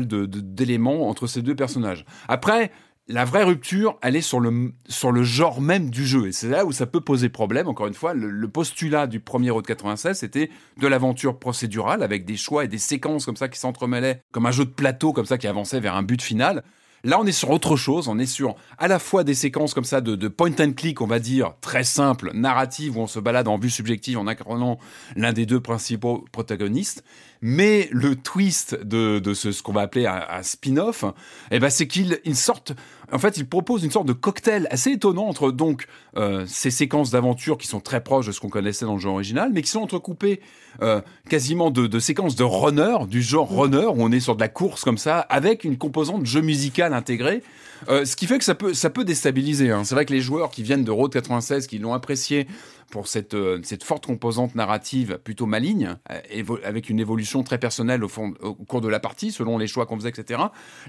d'éléments 0.07 1.09
entre 1.09 1.27
ces 1.27 1.41
deux 1.41 1.55
personnages. 1.55 2.05
Après, 2.27 2.71
la 3.11 3.25
vraie 3.25 3.43
rupture, 3.43 3.97
elle 4.01 4.15
est 4.15 4.21
sur 4.21 4.39
le, 4.39 4.73
sur 4.87 5.11
le 5.11 5.23
genre 5.23 5.61
même 5.61 5.89
du 5.89 6.05
jeu. 6.05 6.27
Et 6.27 6.31
c'est 6.31 6.49
là 6.49 6.65
où 6.65 6.71
ça 6.71 6.85
peut 6.85 7.01
poser 7.01 7.29
problème. 7.29 7.67
Encore 7.67 7.87
une 7.87 7.93
fois, 7.93 8.13
le, 8.13 8.47
postulat 8.47 9.07
du 9.07 9.19
premier 9.19 9.49
Road 9.49 9.65
96, 9.65 10.17
c'était 10.17 10.49
de 10.77 10.87
l'aventure 10.87 11.37
procédurale 11.37 12.03
avec 12.03 12.25
des 12.25 12.37
choix 12.37 12.65
et 12.65 12.67
des 12.67 12.77
séquences 12.77 13.25
comme 13.25 13.35
ça 13.37 13.49
qui 13.49 13.59
s'entremêlaient, 13.59 14.23
comme 14.31 14.45
un 14.45 14.51
jeu 14.51 14.65
de 14.65 14.71
plateau 14.71 15.13
comme 15.13 15.25
ça 15.25 15.37
qui 15.37 15.47
avançait 15.47 15.79
vers 15.79 15.95
un 15.95 16.03
but 16.03 16.21
final. 16.21 16.63
Là, 17.03 17.19
on 17.19 17.25
est 17.25 17.31
sur 17.31 17.49
autre 17.49 17.75
chose. 17.75 18.07
On 18.07 18.19
est 18.19 18.25
sur 18.25 18.55
à 18.77 18.87
la 18.87 18.99
fois 18.99 19.23
des 19.23 19.33
séquences 19.33 19.73
comme 19.73 19.85
ça 19.85 20.01
de, 20.01 20.27
point 20.27 20.51
and 20.59 20.73
click, 20.73 21.01
on 21.01 21.07
va 21.07 21.19
dire, 21.19 21.53
très 21.61 21.83
simple, 21.83 22.31
narrative, 22.33 22.97
où 22.97 23.01
on 23.01 23.07
se 23.07 23.19
balade 23.19 23.47
en 23.47 23.57
vue 23.57 23.69
subjective 23.69 24.17
en 24.17 24.27
incarnant 24.27 24.77
l'un 25.15 25.33
des 25.33 25.45
deux 25.45 25.59
principaux 25.59 26.25
protagonistes. 26.31 27.03
Mais 27.41 27.89
le 27.91 28.15
twist 28.15 28.75
de, 28.83 29.33
ce, 29.33 29.61
qu'on 29.63 29.73
va 29.73 29.81
appeler 29.81 30.05
un, 30.05 30.43
spin-off, 30.43 31.05
eh 31.49 31.59
ben, 31.59 31.71
c'est 31.71 31.87
qu'il 31.87 32.19
il 32.23 32.35
sorte 32.35 32.73
en 33.11 33.19
fait, 33.19 33.37
il 33.37 33.45
propose 33.45 33.83
une 33.83 33.91
sorte 33.91 34.07
de 34.07 34.13
cocktail 34.13 34.67
assez 34.71 34.91
étonnant 34.91 35.27
entre 35.27 35.51
donc 35.51 35.87
euh, 36.17 36.45
ces 36.47 36.71
séquences 36.71 37.11
d'aventure 37.11 37.57
qui 37.57 37.67
sont 37.67 37.79
très 37.79 38.01
proches 38.01 38.27
de 38.27 38.31
ce 38.31 38.39
qu'on 38.39 38.49
connaissait 38.49 38.85
dans 38.85 38.93
le 38.93 38.99
jeu 38.99 39.09
original, 39.09 39.51
mais 39.53 39.61
qui 39.61 39.69
sont 39.69 39.81
entrecoupées 39.81 40.41
euh, 40.81 41.01
quasiment 41.29 41.71
de, 41.71 41.87
de, 41.87 41.99
séquences 41.99 42.35
de 42.35 42.43
runner, 42.43 43.05
du 43.07 43.21
genre 43.21 43.49
runner, 43.49 43.87
où 43.87 43.97
on 43.97 44.11
est 44.11 44.19
sur 44.19 44.35
de 44.35 44.41
la 44.41 44.49
course 44.49 44.83
comme 44.83 44.97
ça, 44.97 45.19
avec 45.19 45.63
une 45.63 45.77
composante 45.77 46.25
jeu 46.25 46.41
musical 46.41 46.93
intégrée. 46.93 47.43
Euh, 47.89 48.05
ce 48.05 48.15
qui 48.15 48.27
fait 48.27 48.37
que 48.37 48.43
ça 48.43 48.55
peut, 48.55 48.73
ça 48.73 48.89
peut 48.89 49.03
déstabiliser. 49.03 49.71
Hein. 49.71 49.83
C'est 49.83 49.95
vrai 49.95 50.05
que 50.05 50.13
les 50.13 50.21
joueurs 50.21 50.51
qui 50.51 50.63
viennent 50.63 50.83
de 50.83 50.91
Road 50.91 51.11
96, 51.11 51.67
qui 51.67 51.79
l'ont 51.79 51.93
apprécié 51.93 52.47
pour 52.91 53.07
cette, 53.07 53.33
euh, 53.33 53.59
cette 53.63 53.83
forte 53.83 54.05
composante 54.05 54.55
narrative 54.55 55.19
plutôt 55.23 55.45
maligne, 55.45 55.95
euh, 56.11 56.43
avec 56.63 56.89
une 56.89 56.99
évolution 56.99 57.43
très 57.43 57.57
personnelle 57.57 58.03
au, 58.03 58.07
fond, 58.07 58.33
au 58.41 58.53
cours 58.53 58.81
de 58.81 58.87
la 58.87 58.99
partie, 58.99 59.31
selon 59.31 59.57
les 59.57 59.67
choix 59.67 59.85
qu'on 59.85 59.97
faisait, 59.97 60.09
etc. 60.09 60.39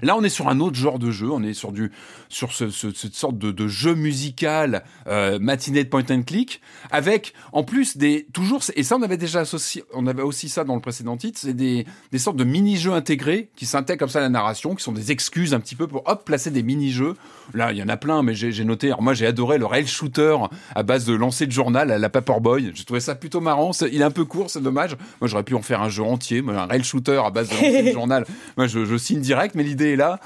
Là, 0.01 0.15
on 0.15 0.23
est 0.23 0.29
sur 0.29 0.47
un 0.47 0.59
autre 0.59 0.75
genre 0.75 0.99
de 0.99 1.09
jeu. 1.09 1.31
On 1.31 1.41
est 1.41 1.53
sur, 1.53 1.71
du, 1.71 1.91
sur 2.29 2.53
ce, 2.53 2.69
ce, 2.69 2.93
cette 2.93 3.15
sorte 3.15 3.37
de, 3.37 3.51
de 3.51 3.67
jeu 3.67 3.95
musical 3.95 4.83
euh, 5.07 5.39
matinée 5.39 5.83
de 5.83 5.89
point 5.89 6.03
and 6.09 6.23
click, 6.23 6.61
avec 6.91 7.33
en 7.51 7.63
plus 7.63 7.97
des 7.97 8.27
toujours 8.33 8.61
et 8.75 8.83
ça 8.83 8.97
on 8.97 9.01
avait 9.01 9.17
déjà 9.17 9.41
associé, 9.41 9.83
on 9.93 10.07
avait 10.07 10.21
aussi 10.21 10.49
ça 10.49 10.63
dans 10.63 10.75
le 10.75 10.81
précédent 10.81 11.17
titre, 11.17 11.39
c'est 11.41 11.53
des, 11.53 11.85
des 12.11 12.19
sortes 12.19 12.37
de 12.37 12.43
mini-jeux 12.43 12.93
intégrés 12.93 13.49
qui 13.55 13.65
s'intègrent 13.65 13.99
comme 13.99 14.09
ça 14.09 14.19
à 14.19 14.23
la 14.23 14.29
narration, 14.29 14.75
qui 14.75 14.83
sont 14.83 14.91
des 14.91 15.11
excuses 15.11 15.53
un 15.53 15.59
petit 15.59 15.75
peu 15.75 15.87
pour 15.87 16.03
hop 16.05 16.25
placer 16.25 16.51
des 16.51 16.63
mini-jeux. 16.63 17.15
Là, 17.53 17.71
il 17.71 17.77
y 17.77 17.83
en 17.83 17.89
a 17.89 17.97
plein, 17.97 18.23
mais 18.23 18.33
j'ai 18.33 18.63
noté. 18.63 18.87
Alors 18.87 19.01
moi, 19.01 19.13
j'ai 19.13 19.25
adoré 19.25 19.57
le 19.57 19.65
rail 19.65 19.87
shooter 19.87 20.37
à 20.75 20.83
base 20.83 21.05
de 21.05 21.13
lancer 21.13 21.45
de 21.45 21.51
journal 21.51 21.91
à 21.93 21.97
la 21.97 22.09
Paperboy. 22.09 22.71
J'ai 22.73 22.83
trouvé 22.83 22.99
ça 22.99 23.15
plutôt 23.15 23.41
marrant. 23.41 23.71
Il 23.91 24.01
est 24.01 24.05
un 24.05 24.11
peu 24.11 24.25
court, 24.25 24.49
c'est 24.49 24.61
dommage. 24.61 24.97
Moi, 25.21 25.27
j'aurais 25.27 25.43
pu 25.43 25.55
en 25.55 25.61
faire 25.61 25.81
un 25.81 25.89
jeu 25.89 26.03
entier, 26.03 26.43
un 26.47 26.65
rail 26.65 26.83
shooter 26.83 27.21
à 27.25 27.29
base 27.29 27.49
de 27.49 27.91
journal. 27.93 28.25
Moi, 28.57 28.67
je, 28.67 28.85
je 28.85 28.97
signe 28.97 29.21
direct, 29.21 29.55
mais 29.55 29.63
l'idée 29.63 29.93
est 29.93 29.97
là. 29.97 30.19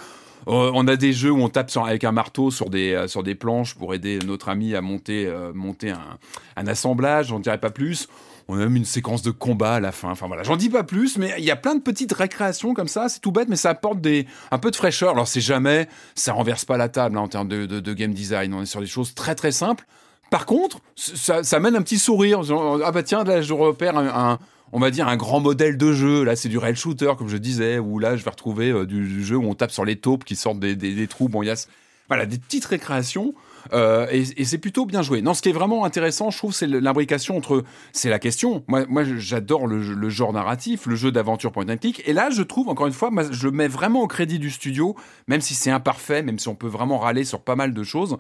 Euh, 0.48 0.72
on 0.74 0.88
a 0.88 0.96
des 0.96 1.12
jeux 1.12 1.32
où 1.32 1.42
on 1.42 1.50
tape 1.50 1.70
sur, 1.70 1.86
avec 1.86 2.04
un 2.04 2.14
marteau 2.14 2.52
sur 2.52 2.70
des, 2.70 2.94
euh, 2.94 3.08
sur 3.08 3.22
des 3.22 3.36
planches 3.36 3.76
pour 3.76 3.94
aider 3.94 4.20
notre 4.26 4.48
ami 4.48 4.76
à 4.76 4.82
monter, 4.82 5.26
euh, 5.28 5.52
monter 5.54 5.90
un, 5.90 6.18
un 6.56 6.68
assemblage, 6.68 7.28
j'en 7.28 7.40
dirais 7.40 7.58
pas 7.58 7.70
plus. 7.70 8.08
On 8.48 8.56
a 8.56 8.60
même 8.60 8.78
une 8.78 8.86
séquence 8.86 9.22
de 9.24 9.32
combat 9.32 9.74
à 9.74 9.80
la 9.82 9.92
fin. 9.92 10.10
Enfin 10.10 10.28
voilà, 10.28 10.44
j'en 10.44 10.56
dis 10.56 10.70
pas 10.70 10.84
plus, 10.84 11.18
mais 11.18 11.34
il 11.38 11.44
y 11.44 11.52
a 11.52 11.58
plein 11.58 11.76
de 11.76 11.82
petites 11.82 12.14
récréations 12.14 12.74
comme 12.74 12.88
ça. 12.88 13.10
C'est 13.10 13.20
tout 13.20 13.34
bête, 13.34 13.50
mais 13.50 13.58
ça 13.58 13.72
apporte 13.72 14.00
des, 14.00 14.26
un 14.52 14.58
peu 14.58 14.72
de 14.72 14.76
fraîcheur. 14.78 15.12
Alors 15.12 15.28
c'est 15.28 15.42
jamais, 15.42 15.90
ça 16.16 16.32
renverse 16.32 16.64
pas 16.64 16.78
la 16.78 16.88
table 16.88 17.18
hein, 17.18 17.22
en 17.22 17.28
termes 17.28 17.50
de, 17.50 17.66
de, 17.66 17.82
de 17.82 17.94
game 17.94 18.14
design. 18.14 18.54
On 18.54 18.62
est 18.62 18.68
sur 18.68 18.80
des 18.80 18.88
choses 18.88 19.14
très 19.14 19.36
très 19.36 19.52
simples. 19.52 19.86
Par 20.30 20.46
contre, 20.46 20.80
ça, 20.96 21.44
ça 21.44 21.60
mène 21.60 21.76
un 21.76 21.82
petit 21.82 22.00
sourire. 22.00 22.42
Ah 22.84 22.92
bah 22.92 23.04
tiens, 23.04 23.24
là 23.24 23.42
je 23.42 23.54
repère 23.54 23.98
un, 23.98 24.40
on 24.74 24.80
va 24.80 24.92
dire 24.92 25.08
un 25.08 25.18
grand 25.18 25.40
modèle 25.40 25.78
de 25.78 25.94
jeu. 25.94 26.24
Là, 26.24 26.36
c'est 26.36 26.50
du 26.50 26.58
rail 26.58 26.76
shooter, 26.76 27.14
comme 27.18 27.30
je 27.30 27.38
disais, 27.38 27.80
où 27.80 28.00
là, 28.00 28.18
je 28.18 28.24
vais 28.24 28.30
retrouver 28.30 28.70
euh, 28.70 28.86
du, 28.86 29.24
jeu 29.24 29.38
où 29.38 29.46
on 29.46 29.54
tape 29.54 29.72
sur 29.72 29.86
les 29.86 29.96
taupes 29.96 30.24
qui 30.24 30.36
sortent 30.36 30.60
des, 30.60 30.76
des, 30.76 30.94
des 30.94 31.08
trous. 31.08 31.30
Bon, 31.30 31.44
il 31.44 31.48
y 31.48 31.52
a 31.52 31.68
voilà 32.10 32.26
des 32.26 32.38
petites 32.38 32.66
récréations. 32.66 33.34
Euh, 33.74 34.08
et, 34.12 34.46
c'est 34.46 34.58
plutôt 34.58 34.86
bien 34.86 35.02
joué. 35.02 35.22
Non, 35.22 35.34
ce 35.34 35.42
qui 35.42 35.50
est 35.50 35.54
vraiment 35.54 35.84
intéressant, 35.84 36.30
je 36.30 36.38
trouve, 36.38 36.54
c'est 36.54 36.68
l'imbrication 36.68 37.36
entre. 37.36 37.64
C'est 37.92 38.10
la 38.10 38.20
question. 38.20 38.64
Moi, 38.68 38.86
moi 38.88 39.04
j'adore 39.04 39.68
le, 39.68 39.82
le, 39.82 40.10
genre 40.10 40.32
narratif, 40.32 40.86
le 40.86 40.96
jeu 40.96 41.12
d'aventure 41.12 41.52
point 41.52 41.68
and 41.70 41.78
click. 41.78 42.02
Et 42.06 42.14
là, 42.14 42.30
je 42.30 42.44
trouve, 42.44 42.70
encore 42.70 42.88
une 42.88 42.94
fois, 42.94 43.12
je 43.32 43.50
mets 43.50 43.68
vraiment 43.68 44.02
au 44.02 44.08
crédit 44.08 44.40
du 44.40 44.52
studio, 44.52 44.96
même 45.28 45.42
si 45.42 45.54
c'est 45.54 45.72
imparfait, 45.72 46.22
même 46.22 46.40
si 46.40 46.48
on 46.48 46.56
peut 46.56 46.68
vraiment 46.68 46.98
râler 47.00 47.26
sur 47.26 47.42
pas 47.42 47.56
mal 47.56 47.74
de 47.74 47.84
choses. 47.84 48.18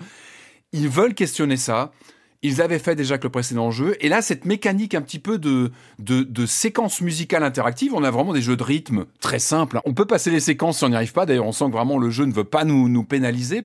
Ils 0.73 0.89
veulent 0.89 1.13
questionner 1.13 1.57
ça. 1.57 1.91
Ils 2.43 2.61
avaient 2.61 2.79
fait 2.79 2.95
déjà 2.95 3.17
que 3.17 3.23
le 3.23 3.31
précédent 3.31 3.71
jeu. 3.71 3.97
Et 3.99 4.09
là, 4.09 4.21
cette 4.21 4.45
mécanique 4.45 4.93
un 4.93 5.01
petit 5.01 5.19
peu 5.19 5.39
de, 5.39 5.71
de, 5.99 6.21
de 6.21 6.45
séquence 6.45 7.01
musicale 7.01 7.43
interactive, 7.43 7.93
on 7.95 8.03
a 8.03 8.11
vraiment 8.11 8.33
des 8.33 8.41
jeux 8.41 8.55
de 8.55 8.63
rythme 8.63 9.05
très 9.19 9.39
simples. 9.39 9.79
On 9.85 9.93
peut 9.93 10.05
passer 10.05 10.29
les 10.29 10.39
séquences 10.39 10.77
si 10.77 10.83
on 10.83 10.89
n'y 10.89 10.95
arrive 10.95 11.13
pas. 11.13 11.25
D'ailleurs, 11.25 11.47
on 11.47 11.51
sent 11.51 11.65
que 11.65 11.71
vraiment 11.71 11.97
le 11.97 12.11
jeu 12.11 12.25
ne 12.25 12.33
veut 12.33 12.43
pas 12.43 12.63
nous, 12.63 12.89
nous 12.89 13.03
pénaliser 13.03 13.63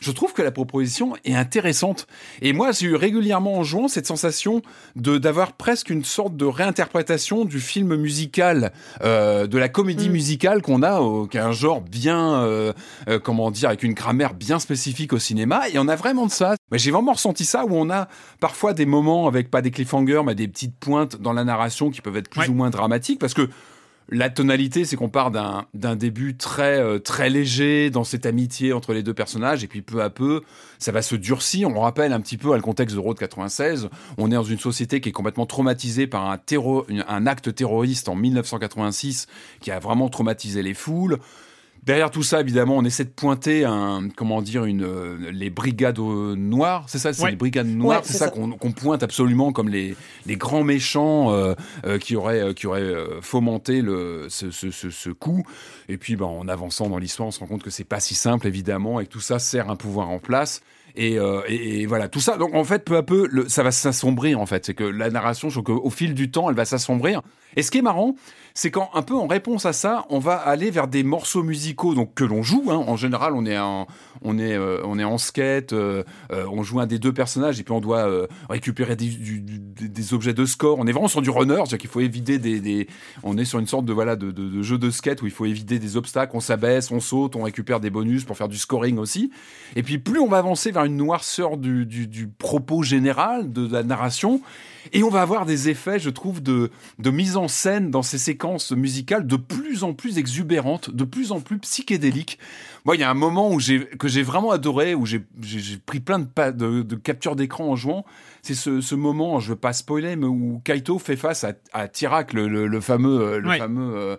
je 0.00 0.10
trouve 0.10 0.32
que 0.32 0.42
la 0.42 0.50
proposition 0.50 1.14
est 1.24 1.34
intéressante. 1.34 2.06
Et 2.42 2.52
moi, 2.52 2.72
j'ai 2.72 2.86
eu 2.86 2.94
régulièrement 2.94 3.58
en 3.58 3.62
jouant 3.62 3.88
cette 3.88 4.06
sensation 4.06 4.62
de 4.96 5.18
d'avoir 5.18 5.52
presque 5.52 5.90
une 5.90 6.04
sorte 6.04 6.36
de 6.36 6.44
réinterprétation 6.44 7.44
du 7.44 7.60
film 7.60 7.96
musical, 7.96 8.72
euh, 9.02 9.46
de 9.46 9.58
la 9.58 9.68
comédie 9.68 10.08
mmh. 10.08 10.12
musicale 10.12 10.62
qu'on 10.62 10.82
a, 10.82 11.00
euh, 11.00 11.26
qui 11.26 11.36
est 11.36 11.40
un 11.40 11.52
genre 11.52 11.80
bien, 11.80 12.34
euh, 12.42 12.72
euh, 13.08 13.18
comment 13.18 13.50
dire, 13.50 13.68
avec 13.68 13.82
une 13.82 13.94
grammaire 13.94 14.34
bien 14.34 14.58
spécifique 14.58 15.12
au 15.12 15.18
cinéma. 15.18 15.68
Et 15.68 15.78
on 15.78 15.88
a 15.88 15.96
vraiment 15.96 16.26
de 16.26 16.30
ça. 16.30 16.54
Mais 16.70 16.78
j'ai 16.78 16.90
vraiment 16.90 17.12
ressenti 17.12 17.44
ça 17.44 17.64
où 17.64 17.74
on 17.74 17.90
a 17.90 18.08
parfois 18.40 18.74
des 18.74 18.86
moments 18.86 19.26
avec 19.26 19.50
pas 19.50 19.62
des 19.62 19.70
cliffhangers, 19.70 20.22
mais 20.24 20.34
des 20.34 20.48
petites 20.48 20.76
pointes 20.76 21.16
dans 21.20 21.32
la 21.32 21.44
narration 21.44 21.90
qui 21.90 22.00
peuvent 22.00 22.16
être 22.16 22.30
plus 22.30 22.42
ouais. 22.42 22.48
ou 22.48 22.54
moins 22.54 22.70
dramatiques, 22.70 23.18
parce 23.18 23.34
que 23.34 23.48
la 24.10 24.30
tonalité, 24.30 24.84
c'est 24.84 24.96
qu'on 24.96 25.10
part 25.10 25.30
d'un 25.30 25.96
début 25.96 26.36
très 26.36 26.80
euh, 26.80 26.98
très 26.98 27.28
léger 27.28 27.90
dans 27.90 28.04
cette 28.04 28.24
amitié 28.24 28.72
entre 28.72 28.94
les 28.94 29.02
deux 29.02 29.12
personnages, 29.12 29.62
et 29.64 29.66
puis 29.66 29.82
peu 29.82 30.02
à 30.02 30.08
peu, 30.08 30.42
ça 30.78 30.92
va 30.92 31.02
se 31.02 31.14
durcir. 31.14 31.68
On 31.68 31.80
rappelle 31.80 32.12
un 32.12 32.20
petit 32.20 32.38
peu 32.38 32.52
à 32.52 32.56
le 32.56 32.62
contexte 32.62 32.96
de 32.96 33.00
Road 33.00 33.18
96. 33.18 33.90
On 34.16 34.30
est 34.30 34.34
dans 34.34 34.42
une 34.42 34.58
société 34.58 35.00
qui 35.00 35.10
est 35.10 35.12
complètement 35.12 35.46
traumatisée 35.46 36.06
par 36.06 36.30
un, 36.30 36.38
terro 36.38 36.86
un 37.06 37.26
acte 37.26 37.54
terroriste 37.54 38.08
en 38.08 38.14
1986 38.14 39.26
qui 39.60 39.70
a 39.70 39.78
vraiment 39.78 40.08
traumatisé 40.08 40.62
les 40.62 40.74
foules. 40.74 41.18
Derrière 41.88 42.10
tout 42.10 42.22
ça, 42.22 42.42
évidemment, 42.42 42.76
on 42.76 42.84
essaie 42.84 43.04
de 43.04 43.08
pointer 43.08 43.64
un, 43.64 44.10
comment 44.14 44.42
dire, 44.42 44.66
une, 44.66 44.84
euh, 44.84 45.30
les 45.32 45.48
brigades 45.48 45.98
noires, 45.98 46.84
c'est 46.86 46.98
ça, 46.98 47.14
c'est 47.14 47.22
ouais. 47.22 47.30
les 47.30 47.36
brigades 47.36 47.66
noires, 47.66 48.00
ouais, 48.00 48.04
c'est 48.04 48.12
ça, 48.12 48.26
ça. 48.26 48.30
qu'on 48.30 48.50
qu 48.50 48.72
pointe 48.72 49.02
absolument 49.02 49.52
comme 49.52 49.70
les, 49.70 49.96
les 50.26 50.36
grands 50.36 50.64
méchants 50.64 51.32
euh, 51.32 51.54
euh, 51.86 51.96
qui 51.96 52.14
auraient, 52.14 52.52
qui 52.52 52.66
auraient 52.66 52.92
fomenté 53.22 53.80
le, 53.80 54.26
ce, 54.28 54.50
ce, 54.50 54.70
ce, 54.70 54.90
ce, 54.90 55.08
coup. 55.08 55.46
Et 55.88 55.96
puis, 55.96 56.14
ben, 56.14 56.26
en 56.26 56.46
avançant 56.46 56.90
dans 56.90 56.98
l'histoire, 56.98 57.28
on 57.28 57.30
se 57.30 57.40
rend 57.40 57.46
compte 57.46 57.62
que 57.62 57.70
c'est 57.70 57.84
pas 57.84 58.00
si 58.00 58.14
simple, 58.14 58.46
évidemment, 58.46 59.00
et 59.00 59.06
que 59.06 59.10
tout 59.10 59.20
ça 59.20 59.38
sert 59.38 59.70
un 59.70 59.76
pouvoir 59.76 60.10
en 60.10 60.18
place. 60.18 60.60
Et, 60.98 61.18
euh, 61.18 61.42
et, 61.46 61.82
et, 61.82 61.86
voilà, 61.86 62.08
tout 62.08 62.20
ça. 62.20 62.36
Donc 62.36 62.54
en 62.54 62.64
fait, 62.64 62.84
peu 62.84 62.96
à 62.96 63.02
peu, 63.02 63.28
le, 63.30 63.48
ça 63.48 63.62
va 63.62 63.70
s'assombrir 63.70 64.40
en 64.40 64.46
fait. 64.46 64.66
C'est 64.66 64.74
que 64.74 64.84
la 64.84 65.10
narration, 65.10 65.48
je 65.48 65.60
trouve 65.60 65.76
qu'au 65.76 65.90
fil 65.90 66.12
du 66.12 66.30
temps, 66.30 66.50
elle 66.50 66.56
va 66.56 66.64
s'assombrir. 66.64 67.22
Et 67.56 67.62
ce 67.62 67.70
qui 67.70 67.78
est 67.78 67.82
marrant, 67.82 68.16
c'est 68.58 68.72
qu'un 68.72 69.02
peu 69.06 69.14
en 69.14 69.28
réponse 69.28 69.66
à 69.66 69.72
ça, 69.72 70.04
on 70.10 70.18
va 70.18 70.34
aller 70.34 70.72
vers 70.72 70.88
des 70.88 71.04
morceaux 71.04 71.44
musicaux 71.44 71.94
donc 71.94 72.14
que 72.14 72.24
l'on 72.24 72.42
joue. 72.42 72.64
Hein. 72.70 72.84
En 72.88 72.96
général, 72.96 73.34
on 73.36 73.46
est 73.46 73.56
en, 73.56 73.86
on 74.20 74.36
est, 74.36 74.56
euh, 74.56 74.80
on 74.82 74.98
est 74.98 75.04
en 75.04 75.16
skate, 75.16 75.72
euh, 75.72 76.02
euh, 76.32 76.44
on 76.50 76.64
joue 76.64 76.80
un 76.80 76.88
des 76.88 76.98
deux 76.98 77.12
personnages 77.12 77.60
et 77.60 77.62
puis 77.62 77.72
on 77.72 77.80
doit 77.80 78.26
récupérer 78.50 78.96
des, 78.96 80.12
objets 80.12 80.34
de 80.34 80.44
score. 80.44 80.80
On 80.80 80.88
est 80.88 80.92
vraiment 80.92 81.06
sur 81.06 81.22
du 81.22 81.30
runner, 81.30 81.54
c'est-à-dire 81.54 81.78
qu'il 81.78 81.88
faut 81.88 82.00
éviter 82.00 82.38
des, 82.38 82.88
on 83.22 83.38
est 83.38 83.44
sur 83.44 83.60
une 83.60 83.68
sorte 83.68 83.84
de 83.84 83.92
voilà 83.92 84.16
de, 84.16 84.62
jeu 84.62 84.76
de 84.76 84.90
skate 84.90 85.22
où 85.22 85.26
il 85.26 85.32
faut 85.32 85.46
éviter 85.46 85.78
des 85.78 85.96
obstacles. 85.96 86.32
On 86.34 86.40
s'abaisse, 86.40 86.90
on 86.90 86.98
saute, 86.98 87.36
on 87.36 87.44
récupère 87.44 87.78
des 87.78 87.90
bonus 87.90 88.24
pour 88.24 88.36
faire 88.36 88.48
du 88.48 88.58
scoring 88.58 88.98
aussi. 88.98 89.30
Et 89.76 89.84
puis 89.84 89.98
plus 89.98 90.18
on 90.18 90.26
va 90.26 90.38
avancer 90.38 90.72
vers 90.72 90.82
une 90.82 90.96
noirceur 90.96 91.58
du 91.58 92.28
propos 92.38 92.82
général 92.82 93.52
de 93.52 93.72
la 93.72 93.84
narration 93.84 94.40
et 94.92 95.02
on 95.02 95.10
va 95.10 95.22
avoir 95.22 95.46
des 95.46 95.68
effets, 95.68 95.98
je 95.98 96.10
trouve, 96.10 96.42
de, 96.42 96.70
de 96.98 97.10
mise 97.10 97.36
en 97.36 97.48
scène 97.48 97.90
dans 97.90 98.02
ces 98.02 98.18
séquences 98.18 98.72
musicales 98.72 99.26
de 99.26 99.36
plus 99.36 99.84
en 99.84 99.94
plus 99.94 100.18
exubérantes, 100.18 100.90
de 100.90 101.04
plus 101.04 101.32
en 101.32 101.40
plus 101.40 101.58
psychédéliques. 101.58 102.38
Moi, 102.84 102.96
il 102.96 103.00
y 103.00 103.04
a 103.04 103.10
un 103.10 103.14
moment 103.14 103.50
où 103.50 103.60
j'ai, 103.60 103.86
que 103.86 104.08
j'ai 104.08 104.22
vraiment 104.22 104.50
adoré, 104.50 104.94
où 104.94 105.04
j'ai, 105.06 105.20
pris 105.84 106.00
plein 106.00 106.18
de, 106.18 106.26
de, 106.52 106.82
de 106.82 106.96
captures 106.96 107.36
d'écran 107.36 107.68
en 107.68 107.76
jouant. 107.76 108.04
C'est 108.42 108.54
ce, 108.54 108.80
ce, 108.80 108.94
moment, 108.94 109.40
je 109.40 109.50
veux 109.50 109.56
pas 109.56 109.72
spoiler, 109.72 110.16
mais 110.16 110.26
où 110.26 110.60
Kaito 110.64 110.98
fait 110.98 111.16
face 111.16 111.44
à, 111.44 111.52
à 111.72 111.88
Tirak, 111.88 112.32
le, 112.32 112.48
le, 112.48 112.80
fameux, 112.80 113.38
le 113.38 113.58
fameux 113.58 113.96
euh, 113.96 114.16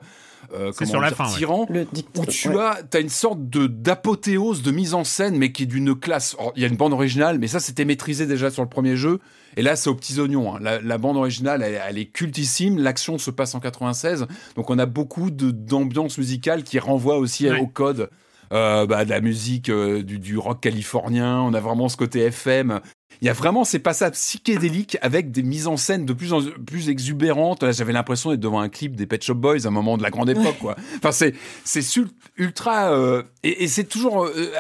euh, 0.54 0.72
c'est 0.74 0.86
sur 0.86 1.00
la 1.00 1.12
fin, 1.12 1.28
tyran, 1.28 1.68
où 1.70 2.26
tu 2.26 2.58
as, 2.58 2.82
as 2.94 3.00
une 3.00 3.10
sorte 3.10 3.50
de 3.50 3.68
d'apothéose 3.68 4.62
de 4.64 4.72
mise 4.72 4.94
en 4.94 5.04
scène, 5.04 5.38
mais 5.38 5.52
qui 5.52 5.64
est 5.64 5.68
d'une 5.68 5.96
classe. 5.96 6.36
Il 6.56 6.62
y 6.62 6.66
a 6.66 6.68
une 6.68 6.78
bande 6.78 6.94
originale, 6.94 7.40
mais 7.40 7.48
ça 7.48 7.60
c'était 7.60 7.86
maîtrisé 7.86 8.26
déjà 8.26 8.50
sur 8.50 8.64
le 8.64 8.70
premier 8.70 8.96
jeu. 8.96 9.20
Et 9.58 9.62
là, 9.62 9.76
c'est 9.76 9.90
aux 9.90 9.96
petits 9.96 10.20
oignons. 10.20 10.56
Hein. 10.56 10.60
La, 10.60 10.98
bande 10.98 11.18
originale, 11.18 11.64
elle, 11.64 11.98
est 11.98 12.06
cultissime. 12.06 12.78
L'action 12.78 13.18
se 13.18 13.32
passe 13.32 13.56
en 13.56 13.60
96, 13.60 14.28
donc 14.56 14.70
on 14.70 14.80
a 14.80 14.86
beaucoup 14.86 15.32
d'ambiance 15.32 16.18
musicale 16.18 16.64
qui 16.64 16.80
renvoie 16.80 17.18
aussi 17.18 17.50
au 17.50 17.68
code. 17.68 18.10
Euh, 18.52 18.88
bah, 18.88 19.06
de 19.06 19.12
la 19.12 19.22
musique 19.22 19.70
euh, 19.70 20.02
du, 20.02 20.18
du, 20.18 20.36
rock 20.36 20.60
californien, 20.62 21.40
on 21.40 21.54
a 21.54 21.60
vraiment 21.60 21.88
ce 21.88 21.96
côté 21.96 22.22
FM 22.22 22.82
il 23.22 23.26
y 23.26 23.30
a 23.30 23.34
vraiment 23.34 23.64
ces 23.64 23.80
passages 23.80 24.12
psychédéliques 24.12 24.98
avec 25.02 25.32
des 25.32 25.44
mises 25.44 25.68
en 25.68 25.78
scène 25.78 26.06
de 26.06 26.14
plus 26.14 26.32
en 26.32 26.42
plus 26.66 26.90
exubérantes. 26.90 27.64
Là, 27.64 27.72
j'avais 27.72 27.92
l'impression 27.92 28.30
d'être 28.32 28.40
devant 28.40 28.62
un 28.62 28.70
clip 28.70 28.96
des 28.96 29.06
Pet 29.06 29.22
Shop 29.22 29.36
Boys 29.36 29.66
à 29.66 29.68
un 29.68 29.72
moment 29.72 29.98
de 29.98 30.04
la 30.04 30.10
grande 30.10 30.30
époque, 30.30 30.58
quoi. 30.60 30.76
Enfin, 30.98 31.12
c'est 31.12 31.34
c'est 31.66 31.84
ultra 32.38 32.92
euh, 32.94 33.24
et, 33.44 33.68
c'est 33.68 33.84
toujours 33.84 34.26
euh, 34.26 34.52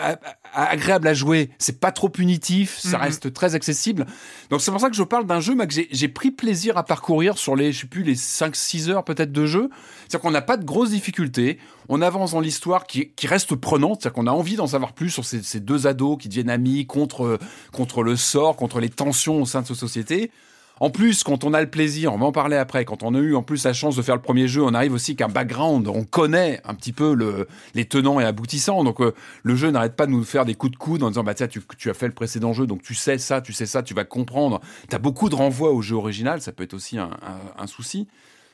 agréable 0.53 1.07
à 1.07 1.13
jouer. 1.13 1.51
C'est 1.57 1.79
pas 1.79 1.91
trop 1.91 2.09
punitif, 2.09 2.77
ça 2.77 2.89
mm-hmm. 2.89 3.01
reste 3.01 3.33
très 3.33 3.55
accessible. 3.55 4.05
Donc 4.49 4.61
c'est 4.61 4.71
pour 4.71 4.81
ça 4.81 4.89
que 4.89 4.95
je 4.95 5.03
parle 5.03 5.25
d'un 5.25 5.39
jeu, 5.39 5.55
que 5.55 5.73
j'ai 5.91 6.07
pris 6.07 6.31
plaisir 6.31 6.77
à 6.77 6.83
parcourir 6.83 7.37
sur 7.37 7.55
les, 7.55 7.71
je 7.71 7.81
sais 7.81 7.87
plus, 7.87 8.03
les 8.03 8.15
5-6 8.15 8.89
heures 8.89 9.03
peut-être 9.03 9.31
de 9.31 9.45
jeu. 9.45 9.69
C'est-à-dire 10.09 10.21
qu'on 10.21 10.31
n'a 10.31 10.41
pas 10.41 10.57
de 10.57 10.65
grosses 10.65 10.89
difficultés. 10.89 11.59
On 11.87 12.01
avance 12.01 12.31
dans 12.31 12.39
l'histoire 12.39 12.87
qui, 12.87 13.11
reste 13.25 13.53
prenante. 13.53 14.01
C'est-à-dire 14.01 14.15
qu'on 14.15 14.27
a 14.27 14.31
envie 14.31 14.55
d'en 14.55 14.65
savoir 14.65 14.93
plus 14.93 15.11
sur 15.11 15.23
ces, 15.23 15.59
deux 15.59 15.85
ados 15.85 16.17
qui 16.17 16.29
deviennent 16.29 16.49
amis 16.49 16.87
contre 16.87 17.37
contre 17.71 18.01
le 18.01 18.15
sort 18.15 18.55
contre 18.55 18.79
les 18.79 18.89
tensions 18.89 19.39
au 19.39 19.45
sein 19.45 19.61
de 19.61 19.67
cette 19.67 19.77
société. 19.77 20.31
En 20.79 20.89
plus, 20.89 21.23
quand 21.23 21.43
on 21.43 21.53
a 21.53 21.61
le 21.61 21.69
plaisir, 21.69 22.13
on 22.13 22.17
va 22.17 22.25
en 22.25 22.31
parler 22.31 22.55
après, 22.55 22.85
quand 22.85 23.03
on 23.03 23.13
a 23.13 23.19
eu 23.19 23.35
en 23.35 23.43
plus 23.43 23.65
la 23.65 23.73
chance 23.73 23.97
de 23.97 24.01
faire 24.01 24.15
le 24.15 24.21
premier 24.21 24.47
jeu, 24.47 24.63
on 24.63 24.73
arrive 24.73 24.93
aussi 24.93 25.15
qu'un 25.15 25.27
background, 25.27 25.87
on 25.89 26.05
connaît 26.05 26.61
un 26.63 26.73
petit 26.73 26.93
peu 26.93 27.13
le, 27.13 27.47
les 27.75 27.85
tenants 27.85 28.19
et 28.19 28.23
aboutissants. 28.23 28.83
Donc 28.83 29.01
euh, 29.01 29.13
le 29.43 29.55
jeu 29.55 29.69
n'arrête 29.69 29.95
pas 29.95 30.05
de 30.07 30.11
nous 30.11 30.23
faire 30.23 30.45
des 30.45 30.55
coups 30.55 30.71
de 30.71 30.77
coude 30.77 31.03
en 31.03 31.09
disant 31.09 31.23
bah 31.23 31.35
tiens 31.35 31.47
tu, 31.47 31.61
as 31.89 31.93
fait 31.93 32.07
le 32.07 32.13
précédent 32.13 32.53
jeu, 32.53 32.65
donc 32.65 32.81
tu 32.81 32.95
sais 32.95 33.19
ça, 33.19 33.41
tu 33.41 33.53
sais 33.53 33.67
ça, 33.67 33.83
tu 33.83 33.93
vas 33.93 34.05
comprendre. 34.05 34.59
Tu 34.89 34.95
as 34.95 34.99
beaucoup 34.99 35.29
de 35.29 35.35
renvois 35.35 35.71
au 35.71 35.81
jeu 35.83 35.97
original, 35.97 36.41
ça 36.41 36.51
peut 36.51 36.63
être 36.63 36.73
aussi 36.73 36.97
un 36.97 37.67
souci. 37.67 38.07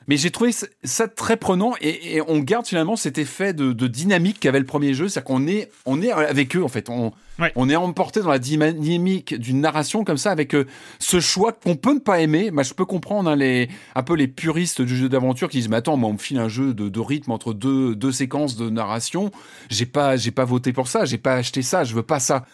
Mais 0.07 0.17
j'ai 0.17 0.29
trouvé 0.29 0.51
ça 0.83 1.07
très 1.07 1.37
prenant 1.37 1.73
et, 1.81 2.21
on 2.27 2.39
garde 2.39 2.65
finalement 2.65 2.95
cet 2.95 3.17
effet 3.17 3.53
de, 3.53 3.87
dynamique 3.87 4.39
qu'avait 4.39 4.59
le 4.59 4.65
premier 4.65 4.93
jeu, 4.93 5.07
c'est-à-dire 5.07 5.25
qu'on 5.25 5.47
est, 5.47 5.71
on 5.85 6.01
est 6.01 6.11
avec 6.11 6.55
eux 6.55 6.63
en 6.63 6.67
fait, 6.67 6.89
on, 6.89 7.11
on 7.55 7.69
est 7.69 7.75
emporté 7.75 8.21
dans 8.21 8.29
la 8.29 8.39
dynamique 8.39 9.35
d'une 9.35 9.61
narration 9.61 10.03
comme 10.03 10.17
ça 10.17 10.31
avec 10.31 10.53
euh, 10.53 10.65
ce 10.99 11.19
choix 11.19 11.51
qu'on 11.51 11.75
peut 11.75 11.93
ne 11.93 11.99
pas 11.99 12.21
aimer. 12.21 12.51
Moi, 12.51 12.63
je 12.63 12.73
peux 12.73 12.85
comprendre 12.85 13.29
hein, 13.29 13.35
les, 13.35 13.69
un 13.95 14.03
peu 14.03 14.15
les 14.15 14.27
puristes 14.27 14.81
du 14.81 14.95
jeu 14.95 15.09
d'aventure 15.09 15.49
qui 15.49 15.57
disent 15.57 15.69
mais 15.69 15.77
attends, 15.77 15.97
moi 15.97 16.09
on 16.09 16.13
me 16.13 16.17
file 16.17 16.39
un 16.39 16.49
jeu 16.49 16.73
de, 16.73 16.89
de 16.89 16.99
rythme 16.99 17.31
entre 17.31 17.53
deux, 17.53 17.95
deux 17.95 18.11
séquences 18.11 18.55
de 18.55 18.69
narration, 18.69 19.31
j'ai 19.69 19.85
pas, 19.85 20.17
j'ai 20.17 20.31
pas 20.31 20.45
voté 20.45 20.73
pour 20.73 20.87
ça, 20.87 21.05
j'ai 21.05 21.17
pas 21.17 21.35
acheté 21.35 21.61
ça, 21.61 21.83
je 21.83 21.95
veux 21.95 22.03
pas 22.03 22.19
ça. 22.19 22.45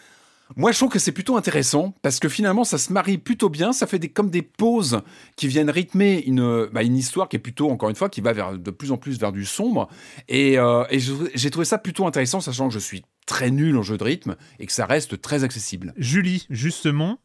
Moi, 0.56 0.72
je 0.72 0.78
trouve 0.78 0.90
que 0.90 0.98
c'est 0.98 1.12
plutôt 1.12 1.36
intéressant 1.36 1.94
parce 2.02 2.20
que 2.20 2.28
finalement, 2.28 2.64
ça 2.64 2.78
se 2.78 2.92
marie 2.92 3.18
plutôt 3.18 3.48
bien. 3.48 3.72
Ça 3.72 3.86
fait 3.86 3.98
des, 3.98 4.08
comme 4.08 4.30
des 4.30 4.42
pauses 4.42 5.00
qui 5.36 5.48
viennent 5.48 5.70
rythmer 5.70 6.22
une, 6.26 6.66
bah, 6.72 6.82
une 6.82 6.96
histoire 6.96 7.28
qui 7.28 7.36
est 7.36 7.40
plutôt, 7.40 7.70
encore 7.70 7.90
une 7.90 7.96
fois, 7.96 8.08
qui 8.08 8.20
va 8.20 8.32
vers, 8.32 8.58
de 8.58 8.70
plus 8.70 8.92
en 8.92 8.96
plus 8.96 9.18
vers 9.18 9.32
du 9.32 9.44
sombre. 9.44 9.88
Et, 10.28 10.58
euh, 10.58 10.84
et 10.90 10.98
j'ai 11.00 11.50
trouvé 11.50 11.64
ça 11.64 11.78
plutôt 11.78 12.06
intéressant, 12.06 12.40
sachant 12.40 12.68
que 12.68 12.74
je 12.74 12.78
suis 12.78 13.02
très 13.26 13.50
nul 13.50 13.76
en 13.76 13.82
jeu 13.82 13.96
de 13.96 14.04
rythme 14.04 14.36
et 14.58 14.66
que 14.66 14.72
ça 14.72 14.86
reste 14.86 15.20
très 15.20 15.44
accessible. 15.44 15.94
Julie, 15.96 16.46
justement, 16.50 17.18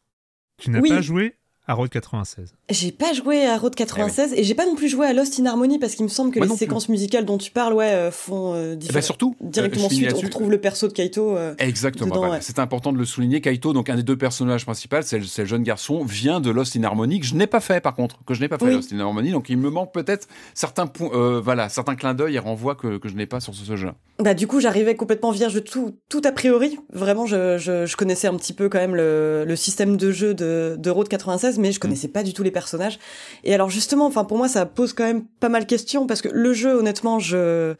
tu 0.58 0.70
n'as 0.70 0.80
pas 0.80 1.00
joué 1.00 1.36
à 1.68 1.74
Road 1.74 1.90
96. 1.90 2.54
J'ai 2.70 2.92
pas 2.92 3.12
joué 3.12 3.46
à 3.46 3.58
Road 3.58 3.74
96 3.74 4.32
eh 4.32 4.40
et 4.40 4.44
j'ai 4.44 4.54
pas 4.54 4.64
non 4.64 4.74
plus 4.74 4.88
joué 4.88 5.06
à 5.06 5.12
Lost 5.12 5.38
in 5.38 5.44
Harmony 5.44 5.78
parce 5.78 5.94
qu'il 5.94 6.04
me 6.04 6.10
semble 6.10 6.32
que 6.32 6.40
les 6.40 6.48
séquences 6.48 6.88
musicales 6.88 7.26
dont 7.26 7.36
tu 7.36 7.50
parles 7.50 7.74
ouais 7.74 7.92
euh, 7.92 8.10
font 8.10 8.54
euh, 8.54 8.74
ben, 8.92 9.02
surtout 9.02 9.36
directement 9.40 9.86
euh, 9.86 9.90
suite. 9.90 10.12
On 10.14 10.20
retrouve 10.20 10.50
le 10.50 10.58
perso 10.58 10.88
de 10.88 10.94
Kaito 10.94 11.36
exactement 11.58 12.38
c'est 12.40 12.58
important 12.58 12.92
de 12.92 12.98
le 12.98 13.04
souligner. 13.04 13.42
Kaito 13.42 13.74
donc 13.74 13.90
un 13.90 13.96
des 13.96 14.02
deux 14.02 14.16
personnages 14.16 14.64
principaux 14.64 15.02
c'est 15.02 15.18
le, 15.18 15.44
jeune 15.44 15.62
garçon 15.62 16.04
vient 16.04 16.40
de 16.40 16.50
Lost 16.50 16.74
in 16.74 16.84
Harmony 16.84 17.20
que 17.20 17.26
je 17.26 17.34
n'ai 17.34 17.46
pas 17.46 17.60
fait 17.60 17.82
par 17.82 17.94
contre 17.94 18.24
que 18.24 18.32
je 18.32 18.40
n'ai 18.40 18.48
pas 18.48 18.58
fait 18.58 18.72
Lost 18.72 18.92
in 18.94 19.00
Harmony. 19.00 19.30
Donc 19.30 19.50
il 19.50 19.58
me 19.58 19.68
manque 19.68 19.92
peut-être 19.92 20.26
certains 20.54 20.86
points 20.86 21.40
voilà 21.40 21.68
certains 21.68 21.96
clins 21.96 22.14
d'œil 22.14 22.36
et 22.36 22.38
renvois 22.38 22.76
que, 22.76 22.96
que 22.96 23.10
je 23.10 23.14
n'ai 23.14 23.26
pas 23.26 23.40
sur 23.40 23.54
ce, 23.54 23.76
jeu. 23.76 23.90
Bah 24.18 24.32
du 24.32 24.46
coup 24.46 24.60
j'arrivais 24.60 24.96
complètement 24.96 25.32
vierge 25.32 25.52
de 25.52 25.60
tout 25.60 25.96
tout 26.08 26.22
a 26.24 26.32
priori. 26.32 26.78
Vraiment 26.94 27.26
je, 27.26 27.58
je, 27.58 27.84
je 27.84 27.96
connaissais 27.96 28.26
un 28.26 28.36
petit 28.36 28.54
peu 28.54 28.70
quand 28.70 28.78
même 28.78 28.96
le, 28.96 29.44
le 29.46 29.56
système 29.56 29.98
de 29.98 30.10
jeu 30.10 30.32
de, 30.32 30.76
de 30.78 30.90
Road 30.90 31.08
96 31.08 31.57
mais 31.58 31.72
je 31.72 31.80
connaissais 31.80 32.08
pas 32.08 32.22
du 32.22 32.32
tout 32.32 32.42
les 32.42 32.50
personnages. 32.50 32.98
Et 33.44 33.54
alors 33.54 33.70
justement, 33.70 34.06
enfin 34.06 34.24
pour 34.24 34.38
moi 34.38 34.48
ça 34.48 34.66
pose 34.66 34.92
quand 34.92 35.04
même 35.04 35.24
pas 35.40 35.48
mal 35.48 35.62
de 35.62 35.68
questions 35.68 36.06
parce 36.06 36.22
que 36.22 36.28
le 36.28 36.52
jeu, 36.52 36.74
honnêtement, 36.74 37.18
je 37.18 37.74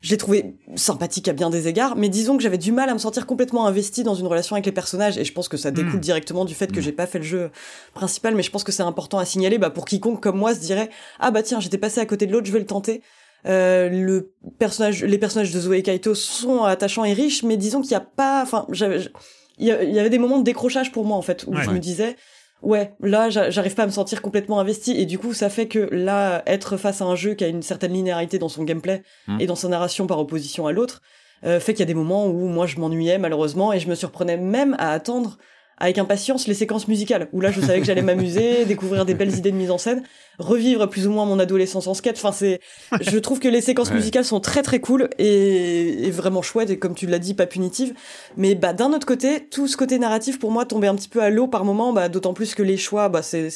je 0.00 0.10
l'ai 0.10 0.16
trouvé 0.16 0.56
sympathique 0.76 1.28
à 1.28 1.34
bien 1.34 1.50
des 1.50 1.68
égards, 1.68 1.94
mais 1.94 2.08
disons 2.08 2.36
que 2.36 2.42
j'avais 2.42 2.58
du 2.58 2.72
mal 2.72 2.88
à 2.88 2.94
me 2.94 2.98
sentir 2.98 3.26
complètement 3.26 3.66
investi 3.66 4.02
dans 4.02 4.14
une 4.14 4.26
relation 4.26 4.56
avec 4.56 4.64
les 4.64 4.72
personnages, 4.72 5.18
et 5.18 5.24
je 5.24 5.32
pense 5.32 5.48
que 5.48 5.58
ça 5.58 5.70
découle 5.70 5.96
hmm. 5.96 6.00
directement 6.00 6.44
du 6.46 6.54
fait 6.54 6.72
que 6.72 6.80
hmm. 6.80 6.82
j'ai 6.82 6.92
pas 6.92 7.06
fait 7.06 7.18
le 7.18 7.24
jeu 7.24 7.50
principal, 7.92 8.34
mais 8.34 8.42
je 8.42 8.50
pense 8.50 8.64
que 8.64 8.72
c'est 8.72 8.82
important 8.82 9.18
à 9.18 9.26
signaler, 9.26 9.58
bah, 9.58 9.68
pour 9.68 9.84
quiconque 9.84 10.22
comme 10.22 10.38
moi 10.38 10.54
se 10.54 10.60
dirait, 10.60 10.88
ah 11.18 11.30
bah 11.30 11.42
tiens, 11.42 11.60
j'étais 11.60 11.76
passé 11.76 12.00
à 12.00 12.06
côté 12.06 12.26
de 12.26 12.32
l'autre, 12.32 12.46
je 12.46 12.52
vais 12.52 12.60
le 12.60 12.66
tenter. 12.66 13.02
Euh, 13.46 13.88
le 13.90 14.32
personnage, 14.58 15.04
les 15.04 15.18
personnages 15.18 15.52
de 15.52 15.60
Zoé 15.60 15.78
et 15.78 15.82
Kaito 15.82 16.14
sont 16.14 16.64
attachants 16.64 17.04
et 17.04 17.12
riches, 17.12 17.42
mais 17.42 17.58
disons 17.58 17.82
qu'il 17.82 17.92
y 17.92 17.94
a 17.94 18.00
pas, 18.00 18.42
enfin, 18.42 18.66
il 18.72 19.66
y, 19.66 19.70
avait 19.70 20.10
des 20.10 20.18
moments 20.18 20.38
de 20.38 20.44
décrochage 20.44 20.92
pour 20.92 21.04
moi 21.04 21.18
en 21.18 21.22
fait, 21.22 21.44
où 21.46 21.54
je 21.54 21.70
me 21.70 21.78
disais, 21.78 22.16
ouais, 22.62 22.94
là, 23.00 23.30
j'arrive 23.30 23.74
pas 23.74 23.84
à 23.84 23.86
me 23.86 23.92
sentir 23.92 24.22
complètement 24.22 24.60
investi. 24.60 24.92
Et 24.92 25.06
du 25.06 25.18
coup, 25.18 25.32
ça 25.32 25.50
fait 25.50 25.68
que 25.68 25.78
là, 25.92 26.42
être 26.46 26.76
face 26.76 27.00
à 27.00 27.04
un 27.04 27.14
jeu 27.14 27.34
qui 27.34 27.44
a 27.44 27.48
une 27.48 27.62
certaine 27.62 27.92
linéarité 27.92 28.38
dans 28.38 28.48
son 28.48 28.64
gameplay 28.64 29.02
hmm. 29.28 29.40
et 29.40 29.46
dans 29.46 29.54
sa 29.54 29.68
narration 29.68 30.06
par 30.06 30.18
opposition 30.18 30.66
à 30.66 30.72
l'autre, 30.72 31.02
euh, 31.44 31.60
fait 31.60 31.72
qu'il 31.72 31.80
y 31.80 31.84
a 31.84 31.86
des 31.86 31.94
moments 31.94 32.26
où 32.26 32.48
moi, 32.48 32.66
je 32.66 32.78
m'ennuyais 32.78 33.18
malheureusement 33.18 33.72
et 33.72 33.80
je 33.80 33.88
me 33.88 33.94
surprenais 33.94 34.36
même 34.36 34.76
à 34.78 34.92
attendre 34.92 35.38
avec 35.80 35.96
impatience 35.98 36.46
les 36.46 36.54
séquences 36.54 36.86
musicales, 36.88 37.28
où 37.32 37.40
là 37.40 37.50
je 37.50 37.60
savais 37.60 37.80
que 37.80 37.86
j'allais 37.86 38.02
m'amuser, 38.02 38.64
découvrir 38.66 39.06
des 39.06 39.14
belles 39.14 39.34
idées 39.34 39.50
de 39.50 39.56
mise 39.56 39.70
en 39.70 39.78
scène, 39.78 40.02
revivre 40.38 40.88
plus 40.88 41.06
ou 41.06 41.10
moins 41.10 41.24
mon 41.24 41.38
adolescence 41.38 41.86
en 41.86 41.94
skate. 41.94 42.16
Enfin, 42.18 42.32
c'est, 42.32 42.60
je 43.00 43.18
trouve 43.18 43.40
que 43.40 43.48
les 43.48 43.62
séquences 43.62 43.90
musicales 43.90 44.24
sont 44.24 44.40
très 44.40 44.62
très 44.62 44.80
cool 44.80 45.08
et, 45.18 46.10
vraiment 46.10 46.42
chouettes 46.42 46.70
et 46.70 46.78
comme 46.78 46.94
tu 46.94 47.06
l'as 47.06 47.18
dit, 47.18 47.34
pas 47.34 47.46
punitives. 47.46 47.94
Mais 48.36 48.54
bah 48.54 48.74
d'un 48.74 48.92
autre 48.92 49.06
côté, 49.06 49.48
tout 49.48 49.66
ce 49.66 49.76
côté 49.76 49.98
narratif 49.98 50.38
pour 50.38 50.50
moi 50.50 50.66
tombait 50.66 50.88
un 50.88 50.94
petit 50.94 51.08
peu 51.08 51.22
à 51.22 51.30
l'eau 51.30 51.48
par 51.48 51.64
moment, 51.64 51.92
bah 51.92 52.08
d'autant 52.08 52.34
plus 52.34 52.54
que 52.54 52.62
les 52.62 52.76
choix, 52.76 53.08
bah 53.08 53.22
c'est 53.22 53.48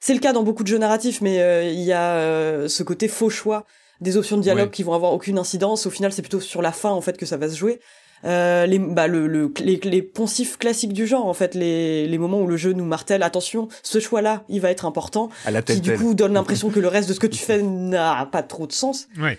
c'est 0.00 0.14
le 0.14 0.20
cas 0.20 0.32
dans 0.32 0.42
beaucoup 0.42 0.62
de 0.62 0.68
jeux 0.68 0.78
narratifs, 0.78 1.22
mais 1.22 1.40
euh, 1.40 1.64
il 1.64 1.80
y 1.80 1.92
a 1.92 2.16
euh, 2.16 2.68
ce 2.68 2.82
côté 2.82 3.08
faux 3.08 3.30
choix 3.30 3.64
des 4.00 4.16
options 4.16 4.36
de 4.36 4.42
dialogue 4.42 4.70
qui 4.70 4.82
vont 4.82 4.92
avoir 4.92 5.12
aucune 5.12 5.38
incidence. 5.38 5.86
Au 5.86 5.90
final, 5.90 6.12
c'est 6.12 6.22
plutôt 6.22 6.40
sur 6.40 6.62
la 6.62 6.72
fin 6.72 6.90
en 6.90 7.00
fait 7.00 7.16
que 7.16 7.26
ça 7.26 7.36
va 7.36 7.48
se 7.48 7.56
jouer. 7.56 7.80
Euh, 8.24 8.64
les, 8.66 8.78
bah, 8.78 9.06
le, 9.06 9.26
le, 9.26 9.52
les, 9.60 9.78
les, 9.82 10.02
poncifs 10.02 10.56
classiques 10.56 10.92
du 10.92 11.06
genre, 11.06 11.26
en 11.26 11.34
fait, 11.34 11.54
les, 11.54 12.06
les 12.06 12.18
moments 12.18 12.40
où 12.40 12.46
le 12.46 12.56
jeu 12.56 12.72
nous 12.72 12.84
martèle, 12.84 13.22
attention, 13.22 13.68
ce 13.82 14.00
choix-là, 14.00 14.44
il 14.48 14.60
va 14.60 14.70
être 14.70 14.86
important, 14.86 15.28
qui 15.66 15.80
du 15.80 15.94
coup 15.94 16.14
donne 16.14 16.32
l'impression 16.32 16.70
que 16.70 16.80
le 16.80 16.88
reste 16.88 17.08
de 17.08 17.14
ce 17.14 17.20
que 17.20 17.26
tu 17.26 17.38
fais 17.44 17.62
n'a 17.62 18.26
pas 18.30 18.42
trop 18.42 18.66
de 18.66 18.72
sens. 18.72 19.08
Ouais. 19.20 19.38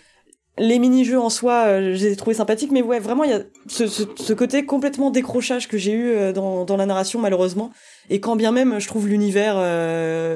Les 0.57 0.79
mini-jeux 0.79 1.19
en 1.19 1.29
soi, 1.29 1.65
euh, 1.65 1.95
j'ai 1.95 2.15
trouvé 2.15 2.35
sympathiques, 2.35 2.71
mais 2.71 2.81
ouais, 2.81 2.99
vraiment, 2.99 3.23
il 3.23 3.31
y 3.31 3.33
a 3.33 3.41
ce, 3.67 3.87
ce, 3.87 4.03
ce, 4.15 4.33
côté 4.33 4.65
complètement 4.65 5.09
décrochage 5.09 5.67
que 5.67 5.77
j'ai 5.77 5.91
eu 5.91 6.11
euh, 6.11 6.31
dans, 6.31 6.63
dans 6.63 6.77
la 6.77 6.85
narration, 6.85 7.19
malheureusement, 7.19 7.71
et 8.09 8.19
quand 8.19 8.35
bien 8.35 8.51
même, 8.51 8.79
je 8.79 8.87
trouve 8.87 9.07
l'univers 9.07 9.55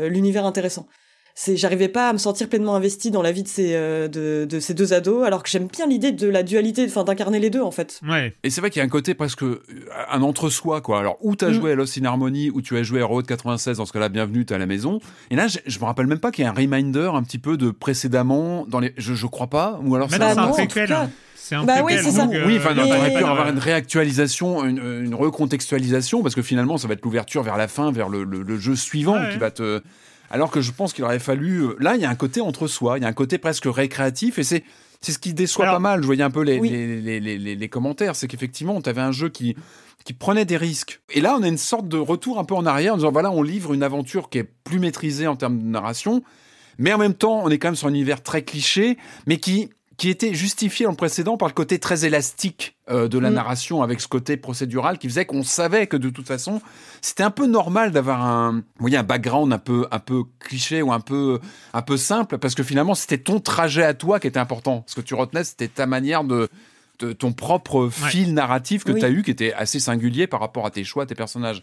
l'univers 0.10 0.45
intéressant 0.45 0.88
c'est 1.42 1.56
j'arrivais 1.56 1.88
pas 1.88 2.10
à 2.10 2.14
me 2.14 2.18
sentir 2.18 2.50
pleinement 2.50 2.76
investi 2.76 3.12
dans 3.12 3.22
la 3.22 3.32
vie 3.32 3.44
de 3.44 3.48
ces 3.48 3.74
euh, 3.74 4.10
de, 4.10 4.44
de, 4.44 4.60
ces 4.60 4.74
deux 4.74 4.92
ados 4.92 5.26
alors 5.26 5.42
que 5.42 5.50
j'aime 5.50 5.68
bien 5.68 5.88
l'idée 5.88 6.12
de 6.12 6.28
la 6.28 6.44
dualité 6.44 6.86
enfin 6.86 7.06
d'incarner 7.06 7.40
les 7.40 7.50
deux 7.50 7.62
en 7.62 7.72
fait. 7.72 8.02
Ouais. 8.06 8.36
Et 8.44 8.50
c'est 8.50 8.60
vrai 8.60 8.70
qu'il 8.70 8.82
y 8.82 8.84
a 8.84 8.86
un 8.86 8.90
côté 8.90 9.14
presque 9.14 9.44
euh, 9.44 9.64
un 10.12 10.22
entre-soi 10.22 10.82
quoi. 10.82 11.00
Alors 11.00 11.18
où 11.22 11.38
t'as 11.38 11.48
mm. 11.48 11.54
joué 11.54 11.72
à 11.72 11.76
Lost 11.76 11.98
in 11.98 12.04
Harmony 12.04 12.50
ou 12.50 12.62
tu 12.62 12.76
as 12.76 12.84
joué 12.84 13.02
à 13.02 13.06
Road 13.06 13.26
96 13.26 13.78
dans 13.78 13.86
ce 13.86 13.94
cas-là 13.94 14.10
bienvenue 14.10 14.44
t'es 14.46 14.54
à 14.54 14.58
la 14.58 14.66
maison. 14.66 15.00
Et 15.32 15.38
là 15.38 15.48
je, 15.48 15.60
je 15.66 15.80
me 15.80 15.86
rappelle 15.86 16.08
même 16.08 16.20
pas 16.20 16.32
qu'il 16.32 16.44
y 16.44 16.46
a 16.46 16.52
un 16.52 16.54
reminder 16.54 17.12
un 17.14 17.24
petit 17.24 17.40
peu 17.40 17.56
de 17.56 17.72
précédemment 17.72 18.66
dans 18.68 18.82
les 18.82 18.94
je, 18.98 19.14
je 19.14 19.26
crois 19.26 19.48
pas 19.48 19.80
ou 19.86 19.96
alors 19.96 20.10
c'est 20.12 20.22
un, 20.22 20.38
un 20.38 20.48
préquel. 20.50 20.94
C'est 21.38 21.56
un 21.56 21.64
bah 21.64 21.84
oui, 21.86 21.94
c'est 22.04 22.12
ça. 22.12 22.28
oui, 22.28 22.58
enfin, 22.58 22.76
on 22.78 22.82
aurait 22.82 23.14
pu 23.14 23.24
avoir 23.24 23.48
une 23.48 23.58
réactualisation, 23.58 24.66
une, 24.66 25.04
une, 25.06 25.16
recontextualisation, 25.16 26.22
parce 26.22 26.36
que 26.36 26.44
finalement, 26.44 26.78
ça 26.78 26.88
va 26.88 26.94
être 26.94 27.04
l'ouverture 27.04 27.42
vers 27.42 27.58
la 27.58 27.68
fin, 27.68 27.92
vers 27.92 28.08
le, 28.08 28.24
le, 28.24 28.44
le 28.44 28.60
jeu 28.60 28.76
suivant 28.76 29.18
qui 29.32 29.40
va 29.40 29.50
te, 29.50 29.82
alors 30.30 30.51
que 30.51 30.61
je 30.61 30.71
pense 30.71 30.93
qu'il 30.93 31.03
aurait 31.03 31.19
fallu. 31.19 31.61
Euh, 31.61 31.75
là, 31.80 31.95
il 31.95 32.01
y 32.01 32.05
a 32.05 32.09
un 32.09 32.15
côté 32.15 32.41
entre 32.41 32.67
soi, 32.67 32.97
il 32.97 33.03
y 33.03 33.05
a 33.05 33.07
un 33.07 33.13
côté 33.13 33.38
presque 33.38 33.65
récréatif, 33.65 34.39
et 34.39 34.43
c'est 34.43 34.63
c'est 35.01 35.13
ce 35.13 35.19
qui 35.19 35.34
déçoit 35.34 35.65
pas 35.65 35.80
mal. 35.80 36.01
Je 36.01 36.05
voyais 36.05 36.23
un 36.23 36.30
peu 36.30 36.41
les, 36.41 36.59
les, 36.59 37.19
les, 37.21 37.55
les, 37.55 37.69
commentaires, 37.69 38.17
c'est 38.17 38.27
qu'effectivement, 38.27 38.82
tu 38.82 38.89
avais 38.89 39.01
un 39.01 39.13
jeu 39.13 39.30
qui 39.30 39.55
qui 40.03 40.13
prenait 40.13 40.45
des 40.45 40.57
risques. 40.57 41.01
Et 41.11 41.21
là, 41.21 41.36
on 41.39 41.43
a 41.43 41.47
une 41.47 41.57
sorte 41.57 41.88
de 41.88 41.97
retour 41.97 42.39
un 42.39 42.43
peu 42.43 42.55
en 42.55 42.65
arrière 42.65 42.93
en 42.93 42.97
disant 42.97 43.11
voilà, 43.11 43.32
on 43.32 43.41
livre 43.41 43.73
une 43.73 43.84
aventure 43.84 44.30
qui 44.30 44.39
est 44.39 44.49
plus 44.63 44.80
maîtrisée 44.80 45.27
en 45.27 45.36
termes 45.36 45.59
de 45.59 45.65
narration, 45.65 46.23
mais 46.77 46.93
en 46.93 46.97
même 46.97 47.13
temps, 47.13 47.41
on 47.43 47.49
est 47.49 47.59
quand 47.59 47.69
même 47.69 47.75
sur 47.75 47.88
un 47.88 47.91
univers 47.91 48.23
très 48.23 48.43
cliché, 48.43 48.97
mais 49.25 49.38
qui 49.38 49.69
qui 50.00 50.10
était 50.10 50.34
justifié 50.34 50.88
en 50.88 50.95
précédent 50.95 51.36
par 51.36 51.50
le 51.50 51.54
côté 51.54 51.78
très 51.78 52.06
élastique 52.06 52.78
euh, 52.89 53.10
de 53.10 53.20
la 53.20 53.30
mm. 53.30 53.34
narration 53.34 53.84
avec 53.84 54.00
ce 54.00 54.08
côté 54.08 54.38
procédural 54.38 54.97
qui 54.97 55.10
faisait 55.10 55.26
qu'on 55.26 55.43
savait 55.43 55.88
que 55.88 55.97
de 55.97 56.10
toute 56.10 56.26
façon 56.26 56.62
c'était 57.02 57.22
un 57.22 57.32
peu 57.32 57.45
normal 57.45 57.91
d'avoir 57.91 58.26
un 58.26 58.64
voyez, 58.80 58.95
un 58.95 59.04
background 59.04 59.52
un 59.52 59.58
peu 59.58 59.88
un 59.91 60.00
peu 60.00 60.24
cliché 60.39 60.82
ou 60.82 60.93
un 60.93 61.02
peu 61.02 61.39
un 61.74 61.82
peu 61.82 61.97
simple 61.97 62.38
parce 62.38 62.56
que 62.56 62.64
finalement 62.64 62.95
c'était 62.95 63.18
ton 63.18 63.41
trajet 63.41 63.84
à 63.84 63.93
toi 63.93 64.22
qui 64.22 64.28
était 64.28 64.39
important. 64.39 64.86
Ce 64.88 64.95
que 64.95 65.02
tu 65.02 65.16
retenais 65.16 65.43
c'était 65.43 65.68
ta 65.68 65.86
manière 65.86 66.24
de, 66.24 66.47
de 67.00 67.12
ton 67.12 67.34
propre 67.34 67.89
fil 67.91 68.34
narratif 68.34 68.86
que 68.86 68.93
tu 68.93 69.04
as 69.04 69.10
eu 69.10 69.22
qui 69.22 69.32
était 69.32 69.52
assez 69.52 69.82
singulier 69.82 70.28
par 70.28 70.39
rapport 70.39 70.66
à 70.66 70.72
tes 70.72 70.86
choix 70.86 71.06
tes 71.06 71.16
personnages 71.16 71.62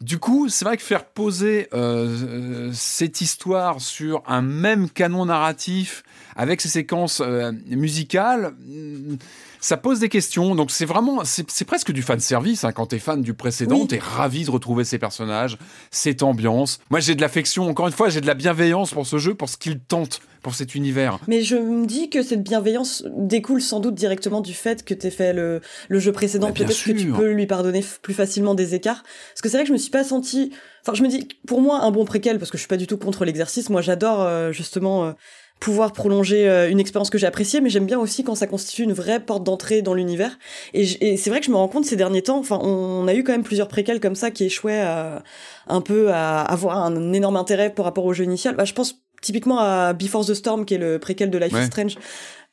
du 0.00 0.18
coup, 0.18 0.48
c'est 0.48 0.64
vrai 0.64 0.78
que 0.78 0.82
faire 0.82 1.04
poser 1.04 1.68
euh, 1.74 2.06
euh, 2.06 2.70
cette 2.72 3.20
histoire 3.20 3.80
sur 3.82 4.22
un 4.26 4.40
même 4.40 4.88
canon 4.88 5.26
narratif 5.26 6.02
avec 6.36 6.62
ces 6.62 6.70
séquences 6.70 7.20
euh, 7.20 7.52
musicales, 7.68 8.54
mm, 8.66 9.16
ça 9.60 9.76
pose 9.76 10.00
des 10.00 10.08
questions. 10.08 10.54
Donc 10.54 10.70
c'est 10.70 10.84
vraiment, 10.84 11.22
c'est 11.24 11.64
presque 11.64 11.92
du 11.92 12.02
fan 12.02 12.20
service. 12.20 12.64
Hein. 12.64 12.72
Quand 12.72 12.86
t'es 12.86 12.98
fan 12.98 13.22
du 13.22 13.34
précédent, 13.34 13.86
t'es 13.86 13.98
ravi 13.98 14.44
de 14.44 14.50
retrouver 14.50 14.84
ces 14.84 14.98
personnages, 14.98 15.58
cette 15.90 16.22
ambiance. 16.22 16.80
Moi, 16.90 17.00
j'ai 17.00 17.14
de 17.14 17.20
l'affection. 17.20 17.68
Encore 17.68 17.86
une 17.86 17.92
fois, 17.92 18.08
j'ai 18.08 18.20
de 18.20 18.26
la 18.26 18.34
bienveillance 18.34 18.92
pour 18.92 19.06
ce 19.06 19.18
jeu, 19.18 19.34
pour 19.34 19.48
ce 19.48 19.56
qu'il 19.56 19.78
tente 19.78 20.20
pour 20.42 20.54
cet 20.54 20.74
univers. 20.74 21.18
Mais 21.28 21.42
je 21.42 21.56
me 21.56 21.86
dis 21.86 22.08
que 22.08 22.22
cette 22.22 22.42
bienveillance 22.42 23.04
découle 23.14 23.60
sans 23.60 23.80
doute 23.80 23.94
directement 23.94 24.40
du 24.40 24.54
fait 24.54 24.84
que 24.84 24.94
t'aies 24.94 25.10
fait 25.10 25.34
le, 25.34 25.60
le 25.88 25.98
jeu 25.98 26.12
précédent. 26.12 26.50
Peut-être 26.52 26.82
que 26.82 26.92
tu 26.92 27.12
peux 27.12 27.32
lui 27.32 27.46
pardonner 27.46 27.84
plus 28.00 28.14
facilement 28.14 28.54
des 28.54 28.74
écarts. 28.74 29.02
Parce 29.02 29.42
que 29.42 29.48
c'est 29.48 29.58
vrai 29.58 29.64
que 29.64 29.68
je 29.68 29.74
me 29.74 29.78
suis 29.78 29.90
pas 29.90 30.04
senti. 30.04 30.50
Enfin, 30.82 30.94
je 30.94 31.02
me 31.02 31.08
dis, 31.08 31.28
pour 31.46 31.60
moi, 31.60 31.82
un 31.82 31.90
bon 31.90 32.06
préquel, 32.06 32.38
parce 32.38 32.50
que 32.50 32.56
je 32.56 32.62
suis 32.62 32.68
pas 32.68 32.78
du 32.78 32.86
tout 32.86 32.96
contre 32.96 33.26
l'exercice. 33.26 33.68
Moi, 33.68 33.82
j'adore 33.82 34.22
euh, 34.22 34.50
justement. 34.52 35.04
Euh, 35.04 35.12
pouvoir 35.60 35.92
prolonger 35.92 36.48
euh, 36.48 36.70
une 36.70 36.80
expérience 36.80 37.10
que 37.10 37.18
j'ai 37.18 37.26
appréciée, 37.26 37.60
mais 37.60 37.68
j'aime 37.68 37.84
bien 37.84 37.98
aussi 37.98 38.24
quand 38.24 38.34
ça 38.34 38.46
constitue 38.46 38.82
une 38.82 38.94
vraie 38.94 39.20
porte 39.20 39.44
d'entrée 39.44 39.82
dans 39.82 39.92
l'univers. 39.92 40.38
Et, 40.72 41.16
c'est 41.18 41.30
vrai 41.30 41.40
que 41.40 41.46
je 41.46 41.50
me 41.50 41.56
rends 41.56 41.68
compte 41.68 41.84
ces 41.84 41.96
derniers 41.96 42.22
temps, 42.22 42.38
enfin, 42.38 42.58
on, 42.62 43.06
a 43.06 43.14
eu 43.14 43.22
quand 43.22 43.32
même 43.32 43.44
plusieurs 43.44 43.68
préquels 43.68 44.00
comme 44.00 44.14
ça 44.14 44.30
qui 44.30 44.44
échouaient 44.44 44.80
à, 44.80 45.22
un 45.68 45.82
peu 45.82 46.10
à 46.10 46.40
avoir 46.40 46.78
un 46.78 47.12
énorme 47.12 47.36
intérêt 47.36 47.70
par 47.70 47.84
rapport 47.84 48.06
au 48.06 48.14
jeu 48.14 48.24
initial. 48.24 48.56
Bah, 48.56 48.64
je 48.64 48.72
pense 48.72 49.02
typiquement 49.20 49.58
à 49.58 49.92
Before 49.92 50.24
the 50.24 50.34
Storm, 50.34 50.64
qui 50.64 50.74
est 50.74 50.78
le 50.78 50.98
préquel 50.98 51.30
de 51.30 51.36
Life 51.36 51.52
is 51.52 51.66
Strange. 51.66 51.96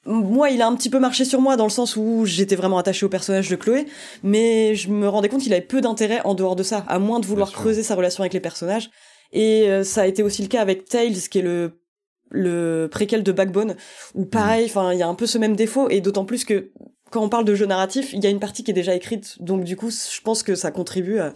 Moi, 0.05 0.49
il 0.51 0.61
a 0.61 0.67
un 0.67 0.75
petit 0.75 0.89
peu 0.89 0.99
marché 0.99 1.25
sur 1.25 1.41
moi 1.41 1.55
dans 1.55 1.65
le 1.65 1.69
sens 1.69 1.95
où 1.95 2.25
j'étais 2.25 2.55
vraiment 2.55 2.77
attaché 2.77 3.05
au 3.05 3.09
personnage 3.09 3.49
de 3.49 3.55
Chloé, 3.55 3.87
mais 4.23 4.75
je 4.75 4.89
me 4.89 5.07
rendais 5.07 5.27
compte 5.27 5.41
qu'il 5.41 5.53
avait 5.53 5.61
peu 5.61 5.81
d'intérêt 5.81 6.21
en 6.23 6.33
dehors 6.33 6.55
de 6.55 6.63
ça, 6.63 6.85
à 6.87 6.99
moins 6.99 7.19
de 7.19 7.25
vouloir 7.25 7.51
creuser 7.51 7.83
sa 7.83 7.95
relation 7.95 8.21
avec 8.21 8.33
les 8.33 8.39
personnages. 8.39 8.89
Et 9.33 9.69
euh, 9.69 9.83
ça 9.83 10.01
a 10.01 10.07
été 10.07 10.23
aussi 10.23 10.41
le 10.41 10.47
cas 10.47 10.61
avec 10.61 10.85
Tales, 10.85 11.13
qui 11.29 11.39
est 11.39 11.41
le 11.41 11.73
le 12.29 12.87
préquel 12.91 13.23
de 13.23 13.31
Backbone, 13.31 13.75
où 14.15 14.25
pareil, 14.25 14.65
mm. 14.65 14.69
enfin, 14.69 14.93
il 14.93 14.99
y 14.99 15.03
a 15.03 15.07
un 15.07 15.15
peu 15.15 15.25
ce 15.25 15.37
même 15.37 15.55
défaut, 15.55 15.89
et 15.89 16.01
d'autant 16.01 16.25
plus 16.25 16.45
que 16.45 16.71
quand 17.09 17.21
on 17.23 17.29
parle 17.29 17.45
de 17.45 17.55
jeu 17.55 17.65
narratif, 17.65 18.11
il 18.13 18.23
y 18.23 18.27
a 18.27 18.29
une 18.29 18.39
partie 18.39 18.63
qui 18.63 18.71
est 18.71 18.73
déjà 18.73 18.93
écrite, 18.93 19.41
donc 19.41 19.63
du 19.63 19.75
coup, 19.75 19.89
je 19.89 20.21
pense 20.21 20.43
que 20.43 20.55
ça 20.55 20.71
contribue 20.71 21.19
à, 21.19 21.33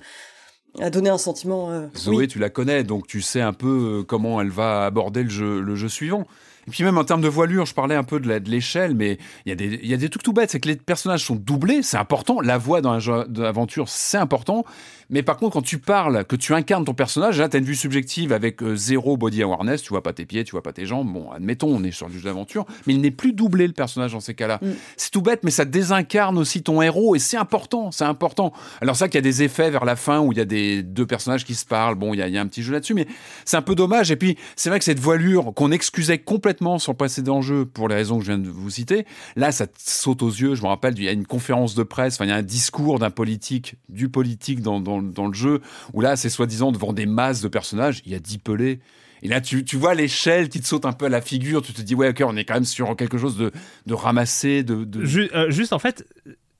à 0.80 0.90
donner 0.90 1.10
un 1.10 1.18
sentiment. 1.18 1.72
Euh, 1.72 1.88
Zoé, 1.98 2.28
tu 2.28 2.40
la 2.40 2.50
connais, 2.50 2.84
donc 2.84 3.08
tu 3.08 3.22
sais 3.22 3.42
un 3.42 3.54
peu 3.54 4.00
euh, 4.00 4.04
comment 4.04 4.42
elle 4.42 4.50
va 4.50 4.86
aborder 4.86 5.24
le 5.24 5.30
jeu, 5.30 5.62
le 5.62 5.76
jeu 5.76 5.90
suivant. 5.90 6.26
Et 6.68 6.72
puis 6.72 6.84
même 6.84 6.98
en 6.98 7.04
termes 7.04 7.22
de 7.22 7.28
voilure, 7.28 7.66
je 7.66 7.74
parlais 7.74 7.96
un 7.96 8.04
peu 8.04 8.20
de 8.20 8.50
l'échelle, 8.50 8.94
mais 8.94 9.18
il 9.46 9.50
y, 9.50 9.52
a 9.52 9.56
des, 9.56 9.80
y 9.82 9.94
a 9.94 9.98
des 9.98 10.10
trucs 10.10 10.22
tout 10.22 10.32
bêtes, 10.32 10.52
c'est 10.52 10.60
que 10.60 10.68
les 10.68 10.76
personnages 10.76 11.26
sont 11.26 11.36
doublés, 11.36 11.82
c'est 11.82 11.98
important. 11.98 12.40
La 12.40 12.60
voix 12.60 12.82
dans 12.82 12.92
un 12.92 13.00
jeu 13.00 13.26
d'aventure, 13.28 13.90
c'est 13.90 14.20
important. 14.20 14.64
Mais 15.12 15.24
par 15.24 15.38
contre, 15.38 15.54
quand 15.54 15.62
tu 15.62 15.78
parles, 15.78 16.24
que 16.26 16.38
tu 16.38 16.54
incarnes 16.54 16.86
ton 16.86 16.94
personnage, 16.94 17.38
là, 17.38 17.50
tu 17.50 17.58
as 17.58 17.60
une 17.60 17.66
vue 17.66 17.76
subjective 17.76 18.32
avec 18.32 18.64
euh, 18.64 18.76
zéro 18.76 19.18
body 19.18 19.44
awareness, 19.44 19.82
tu 19.82 19.90
vois 19.90 20.02
pas 20.02 20.14
tes 20.14 20.26
pieds, 20.26 20.46
tu 20.46 20.52
vois 20.52 20.64
pas 20.64 20.72
tes 20.72 20.86
jambes. 20.86 21.12
Bon, 21.12 21.30
admettons, 21.32 21.68
on 21.68 21.84
est 21.84 21.92
sur 21.92 22.10
du 22.10 22.18
jeu 22.18 22.30
d'aventure, 22.30 22.66
mais 22.88 22.94
il 22.94 23.02
n'est 23.02 23.12
plus 23.12 23.34
doublé 23.34 23.68
le 23.68 23.74
personnage 23.74 24.14
dans 24.14 24.22
ces 24.22 24.34
cas-là. 24.34 24.60
Mm. 24.62 24.70
C'est 24.96 25.12
tout 25.12 25.22
bête, 25.22 25.42
mais 25.44 25.52
ça 25.52 25.66
désincarne 25.66 26.38
aussi 26.38 26.64
ton 26.64 26.82
héros 26.82 27.14
et 27.16 27.20
c'est 27.20 27.38
important, 27.38 27.92
c'est 27.92 28.06
important. 28.06 28.54
Alors 28.80 28.96
ça 28.96 29.10
qu'il 29.10 29.16
y 29.16 29.20
a 29.20 29.22
des 29.22 29.44
effets 29.44 29.70
vers 29.70 29.84
la 29.84 29.98
fin 29.98 30.22
où 30.22 30.32
il 30.32 30.38
y 30.38 30.42
a 30.42 30.46
des 30.46 30.82
deux 30.82 31.06
personnages 31.06 31.44
qui 31.44 31.56
se 31.56 31.66
parlent, 31.66 31.96
bon, 31.96 32.14
il 32.14 32.18
y 32.18 32.22
a, 32.22 32.30
y 32.30 32.38
a 32.38 32.42
un 32.42 32.48
petit 32.48 32.64
jeu 32.64 32.72
là-dessus, 32.72 32.94
mais 32.94 33.06
c'est 33.44 33.58
un 33.58 33.62
peu 33.62 33.76
dommage. 33.76 34.12
Et 34.12 34.16
puis, 34.16 34.38
c'est 34.56 34.70
vrai 34.70 34.80
que 34.80 34.86
cette 34.86 35.00
voilure 35.00 35.54
qu'on 35.54 35.72
excusait 35.72 36.20
complètement 36.20 36.80
sur 36.80 36.94
le 36.94 36.98
précédent 36.98 37.42
jeu 37.42 37.66
pour 37.66 37.90
les 37.90 37.96
raisons 37.96 38.20
que 38.20 38.24
je 38.24 38.32
viens 38.32 38.40
de 38.42 38.50
vous 38.50 38.70
citer, 38.70 39.06
là, 39.36 39.52
ça 39.52 39.66
saute 39.78 40.22
aux 40.22 40.30
yeux. 40.30 40.56
Je 40.56 40.62
me 40.62 40.68
rappelle, 40.68 40.94
il 40.98 41.04
y 41.04 41.10
a 41.10 41.12
une 41.12 41.28
conférence 41.28 41.76
de 41.76 41.84
presse, 41.84 42.16
enfin, 42.16 42.26
il 42.26 42.30
y 42.30 42.34
a 42.34 42.38
un 42.38 42.42
discours 42.42 42.98
d'un 42.98 43.10
politique, 43.10 43.76
du 43.90 44.08
politique 44.08 44.62
dans, 44.62 44.80
dans 44.80 45.01
dans 45.02 45.28
le 45.28 45.34
jeu, 45.34 45.62
où 45.94 46.02
là, 46.02 46.16
c'est 46.16 46.30
soi-disant 46.30 46.72
devant 46.72 46.94
des 46.94 47.06
masses 47.06 47.42
de 47.42 47.48
personnages, 47.48 48.02
il 48.06 48.12
y 48.12 48.16
a 48.16 48.20
10 48.20 48.38
pelés. 48.40 48.80
Et 49.24 49.28
là, 49.28 49.42
tu, 49.42 49.64
tu 49.64 49.78
vois 49.78 49.94
l'échelle 49.94 50.50
qui 50.50 50.60
te 50.60 50.68
saute 50.68 50.86
un 50.86 50.94
peu 50.94 51.06
à 51.06 51.10
la 51.10 51.22
figure. 51.22 51.62
Tu 51.62 51.74
te 51.74 51.82
dis, 51.82 51.94
ouais, 51.94 52.10
ok, 52.10 52.24
on 52.26 52.36
est 52.36 52.46
quand 52.46 52.56
même 52.56 52.66
sur 52.66 52.96
quelque 52.96 53.18
chose 53.18 53.38
de, 53.38 53.52
de 53.86 53.94
ramassé. 53.94 54.64
De, 54.64 54.88
euh, 55.36 55.52
Juste, 55.52 55.74
en 55.74 55.80
fait, 55.80 56.08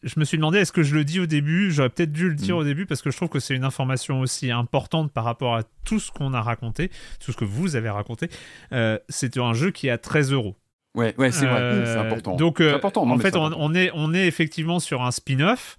je 0.04 0.20
me 0.20 0.26
suis 0.26 0.38
demandé, 0.38 0.60
est-ce 0.60 0.72
que 0.72 0.84
je 0.84 0.94
le 0.94 1.04
dis 1.04 1.20
au 1.20 1.26
début? 1.26 1.72
J'aurais 1.72 1.90
peut-être 1.90 2.12
dû 2.12 2.30
le 2.30 2.36
dire 2.36 2.56
mm. 2.56 2.60
au 2.60 2.64
début 2.64 2.86
parce 2.86 3.02
que 3.02 3.10
je 3.10 3.18
trouve 3.18 3.30
que 3.30 3.40
c'est 3.40 3.56
une 3.56 3.64
information 3.64 4.20
aussi 4.22 4.52
importante 4.52 5.12
par 5.12 5.24
rapport 5.24 5.56
à 5.56 5.64
tout 5.86 6.00
ce 6.00 6.12
qu'on 6.12 6.34
a 6.34 6.42
raconté, 6.42 6.92
tout 7.24 7.32
ce 7.32 7.38
que 7.38 7.46
vous 7.46 7.76
avez 7.76 7.90
raconté. 7.90 8.30
Euh, 8.74 9.00
c'est 9.10 9.38
un 9.38 9.54
jeu 9.54 9.72
qui 9.72 9.88
est 9.88 9.92
à 9.92 9.98
13 9.98 10.32
euros. 10.32 10.56
Ouais, 10.94 11.16
ouais, 11.18 11.32
c'est 11.32 11.46
vrai, 11.46 11.84
c'est 11.86 11.92
euh, 11.92 12.02
important. 12.02 12.36
Donc, 12.36 12.62
important, 12.62 13.10
en 13.10 13.18
fait, 13.18 13.36
on, 13.38 13.74
est, 13.74 13.92
on 13.94 14.14
est 14.14 14.28
effectivement 14.28 14.80
sur 14.80 15.02
un 15.02 15.12
spin-off. 15.12 15.78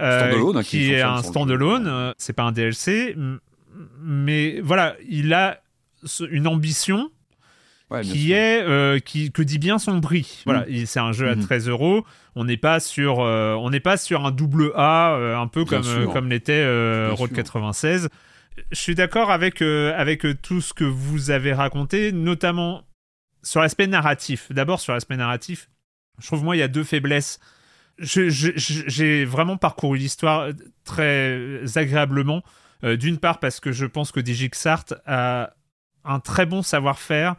Euh, 0.00 0.52
hein, 0.54 0.62
qui, 0.62 0.92
est 0.92 1.02
un 1.02 1.22
standalone. 1.22 1.86
Euh, 1.86 2.12
c'est 2.18 2.32
pas 2.32 2.44
un 2.44 2.52
DLC, 2.52 3.16
mais 4.00 4.60
voilà, 4.60 4.96
il 5.08 5.34
a 5.34 5.60
une 6.30 6.46
ambition 6.46 7.10
qui 8.02 8.32
est 8.32 8.62
euh, 8.62 8.98
qui 8.98 9.32
que 9.32 9.42
dit 9.42 9.58
bien 9.58 9.78
son 9.78 10.00
prix. 10.00 10.42
Voilà, 10.44 10.66
mm. 10.68 10.86
c'est 10.86 11.00
un 11.00 11.12
jeu 11.12 11.28
à 11.28 11.36
13 11.36 11.66
mm-hmm. 11.66 11.70
euros. 11.70 12.04
On 12.36 12.44
n'est 12.44 12.56
pas 12.56 12.80
sur 12.80 13.18
on 13.18 13.70
n'est 13.70 13.80
pas 13.80 13.96
sur 13.96 14.24
un 14.24 14.30
double 14.30 14.72
A 14.76 15.14
un 15.14 15.48
peu 15.48 15.64
comme 15.64 16.12
comme 16.12 16.28
l'était 16.28 16.64
Road 17.10 17.32
96. 17.32 18.08
Je 18.70 18.78
suis 18.78 18.94
d'accord 18.94 19.30
avec 19.30 19.62
avec 19.62 20.26
tout 20.42 20.60
ce 20.60 20.74
que 20.74 20.84
vous 20.84 21.30
avez 21.30 21.52
raconté, 21.52 22.12
notamment 22.12 22.82
sur 23.42 23.60
l'aspect 23.60 23.86
narratif. 23.88 24.52
D'abord 24.52 24.80
sur 24.80 24.92
l'aspect 24.92 25.16
narratif, 25.16 25.68
je 26.20 26.26
trouve 26.26 26.44
moi 26.44 26.54
il 26.54 26.60
y 26.60 26.62
a 26.62 26.68
deux 26.68 26.84
faiblesses 26.84 27.40
j'ai 27.98 29.24
vraiment 29.24 29.56
parcouru 29.56 29.98
l'histoire 29.98 30.48
très 30.84 31.60
agréablement. 31.76 32.42
Euh, 32.84 32.96
d'une 32.96 33.18
part 33.18 33.40
parce 33.40 33.58
que 33.58 33.72
je 33.72 33.86
pense 33.86 34.12
que 34.12 34.20
Digixart 34.20 34.84
a 35.04 35.50
un 36.04 36.20
très 36.20 36.46
bon 36.46 36.62
savoir-faire 36.62 37.34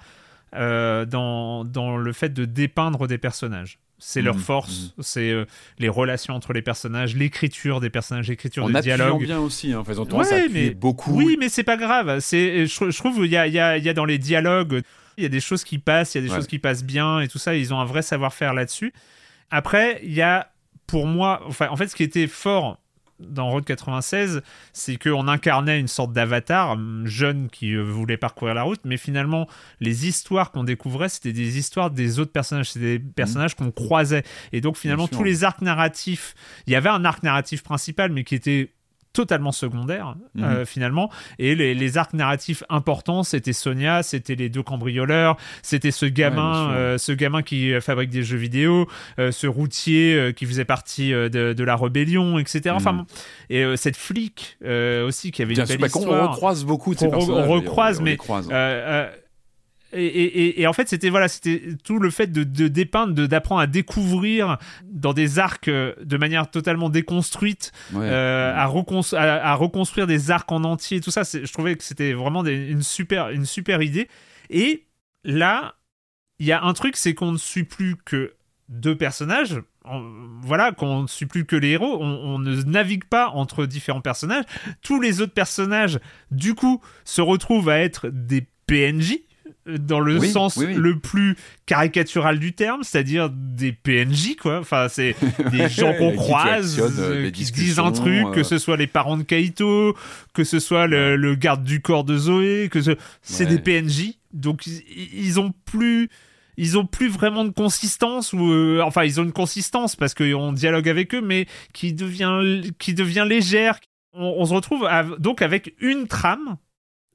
euh, 0.54 1.06
dans, 1.06 1.64
dans 1.64 1.96
le 1.96 2.12
fait 2.12 2.30
de 2.30 2.46
dépeindre 2.46 3.08
des 3.08 3.18
personnages. 3.18 3.80
C'est 4.02 4.22
leur 4.22 4.36
mmh, 4.36 4.40
force, 4.40 4.94
mmh. 4.98 5.02
c'est 5.02 5.30
euh, 5.30 5.46
les 5.78 5.90
relations 5.90 6.34
entre 6.34 6.54
les 6.54 6.62
personnages, 6.62 7.18
l'écriture 7.18 7.82
des 7.82 7.90
personnages, 7.90 8.30
l'écriture 8.30 8.70
des 8.70 8.80
dialogues. 8.80 9.24
bien 9.24 9.40
aussi, 9.40 9.76
en 9.76 9.84
faisant 9.84 10.06
ouais, 10.06 10.48
mais, 10.50 10.70
beaucoup. 10.70 11.16
Oui, 11.16 11.36
mais 11.38 11.50
c'est 11.50 11.66
pas 11.66 11.76
grave. 11.76 12.20
C'est, 12.22 12.66
je, 12.66 12.98
trouve 12.98 13.26
il 13.26 13.32
y 13.32 13.36
a, 13.36 13.46
y, 13.48 13.60
a, 13.60 13.78
y 13.78 13.90
a 13.90 13.94
dans 13.94 14.06
les 14.06 14.18
dialogues, 14.18 14.84
il 15.18 15.24
y 15.24 15.26
a 15.26 15.30
des 15.30 15.42
choses 15.42 15.66
qui 15.66 15.80
passent, 15.80 16.16
il 16.16 16.24
y 16.24 16.26
a 16.26 16.28
des 16.30 16.34
choses 16.34 16.48
qui 16.48 16.60
passent 16.60 16.86
bien 16.86 17.20
et 17.20 17.28
tout 17.28 17.40
ça. 17.40 17.56
Ils 17.56 17.74
ont 17.74 17.80
un 17.80 17.86
vrai 17.86 18.02
savoir-faire 18.02 18.54
là-dessus. 18.54 18.94
Après, 19.52 20.00
il 20.04 20.14
y 20.14 20.22
a 20.22 20.52
pour 20.88 21.06
moi, 21.06 21.42
enfin, 21.46 21.68
en 21.70 21.76
fait, 21.76 21.88
ce 21.88 21.96
qui 21.96 22.04
était 22.04 22.28
fort 22.28 22.80
dans 23.20 23.50
Road 23.50 23.66
96, 23.66 24.42
c'est 24.74 24.96
qu'on 24.98 25.28
incarnait 25.28 25.80
une 25.80 25.88
sorte 25.88 26.14
d'avatar 26.14 26.78
jeune 27.04 27.50
qui 27.50 27.74
euh, 27.74 27.82
voulait 27.82 28.18
parcourir 28.18 28.54
la 28.54 28.64
route, 28.64 28.80
mais 28.86 28.98
finalement, 28.98 29.48
les 29.82 30.08
histoires 30.08 30.52
qu'on 30.52 30.64
découvrait, 30.64 31.10
c'était 31.10 31.34
des 31.34 31.58
histoires 31.58 31.92
des 31.92 32.20
autres 32.20 32.32
personnages, 32.32 32.72
c'était 32.72 32.98
des 32.98 33.00
personnages 33.00 33.56
qu'on 33.56 33.72
croisait. 33.72 34.24
Et 34.54 34.62
donc, 34.62 34.78
finalement, 34.78 35.08
tous 35.08 35.24
les 35.24 35.44
arcs 35.44 35.62
narratifs, 35.62 36.34
il 36.66 36.74
y 36.74 36.76
avait 36.76 36.90
un 36.90 37.04
arc 37.06 37.24
narratif 37.24 37.62
principal, 37.62 38.12
mais 38.12 38.24
qui 38.24 38.36
était 38.36 38.74
totalement 39.14 39.52
secondaires 39.52 40.16
Mhm. 40.36 40.44
euh, 40.44 40.66
finalement 40.66 41.10
et 41.40 41.56
les, 41.56 41.74
les 41.74 41.98
arcs 41.98 42.14
narratifs 42.14 42.64
importants 42.70 43.24
c'était 43.24 43.54
Sonia 43.54 44.04
c'était 44.04 44.36
les 44.36 44.50
deux 44.50 44.62
cambrioleurs 44.64 45.36
c'était 45.64 45.92
ce 45.92 46.06
gamin 46.06 46.72
euh, 46.72 46.98
ce 47.00 47.12
gamin 47.12 47.42
qui 47.42 47.74
euh, 47.74 47.82
fabrique 47.82 48.12
des 48.12 48.24
jeux 48.24 48.38
vidéo 48.38 48.88
euh, 49.18 49.32
ce 49.32 49.48
routier 49.48 50.34
qui 50.36 50.46
faisait 50.46 50.66
partie 50.66 51.12
de, 51.12 51.54
de 51.54 51.64
la 51.64 51.76
rébellion 51.76 52.38
etc 52.40 52.76
enfin 52.76 52.94
Mhm. 52.94 53.06
et 53.50 53.64
euh, 53.64 53.76
cette 53.76 53.98
flic 53.98 54.58
aussi 55.06 55.32
qui 55.32 55.42
avait 55.42 55.54
Bien 55.54 55.64
une 55.64 55.70
belle 55.70 55.78
bah, 55.80 55.88
histoire 55.88 56.32
recroise 56.32 56.64
beaucoup 56.66 56.94
de 56.94 57.00
ces 57.00 57.08
Qu'on 57.10 57.18
re- 57.18 57.32
on 57.32 57.48
recroise, 57.50 58.00
on 58.00 58.04
mais, 58.04 58.18
croise. 58.18 58.48
euh, 58.52 59.10
et, 59.94 60.06
et- 60.06 60.40
et- 60.42 60.62
et 60.62 60.68
en 60.68 60.74
fait, 60.74 60.88
c'était 60.90 61.10
voilà, 61.10 61.28
c'était 61.28 61.76
tout 61.84 62.00
le 62.00 62.10
fait 62.10 62.28
de, 62.32 62.44
de 62.44 62.68
dépeindre, 62.68 63.14
de 63.14 63.26
d'apprendre 63.26 63.62
à 63.62 63.68
découvrir 63.68 64.58
dans 64.86 65.14
des 65.14 65.40
arcs 65.40 65.68
euh, 65.68 65.94
de 66.04 66.18
manière 66.18 66.50
totalement 66.50 66.90
déconstruite, 66.90 67.72
Ouais. 67.94 68.06
euh, 68.10 68.54
à, 68.56 68.66
recons- 68.68 69.16
à, 69.16 69.22
à 69.52 69.54
reconstruire 69.56 70.06
des 70.08 70.32
arcs 70.32 70.52
en 70.52 70.64
entier, 70.64 71.02
tout 71.02 71.12
ça. 71.12 71.24
Je 71.24 71.52
trouvais 71.52 71.76
que 71.76 71.84
c'était 71.84 72.14
vraiment 72.14 72.44
des- 72.44 72.68
une 72.70 72.84
super, 72.84 73.30
une 73.30 73.46
super 73.46 73.82
idée. 73.82 74.08
Et 74.50 74.86
là, 75.24 75.76
il 76.40 76.46
y 76.46 76.52
a 76.52 76.64
un 76.64 76.74
truc, 76.74 76.96
c'est 76.96 77.14
qu'on 77.14 77.32
ne 77.34 77.38
suit 77.38 77.64
plus 77.66 77.96
que 78.06 78.34
deux 78.70 78.96
personnages. 78.96 79.60
On- 79.86 80.04
voilà, 80.44 80.72
qu'on 80.72 81.02
ne 81.04 81.08
suit 81.08 81.26
plus 81.26 81.46
que 81.46 81.56
les 81.56 81.70
héros. 81.70 81.98
On, 82.00 82.06
on 82.06 82.38
ne 82.40 82.62
navigue 82.64 83.06
pas 83.06 83.30
entre 83.30 83.66
différents 83.66 84.02
personnages. 84.02 84.46
Tous 84.84 85.02
les 85.02 85.22
autres 85.22 85.34
personnages, 85.34 86.00
du 86.30 86.54
coup, 86.54 86.80
se 87.04 87.22
retrouvent 87.22 87.70
à 87.70 87.80
être 87.80 88.10
des 88.10 88.46
PNJ 88.68 89.18
dans 89.66 90.00
le 90.00 90.18
Oui, 90.20 90.30
sens 90.30 90.58
oui, 90.58 90.66
oui. 90.68 90.74
le 90.76 90.98
plus 91.00 91.36
caricatural 91.66 92.40
du 92.40 92.54
terme, 92.54 92.84
c'est-à-dire 92.84 93.30
des 93.30 93.72
PNJ 93.72 94.36
quoi. 94.36 94.60
Enfin, 94.60 94.88
c'est 94.90 95.16
des 95.52 95.70
gens 95.70 95.94
qu'on 95.94 96.14
croise, 96.16 96.80
euh, 96.80 96.90
euh, 97.28 97.32
qui 97.32 97.46
se 97.46 97.52
disent 97.54 97.80
un 97.80 97.92
truc, 97.92 98.26
euh. 98.28 98.32
que 98.32 98.44
ce 98.44 98.58
soit 98.58 98.78
les 98.78 98.88
parents 98.88 99.18
de 99.18 99.24
Kaito, 99.24 99.96
que 100.34 100.44
ce 100.44 100.60
soit 100.60 100.88
le, 100.88 101.16
le 101.16 101.36
garde 101.36 101.64
du 101.64 101.82
corps 101.82 102.04
de 102.04 102.18
Zoé, 102.18 102.70
que 102.72 102.82
ce... 102.82 102.92
c'est 103.22 103.46
Ouais. 103.46 103.58
des 103.58 103.60
PNJ. 103.60 104.14
Donc 104.34 104.66
ils, 104.68 104.84
ils 105.14 105.40
ont 105.40 105.52
plus 105.66 106.10
ils 106.62 106.78
ont 106.78 106.86
plus 106.86 107.08
vraiment 107.08 107.46
de 107.46 107.52
consistance 107.52 108.34
ou 108.34 108.52
euh, 108.52 108.82
enfin 108.84 109.04
ils 109.06 109.20
ont 109.22 109.24
une 109.24 109.32
consistance 109.32 109.96
parce 109.96 110.14
qu'on 110.14 110.52
dialogue 110.52 110.90
avec 110.90 111.16
eux 111.16 111.22
mais 111.22 111.46
qui 111.74 111.94
devient 111.94 112.62
qui 112.80 112.94
devient 112.94 113.26
légère 113.28 113.80
on, 114.14 114.36
on 114.40 114.46
se 114.46 114.54
retrouve 114.54 114.86
à- 114.86 115.06
donc 115.20 115.42
avec 115.42 115.74
une 115.80 116.08
trame 116.08 116.58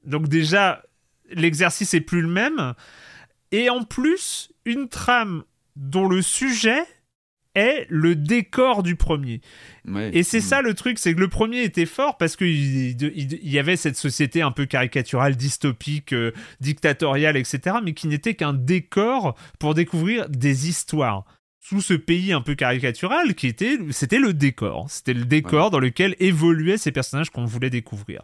donc 0.03 0.27
déjà 0.29 0.81
l'exercice 1.31 1.93
est 1.93 2.01
plus 2.01 2.21
le 2.21 2.27
même 2.27 2.73
et 3.51 3.69
en 3.69 3.83
plus 3.83 4.51
une 4.65 4.87
trame 4.89 5.43
dont 5.75 6.07
le 6.07 6.21
sujet 6.21 6.81
est 7.57 7.85
le 7.89 8.15
décor 8.15 8.83
du 8.83 8.97
premier 8.97 9.39
Ouais. 9.85 10.11
et 10.13 10.23
c'est 10.23 10.39
Mm. 10.39 10.41
ça 10.41 10.61
le 10.61 10.73
truc, 10.73 10.99
c'est 10.99 11.13
que 11.15 11.19
le 11.21 11.29
premier 11.29 11.63
était 11.63 11.85
fort 11.85 12.17
parce 12.17 12.35
qu'il 12.35 12.47
il, 12.49 13.01
il- 13.15 13.39
il 13.41 13.49
y 13.49 13.59
avait 13.59 13.77
cette 13.77 13.95
société 13.95 14.41
un 14.41 14.51
peu 14.51 14.65
caricaturale, 14.65 15.37
dystopique, 15.37 16.11
euh, 16.11 16.31
dictatoriale, 16.59 17.37
etc., 17.37 17.77
mais 17.83 17.93
qui 17.93 18.07
n'était 18.07 18.33
qu'un 18.35 18.53
décor 18.53 19.35
pour 19.59 19.73
découvrir 19.73 20.27
des 20.29 20.67
histoires. 20.67 21.23
Sous 21.61 21.81
ce 21.81 21.93
pays 21.95 22.31
un 22.33 22.41
peu 22.41 22.53
caricatural, 22.55 23.33
qui 23.35 23.47
était, 23.47 23.79
c'était 23.89 24.19
le 24.19 24.33
décor. 24.33 24.85
C'était 24.91 25.13
le 25.15 25.25
décor 25.25 25.71
dans 25.71 25.79
lequel 25.79 26.15
évoluaient 26.19 26.77
ces 26.77 26.91
personnages 26.91 27.29
qu'on 27.31 27.45
voulait 27.45 27.71
découvrir. 27.71 28.21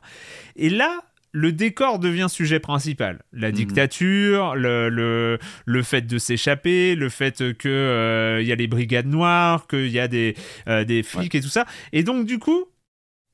Et 0.57 0.69
là, 0.69 1.01
le 1.33 1.51
décor 1.53 1.99
devient 1.99 2.27
sujet 2.29 2.59
principal. 2.59 3.21
La 3.31 3.49
Mhm. 3.49 3.55
dictature, 3.55 4.55
le, 4.55 4.89
le, 4.89 5.39
le 5.65 5.83
fait 5.83 6.01
de 6.01 6.17
s'échapper, 6.17 6.95
le 6.95 7.09
fait 7.09 7.53
que 7.57 7.69
euh, 7.69 8.41
y 8.43 8.51
a 8.51 8.55
les 8.55 8.67
brigades 8.67 9.07
noires, 9.07 9.67
qu'il 9.67 9.87
y 9.89 9.99
a 9.99 10.07
des, 10.07 10.35
euh, 10.67 10.83
des 10.83 11.03
flics 11.03 11.33
et 11.35 11.41
tout 11.41 11.47
ça. 11.49 11.65
Et 11.93 12.03
donc, 12.03 12.25
du 12.25 12.37
coup, 12.39 12.65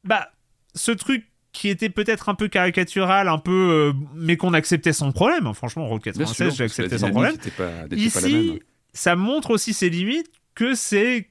bah, 0.03 0.32
ce 0.76 0.91
truc 0.91 1.26
qui 1.53 1.69
était 1.69 1.90
peut-être 1.90 2.30
un 2.30 2.36
peu 2.36 2.48
caricatural, 2.48 3.28
un 3.28 3.40
peu, 3.40 3.52
euh, 3.52 3.94
mais 4.14 4.38
qu'on 4.38 4.53
acceptait 4.53 4.94
sans 4.94 5.11
problème. 5.11 5.48
hein. 5.48 5.53
Franchement, 5.53 5.88
Road 5.88 6.02
Bien 6.03 6.11
96, 6.14 6.36
sûr, 6.36 6.56
j'ai 6.56 6.64
accepté 6.65 6.98
sans 6.99 7.10
problème. 7.10 7.36
pas- 7.57 7.88
pas 7.88 7.95
Ici, 7.95 8.60
ça 8.94 9.15
montre 9.15 9.49
aussi 9.49 9.74
ses 9.74 9.90
limites 9.90 10.30
que 10.53 10.76
c'est 10.76 11.30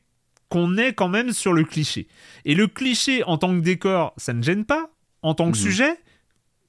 qu'on 0.49 0.77
est 0.79 0.95
quand 0.95 1.09
même 1.09 1.33
sur 1.33 1.53
le 1.53 1.63
cliché. 1.65 2.09
Et 2.45 2.55
le 2.57 2.67
cliché 2.67 3.23
en 3.25 3.39
tant 3.39 3.55
que 3.55 3.61
décor, 3.61 4.15
ça 4.17 4.33
ne 4.33 4.43
gêne 4.43 4.65
pas. 4.65 4.91
En 5.23 5.35
tant 5.35 5.45
que 5.51 5.57
Mhm. 5.57 5.63
sujet, 5.63 5.97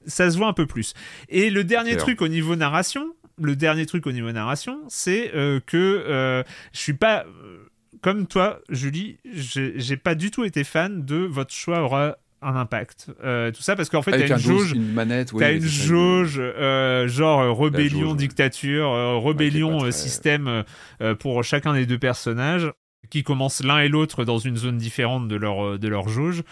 ça 0.08 0.32
se 0.32 0.38
voit 0.38 0.48
un 0.48 0.54
peu 0.54 0.66
plus. 0.66 0.94
Et 1.30 1.50
le 1.50 1.64
dernier 1.64 1.92
truc 1.98 2.22
au 2.22 2.28
niveau 2.28 2.56
narration, 2.56 3.14
le 3.42 3.56
dernier 3.56 3.86
truc 3.86 4.08
au 4.08 4.12
niveau 4.12 4.32
narration, 4.32 4.80
c'est 4.88 5.32
euh, 5.36 5.60
que 5.66 5.78
euh, 5.78 6.44
je 6.74 6.80
suis 6.80 6.94
pas 6.94 7.26
euh, 7.26 7.70
comme 8.02 8.28
toi, 8.28 8.60
Julie, 8.70 9.18
j'ai 9.26 9.98
pas 9.98 10.16
du 10.16 10.32
tout 10.32 10.44
été 10.44 10.64
fan 10.64 11.04
de 11.06 11.18
votre 11.18 11.54
choix 11.54 11.82
aura 11.82 12.18
un 12.44 12.56
impact. 12.56 13.08
Euh, 13.24 13.52
tout 13.52 13.64
ça 13.64 13.76
parce 13.76 13.90
qu'en 13.90 14.04
fait, 14.04 14.12
t'as 14.12 14.36
un 14.36 14.38
une 14.38 14.44
jauge, 14.44 14.68
jauge 14.68 14.72
une 14.74 14.94
manette, 14.94 15.34
oui, 15.34 15.44
oui, 15.44 15.56
une 15.56 15.62
jauge, 15.64 16.40
euh, 16.40 17.08
genre 17.08 17.42
euh, 17.42 17.52
rébellion, 17.52 18.10
jauge, 18.10 18.18
dictature, 18.18 19.24
rébellion, 19.24 19.80
très- 19.80 19.92
système 19.92 20.64
pour 21.20 21.44
chacun 21.44 21.74
des 21.74 21.86
deux 21.88 21.98
personnages 21.98 22.72
qui 23.10 23.24
commencent 23.24 23.64
l'un 23.64 23.80
et 23.80 23.88
l'autre 23.88 24.24
dans 24.26 24.38
une 24.38 24.58
zone 24.58 24.78
différente 24.78 25.28
de 25.28 25.36
leur, 25.36 25.80
de 25.80 25.88
leur 25.88 26.10
jauge. 26.10 26.44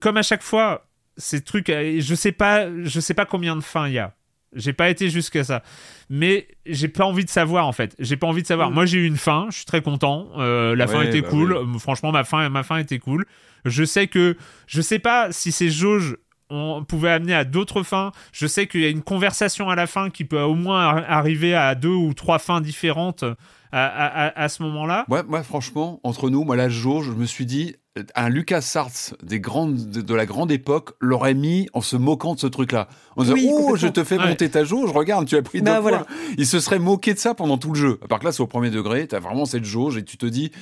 Comme 0.00 0.16
à 0.16 0.22
chaque 0.22 0.42
fois, 0.42 0.86
ces 1.20 1.40
trucs, 1.42 1.70
euh, 1.70 1.98
je 2.00 2.14
sais 2.16 2.32
pas, 2.32 2.66
je 2.82 2.98
sais 3.00 3.14
pas 3.14 3.24
combien 3.26 3.54
de 3.54 3.60
fins 3.60 3.86
il 3.86 3.94
y 3.94 3.98
a. 3.98 4.14
J'ai 4.56 4.72
pas 4.72 4.90
été 4.90 5.10
jusqu'à 5.10 5.44
ça, 5.44 5.62
mais 6.08 6.48
j'ai 6.66 6.88
pas 6.88 7.04
envie 7.04 7.24
de 7.24 7.30
savoir 7.30 7.68
en 7.68 7.72
fait. 7.72 7.94
J'ai 8.00 8.16
pas 8.16 8.26
envie 8.26 8.42
de 8.42 8.46
savoir. 8.48 8.70
Mm. 8.72 8.74
Moi, 8.74 8.84
j'ai 8.86 8.98
eu 8.98 9.06
une 9.06 9.16
fin. 9.16 9.46
Je 9.50 9.56
suis 9.58 9.64
très 9.64 9.80
content. 9.80 10.26
Euh, 10.38 10.74
la 10.74 10.88
fin 10.88 10.98
Ouais, 10.98 11.06
était 11.06 11.20
bah 11.20 11.28
cool. 11.28 11.52
Euh, 11.52 11.78
Franchement, 11.78 12.10
ma 12.10 12.24
fin, 12.24 12.48
ma 12.48 12.64
fin 12.64 12.78
était 12.78 12.98
cool. 12.98 13.26
Je 13.64 13.84
sais 13.84 14.08
que, 14.08 14.36
je 14.66 14.80
sais 14.80 14.98
pas 14.98 15.30
si 15.30 15.52
ces 15.52 15.70
jauges 15.70 16.16
on 16.52 16.82
pouvait 16.82 17.10
amener 17.10 17.32
à 17.32 17.44
d'autres 17.44 17.84
fins. 17.84 18.10
Je 18.32 18.48
sais 18.48 18.66
qu'il 18.66 18.80
y 18.80 18.84
a 18.84 18.88
une 18.88 19.02
conversation 19.02 19.70
à 19.70 19.76
la 19.76 19.86
fin 19.86 20.10
qui 20.10 20.24
peut 20.24 20.40
au 20.40 20.56
moins 20.56 20.80
ar- 20.80 21.04
arriver 21.08 21.54
à 21.54 21.76
deux 21.76 21.88
ou 21.90 22.12
trois 22.12 22.40
fins 22.40 22.60
différentes 22.60 23.22
à, 23.70 23.86
à- 23.86 24.26
à- 24.26 24.42
à 24.42 24.48
ce 24.48 24.64
moment-là. 24.64 25.04
Moi, 25.06 25.22
moi, 25.22 25.44
franchement, 25.44 26.00
entre 26.02 26.28
nous, 26.28 26.42
moi, 26.42 26.56
la 26.56 26.68
jauge, 26.68 27.06
je 27.06 27.12
me 27.12 27.24
suis 27.24 27.46
dit, 27.46 27.76
un 28.14 28.28
Lucas 28.28 28.60
Sartz 28.60 29.14
des 29.22 29.40
grandes, 29.40 29.90
de, 29.90 30.00
de 30.00 30.14
la 30.14 30.24
grande 30.24 30.52
époque 30.52 30.90
l'aurait 31.00 31.34
mis 31.34 31.68
en 31.74 31.80
se 31.80 31.96
moquant 31.96 32.34
de 32.34 32.38
ce 32.40 32.46
truc-là. 32.46 32.88
En 33.16 33.22
disant, 33.24 33.34
Oui, 33.34 33.48
oh, 33.52 33.74
je 33.76 33.88
te 33.88 34.04
fais 34.04 34.16
Ouais. 34.18 34.28
monter 34.28 34.48
ta 34.48 34.62
jauge, 34.64 34.90
regarde, 34.92 35.26
tu 35.26 35.36
as 35.36 35.42
pris 35.42 35.60
Bah, 35.60 35.74
deux 35.76 35.80
voilà. 35.80 35.98
points. 36.04 36.16
Il 36.38 36.46
se 36.46 36.60
serait 36.60 36.78
moqué 36.78 37.14
de 37.14 37.18
ça 37.18 37.34
pendant 37.34 37.58
tout 37.58 37.70
le 37.72 37.78
jeu. 37.78 37.98
À 38.02 38.06
part 38.08 38.20
que 38.20 38.24
là, 38.26 38.32
c'est 38.32 38.42
au 38.42 38.46
premier 38.46 38.70
degré, 38.70 39.06
t'as 39.08 39.18
vraiment 39.18 39.44
cette 39.44 39.64
jauge 39.64 39.96
et 39.96 40.04
tu 40.04 40.16
te 40.16 40.26
dis, 40.26 40.52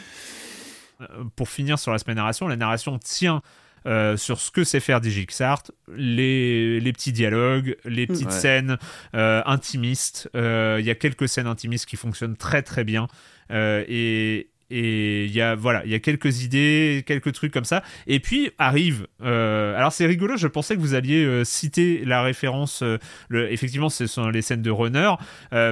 Euh, 1.00 1.06
Pour 1.36 1.48
finir 1.48 1.78
sur 1.78 1.92
l'aspect 1.92 2.14
narration, 2.14 2.48
la 2.48 2.56
narration 2.56 2.98
tient 2.98 3.40
euh, 3.86 4.16
sur 4.16 4.40
ce 4.40 4.50
que 4.50 4.64
sait 4.64 4.80
faire 4.80 5.00
DigiXart, 5.00 5.62
les, 5.94 6.80
les 6.80 6.92
petits 6.92 7.12
dialogues, 7.12 7.76
les 7.84 8.06
petites 8.08 8.26
Ouais. 8.26 8.32
scènes 8.32 8.78
euh, 9.14 9.40
intimistes. 9.46 10.28
Euh, 10.34 10.78
Il 10.80 10.86
y 10.86 10.90
a 10.90 10.96
quelques 10.96 11.28
scènes 11.28 11.46
intimistes 11.46 11.86
qui 11.86 11.94
fonctionnent 11.96 12.36
très 12.36 12.62
très 12.62 12.82
bien. 12.84 13.06
Euh, 13.52 13.84
et 13.86 14.48
et 14.70 15.24
il 15.24 15.30
y 15.32 15.40
a 15.40 15.54
voilà 15.54 15.82
il 15.86 15.90
y 15.90 15.94
a 15.94 15.98
quelques 15.98 16.42
idées 16.44 17.02
quelques 17.06 17.32
trucs 17.32 17.52
comme 17.52 17.64
ça 17.64 17.82
et 18.06 18.20
puis 18.20 18.50
arrive 18.58 19.06
euh, 19.22 19.74
alors 19.76 19.92
c'est 19.92 20.04
rigolo 20.04 20.36
je 20.36 20.46
pensais 20.46 20.74
que 20.76 20.80
vous 20.80 20.94
alliez 20.94 21.24
euh, 21.24 21.42
citer 21.44 22.02
la 22.04 22.22
référence 22.22 22.82
euh, 22.82 22.98
le, 23.30 23.50
effectivement 23.50 23.88
ce 23.88 24.06
sont 24.06 24.28
les 24.28 24.42
scènes 24.42 24.60
de 24.60 24.70
runner 24.70 25.12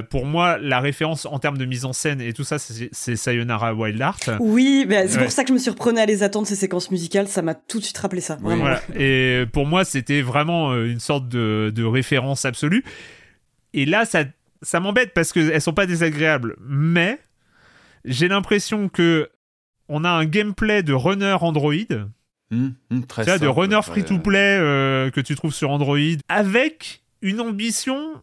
pour 0.09 0.25
moi 0.25 0.57
la 0.57 0.79
référence 0.79 1.25
en 1.27 1.37
termes 1.39 1.57
de 1.59 1.65
mise 1.65 1.85
en 1.85 1.93
scène 1.93 2.21
et 2.21 2.33
tout 2.33 2.43
ça 2.43 2.57
c'est 2.59 3.15
Sayonara 3.15 3.73
Wild 3.75 3.99
Heart 3.99 4.29
Oui, 4.39 4.85
c'est 4.87 5.17
Ouais. 5.17 5.23
pour 5.23 5.31
ça 5.31 5.43
que 5.43 5.49
je 5.49 5.53
me 5.53 5.59
suis 5.59 5.69
reprenée 5.71 6.01
à 6.01 6.05
les 6.05 6.23
attendre, 6.23 6.47
ces 6.47 6.55
séquences 6.55 6.91
musicales, 6.91 7.27
ça 7.27 7.41
m'a 7.41 7.53
tout 7.55 7.79
de 7.79 7.83
suite 7.83 7.97
rappelé 7.97 8.21
ça. 8.21 8.35
Oui. 8.41 8.45
Vraiment. 8.45 8.61
Voilà. 8.63 8.81
Et 8.97 9.45
pour 9.51 9.65
moi, 9.65 9.85
c'était 9.85 10.21
vraiment 10.21 10.75
une 10.75 10.99
sorte 10.99 11.27
de, 11.29 11.71
de 11.73 11.83
référence 11.83 12.45
absolue. 12.45 12.83
Et 13.73 13.85
là, 13.85 14.05
ça, 14.05 14.23
ça 14.61 14.79
m'embête 14.79 15.13
parce 15.13 15.31
qu'elles 15.33 15.61
sont 15.61 15.73
pas 15.73 15.85
désagréables. 15.85 16.55
Mais 16.67 17.19
j'ai 18.07 18.27
l'impression 18.27 18.89
que 18.89 19.29
on 19.89 20.03
a 20.03 20.09
un 20.09 20.25
gameplay 20.25 20.83
de 20.83 20.93
runner 20.93 21.37
Android, 21.41 21.73
hum, 22.51 22.73
hum, 22.91 23.05
très 23.05 23.39
de 23.39 23.47
runner 23.47 23.81
free-to-play 23.83 24.57
euh, 24.59 25.11
que 25.11 25.21
tu 25.21 25.35
trouves 25.35 25.53
sur 25.53 25.69
Android, 25.69 25.97
avec 26.27 27.03
une 27.21 27.39
ambition 27.39 28.21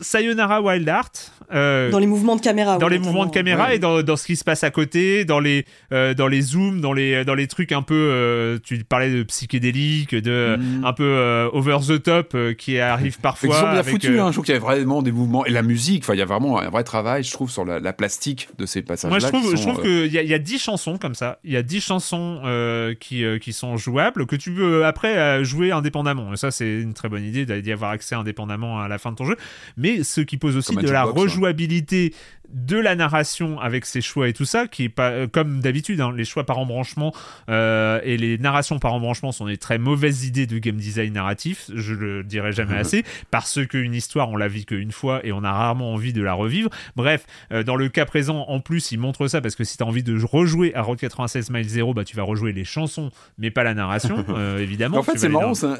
Sayonara 0.00 0.60
Wild 0.62 0.86
Heart. 0.88 1.32
euh, 1.52 1.90
Dans 1.90 1.98
les 1.98 2.06
mouvements 2.06 2.36
de 2.36 2.40
caméra. 2.42 2.76
dans 2.78 2.86
oui, 2.86 2.92
les 2.94 2.98
mouvements 2.98 3.24
de 3.26 3.30
caméra 3.30 3.68
Ouais. 3.68 3.76
et 3.76 3.78
dans, 3.78 4.02
dans 4.02 4.16
ce 4.16 4.26
qui 4.26 4.36
se 4.36 4.44
passe 4.44 4.64
à 4.64 4.70
côté, 4.70 5.24
dans 5.24 5.40
les, 5.40 5.64
euh, 5.92 6.12
dans 6.14 6.26
les 6.28 6.40
zooms, 6.42 6.80
dans 6.80 6.92
les, 6.92 7.24
dans 7.24 7.34
les 7.34 7.46
trucs 7.46 7.72
un 7.72 7.82
peu. 7.82 7.94
euh, 7.94 8.58
tu 8.62 8.84
parlais 8.84 9.10
de 9.10 9.22
psychédélique, 9.22 10.14
de 10.14 10.56
Mhm. 10.58 10.84
un 10.84 10.92
peu 10.92 11.04
euh, 11.04 11.48
over 11.52 11.78
the 11.86 12.02
top 12.02 12.32
euh, 12.34 12.52
qui 12.54 12.78
arrive 12.78 13.18
parfois. 13.20 13.48
qu'ils 13.48 13.56
sont 13.58 13.62
bien 13.70 13.78
avec, 13.78 13.92
foutus, 13.92 14.10
euh, 14.10 14.20
hein. 14.20 14.26
je 14.28 14.32
trouve 14.34 14.44
qu'il 14.44 14.54
y 14.54 14.56
a 14.56 14.60
vraiment 14.60 15.02
des 15.02 15.12
mouvements. 15.12 15.46
Et 15.46 15.50
la 15.50 15.62
musique, 15.62 16.04
il 16.12 16.18
y 16.18 16.22
a 16.22 16.24
vraiment 16.26 16.58
un 16.58 16.68
vrai 16.70 16.84
travail, 16.84 17.22
je 17.24 17.32
trouve, 17.32 17.50
sur 17.50 17.64
la, 17.64 17.80
la 17.80 17.92
plastique 17.92 18.48
de 18.58 18.66
ces 18.66 18.82
passages-là. 18.82 19.10
Moi, 19.10 19.18
je 19.18 19.26
trouve, 19.26 19.56
je 19.56 19.62
trouve 19.62 19.80
euh, 19.86 20.08
qu'il 20.08 20.20
y 20.20 20.28
y 20.28 20.34
a 20.34 20.38
10 20.38 20.58
chansons 20.58 20.98
comme 20.98 21.14
ça. 21.14 21.38
Il 21.44 21.52
y 21.52 21.56
a 21.56 21.62
10 21.62 21.80
chansons 21.80 22.40
euh, 22.44 22.94
qui, 22.98 23.24
euh, 23.24 23.38
qui 23.38 23.52
sont 23.52 23.76
jouables, 23.76 24.26
que 24.26 24.36
tu 24.36 24.52
peux 24.52 24.84
après 24.84 25.42
jouer 25.44 25.72
indépendamment. 25.72 26.32
Et 26.32 26.36
ça, 26.36 26.50
c'est 26.50 26.80
une 26.80 26.92
très 26.94 27.08
bonne 27.08 27.24
idée 27.24 27.46
d'y 27.62 27.72
avoir 27.72 27.90
accès 27.90 28.14
indépendamment 28.14 28.80
à 28.80 28.88
la 28.88 28.98
fin 28.98 29.10
de 29.12 29.16
ton 29.16 29.24
jeu. 29.24 29.36
Mais 29.76 29.87
ce 30.02 30.20
qui 30.20 30.36
pose 30.36 30.56
aussi 30.56 30.74
Comme 30.74 30.84
de 30.84 30.90
la 30.90 31.06
ouais. 31.06 31.12
rejouabilité 31.12 32.14
de 32.52 32.78
la 32.78 32.94
narration 32.94 33.60
avec 33.60 33.84
ses 33.84 34.00
choix 34.00 34.28
et 34.28 34.32
tout 34.32 34.44
ça, 34.44 34.66
qui 34.66 34.84
est 34.84 34.88
pas 34.88 35.10
euh, 35.10 35.26
comme 35.26 35.60
d'habitude, 35.60 36.00
hein, 36.00 36.12
les 36.16 36.24
choix 36.24 36.44
par 36.44 36.58
embranchement 36.58 37.14
euh, 37.50 38.00
et 38.04 38.16
les 38.16 38.38
narrations 38.38 38.78
par 38.78 38.94
embranchement 38.94 39.32
sont 39.32 39.46
des 39.46 39.58
très 39.58 39.78
mauvaises 39.78 40.24
idées 40.24 40.46
de 40.46 40.58
game 40.58 40.76
design 40.76 41.12
narratif, 41.12 41.70
je 41.74 41.94
le 41.94 42.24
dirai 42.24 42.52
jamais 42.52 42.76
assez, 42.76 43.04
parce 43.30 43.64
qu'une 43.66 43.94
histoire 43.94 44.30
on 44.30 44.36
la 44.36 44.48
vit 44.48 44.64
qu'une 44.64 44.92
fois 44.92 45.20
et 45.24 45.32
on 45.32 45.44
a 45.44 45.52
rarement 45.52 45.92
envie 45.92 46.12
de 46.12 46.22
la 46.22 46.32
revivre. 46.32 46.70
Bref, 46.96 47.26
euh, 47.52 47.62
dans 47.62 47.76
le 47.76 47.88
cas 47.88 48.06
présent, 48.06 48.46
en 48.48 48.60
plus, 48.60 48.92
il 48.92 48.98
montre 48.98 49.28
ça 49.28 49.40
parce 49.40 49.54
que 49.54 49.64
si 49.64 49.76
tu 49.76 49.82
as 49.82 49.86
envie 49.86 50.02
de 50.02 50.18
rejouer 50.22 50.74
à 50.74 50.82
Road 50.82 50.98
96 50.98 51.50
Mile 51.50 51.68
0, 51.68 51.92
bah 51.92 52.04
tu 52.04 52.16
vas 52.16 52.22
rejouer 52.22 52.52
les 52.52 52.64
chansons, 52.64 53.10
mais 53.36 53.50
pas 53.50 53.62
la 53.62 53.74
narration, 53.74 54.24
évidemment. 54.58 54.98
En 54.98 55.02
fait, 55.02 55.18
c'est 55.18 55.28
marrant, 55.28 55.52
dans- 55.52 55.76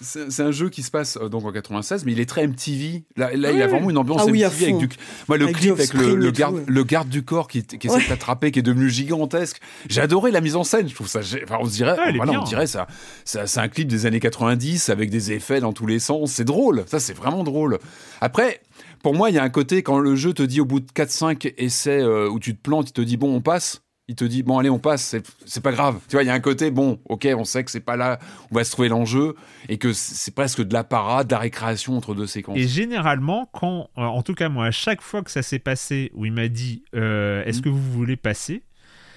c'est 0.00 0.42
un, 0.42 0.52
jeu 0.52 0.68
qui 0.68 0.82
se 0.82 0.90
passe 0.90 1.18
donc 1.18 1.44
en 1.44 1.52
96, 1.52 2.04
mais 2.04 2.12
il 2.12 2.20
est 2.20 2.26
très 2.26 2.46
MTV. 2.46 3.04
Là, 3.16 3.34
là 3.34 3.50
il 3.50 3.58
y 3.58 3.62
a 3.62 3.66
vraiment 3.66 3.90
une 3.90 3.98
ambiance 3.98 4.22
Ah 4.22 4.30
oui, 4.30 4.44
MTV 4.44 4.64
avec 4.64 4.78
du. 4.78 4.88
Moi, 5.28 5.38
le 5.38 5.44
Avec 5.44 5.56
clip 5.56 5.72
avec 5.72 5.94
le, 5.94 6.11
le 6.14 6.32
tout, 6.32 6.38
garde, 6.38 6.62
le 6.66 6.84
garde 6.84 7.08
du 7.08 7.22
corps 7.24 7.48
qui, 7.48 7.64
qui 7.64 7.86
essaie 7.86 7.96
Ouais. 7.96 8.02
de 8.04 8.08
t'attraper, 8.08 8.50
qui 8.50 8.58
est 8.58 8.62
devenu 8.62 8.88
gigantesque. 8.90 9.60
J'ai 9.88 10.00
adoré 10.00 10.30
la 10.30 10.40
mise 10.40 10.56
en 10.56 10.64
scène. 10.64 10.88
Je 10.88 10.94
trouve 10.94 11.08
ça. 11.08 11.20
Enfin, 11.44 11.58
on 11.60 11.66
se 11.66 11.72
dirait, 11.72 11.98
Ouais, 11.98 12.12
voilà, 12.16 12.32
bien. 12.32 12.40
on 12.40 12.44
dirait 12.44 12.66
ça. 12.66 12.86
ça 13.24 13.46
c'est 13.46 13.60
un 13.60 13.68
clip 13.68 13.88
des 13.88 14.06
années 14.06 14.20
90 14.20 14.88
avec 14.88 15.10
des 15.10 15.32
effets 15.32 15.60
dans 15.60 15.72
tous 15.72 15.86
les 15.86 15.98
sens. 15.98 16.32
C'est 16.32 16.44
drôle. 16.44 16.84
Ça, 16.86 17.00
c'est 17.00 17.14
vraiment 17.14 17.44
drôle. 17.44 17.78
Après. 18.20 18.60
Pour 19.02 19.14
moi, 19.14 19.30
il 19.30 19.34
y 19.34 19.38
a 19.38 19.42
un 19.42 19.50
côté 19.50 19.82
quand 19.82 19.98
le 19.98 20.14
jeu 20.14 20.32
te 20.32 20.44
dit 20.44 20.60
au 20.60 20.64
bout 20.64 20.78
de 20.78 20.86
4-5 20.92 21.54
essais 21.58 22.00
euh, 22.00 22.28
où 22.30 22.38
tu 22.38 22.54
te 22.54 22.62
plantes, 22.62 22.90
il 22.90 22.92
te 22.92 23.00
dit 23.00 23.16
bon, 23.16 23.34
on 23.34 23.40
passe. 23.40 23.82
Il 24.12 24.14
te 24.14 24.24
dit 24.24 24.42
bon, 24.42 24.58
allez, 24.58 24.68
on 24.68 24.78
passe. 24.78 25.16
C'est- 25.46 25.60
pas 25.62 25.72
grave. 25.72 25.98
Tu 26.06 26.16
vois, 26.16 26.22
il 26.22 26.26
y 26.26 26.30
a 26.30 26.34
un 26.34 26.40
côté 26.40 26.70
bon, 26.70 27.00
ok, 27.08 27.26
on 27.34 27.44
sait 27.44 27.64
que 27.64 27.70
c'est 27.70 27.80
pas 27.80 27.96
là 27.96 28.18
où 28.50 28.56
va 28.56 28.62
se 28.62 28.70
trouver 28.70 28.88
l'enjeu 28.90 29.34
et 29.70 29.78
que 29.78 29.94
c'est 29.94 30.34
presque 30.34 30.60
de 30.60 30.74
la 30.74 30.84
parade, 30.84 31.28
de 31.28 31.32
la 31.32 31.38
récréation 31.38 31.96
entre 31.96 32.14
deux 32.14 32.26
séquences. 32.26 32.58
Et 32.58 32.68
généralement, 32.68 33.48
quand, 33.54 33.88
euh, 33.96 34.02
en 34.02 34.22
tout 34.22 34.34
cas 34.34 34.50
moi, 34.50 34.66
à 34.66 34.70
chaque 34.70 35.00
fois 35.00 35.22
que 35.22 35.30
ça 35.30 35.40
s'est 35.42 35.58
passé, 35.58 36.10
où 36.12 36.26
il 36.26 36.32
m'a 36.32 36.48
dit 36.48 36.84
euh, 36.94 37.42
Est-ce 37.46 37.58
Mhm. 37.60 37.64
que 37.64 37.68
vous 37.70 37.92
voulez 37.92 38.16
passer 38.16 38.64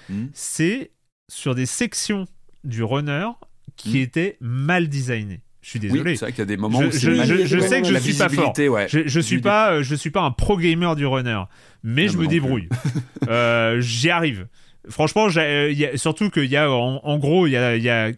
Mhm. 0.08 0.30
C'est 0.32 0.92
sur 1.28 1.54
des 1.54 1.66
sections 1.66 2.24
du 2.64 2.82
runner 2.82 3.26
qui 3.76 3.90
Mhm. 3.90 3.96
étaient 3.96 4.36
mal 4.40 4.88
designées. 4.88 5.42
Je 5.60 5.70
suis 5.70 5.78
Oui, 5.80 5.88
désolé. 5.90 6.14
c'est 6.16 6.24
vrai 6.26 6.30
qu'il 6.32 6.38
y 6.38 6.42
a 6.42 6.46
des 6.46 6.56
moments 6.56 6.80
Je- 6.80 6.86
où 6.86 6.90
je- 6.92 6.98
sais 7.60 7.82
que 7.82 7.88
je 7.88 7.98
suis 7.98 8.14
pas 8.14 8.28
fort. 8.28 8.54
ouais. 8.56 8.86
Je, 8.88 9.20
suis 9.20 9.40
pas, 9.40 9.72
euh, 9.72 9.82
je 9.82 9.94
suis 9.96 10.10
pas 10.10 10.22
un 10.22 10.30
pro 10.30 10.56
gamer 10.56 10.94
du 10.96 11.04
runner, 11.04 11.42
mais 11.82 12.04
Ah, 12.08 12.12
je 12.12 12.16
me 12.18 12.26
débrouille. 12.28 12.68
Euh, 13.28 13.80
J'y 13.80 14.08
arrive. 14.10 14.46
Franchement, 14.88 15.28
euh, 15.36 15.68
il 15.70 15.78
y 15.78 15.84
a- 15.86 15.96
surtout 15.96 16.30
qu'il 16.30 16.44
y 16.46 16.56
a, 16.56 16.70
en, 16.70 17.00
en 17.02 17.18
gros, 17.18 17.46
il 17.46 17.50
y 17.52 17.56
a, 17.56 17.76
il 17.76 17.82
y 17.82 17.90
a 17.90 18.10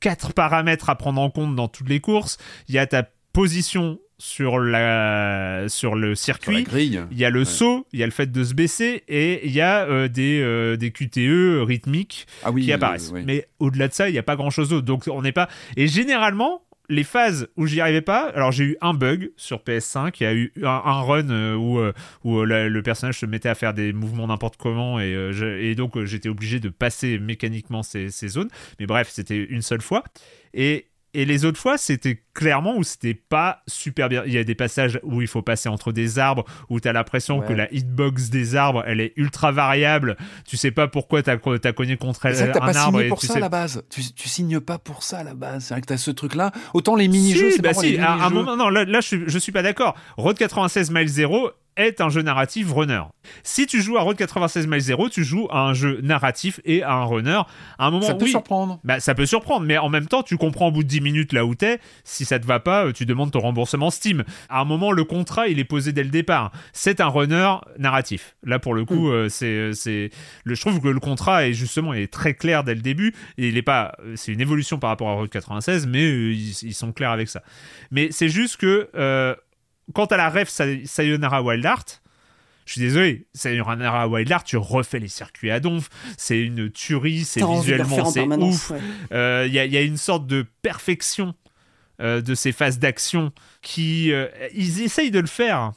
quatre 0.00 0.32
paramètres 0.32 0.90
à 0.90 0.96
prendre 0.96 1.20
en 1.20 1.30
compte 1.30 1.54
dans 1.56 1.68
toutes 1.68 1.88
les 1.88 2.00
courses. 2.00 2.38
Il 2.68 2.74
y 2.74 2.78
a 2.78 2.86
ta 2.86 3.04
position 3.32 3.98
sur 4.20 4.58
la, 4.58 5.64
sur 5.68 5.94
le 5.94 6.14
circuit. 6.16 6.66
Il 6.72 7.06
y 7.18 7.24
a 7.24 7.30
le 7.30 7.40
Ouais. 7.40 7.44
saut, 7.44 7.86
il 7.92 8.00
y 8.00 8.02
a 8.02 8.06
le 8.06 8.12
fait 8.12 8.30
de 8.32 8.42
se 8.42 8.52
baisser 8.54 9.04
et 9.06 9.46
il 9.46 9.52
y 9.52 9.60
a 9.60 9.84
euh, 9.86 10.08
des, 10.08 10.40
euh, 10.42 10.76
des 10.76 10.90
QTE 10.90 11.62
rythmiques 11.64 12.26
Ah 12.42 12.50
oui, 12.50 12.64
qui 12.64 12.72
euh, 12.72 12.76
apparaissent. 12.76 13.10
ouais. 13.12 13.22
Mais 13.24 13.46
au-delà 13.60 13.86
de 13.88 13.92
ça, 13.94 14.08
il 14.08 14.12
n'y 14.12 14.18
a 14.18 14.24
pas 14.24 14.34
grand-chose 14.36 14.70
d'autre. 14.70 14.86
Donc 14.86 15.04
on 15.08 15.22
n'est 15.22 15.30
pas. 15.32 15.48
Et 15.76 15.86
généralement, 15.86 16.62
les 16.88 17.04
phases 17.04 17.48
où 17.56 17.66
j'y 17.66 17.80
arrivais 17.80 18.00
pas, 18.00 18.30
alors 18.30 18.50
j'ai 18.50 18.64
eu 18.64 18.76
un 18.80 18.94
bug 18.94 19.30
sur 19.36 19.58
PS5, 19.58 20.14
il 20.20 20.22
y 20.22 20.26
a 20.26 20.34
eu 20.34 20.52
un, 20.62 20.68
un 20.68 21.00
run 21.02 21.28
euh, 21.28 21.54
où, 21.54 21.78
euh, 21.78 21.92
où 22.24 22.38
euh, 22.38 22.68
le 22.68 22.82
personnage 22.82 23.18
se 23.18 23.26
mettait 23.26 23.48
à 23.48 23.54
faire 23.54 23.74
des 23.74 23.92
mouvements 23.92 24.26
n'importe 24.26 24.56
comment 24.56 24.98
et, 24.98 25.74
donc 25.74 26.02
j'étais 26.04 26.28
obligé 26.28 26.60
de 26.60 26.70
passer 26.70 27.18
mécaniquement 27.18 27.82
ces, 27.82 28.10
ces 28.10 28.28
zones. 28.28 28.48
Mais 28.80 28.86
bref, 28.86 29.08
c'était 29.10 29.44
une 29.44 29.62
seule 29.62 29.82
fois. 29.82 30.02
Et, 30.54 30.87
et 31.14 31.24
les 31.24 31.44
autres 31.44 31.58
fois, 31.58 31.78
c'était 31.78 32.22
clairement 32.34 32.76
où 32.76 32.84
c'était 32.84 33.14
pas 33.14 33.62
super 33.66 34.08
bien. 34.08 34.22
Il 34.26 34.32
y 34.32 34.38
a 34.38 34.44
des 34.44 34.54
passages 34.54 35.00
où 35.02 35.20
il 35.22 35.26
faut 35.26 35.42
passer 35.42 35.68
entre 35.68 35.90
des 35.92 36.18
arbres, 36.18 36.44
où 36.68 36.78
tu 36.80 36.86
as 36.88 36.92
l'impression 36.92 37.38
Ouais. 37.40 37.46
que 37.46 37.52
la 37.52 37.72
hitbox 37.72 38.28
des 38.30 38.54
arbres, 38.56 38.84
elle 38.86 39.00
est 39.00 39.12
ultra 39.16 39.50
variable. 39.50 40.16
Tu 40.46 40.56
sais 40.56 40.70
pas 40.70 40.86
pourquoi 40.86 41.22
tu 41.22 41.30
as, 41.30 41.36
cogné 41.38 41.96
contre 41.96 42.20
t'as 42.20 42.28
un 42.44 42.52
pas 42.52 42.76
arbre. 42.78 42.92
signé 42.98 43.06
et 43.06 43.08
pour 43.08 43.18
tu 43.20 43.26
ça 43.26 43.32
sais- 43.34 43.38
à 43.38 43.40
la 43.42 43.48
base. 43.48 43.82
Tu, 43.90 44.02
tu 44.14 44.28
signes 44.28 44.60
pas 44.60 44.78
pour 44.78 45.02
ça 45.02 45.18
à 45.18 45.24
la 45.24 45.34
base. 45.34 45.64
C'est 45.64 45.74
vrai 45.74 45.80
que 45.80 45.86
t'as 45.86 45.96
ce 45.96 46.10
truc-là. 46.10 46.52
Autant 46.74 46.94
les 46.94 47.08
mini-jeux, 47.08 47.50
Si, 47.50 47.56
c'est 47.56 47.62
bah 47.62 47.74
si, 47.74 47.96
à 47.98 48.12
un 48.14 48.30
moment, 48.30 48.56
non, 48.56 48.68
là, 48.68 48.84
là, 48.84 49.00
je, 49.00 49.06
suis, 49.06 49.22
je 49.26 49.38
suis 49.38 49.52
pas 49.52 49.62
d'accord. 49.62 49.96
Road 50.16 50.36
96 50.36 50.90
Mile 50.90 51.08
0 51.08 51.50
est 51.78 52.02
un 52.02 52.10
jeu 52.10 52.20
narratif 52.20 52.70
runner. 52.70 53.02
Si 53.42 53.66
tu 53.66 53.80
joues 53.80 53.96
à 53.96 54.02
Road 54.02 54.16
96 54.16 54.66
Mile 54.66 54.80
0, 54.80 55.08
tu 55.08 55.24
joues 55.24 55.48
à 55.50 55.60
un 55.60 55.72
jeu 55.72 56.00
narratif 56.02 56.60
et 56.64 56.82
à 56.82 56.92
un 56.92 57.04
runner. 57.04 57.40
À 57.78 57.86
un 57.86 57.90
moment, 57.90 58.06
Ça 58.06 58.14
peut 58.14 58.24
oui, 58.24 58.30
surprendre. 58.30 58.80
bah, 58.84 59.00
ça 59.00 59.14
peut 59.14 59.26
surprendre, 59.26 59.64
mais 59.64 59.78
en 59.78 59.88
même 59.88 60.06
temps, 60.06 60.22
tu 60.22 60.36
comprends 60.36 60.68
au 60.68 60.72
bout 60.72 60.82
de 60.82 60.88
10 60.88 61.00
minutes 61.00 61.32
là 61.32 61.44
où 61.46 61.54
t'es. 61.54 61.78
Si 62.04 62.24
ça 62.24 62.38
te 62.38 62.46
va 62.46 62.60
pas, 62.60 62.86
euh, 62.86 62.92
tu 62.92 63.06
demandes 63.06 63.30
ton 63.30 63.40
remboursement 63.40 63.90
Steam. 63.90 64.24
À 64.48 64.60
un 64.60 64.64
moment, 64.64 64.92
le 64.92 65.04
contrat, 65.04 65.48
il 65.48 65.58
est 65.58 65.64
posé 65.64 65.92
dès 65.92 66.02
le 66.04 66.10
départ. 66.10 66.52
C'est 66.72 67.00
un 67.00 67.08
runner 67.08 67.54
narratif. 67.78 68.36
Là, 68.44 68.58
pour 68.58 68.74
le 68.74 68.84
coup, 68.84 69.10
euh, 69.10 69.28
c'est, 69.28 69.72
c'est, 69.72 70.10
le, 70.44 70.54
je 70.54 70.60
trouve 70.60 70.80
que 70.80 70.88
le 70.88 71.00
contrat 71.00 71.46
est 71.46 71.52
justement, 71.52 71.94
il 71.94 72.02
est 72.02 72.12
très 72.12 72.34
clair 72.34 72.64
dès 72.64 72.74
le 72.74 72.80
début. 72.82 73.14
Et 73.36 73.48
il 73.48 73.56
est 73.56 73.62
pas, 73.62 73.94
euh, 74.04 74.14
c'est 74.16 74.32
une 74.32 74.40
évolution 74.40 74.78
par 74.78 74.90
rapport 74.90 75.08
à 75.10 75.14
Road 75.14 75.28
96, 75.28 75.86
mais 75.86 76.02
euh, 76.04 76.32
ils, 76.32 76.50
ils 76.62 76.74
sont 76.74 76.92
clairs 76.92 77.12
avec 77.12 77.28
ça. 77.28 77.42
Mais 77.90 78.08
c'est 78.10 78.28
juste 78.28 78.56
que, 78.56 78.88
euh, 78.96 79.34
quant 79.94 80.06
à 80.06 80.16
la 80.16 80.30
ref 80.30 80.48
Say- 80.48 80.82
Sayonara 80.86 81.42
Wild 81.42 81.64
Heart, 81.64 82.02
je 82.66 82.72
suis 82.72 82.80
désolé, 82.80 83.26
Sayonara 83.34 84.08
Wild 84.08 84.30
Heart, 84.30 84.46
tu 84.46 84.56
refais 84.58 84.98
les 84.98 85.08
circuits 85.08 85.50
à 85.50 85.58
donf, 85.60 85.88
c'est 86.18 86.38
une 86.40 86.70
tuerie, 86.70 87.24
c'est 87.24 87.40
visuellement, 87.60 87.96
en 88.00 88.10
c'est 88.10 88.20
ouf. 88.48 88.70
ouais. 88.70 88.78
Euh, 89.12 89.44
Il 89.48 89.54
y, 89.54 89.58
a- 89.58 89.64
il 89.64 89.72
y 89.72 89.76
a 89.76 89.82
une 89.82 89.96
sorte 89.96 90.26
de 90.26 90.44
perfection 90.62 91.34
euh, 92.00 92.20
de 92.20 92.34
ces 92.36 92.52
phases 92.52 92.78
d'action 92.78 93.32
qui 93.62 94.12
euh, 94.12 94.26
ils 94.54 94.82
essayent 94.82 95.10
de 95.10 95.18
le 95.20 95.26
faire. 95.26 95.72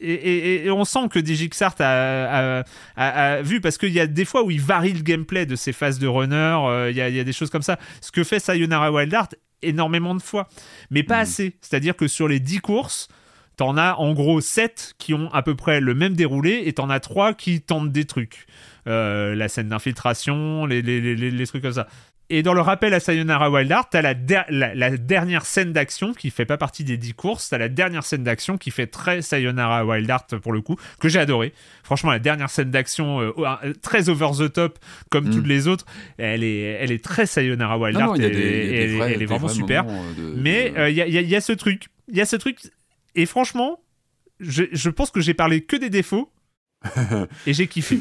Et, 0.00 0.12
et- 0.12 0.64
et 0.66 0.70
on 0.70 0.84
sent 0.84 1.08
que 1.10 1.18
DigiXart 1.18 1.76
a, 1.78 2.58
a- 2.58 2.64
a- 2.96 3.34
a 3.36 3.42
vu 3.42 3.60
parce 3.62 3.78
qu'il 3.78 3.92
y 3.92 4.00
a 4.00 4.06
des 4.06 4.24
fois 4.26 4.42
où 4.44 4.50
il 4.50 4.60
varie 4.60 4.92
le 4.92 5.00
gameplay 5.00 5.46
de 5.46 5.56
ces 5.56 5.72
phases 5.72 5.98
de 5.98 6.06
runner. 6.06 6.34
euh, 6.66 6.90
Il 6.90 6.96
y, 6.96 7.00
a, 7.00 7.08
il 7.08 7.14
y 7.14 7.20
a 7.20 7.24
des 7.24 7.32
choses 7.32 7.48
comme 7.48 7.62
ça. 7.62 7.78
Ce 8.02 8.10
que 8.12 8.24
fait 8.24 8.40
Sayonara 8.40 8.92
Wild 8.92 9.12
Heart 9.12 9.36
énormément 9.62 10.14
de 10.14 10.20
fois, 10.20 10.48
mais 10.90 11.02
pas 11.04 11.18
assez. 11.18 11.56
C'est-à-dire 11.62 11.96
que 11.96 12.08
sur 12.08 12.28
les 12.28 12.40
10 12.40 12.58
courses, 12.60 13.08
T'en 13.56 13.76
as 13.76 13.94
en 13.94 14.12
gros 14.14 14.40
7 14.40 14.94
qui 14.98 15.14
ont 15.14 15.32
à 15.32 15.42
peu 15.42 15.54
près 15.54 15.80
le 15.80 15.94
même 15.94 16.14
déroulé 16.14 16.62
et 16.66 16.72
t'en 16.72 16.90
as 16.90 17.00
3 17.00 17.34
qui 17.34 17.60
tentent 17.60 17.92
des 17.92 18.04
trucs. 18.04 18.46
Euh, 18.86 19.34
la 19.34 19.48
scène 19.48 19.68
d'infiltration, 19.68 20.66
les, 20.66 20.82
les, 20.82 21.00
les, 21.00 21.30
les- 21.30 21.46
trucs 21.46 21.62
comme 21.62 21.72
ça. 21.72 21.86
Et 22.30 22.42
dans 22.42 22.54
le 22.54 22.62
rappel 22.62 22.94
à 22.94 23.00
Sayonara 23.00 23.50
Wild 23.50 23.70
Heart, 23.70 23.88
t'as 23.92 24.00
la, 24.02 24.14
der- 24.14 24.46
la, 24.48 24.74
la 24.74 24.96
dernière 24.96 25.44
scène 25.44 25.72
d'action 25.74 26.14
qui 26.14 26.30
fait 26.30 26.46
pas 26.46 26.56
partie 26.56 26.82
des 26.82 26.96
10 26.96 27.12
courses, 27.12 27.50
t'as 27.50 27.58
la 27.58 27.68
dernière 27.68 28.02
scène 28.02 28.24
d'action 28.24 28.56
qui 28.56 28.70
fait 28.70 28.86
très 28.86 29.20
Sayonara 29.20 29.84
Wild 29.84 30.08
Heart 30.08 30.38
pour 30.38 30.52
le 30.52 30.62
coup, 30.62 30.76
que 31.00 31.08
j'ai 31.10 31.18
adoré. 31.20 31.52
Franchement, 31.82 32.10
la 32.10 32.18
dernière 32.18 32.48
scène 32.48 32.70
d'action 32.70 33.20
euh, 33.20 33.32
euh, 33.38 33.72
très 33.82 34.08
over 34.08 34.30
the 34.38 34.50
top 34.50 34.78
comme 35.10 35.26
Mm. 35.28 35.30
toutes 35.32 35.46
les 35.46 35.68
autres, 35.68 35.84
elle 36.16 36.42
est, 36.42 36.60
elle 36.62 36.92
est 36.92 37.04
très 37.04 37.26
Sayonara 37.26 37.78
Wild 37.78 37.94
Non, 37.98 38.06
Heart 38.06 38.10
non, 38.12 38.16
il 38.16 38.22
y 38.22 38.24
a 38.24 38.28
et- 38.28 38.32
des- 38.32 38.40
il 38.40 38.46
y 38.46 38.50
a 38.50 38.56
et 38.56 38.86
des 38.86 38.92
elle, 38.92 38.96
vrais- 38.98 39.12
elle 39.14 39.22
est 39.22 39.26
vraiment 39.26 39.48
super. 39.48 39.84
de- 39.84 40.34
Mais 40.36 40.72
il 40.88 40.94
y, 40.96 41.02
a, 41.02 41.06
y 41.06 41.18
a- 41.18 41.22
y 41.22 41.36
a 41.36 41.40
ce 41.42 41.52
truc, 41.52 41.84
il 42.10 42.16
y 42.16 42.20
a 42.22 42.26
ce 42.26 42.36
truc, 42.36 42.58
et 43.14 43.26
franchement, 43.26 43.80
je, 44.40 44.64
je 44.72 44.90
pense 44.90 45.10
que 45.10 45.20
j'ai 45.20 45.34
parlé 45.34 45.62
que 45.62 45.76
des 45.76 45.90
défauts, 45.90 46.30
et 47.46 47.52
j'ai 47.54 47.66
kiffé. 47.66 48.00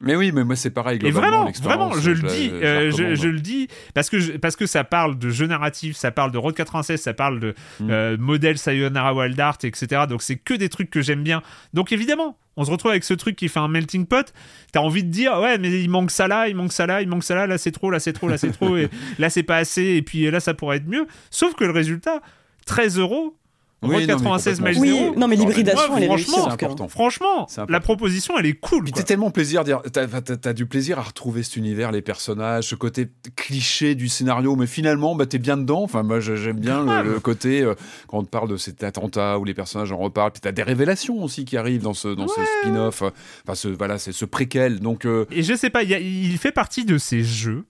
Mais 0.00 0.14
oui, 0.14 0.30
mais 0.30 0.44
moi 0.44 0.54
c'est 0.54 0.70
pareil. 0.70 1.00
Et 1.04 1.10
vraiment, 1.10 1.50
vraiment, 1.60 1.92
je 1.94 2.12
le 2.12 2.22
dis, 2.28 2.50
euh, 2.52 2.92
je, 2.92 3.26
le 3.28 3.40
dis 3.40 3.66
parce 3.94 4.08
que 4.08 4.20
je- 4.20 4.32
parce 4.34 4.54
que 4.54 4.64
ça 4.64 4.84
parle 4.84 5.18
de 5.18 5.28
jeu 5.28 5.46
narratif, 5.48 5.96
ça 5.96 6.12
parle 6.12 6.30
de 6.30 6.38
Road 6.38 6.54
96, 6.54 7.00
ça 7.00 7.14
parle 7.14 7.40
de 7.40 7.54
Mm. 7.80 7.90
euh, 7.90 8.16
modèle 8.16 8.58
Sayonara 8.58 9.12
Wild 9.12 9.40
Art, 9.40 9.58
etc. 9.64 10.02
Donc 10.08 10.22
c'est 10.22 10.36
que 10.36 10.54
des 10.54 10.68
trucs 10.68 10.88
que 10.90 11.02
j'aime 11.02 11.24
bien. 11.24 11.42
Donc 11.74 11.90
évidemment, 11.90 12.38
on 12.56 12.64
se 12.64 12.70
retrouve 12.70 12.92
avec 12.92 13.02
ce 13.02 13.14
truc 13.14 13.34
qui 13.34 13.48
fait 13.48 13.58
un 13.58 13.66
melting 13.66 14.06
pot. 14.06 14.32
T'as 14.72 14.80
envie 14.80 15.02
de 15.02 15.10
dire 15.10 15.36
ouais, 15.40 15.58
mais 15.58 15.68
il 15.82 15.90
manque 15.90 16.12
ça 16.12 16.28
là, 16.28 16.48
il 16.48 16.54
manque 16.54 16.72
ça 16.72 16.86
là, 16.86 17.02
il 17.02 17.08
manque 17.08 17.24
ça 17.24 17.34
là. 17.34 17.48
Là 17.48 17.58
c'est 17.58 17.72
trop, 17.72 17.90
là 17.90 17.98
c'est 17.98 18.12
trop, 18.12 18.28
là 18.28 18.38
c'est 18.38 18.52
trop, 18.52 18.76
et 18.76 18.88
là 19.18 19.30
c'est 19.30 19.42
pas 19.42 19.56
assez, 19.56 19.82
et 19.96 20.02
puis 20.02 20.30
là 20.30 20.38
ça 20.38 20.54
pourrait 20.54 20.76
être 20.76 20.86
mieux. 20.86 21.08
Sauf 21.32 21.54
que 21.54 21.64
le 21.64 21.72
résultat, 21.72 22.20
13 22.66 22.98
euros. 23.00 23.36
Oui, 23.80 23.90
Road 23.90 24.00
non, 24.00 24.00
mais 24.00 24.06
96 24.06 24.58
complètement. 24.58 24.82
miles 24.82 24.92
Oui, 24.92 24.98
zéro. 24.98 25.14
non, 25.16 25.28
mais 25.28 25.36
l'hybridation, 25.36 25.96
elle 25.96 26.02
est 26.02 26.08
réussie 26.08 26.24
franchement, 26.30 26.50
important. 26.52 26.88
Franchement, 26.88 27.46
la 27.68 27.78
proposition 27.78 28.36
elle 28.36 28.46
est 28.46 28.54
cool. 28.54 28.82
Puis 28.82 28.92
t'as 28.92 29.04
tellement 29.04 29.30
plaisir, 29.30 29.62
dire- 29.62 29.82
t'as 29.92 30.52
du 30.52 30.66
plaisir 30.66 30.98
à 30.98 31.02
retrouver 31.02 31.44
cet 31.44 31.54
univers, 31.56 31.92
les 31.92 32.02
personnages, 32.02 32.64
ce 32.64 32.74
côté 32.74 33.08
cliché 33.36 33.94
du 33.94 34.08
scénario, 34.08 34.56
mais 34.56 34.66
finalement, 34.66 35.14
bah, 35.14 35.26
t'es 35.26 35.38
bien 35.38 35.56
dedans. 35.56 35.82
Enfin, 35.84 36.02
moi, 36.02 36.18
j'aime 36.18 36.58
bien 36.58 37.02
le, 37.04 37.20
côté 37.20 37.62
euh, 37.62 37.74
quand 38.08 38.18
on 38.18 38.24
te 38.24 38.28
parle 38.30 38.48
de 38.48 38.56
cet 38.56 38.82
attentat 38.82 39.38
où 39.38 39.44
les 39.44 39.54
personnages 39.54 39.92
en 39.92 39.98
reparlent. 39.98 40.32
Puis 40.32 40.40
t'as 40.40 40.50
des 40.52 40.64
révélations 40.64 41.22
aussi 41.22 41.44
qui 41.44 41.56
arrivent 41.56 41.82
dans 41.82 41.94
ce 41.94 42.08
dans 42.08 42.26
ce 42.26 42.40
spin-off. 42.62 43.02
Enfin, 43.02 43.54
ce 43.54 43.68
voilà, 43.68 43.98
c'est 43.98 44.12
ce 44.12 44.24
préquel. 44.24 44.80
Donc, 44.80 45.04
euh, 45.04 45.24
Et 45.30 45.44
je 45.44 45.54
sais 45.54 45.70
pas, 45.70 45.84
il, 45.84 45.90
y 45.90 45.94
a- 45.94 46.00
il 46.00 46.36
fait 46.38 46.50
partie 46.52 46.84
de 46.84 46.98
ces 46.98 47.22
jeux. 47.22 47.64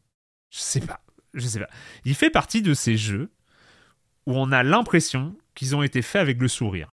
Je 0.49 0.61
sais 0.61 0.81
pas, 0.81 1.01
je 1.35 1.47
sais 1.47 1.59
pas. 1.59 1.69
Il 2.07 2.15
fait 2.15 2.31
partie 2.31 2.63
de 2.63 2.73
ces 2.73 2.97
jeux 2.97 3.29
où 4.27 4.33
on 4.37 4.53
a 4.53 4.63
l'impression 4.63 5.35
qu'ils 5.59 5.75
ont 5.77 5.83
été 5.83 6.01
faits 6.03 6.23
avec 6.23 6.41
le 6.41 6.49
sourire. 6.49 6.89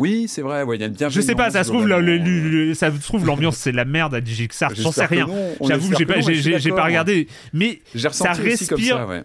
oui, 0.00 0.26
c'est 0.28 0.42
vrai. 0.42 0.62
ouais, 0.64 0.76
Il 0.76 0.80
y 0.80 0.82
a 0.82 0.86
une 0.86 0.92
bienveillance. 0.94 1.14
Je 1.14 1.20
sais 1.20 1.34
pas, 1.34 1.50
ça 1.50 1.62
se 1.62 1.68
trouve, 1.68 1.86
le- 1.86 2.00
le- 2.00 2.16
globalement, 2.16 2.66
le- 2.68 2.74
ça 2.74 2.90
se 2.90 3.00
trouve 3.02 3.26
l'ambiance 3.26 3.56
c'est 3.56 3.70
la 3.72 3.84
merde 3.84 4.14
à 4.14 4.20
DigiXart, 4.20 4.74
j'en 4.74 4.92
sais 4.92 5.04
rien. 5.06 5.26
J'avoue, 5.68 5.92
j'ai 5.98 6.04
que 6.04 6.04
pas, 6.06 6.20
j'ai, 6.20 6.58
pas 6.70 6.84
regardé, 6.84 7.28
mais 7.52 7.80
aussi 8.54 8.66
comme 8.66 8.78
respire- 8.78 8.96
ça, 8.96 9.06
ouais. 9.06 9.24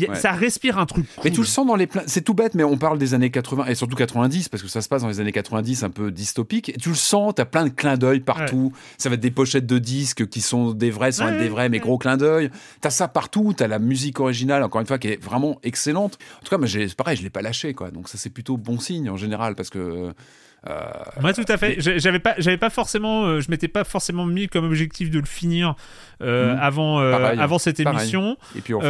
Y 0.00 0.06
a- 0.06 0.10
Ouais. 0.10 0.16
ça 0.16 0.32
respire 0.32 0.78
un 0.78 0.86
truc. 0.86 1.06
Mais 1.24 1.30
tu 1.30 1.40
le 1.40 1.46
sens 1.46 1.66
dans 1.66 1.76
les. 1.76 1.88
C'est 2.06 2.22
tout 2.22 2.34
bête, 2.34 2.54
mais 2.54 2.64
on 2.64 2.76
parle 2.76 2.98
des 2.98 3.14
années 3.14 3.30
80 3.30 3.66
et 3.66 3.74
surtout 3.74 3.96
90 3.96 4.48
parce 4.48 4.62
que 4.62 4.68
ça 4.68 4.80
se 4.82 4.88
passe 4.88 5.02
dans 5.02 5.08
les 5.08 5.20
années 5.20 5.32
90 5.32 5.82
un 5.84 5.90
peu 5.90 6.10
dystopique. 6.10 6.68
Et 6.70 6.72
tu 6.74 6.88
le 6.90 6.94
sens, 6.94 7.32
t'as 7.34 7.44
plein 7.44 7.64
de 7.64 7.70
clins 7.70 7.96
d'œil 7.96 8.20
partout. 8.20 8.72
Ça 8.98 9.08
va 9.08 9.14
être 9.14 9.20
des 9.20 9.30
pochettes 9.30 9.66
de 9.66 9.78
disques 9.78 10.26
qui 10.28 10.40
sont 10.40 10.72
des 10.72 10.90
vrais 10.90 11.12
sans 11.12 11.26
Ouais, 11.26 11.32
être 11.32 11.38
des 11.38 11.48
vrais, 11.48 11.68
mais 11.68 11.78
gros 11.78 11.98
clins 11.98 12.16
d'œil. 12.16 12.50
T'as 12.80 12.90
ça 12.90 13.08
partout. 13.08 13.52
T'as 13.56 13.66
la 13.68 13.78
musique 13.78 14.20
originale, 14.20 14.62
encore 14.62 14.80
une 14.80 14.86
fois, 14.86 14.98
qui 14.98 15.08
est 15.08 15.22
vraiment 15.22 15.58
excellente. 15.62 16.18
En 16.40 16.44
tout 16.44 16.56
cas, 16.56 16.66
c'est 16.66 16.94
pareil, 16.96 17.16
je 17.16 17.22
l'ai 17.22 17.30
pas 17.30 17.42
lâché, 17.42 17.74
quoi. 17.74 17.90
Donc 17.90 18.08
ça, 18.08 18.18
c'est 18.18 18.30
plutôt 18.30 18.56
bon 18.56 18.78
signe 18.78 19.08
en 19.10 19.16
général 19.16 19.54
parce 19.54 19.70
que. 19.70 20.12
Moi, 21.20 21.32
tout 21.32 21.44
à 21.48 21.56
fait. 21.58 21.76
J'ai- 21.80 21.98
J'avais 21.98 22.18
pas, 22.18 22.34
j'avais 22.38 22.56
pas 22.58 22.70
forcément, 22.70 23.24
euh, 23.26 23.40
je 23.40 23.50
m'étais 23.50 23.68
pas 23.68 23.84
forcément 23.84 24.24
mis 24.26 24.48
comme 24.48 24.64
objectif 24.64 25.10
de 25.10 25.18
le 25.18 25.26
finir 25.26 25.74
euh, 26.22 26.52
Mhm. 26.54 26.58
avant, 26.60 27.00
euh, 27.00 27.10
Pareil. 27.10 27.38
avant 27.40 27.58
cette 27.58 27.82
Pareil. 27.82 27.98
émission. 28.00 28.36
Et 28.56 28.60
puis 28.60 28.72
en 28.74 28.80
fait, 28.80 28.88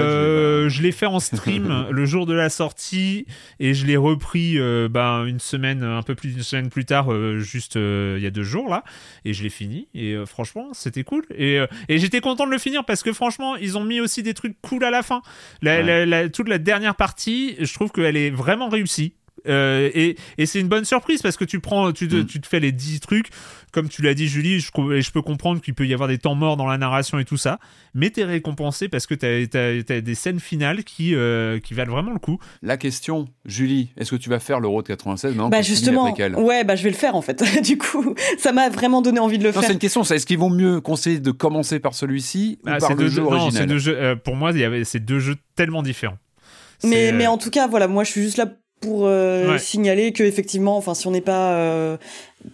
je 0.68 0.82
l'ai 0.82 0.92
fait 0.92 1.06
en 1.06 1.20
stream 1.20 1.86
le 1.90 2.04
jour 2.06 2.26
de 2.26 2.34
la 2.34 2.48
sortie 2.50 3.26
et 3.60 3.74
je 3.74 3.86
l'ai 3.86 3.96
repris 3.96 4.58
ben, 4.90 5.24
une 5.26 5.40
semaine, 5.40 5.82
un 5.82 6.02
peu 6.02 6.14
plus 6.14 6.30
d'une 6.34 6.42
semaine 6.42 6.68
plus 6.70 6.84
tard, 6.84 7.08
juste 7.38 7.74
il 7.76 8.20
y 8.22 8.26
a 8.26 8.30
deux 8.30 8.42
jours 8.44 8.68
là, 8.68 8.84
et 9.24 9.32
je 9.32 9.42
l'ai 9.42 9.48
fini. 9.50 9.88
Et 9.94 10.16
franchement, 10.26 10.68
c'était 10.72 11.02
cool. 11.04 11.24
Et, 11.36 11.60
et 11.88 11.98
j'étais 11.98 12.20
content 12.20 12.46
de 12.46 12.50
le 12.52 12.58
finir 12.58 12.84
parce 12.84 13.02
que 13.02 13.12
franchement, 13.12 13.56
ils 13.56 13.76
ont 13.78 13.84
mis 13.84 14.00
aussi 14.00 14.22
des 14.22 14.34
trucs 14.34 14.56
cool 14.62 14.84
à 14.84 14.90
la 14.90 15.02
fin. 15.02 15.22
La, 15.62 15.76
Ouais. 15.76 15.82
la- 15.82 16.06
la- 16.06 16.28
toute 16.28 16.48
la 16.48 16.58
dernière 16.58 16.94
partie, 16.94 17.56
je 17.58 17.72
trouve 17.74 17.90
qu'elle 17.90 18.16
est 18.16 18.30
vraiment 18.30 18.68
réussie. 18.68 19.14
Euh, 19.48 19.90
et 19.94 20.16
et 20.38 20.46
c'est 20.46 20.60
une 20.60 20.68
bonne 20.68 20.84
surprise 20.84 21.20
parce 21.22 21.36
que 21.36 21.44
tu 21.44 21.60
prends, 21.60 21.92
tu 21.92 22.08
te, 22.08 22.16
Mm. 22.16 22.26
tu 22.26 22.40
te 22.40 22.46
fais 22.46 22.60
les 22.60 22.72
10 22.72 23.00
trucs, 23.00 23.28
comme 23.72 23.88
tu 23.88 24.02
l'as 24.02 24.14
dit, 24.14 24.26
Julie, 24.28 24.60
je, 24.60 24.68
je 25.00 25.10
peux 25.10 25.22
comprendre 25.22 25.60
qu'il 25.60 25.74
peut 25.74 25.86
y 25.86 25.92
avoir 25.92 26.08
des 26.08 26.18
temps 26.18 26.34
morts 26.34 26.56
dans 26.56 26.66
la 26.66 26.78
narration 26.78 27.18
et 27.18 27.24
tout 27.24 27.36
ça, 27.36 27.58
mais 27.94 28.10
t'es 28.10 28.24
récompensé 28.24 28.88
parce 28.88 29.06
que 29.06 29.14
t'as 29.14 29.44
as, 29.58 30.00
des 30.00 30.14
scènes 30.14 30.40
finales 30.40 30.84
qui, 30.84 31.14
euh, 31.14 31.58
qui 31.60 31.74
valent 31.74 31.92
vraiment 31.92 32.12
le 32.12 32.18
coup. 32.18 32.38
la 32.62 32.76
question, 32.76 33.26
Julie, 33.44 33.90
est-ce 33.98 34.10
que 34.12 34.16
tu 34.16 34.30
vas 34.30 34.38
faire 34.40 34.60
l'Euro 34.60 34.80
de 34.82 34.86
96 34.88 35.30
maintenant 35.32 35.48
Bah 35.50 35.62
justement, 35.62 36.14
ouais, 36.14 36.64
bah 36.64 36.76
je 36.76 36.82
vais 36.84 36.90
le 36.90 36.96
faire 36.96 37.14
en 37.16 37.22
fait. 37.22 37.42
du 37.62 37.76
coup, 37.78 38.14
ça 38.38 38.52
m'a 38.52 38.68
vraiment 38.70 39.02
donné 39.02 39.18
envie 39.20 39.38
de 39.38 39.42
le 39.44 39.50
Non, 39.50 39.54
faire. 39.60 39.64
c'est 39.64 39.72
une 39.72 39.78
question. 39.78 40.02
Est-ce 40.02 40.24
qu'il 40.26 40.38
vaut 40.38 40.48
mieux 40.50 40.80
conseiller 40.80 41.18
de 41.20 41.30
commencer 41.32 41.80
par 41.80 41.94
celui-ci 41.94 42.58
ou 42.64 42.68
Ah, 42.68 42.78
par 42.78 42.88
c'est 42.88 42.94
le 42.94 43.00
deux 43.04 43.08
jeu 43.08 43.16
jeux- 43.16 43.22
original? 43.24 43.52
c'est 43.52 43.66
deux 43.66 43.78
jeux, 43.78 43.96
euh, 43.98 44.16
pour 44.16 44.36
moi, 44.36 44.52
il 44.52 44.58
y 44.58 44.64
avait 44.64 44.84
ces 44.84 45.00
deux 45.00 45.18
jeux 45.18 45.36
tellement 45.56 45.82
différents. 45.82 46.18
Mais, 46.82 47.06
C'est, 47.06 47.12
mais 47.12 47.26
en 47.26 47.38
tout 47.38 47.50
cas, 47.50 47.66
voilà, 47.66 47.86
moi 47.88 48.04
je 48.04 48.10
suis 48.10 48.22
juste 48.22 48.36
là 48.36 48.46
pour 48.84 49.06
euh, 49.06 49.52
Ouais. 49.52 49.58
signaler 49.58 50.12
que 50.12 50.22
effectivement, 50.22 50.76
enfin, 50.76 50.94
si 50.94 51.06
on 51.06 51.10
n'est 51.10 51.20
pas 51.20 51.54
euh, 51.54 51.96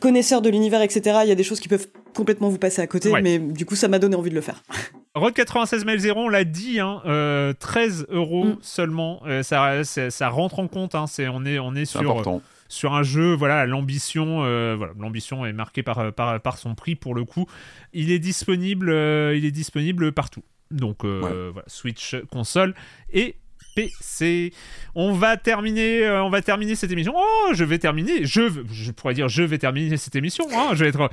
connaisseur 0.00 0.42
de 0.42 0.48
l'univers, 0.50 0.82
etc., 0.82 1.18
il 1.24 1.28
y 1.28 1.32
a 1.32 1.34
des 1.34 1.42
choses 1.42 1.60
qui 1.60 1.68
peuvent 1.68 1.88
complètement 2.14 2.48
vous 2.48 2.58
passer 2.58 2.80
à 2.82 2.86
côté. 2.86 3.10
Ouais. 3.10 3.22
Mais 3.22 3.38
du 3.38 3.66
coup, 3.66 3.76
ça 3.76 3.88
m'a 3.88 3.98
donné 3.98 4.16
envie 4.16 4.30
de 4.30 4.34
le 4.34 4.40
faire. 4.40 4.62
Road 5.14 5.34
96 5.34 5.84
mail 5.84 5.98
0, 5.98 6.20
on 6.20 6.28
l'a 6.28 6.44
dit, 6.44 6.78
hein, 6.80 7.02
euh, 7.06 7.52
13 7.58 8.06
euros 8.10 8.44
Mm. 8.44 8.58
seulement. 8.62 9.20
Euh, 9.26 9.42
ça, 9.42 9.82
ça, 9.84 10.10
ça 10.10 10.28
rentre 10.28 10.60
en 10.60 10.68
compte. 10.68 10.94
Hein, 10.94 11.06
c'est, 11.08 11.26
on 11.28 11.44
est, 11.44 11.58
on 11.58 11.74
est 11.74 11.84
sur, 11.84 12.00
important. 12.00 12.40
sur 12.68 12.94
un 12.94 13.02
jeu, 13.02 13.34
voilà, 13.34 13.66
l'ambition, 13.66 14.44
euh, 14.44 14.76
voilà, 14.78 14.92
l'ambition 14.98 15.44
est 15.44 15.52
marquée 15.52 15.82
par, 15.82 16.12
par, 16.12 16.40
par 16.40 16.58
son 16.58 16.76
prix 16.76 16.94
pour 16.94 17.14
le 17.16 17.24
coup. 17.24 17.46
Il 17.92 18.12
est 18.12 18.20
disponible, 18.20 18.90
euh, 18.90 19.34
il 19.36 19.44
est 19.44 19.50
disponible 19.50 20.12
partout. 20.12 20.42
Donc 20.70 21.04
euh, 21.04 21.50
voilà, 21.52 21.66
Switch, 21.66 22.14
console 22.30 22.76
et 23.12 23.34
PC. 23.74 24.52
On 24.94 25.12
va 25.12 25.36
terminer, 25.36 26.04
euh, 26.04 26.22
on 26.24 26.30
va 26.30 26.42
terminer 26.42 26.74
cette 26.74 26.90
émission. 26.90 27.12
Oh, 27.16 27.50
je 27.52 27.64
vais 27.64 27.78
terminer. 27.78 28.24
Je, 28.24 28.42
je 28.72 28.90
pourrais 28.92 29.14
dire, 29.14 29.28
je 29.28 29.42
vais 29.42 29.58
terminer 29.58 29.96
cette 29.96 30.16
émission. 30.16 30.46
hein, 30.52 30.70
je 30.74 30.84
vais 30.84 30.90
être. 30.90 31.08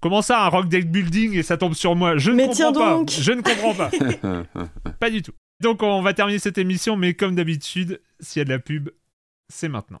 Comment 0.00 0.22
ça, 0.22 0.44
un 0.44 0.48
rock 0.48 0.68
deck 0.68 0.90
building 0.90 1.34
et 1.36 1.42
ça 1.42 1.56
tombe 1.56 1.74
sur 1.74 1.96
moi? 1.96 2.16
Je 2.18 2.30
ne 2.30 2.36
Mais 2.36 2.42
comprends 2.44 2.54
tiens 2.56 2.72
pas. 2.72 2.90
donc. 2.94 3.10
Je 3.10 3.32
ne 3.32 3.40
comprends 3.42 3.74
pas. 3.74 3.90
pas 5.00 5.10
du 5.10 5.22
tout. 5.22 5.32
Donc 5.60 5.82
on 5.82 6.02
va 6.02 6.14
terminer 6.14 6.38
cette 6.38 6.58
émission, 6.58 6.96
mais 6.96 7.14
comme 7.14 7.34
d'habitude, 7.34 8.00
s'il 8.20 8.38
y 8.40 8.42
a 8.42 8.44
de 8.44 8.50
la 8.50 8.60
pub, 8.60 8.90
c'est 9.48 9.68
maintenant. 9.68 10.00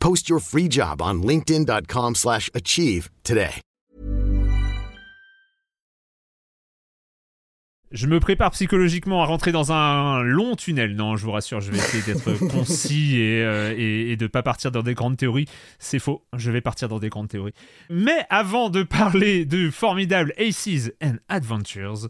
Post 0.00 0.28
your 0.28 0.40
free 0.40 0.68
job 0.68 1.00
on 1.02 1.22
linkedin.com/achieve 1.22 2.14
slash 2.16 2.50
achieve 2.54 3.08
today. 3.22 3.60
Je 7.92 8.06
me 8.06 8.20
prépare 8.20 8.52
psychologiquement 8.52 9.20
à 9.22 9.26
rentrer 9.26 9.50
dans 9.50 9.72
un 9.72 10.22
long 10.22 10.54
tunnel. 10.54 10.94
Non, 10.94 11.16
je 11.16 11.24
vous 11.24 11.32
rassure, 11.32 11.60
je 11.60 11.72
vais 11.72 11.78
essayer 11.78 12.02
d'être 12.04 12.34
concis 12.48 13.16
et, 13.20 13.42
euh, 13.42 13.74
et, 13.76 14.12
et 14.12 14.16
de 14.16 14.28
pas 14.28 14.44
partir 14.44 14.70
dans 14.70 14.82
des 14.84 14.94
grandes 14.94 15.16
théories. 15.16 15.46
C'est 15.80 15.98
faux, 15.98 16.24
je 16.36 16.52
vais 16.52 16.60
partir 16.60 16.88
dans 16.88 17.00
des 17.00 17.08
grandes 17.08 17.28
théories. 17.28 17.52
Mais 17.90 18.24
avant 18.30 18.70
de 18.70 18.84
parler 18.84 19.44
de 19.44 19.70
formidable 19.70 20.32
Aces 20.38 20.92
and 21.02 21.16
Adventures, 21.28 22.08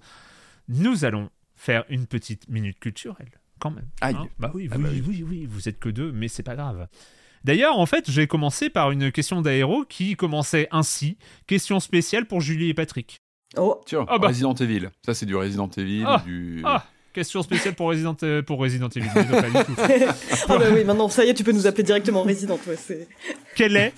nous 0.69 1.07
allons 1.07 1.31
faire 1.57 1.85
une 1.89 2.07
petite 2.07 2.47
minute 2.51 2.79
culturelle, 2.79 3.31
quand 3.59 3.71
même. 3.71 3.89
Aïe. 4.03 4.17
bah 4.39 4.51
oui, 4.55 4.69
Ah 4.71 4.77
oui, 4.77 4.83
bah 4.85 4.89
oui, 4.93 5.03
oui. 5.09 5.25
oui, 5.27 5.47
vous 5.51 5.67
êtes 5.67 5.79
que 5.79 5.89
deux, 5.89 6.13
mais 6.13 6.29
c'est 6.29 6.43
pas 6.43 6.57
grave. 6.57 6.89
D'ailleurs, 7.45 7.79
en 7.79 7.87
fait, 7.87 8.11
j'ai 8.11 8.27
commencé 8.27 8.69
par 8.71 8.91
une 8.91 9.11
question 9.13 9.41
d'aéro 9.41 9.85
qui 9.89 10.15
commençait 10.17 10.69
ainsi. 10.71 11.17
Question 11.47 11.81
spéciale 11.81 12.27
pour 12.27 12.41
Julie 12.41 12.69
et 12.69 12.75
Patrick. 12.75 13.17
Oh, 13.57 13.81
Tiens, 13.87 14.05
Ah 14.09 14.19
bah. 14.19 14.29
Resident 14.29 14.55
Evil. 14.55 14.91
Ça, 15.05 15.15
c'est 15.15 15.27
du 15.27 15.35
Resident 15.35 15.69
Evil. 15.77 16.05
Ah. 16.07 16.23
du... 16.25 16.63
Ah, 16.65 16.85
question 17.13 17.43
spéciale 17.43 17.75
pour 17.75 17.89
Resident, 17.89 18.17
euh, 18.23 18.43
pour 18.43 18.59
Resident 18.59 18.89
Evil. 18.89 19.09
pas 19.13 19.23
du 19.25 19.65
tout. 19.65 19.75
Ah 19.79 19.89
bah 20.59 20.67
oui, 20.73 20.85
maintenant 20.85 21.09
ça 21.09 21.25
y 21.25 21.29
est, 21.31 21.35
tu 21.35 21.43
peux 21.45 21.53
nous 21.53 21.67
appeler 21.67 21.83
directement 21.83 22.23
Resident. 22.23 22.59
Ouais. 22.67 23.09
Quel 23.57 23.77
est 23.77 23.93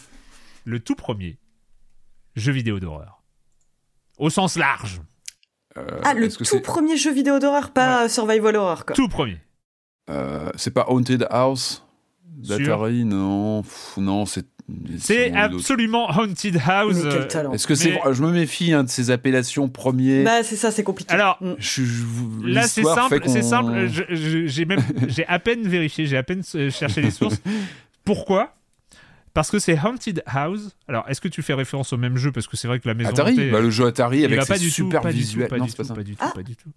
le 0.65 0.79
tout 0.81 0.95
premier 0.95 1.37
jeu 2.37 2.53
vidéo 2.53 2.79
d'horreur? 2.81 3.23
Au 4.19 4.31
sens 4.31 4.57
large. 4.57 5.01
Euh, 5.77 6.01
Ah, 6.05 6.15
le 6.15 6.31
tout 6.31 6.61
premier 6.61 6.97
jeu 6.97 7.13
vidéo 7.13 7.39
d'horreur, 7.39 7.73
pas 7.73 8.09
survival 8.09 8.57
horror, 8.57 8.87
quoi. 8.87 8.95
Tout 8.95 9.09
premier. 9.09 9.39
euh, 10.11 10.51
c'est 10.55 10.73
pas 10.73 10.87
Haunted 10.89 11.27
House? 11.31 11.85
d'Atari 12.37 13.05
Non, 13.05 13.63
Pff, 13.63 13.97
non, 13.99 14.27
c'est. 14.27 14.47
C'est 14.99 15.33
absolument 15.33 16.09
Haunted 16.09 16.57
House. 16.65 16.97
Est-ce 17.53 17.67
que 17.67 17.75
c'est. 17.75 17.91
Mais- 18.05 18.15
Je 18.15 18.23
me 18.23 18.31
méfie 18.31 18.73
hein, 18.73 18.85
de 18.85 18.89
ces 18.89 19.11
appellations 19.11 19.69
premiers. 19.69 20.23
Bah 20.23 20.43
c'est 20.45 20.57
ça, 20.57 20.71
c'est 20.71 20.85
compliqué. 20.85 21.13
Alors, 21.13 21.37
Mm. 21.41 21.55
Je- 21.59 21.85
je- 21.85 22.47
Là, 22.47 22.63
c'est 22.69 22.85
simple, 22.85 23.21
c'est 23.27 23.43
simple. 23.43 23.89
J'ai 24.47 24.65
même, 24.65 24.81
j'ai 25.09 25.27
à 25.27 25.39
peine 25.41 25.63
vérifié, 25.67 26.07
j'ai 26.07 26.17
à 26.17 26.23
peine 26.23 26.43
euh, 26.55 26.71
cherché 26.71 27.03
les 27.03 27.11
sources. 27.11 27.41
Pourquoi? 28.05 28.55
Parce 29.35 29.51
que 29.51 29.59
c'est 29.59 29.79
Haunted 29.79 30.23
House. 30.27 30.77
Alors, 30.89 31.05
est-ce 31.09 31.21
que 31.21 31.29
tu 31.29 31.43
fais 31.43 31.55
référence 31.55 31.93
au 31.93 31.97
même 31.97 32.17
jeu? 32.17 32.33
Parce 32.33 32.47
que 32.47 32.57
c'est 32.57 32.69
vrai 32.69 32.79
que 32.81 32.89
la 32.89 32.95
maison 32.95 33.11
Atari, 33.11 33.33
hantée, 33.33 33.51
bah, 33.51 33.61
le 33.61 33.71
jeu 33.71 33.87
Atari 33.87 34.25
avec 34.25 34.43
ses 34.43 34.59
super 34.59 35.01
pas 35.01 35.09
du 35.11 35.15
tout, 35.19 35.21
visuels. 35.25 35.49
pas 35.49 35.57
non, 35.59 35.65
du 35.65 35.73
tout, 35.73 35.85
pas 35.95 36.03
du 36.03 36.17
tout, 36.17 36.25
Ah. 36.25 36.33
pas 36.35 36.43
du 36.43 36.55
tout. 36.55 36.71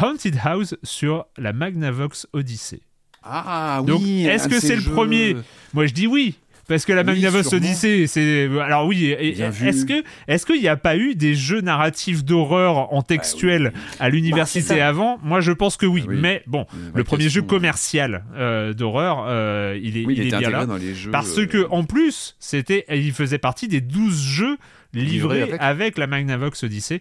Haunted 0.00 0.36
House 0.44 0.76
sur 0.84 1.26
la 1.36 1.52
Magnavox 1.52 2.26
Odyssey. 2.32 2.80
Ah 3.22 3.82
Donc, 3.86 4.00
oui. 4.02 4.26
est-ce 4.26 4.48
que 4.48 4.60
c'est 4.60 4.68
ces 4.68 4.76
le 4.76 4.80
jeux- 4.82 4.90
premier 4.92 5.36
Moi, 5.74 5.86
je 5.86 5.92
dis 5.94 6.06
oui. 6.06 6.34
Parce 6.66 6.84
que 6.84 6.92
la 6.92 7.00
Oui, 7.00 7.06
Magnavox 7.06 7.48
sûrement. 7.48 7.64
Odyssey, 7.64 8.06
c'est. 8.06 8.46
Alors 8.60 8.86
oui, 8.86 9.06
est-ce 9.06 9.86
que 9.86 10.04
est-ce 10.26 10.44
qu'il 10.44 10.60
n'y 10.60 10.68
a 10.68 10.76
pas 10.76 10.98
eu 10.98 11.14
des 11.14 11.34
jeux 11.34 11.62
narratifs 11.62 12.24
d'horreur 12.24 12.92
en 12.92 13.00
textuel 13.00 13.72
à 13.98 14.10
l'université 14.10 14.76
Bah, 14.76 14.88
avant? 14.88 15.18
Moi, 15.22 15.40
je 15.40 15.52
pense 15.52 15.78
que 15.78 15.86
oui. 15.86 16.02
Ah 16.04 16.10
oui. 16.10 16.16
Mais 16.20 16.42
bon, 16.46 16.66
le 16.94 17.04
premier 17.04 17.30
jeu 17.30 17.40
commercial 17.40 18.26
euh, 18.36 18.74
d'horreur, 18.74 19.24
euh, 19.28 19.78
il 19.82 19.96
est, 19.96 20.04
Oui, 20.04 20.12
il 20.18 20.18
il 20.18 20.24
est 20.24 20.28
était 20.28 20.38
bien 20.40 20.50
là. 20.50 20.66
dans 20.66 20.76
les 20.76 20.94
jeux. 20.94 21.10
Parce 21.10 21.38
euh, 21.38 21.46
que 21.46 21.66
en 21.70 21.84
plus, 21.84 22.36
c'était, 22.38 22.84
il 22.94 23.12
faisait 23.12 23.38
partie 23.38 23.66
des 23.66 23.80
12 23.80 24.22
jeux 24.22 24.58
livrés 24.92 25.38
Livrés 25.38 25.42
avec. 25.42 25.60
avec. 25.62 25.98
la 25.98 26.06
Magnavox 26.06 26.64
Odyssey, 26.64 27.00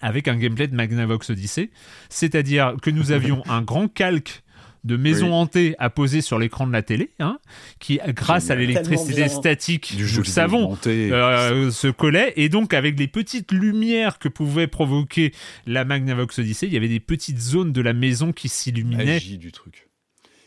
avec 0.00 0.28
un 0.28 0.36
gameplay 0.36 0.68
de 0.68 0.76
Magnavox 0.76 1.30
Odyssey. 1.30 1.70
C'est-à-dire 2.10 2.74
que 2.80 2.90
nous 2.90 3.10
avions 3.12 3.42
un 3.48 3.62
grand 3.62 3.88
calque 3.88 4.44
de 4.84 4.96
maison 4.96 5.26
Oui. 5.26 5.32
hantée 5.34 5.74
à 5.78 5.90
poser 5.90 6.20
sur 6.20 6.38
l'écran 6.38 6.66
de 6.66 6.72
la 6.72 6.82
télé, 6.82 7.10
hein, 7.18 7.38
qui, 7.78 8.00
grâce 8.08 8.50
à 8.50 8.54
l'électricité 8.54 9.28
statique, 9.28 9.94
du 9.96 10.04
nous 10.04 10.18
le 10.18 10.24
savons, 10.24 10.76
euh, 10.86 11.70
se 11.70 11.88
collait 11.88 12.32
et 12.36 12.48
donc 12.48 12.72
avec 12.74 12.98
les 12.98 13.08
petites 13.08 13.52
lumières 13.52 14.18
que 14.18 14.28
pouvait 14.28 14.66
provoquer 14.66 15.32
la 15.66 15.84
Magnavox 15.84 16.38
Odyssey, 16.38 16.66
il 16.66 16.72
y 16.72 16.76
avait 16.76 16.88
des 16.88 17.00
petites 17.00 17.38
zones 17.40 17.72
de 17.72 17.80
la 17.82 17.92
maison 17.92 18.32
qui 18.32 18.48
s'illuminaient. 18.48 19.04
magie 19.04 19.38
du 19.38 19.52
truc. 19.52 19.88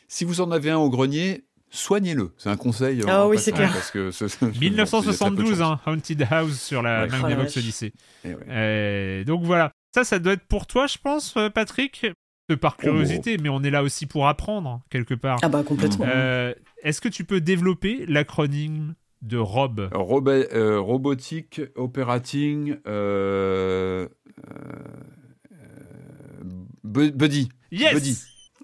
Si 0.07 0.25
vous 0.25 0.41
en 0.41 0.51
avez 0.51 0.69
un 0.69 0.77
au 0.77 0.89
grenier, 0.89 1.43
soignez-le. 1.71 2.31
C'est 2.37 2.49
un 2.49 2.57
conseil. 2.57 3.01
Ah 3.07 3.27
oui, 3.27 3.37
c'est 3.39 3.51
clair. 3.51 3.71
Parce 3.73 3.89
que 3.91 4.11
ce- 4.11 4.27
ce- 4.27 4.37
bon, 4.45 4.51
il 4.61 4.63
y 4.75 4.79
a 4.79 4.85
très 4.85 4.99
peu 4.99 5.05
de 5.05 5.41
1972, 5.41 5.59
chance. 5.59 5.61
hein, 5.61 5.91
Haunted 5.91 6.27
House 6.29 6.59
sur 6.61 6.81
la 6.81 7.03
Ouais. 7.03 7.09
Oh 7.09 7.21
Magnavox 7.21 7.45
vache. 7.55 7.57
Odyssey. 7.57 7.93
Eh 8.25 8.29
ouais. 8.29 8.35
Euh, 8.49 9.23
donc 9.23 9.43
voilà, 9.43 9.71
ça, 9.93 10.03
ça 10.03 10.19
doit 10.19 10.33
être 10.33 10.45
pour 10.47 10.67
toi, 10.67 10.85
je 10.87 10.97
pense, 11.03 11.35
euh, 11.37 11.49
Patrick? 11.49 12.05
Par 12.53 12.77
curiosité, 12.77 13.37
mais 13.37 13.49
on 13.49 13.63
est 13.63 13.69
là 13.71 13.83
aussi 13.83 14.05
pour 14.05 14.27
apprendre, 14.27 14.81
quelque 14.89 15.13
part. 15.13 15.39
Ah 15.41 15.49
bah 15.49 15.63
complètement. 15.63 16.05
Euh, 16.07 16.53
Est-ce 16.83 16.99
que 16.99 17.07
tu 17.09 17.23
peux 17.23 17.39
développer 17.41 18.05
l'acronyme 18.07 18.95
de 19.21 19.37
ROB? 19.37 19.89
Roba- 19.93 20.31
euh, 20.53 20.79
robotique, 20.81 21.61
operating, 21.75 22.75
euh, 22.87 24.07
euh, 24.49 26.43
bu- 26.83 27.11
buddy. 27.11 27.49
Yes 27.71 27.93
Buddy. 27.93 28.17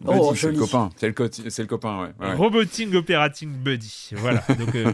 Oh, 0.06 0.34
c'est 0.36 0.52
le 0.52 0.58
copain. 0.58 0.90
C'est 0.96 1.08
le, 1.08 1.14
co- 1.14 1.28
c'est 1.30 1.62
le 1.62 1.68
copain, 1.68 2.02
ouais. 2.02 2.28
ouais. 2.28 2.34
Roboting 2.34 2.96
Operating 2.96 3.50
Buddy. 3.52 4.10
Voilà. 4.14 4.44
Donc, 4.60 4.74
euh, 4.76 4.86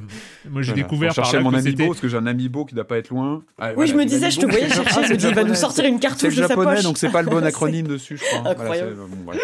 moi, 0.50 0.62
j'ai 0.62 0.72
Voilà. 0.72 0.74
découvert 0.74 1.12
Je 1.12 1.16
par 1.16 1.26
cherchais 1.26 1.38
là 1.38 1.44
mon 1.44 1.52
que 1.52 1.58
amiibo, 1.58 1.88
parce 1.88 2.00
que 2.00 2.08
j'ai 2.08 2.18
un 2.18 2.26
amiibo 2.26 2.66
qui 2.66 2.74
doit 2.76 2.88
pas 2.88 2.98
être 2.98 3.10
loin. 3.10 3.44
Ah, 3.60 3.72
Oui, 3.78 3.86
je 3.88 3.94
me 3.94 4.04
disais, 4.06 4.32
je 4.32 4.40
te 4.40 4.46
voyais 4.46 4.70
chercher, 4.70 5.04
je 5.06 5.12
me 5.14 5.18
dis, 5.18 5.28
il 5.28 5.36
va 5.36 5.44
nous 5.44 5.54
sortir 5.56 5.86
une 5.86 5.96
C'est 5.96 6.00
cartouche 6.02 6.36
de 6.36 6.42
sa 6.42 6.48
japonais, 6.48 6.76
poche. 6.76 6.84
donc 6.84 6.98
c'est 6.98 7.10
pas 7.12 7.22
le 7.22 7.30
bon 7.30 7.44
acronyme 7.46 7.88
dessus, 7.88 8.18
je 8.18 8.24
crois. 8.24 8.40
Voilà, 8.42 8.60
Incroyable. 8.62 8.96
c'est- 8.96 9.16
bon, 9.16 9.24
voilà. 9.26 9.42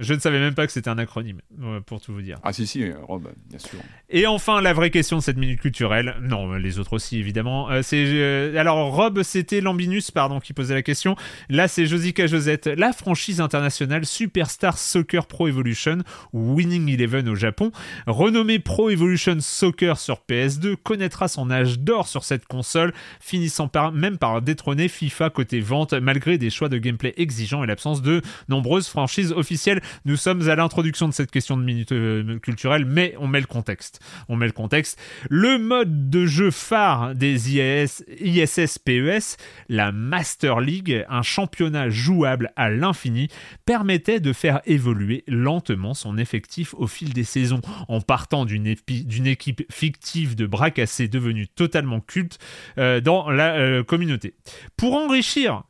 Je 0.00 0.14
ne 0.14 0.18
savais 0.18 0.40
même 0.40 0.54
pas 0.54 0.66
que 0.66 0.72
c'était 0.72 0.90
un 0.90 0.98
acronyme, 0.98 1.40
euh, 1.62 1.80
pour 1.80 2.00
tout 2.00 2.12
vous 2.12 2.22
dire. 2.22 2.38
Ah 2.42 2.52
si, 2.52 2.66
si, 2.66 2.82
euh, 2.82 2.94
Rob, 3.02 3.28
bien 3.48 3.58
sûr. 3.58 3.78
Et 4.08 4.26
enfin, 4.26 4.60
la 4.60 4.72
vraie 4.72 4.90
question 4.90 5.18
de 5.18 5.22
cette 5.22 5.36
minute 5.36 5.60
culturelle. 5.60 6.16
Non, 6.20 6.54
les 6.54 6.78
autres 6.78 6.94
aussi, 6.94 7.18
évidemment. 7.18 7.70
Euh, 7.70 7.82
c'est 7.82 8.02
euh, 8.06 8.56
alors 8.56 8.92
Rob, 8.92 9.22
c'était 9.22 9.60
Lambinus, 9.60 10.10
pardon, 10.10 10.40
qui 10.40 10.52
posait 10.52 10.74
la 10.74 10.82
question. 10.82 11.14
Là, 11.48 11.68
c'est 11.68 11.86
Josica 11.86 12.26
Josette. 12.26 12.66
La 12.66 12.92
franchise 12.92 13.40
internationale 13.40 14.04
Superstar 14.04 14.78
Soccer 14.78 15.26
Pro 15.26 15.46
Evolution 15.46 15.98
ou 16.32 16.54
Winning 16.54 16.88
Eleven 16.88 17.28
au 17.28 17.36
Japon, 17.36 17.70
renommée 18.06 18.58
Pro 18.58 18.90
Evolution 18.90 19.36
Soccer 19.38 19.98
sur 19.98 20.22
PS2, 20.28 20.76
connaîtra 20.76 21.28
son 21.28 21.50
âge 21.50 21.78
d'or 21.78 22.08
sur 22.08 22.24
cette 22.24 22.46
console, 22.46 22.92
finissant 23.20 23.68
par, 23.68 23.92
même 23.92 24.18
par 24.18 24.42
détrôner 24.42 24.88
FIFA 24.88 25.30
côté 25.30 25.60
vente, 25.60 25.92
malgré 25.94 26.38
des 26.38 26.50
choix 26.50 26.68
de 26.68 26.78
gameplay 26.78 27.14
exigeants 27.16 27.62
et 27.62 27.66
l'absence 27.66 28.02
de 28.02 28.22
nombreuses 28.48 28.88
franchises 28.88 29.32
officielles. 29.32 29.82
Nous 30.04 30.16
sommes 30.16 30.48
à 30.48 30.56
l'introduction 30.56 31.08
de 31.08 31.14
cette 31.14 31.30
question 31.30 31.56
de 31.56 31.62
minute 31.62 31.92
euh, 31.92 32.38
culturelle, 32.38 32.84
mais 32.84 33.14
on 33.18 33.26
met 33.26 33.40
le 33.40 33.46
contexte. 33.46 34.00
On 34.28 34.36
met 34.36 34.46
le 34.46 34.52
contexte. 34.52 34.98
Le 35.28 35.58
mode 35.58 36.10
de 36.10 36.26
jeu 36.26 36.50
phare 36.50 37.14
des 37.14 37.54
IAS, 37.54 38.02
ISS 38.20 38.78
PES, 38.78 39.36
la 39.68 39.92
Master 39.92 40.60
League, 40.60 41.04
un 41.08 41.22
championnat 41.22 41.88
jouable 41.90 42.52
à 42.56 42.70
l'infini, 42.70 43.28
permettait 43.64 44.20
de 44.20 44.32
faire 44.32 44.60
évoluer 44.66 45.24
lentement 45.26 45.94
son 45.94 46.18
effectif 46.18 46.74
au 46.74 46.86
fil 46.86 47.12
des 47.12 47.24
saisons, 47.24 47.60
en 47.88 48.00
partant 48.00 48.44
d'une 48.44 48.66
équipe 48.66 49.62
fictive 49.72 50.34
de 50.36 50.46
bras 50.46 50.70
cassés 50.70 51.08
devenue 51.08 51.48
totalement 51.48 52.00
culte 52.00 52.38
euh, 52.78 53.00
dans 53.00 53.30
la 53.30 53.56
euh, 53.56 53.82
communauté. 53.82 54.34
Pour 54.76 54.94
enrichir 54.94 55.64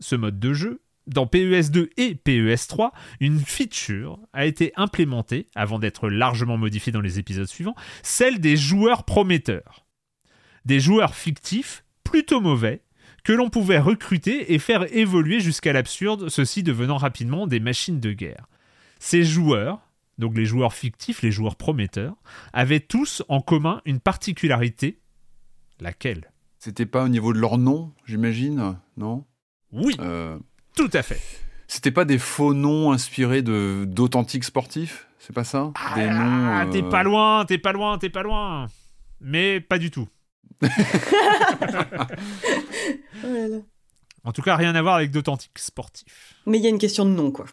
ce 0.00 0.16
mode 0.16 0.38
de 0.38 0.52
jeu, 0.52 0.80
dans 1.06 1.26
PES2 1.26 1.88
et 1.96 2.14
PES3, 2.14 2.90
une 3.20 3.40
feature 3.40 4.18
a 4.32 4.46
été 4.46 4.72
implémentée, 4.76 5.48
avant 5.54 5.78
d'être 5.78 6.08
largement 6.08 6.56
modifiée 6.56 6.92
dans 6.92 7.00
les 7.00 7.18
épisodes 7.18 7.46
suivants, 7.46 7.76
celle 8.02 8.40
des 8.40 8.56
joueurs 8.56 9.04
prometteurs. 9.04 9.86
Des 10.64 10.80
joueurs 10.80 11.14
fictifs, 11.14 11.84
plutôt 12.02 12.40
mauvais, 12.40 12.82
que 13.24 13.32
l'on 13.32 13.50
pouvait 13.50 13.78
recruter 13.78 14.52
et 14.54 14.58
faire 14.58 14.92
évoluer 14.96 15.40
jusqu'à 15.40 15.72
l'absurde, 15.72 16.28
ceux-ci 16.28 16.62
devenant 16.62 16.96
rapidement 16.96 17.46
des 17.46 17.60
machines 17.60 18.00
de 18.00 18.12
guerre. 18.12 18.46
Ces 19.00 19.24
joueurs, 19.24 19.80
donc 20.18 20.36
les 20.36 20.46
joueurs 20.46 20.72
fictifs, 20.72 21.22
les 21.22 21.32
joueurs 21.32 21.56
prometteurs, 21.56 22.14
avaient 22.52 22.80
tous 22.80 23.22
en 23.28 23.40
commun 23.40 23.82
une 23.84 24.00
particularité. 24.00 25.00
Laquelle? 25.80 26.30
C'était 26.58 26.86
pas 26.86 27.04
au 27.04 27.08
niveau 27.08 27.32
de 27.32 27.38
leur 27.38 27.58
nom, 27.58 27.92
j'imagine, 28.06 28.76
non? 28.96 29.24
Oui, 29.72 29.94
Euh, 30.00 30.38
tout 30.76 30.90
à 30.92 31.02
fait. 31.02 31.20
C'était 31.66 31.90
pas 31.90 32.04
des 32.04 32.18
faux 32.18 32.54
noms 32.54 32.92
inspirés 32.92 33.42
de 33.42 33.84
d'authentiques 33.86 34.44
sportifs? 34.44 35.08
C'est 35.18 35.34
pas 35.34 35.42
ça? 35.42 35.72
Des 35.96 36.06
noms. 36.08 36.48
Ah, 36.48 36.64
euh, 36.64 36.70
t'es 36.70 36.82
pas 36.82 37.02
loin, 37.02 37.44
t'es 37.44 37.58
pas 37.58 37.72
loin, 37.72 37.98
t'es 37.98 38.10
pas 38.10 38.22
loin. 38.22 38.68
Mais 39.20 39.60
pas 39.60 39.78
du 39.78 39.90
tout. 39.90 40.06
En 44.26 44.32
tout 44.32 44.42
cas, 44.42 44.56
rien 44.56 44.74
à 44.74 44.82
voir 44.82 44.96
avec 44.96 45.12
d'authentiques 45.12 45.58
sportifs. 45.60 46.34
Mais 46.46 46.58
il 46.58 46.64
y 46.64 46.66
a 46.66 46.70
une 46.70 46.78
question 46.78 47.04
de 47.04 47.10
nom, 47.10 47.30
quoi. 47.30 47.46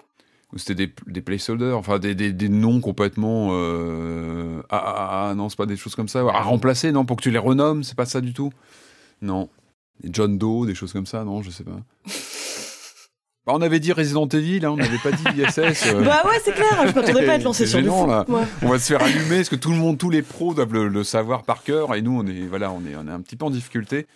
Ou 0.51 0.57
c'était 0.57 0.87
des, 0.87 0.93
des 1.05 1.21
placeholders, 1.21 1.77
enfin 1.77 1.99
des, 1.99 2.15
des, 2.15 2.33
des 2.33 2.49
noms 2.49 2.81
complètement. 2.81 3.49
Euh... 3.51 4.63
Ah, 4.69 4.83
ah, 4.83 5.29
ah, 5.29 5.35
non, 5.35 5.49
c'est 5.49 5.55
pas 5.55 5.67
des 5.67 5.77
choses 5.77 5.93
comme 5.93 6.07
ça. 6.07 6.21
À 6.21 6.41
remplacer, 6.41 6.91
non, 6.91 7.05
pour 7.05 7.17
que 7.17 7.21
tu 7.21 7.29
les 7.29 7.37
renommes, 7.37 7.83
c'est 7.83 7.95
pas 7.95 8.05
ça 8.05 8.21
du 8.21 8.33
tout? 8.33 8.51
Non. 9.21 9.49
Des 10.01 10.09
John 10.11 10.39
Doe, 10.39 10.65
des 10.65 10.73
choses 10.73 10.93
comme 10.93 11.05
ça, 11.05 11.23
non, 11.23 11.43
je 11.43 11.51
sais 11.51 11.63
pas. 11.63 11.77
Bah, 13.45 13.51
on 13.55 13.61
avait 13.61 13.79
dit 13.81 13.91
Resident 13.91 14.27
Evil, 14.27 14.65
hein, 14.65 14.71
on 14.71 14.77
n'avait 14.77 14.97
pas 14.99 15.11
dit 15.11 15.23
ISS. 15.41 15.57
euh. 15.87 16.03
Bah 16.03 16.21
ouais, 16.25 16.39
c'est 16.43 16.53
clair, 16.53 16.87
je 16.87 16.93
m'attendais 16.95 17.25
pas 17.25 17.33
à 17.33 17.37
lancer 17.39 17.65
C'est 17.65 17.71
sur 17.71 17.79
gênant, 17.79 17.99
foot, 18.01 18.09
là. 18.09 18.25
moi. 18.29 18.45
on 18.61 18.69
va 18.69 18.79
se 18.79 18.87
faire 18.93 19.01
allumer, 19.03 19.37
parce 19.37 19.49
que 19.49 19.55
tout 19.57 19.71
le 19.71 19.77
monde, 19.77 19.97
tous 19.97 20.09
les 20.09 20.21
pros 20.21 20.53
doivent 20.53 20.71
le, 20.73 20.87
le 20.87 21.03
savoir 21.03 21.43
par 21.43 21.63
cœur, 21.63 21.93
et 21.95 22.01
nous, 22.01 22.17
on 22.17 22.25
est, 22.25 22.47
voilà, 22.47 22.71
on 22.71 22.79
est, 22.89 22.95
on 22.95 23.05
est 23.07 23.11
un 23.11 23.19
petit 23.21 23.35
peu 23.35 23.45
en 23.45 23.49
difficulté. 23.49 24.07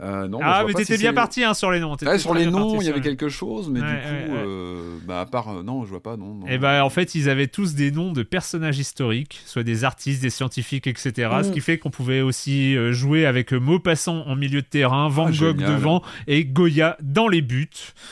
Euh, 0.00 0.26
non, 0.26 0.40
ah, 0.42 0.64
mais 0.66 0.72
t'étais 0.74 0.96
si 0.96 1.02
bien 1.02 1.14
parti 1.14 1.44
hein, 1.44 1.54
sur 1.54 1.70
les 1.70 1.78
noms. 1.78 1.96
Ouais, 2.02 2.18
sur 2.18 2.34
les 2.34 2.46
noms, 2.46 2.80
il 2.80 2.86
y 2.86 2.88
avait 2.88 2.98
les- 2.98 3.02
quelque 3.04 3.28
chose, 3.28 3.70
mais 3.70 3.80
Ouais, 3.80 3.86
du 3.86 3.92
coup, 4.26 4.32
ouais. 4.34 4.42
euh, 4.44 4.96
bah, 5.06 5.20
à 5.20 5.26
part, 5.26 5.48
euh, 5.50 5.62
non, 5.62 5.84
je 5.84 5.90
vois 5.90 6.02
pas, 6.02 6.16
non. 6.16 6.34
non. 6.34 6.46
Et 6.48 6.58
bah 6.58 6.84
en 6.84 6.90
fait 6.90 7.14
ils 7.14 7.28
avaient 7.30 7.46
tous 7.46 7.76
des 7.76 7.92
noms 7.92 8.12
de 8.12 8.24
personnages 8.24 8.80
historiques, 8.80 9.40
soit 9.46 9.62
des 9.62 9.84
artistes, 9.84 10.20
des 10.20 10.30
scientifiques, 10.30 10.88
etc. 10.88 11.12
Ce 11.44 11.48
Mm. 11.48 11.52
qui 11.52 11.60
fait 11.60 11.78
qu'on 11.78 11.90
pouvait 11.90 12.22
aussi 12.22 12.74
jouer 12.92 13.24
avec 13.24 13.52
Maupassant 13.52 14.24
en 14.26 14.34
milieu 14.34 14.62
de 14.62 14.66
terrain, 14.66 15.08
Van 15.08 15.26
Ah, 15.26 15.30
Gogh 15.30 15.58
génial. 15.60 15.70
devant 15.76 16.02
et 16.26 16.44
Goya 16.44 16.96
dans 17.00 17.28
les 17.28 17.40
buts. 17.40 17.68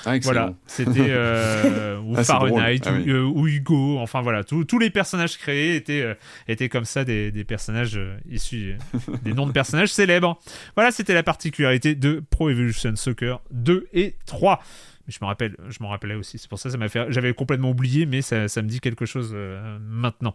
Ah, 0.07 0.15
excellent. 0.15 0.33
Voilà, 0.35 0.55
c'était 0.69 1.01
euh, 1.09 1.99
ou 2.01 2.15
Ah. 2.17 2.23
Fahrenheit 2.23 2.81
Ah 2.87 2.93
ou, 2.93 3.45
euh, 3.45 3.49
Hugo. 3.49 3.99
Enfin 3.99 4.21
voilà, 4.23 4.45
tous- 4.45 4.65
tous 4.65 4.79
les 4.79 4.91
personnages 4.91 5.37
créés 5.37 5.75
étaient 5.75 6.03
euh, 6.03 6.15
étaient 6.47 6.69
comme 6.69 6.85
ça 6.85 7.05
des, 7.05 7.33
des 7.33 7.43
personnages 7.45 7.97
euh, 7.97 8.17
issus 8.31 8.77
des 9.25 9.33
noms 9.35 9.47
de 9.49 9.53
personnages 9.53 9.93
célèbres. 9.93 10.39
Voilà, 10.77 10.93
c'était 10.93 11.15
la 11.15 11.25
particularité 11.73 11.95
de 11.95 12.23
Pro 12.31 12.51
Evolution 12.51 12.97
Soccer 12.97 13.41
2 13.51 13.89
et 13.93 14.15
3. 14.27 14.61
Mais 15.07 15.13
je 15.13 15.19
me 15.21 15.27
rappelle, 15.27 15.57
je 15.69 15.79
m'en 15.81 15.89
rappelais 15.89 16.15
aussi. 16.15 16.39
C'est 16.39 16.49
pour 16.49 16.59
ça 16.59 16.69
que 16.69 16.73
ça 16.73 16.79
m'a 16.79 16.89
fait. 16.89 17.11
J'avais 17.11 17.35
complètement 17.35 17.71
oublié, 17.71 18.07
mais 18.07 18.23
ça, 18.23 18.49
ça 18.49 18.63
me 18.63 18.69
dit 18.69 18.81
quelque 18.81 19.07
chose 19.07 19.33
euh, 19.35 19.79
maintenant. 19.81 20.35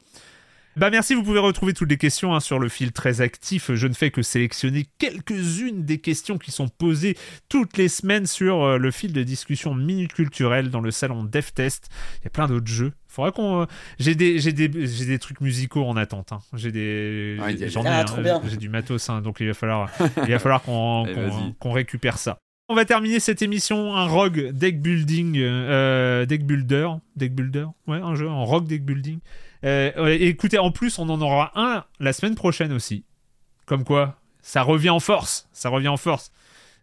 Bah 0.78 0.91
merci, 0.91 1.16
vous 1.16 1.24
pouvez 1.24 1.40
retrouver 1.40 1.74
toutes 1.74 1.90
les 1.90 1.98
questions 1.98 2.36
hein, 2.36 2.40
sur 2.40 2.60
le 2.60 2.70
fil 2.70 2.91
très 2.91 3.22
actif. 3.22 3.74
Je 3.74 3.88
ne 3.88 3.94
fais 3.94 4.12
que 4.12 4.22
sélectionner 4.22 4.86
quelques-unes 4.99 5.84
des 5.86 5.98
questions 5.98 6.38
qui 6.38 6.52
sont 6.52 6.68
posées 6.68 7.18
toutes 7.49 7.78
les 7.78 7.88
semaines 7.88 8.28
sur 8.28 8.62
euh, 8.64 8.78
le 8.78 8.91
fil 8.91 9.12
de 9.12 9.24
discussion 9.24 9.74
Minute 9.74 10.14
Culturelle 10.14 10.70
dans 10.70 10.82
le 10.82 10.91
salon 10.91 11.24
DevTest. 11.24 11.90
Il 12.22 12.26
y 12.26 12.28
a 12.28 12.30
plein 12.30 12.45
d'autres 12.48 12.68
jeux. 12.68 12.94
Faudra 13.08 13.32
qu'on. 13.32 13.62
euh, 13.62 13.66
J'ai 13.98 14.14
des, 14.14 14.38
j'ai 14.38 14.54
des, 14.54 14.70
j'ai 14.86 15.06
des 15.06 15.18
trucs 15.18 15.41
musicaux 15.41 15.84
en 15.84 15.98
attente. 15.98 16.32
hein. 16.32 16.41
J'ai 16.54 16.72
des, 16.72 17.38
j'en 17.70 17.84
ai. 17.84 17.88
Ah, 17.88 18.06
hein. 18.08 18.41
J'ai 18.48 18.58
du 18.58 18.70
matos, 18.70 19.10
hein, 19.10 19.22
donc 19.22 19.38
il 19.40 19.48
va 19.48 19.56
falloir, 19.56 19.90
il 20.28 20.32
va 20.32 20.38
falloir 20.38 20.62
qu'on, 20.62 21.06
vas-y. 21.12 21.56
qu'on 21.60 21.72
récupère 21.72 22.20
ça. 22.20 22.38
On 22.70 22.76
va 22.76 22.86
terminer 22.86 23.20
cette 23.20 23.41
émission 23.41 23.95
un 23.95 24.06
rogue 24.06 24.52
deck 24.52 24.80
building, 24.80 25.38
euh, 25.40 26.26
deck 26.28 26.45
builder, 26.45 26.90
deck 27.16 27.34
builder, 27.34 27.66
ouais, 27.88 27.98
un 27.98 28.14
jeu 28.14 28.30
en 28.30 28.45
rogue 28.45 28.68
deck 28.68 28.84
building. 28.86 29.20
Euh, 29.68 30.18
écoutez, 30.19 30.57
en 30.57 30.72
plus, 30.72 30.98
on 30.98 31.10
en 31.10 31.22
aura 31.22 31.52
un 31.56 31.84
la 31.99 32.14
semaine 32.14 32.35
prochaine 32.35 32.73
aussi. 32.73 33.03
Comme 33.65 33.84
quoi, 33.84 34.19
ça 34.41 34.61
revient 34.61 34.89
en 34.89 34.99
force, 34.99 35.48
ça 35.52 35.69
revient 35.69 35.89
en 35.89 35.98
force. 35.98 36.31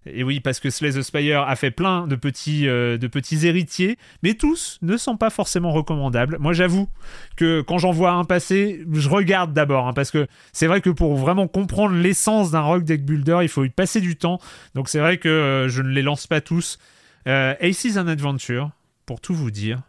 Et 0.06 0.22
oui, 0.22 0.40
parce 0.40 0.60
que 0.60 0.68
Slay 0.68 0.92
the 0.92 1.02
Spire 1.02 1.42
a 1.42 1.56
fait 1.56 1.70
plein 1.70 2.06
de 2.06 2.14
petits, 2.14 2.68
euh, 2.68 2.98
de 2.98 3.06
petits 3.06 3.46
héritiers, 3.46 3.96
mais 4.22 4.34
tous 4.34 4.78
ne 4.82 4.96
sont 4.96 5.16
pas 5.16 5.30
forcément 5.30 5.72
recommandables. 5.72 6.36
Moi, 6.40 6.52
j'avoue 6.52 6.88
que 7.36 7.62
quand 7.62 7.78
j'en 7.78 7.90
vois 7.90 8.12
un 8.12 8.24
passer, 8.24 8.84
je 8.92 9.08
regarde 9.08 9.54
d'abord, 9.54 9.88
hein, 9.88 9.92
parce 9.94 10.10
que 10.10 10.26
c'est 10.52 10.66
vrai 10.66 10.82
que 10.82 10.90
pour 10.90 11.16
vraiment 11.16 11.48
comprendre 11.48 11.94
l'essence 11.96 12.50
d'un 12.50 12.60
rock 12.60 12.84
deck 12.84 13.04
builder, 13.04 13.38
il 13.42 13.48
faut 13.48 13.64
y 13.64 13.70
passer 13.70 14.00
du 14.00 14.16
temps. 14.16 14.38
Donc 14.74 14.88
c'est 14.88 15.00
vrai 15.00 15.16
que 15.16 15.28
euh, 15.28 15.68
je 15.68 15.80
ne 15.80 15.88
les 15.88 16.02
lance 16.02 16.26
pas 16.26 16.42
tous. 16.42 16.78
Euh, 17.26 17.54
Aces 17.60 17.96
and 17.96 18.08
Adventure, 18.08 18.70
pour 19.06 19.22
tout 19.22 19.34
vous 19.34 19.50
dire, 19.50 19.80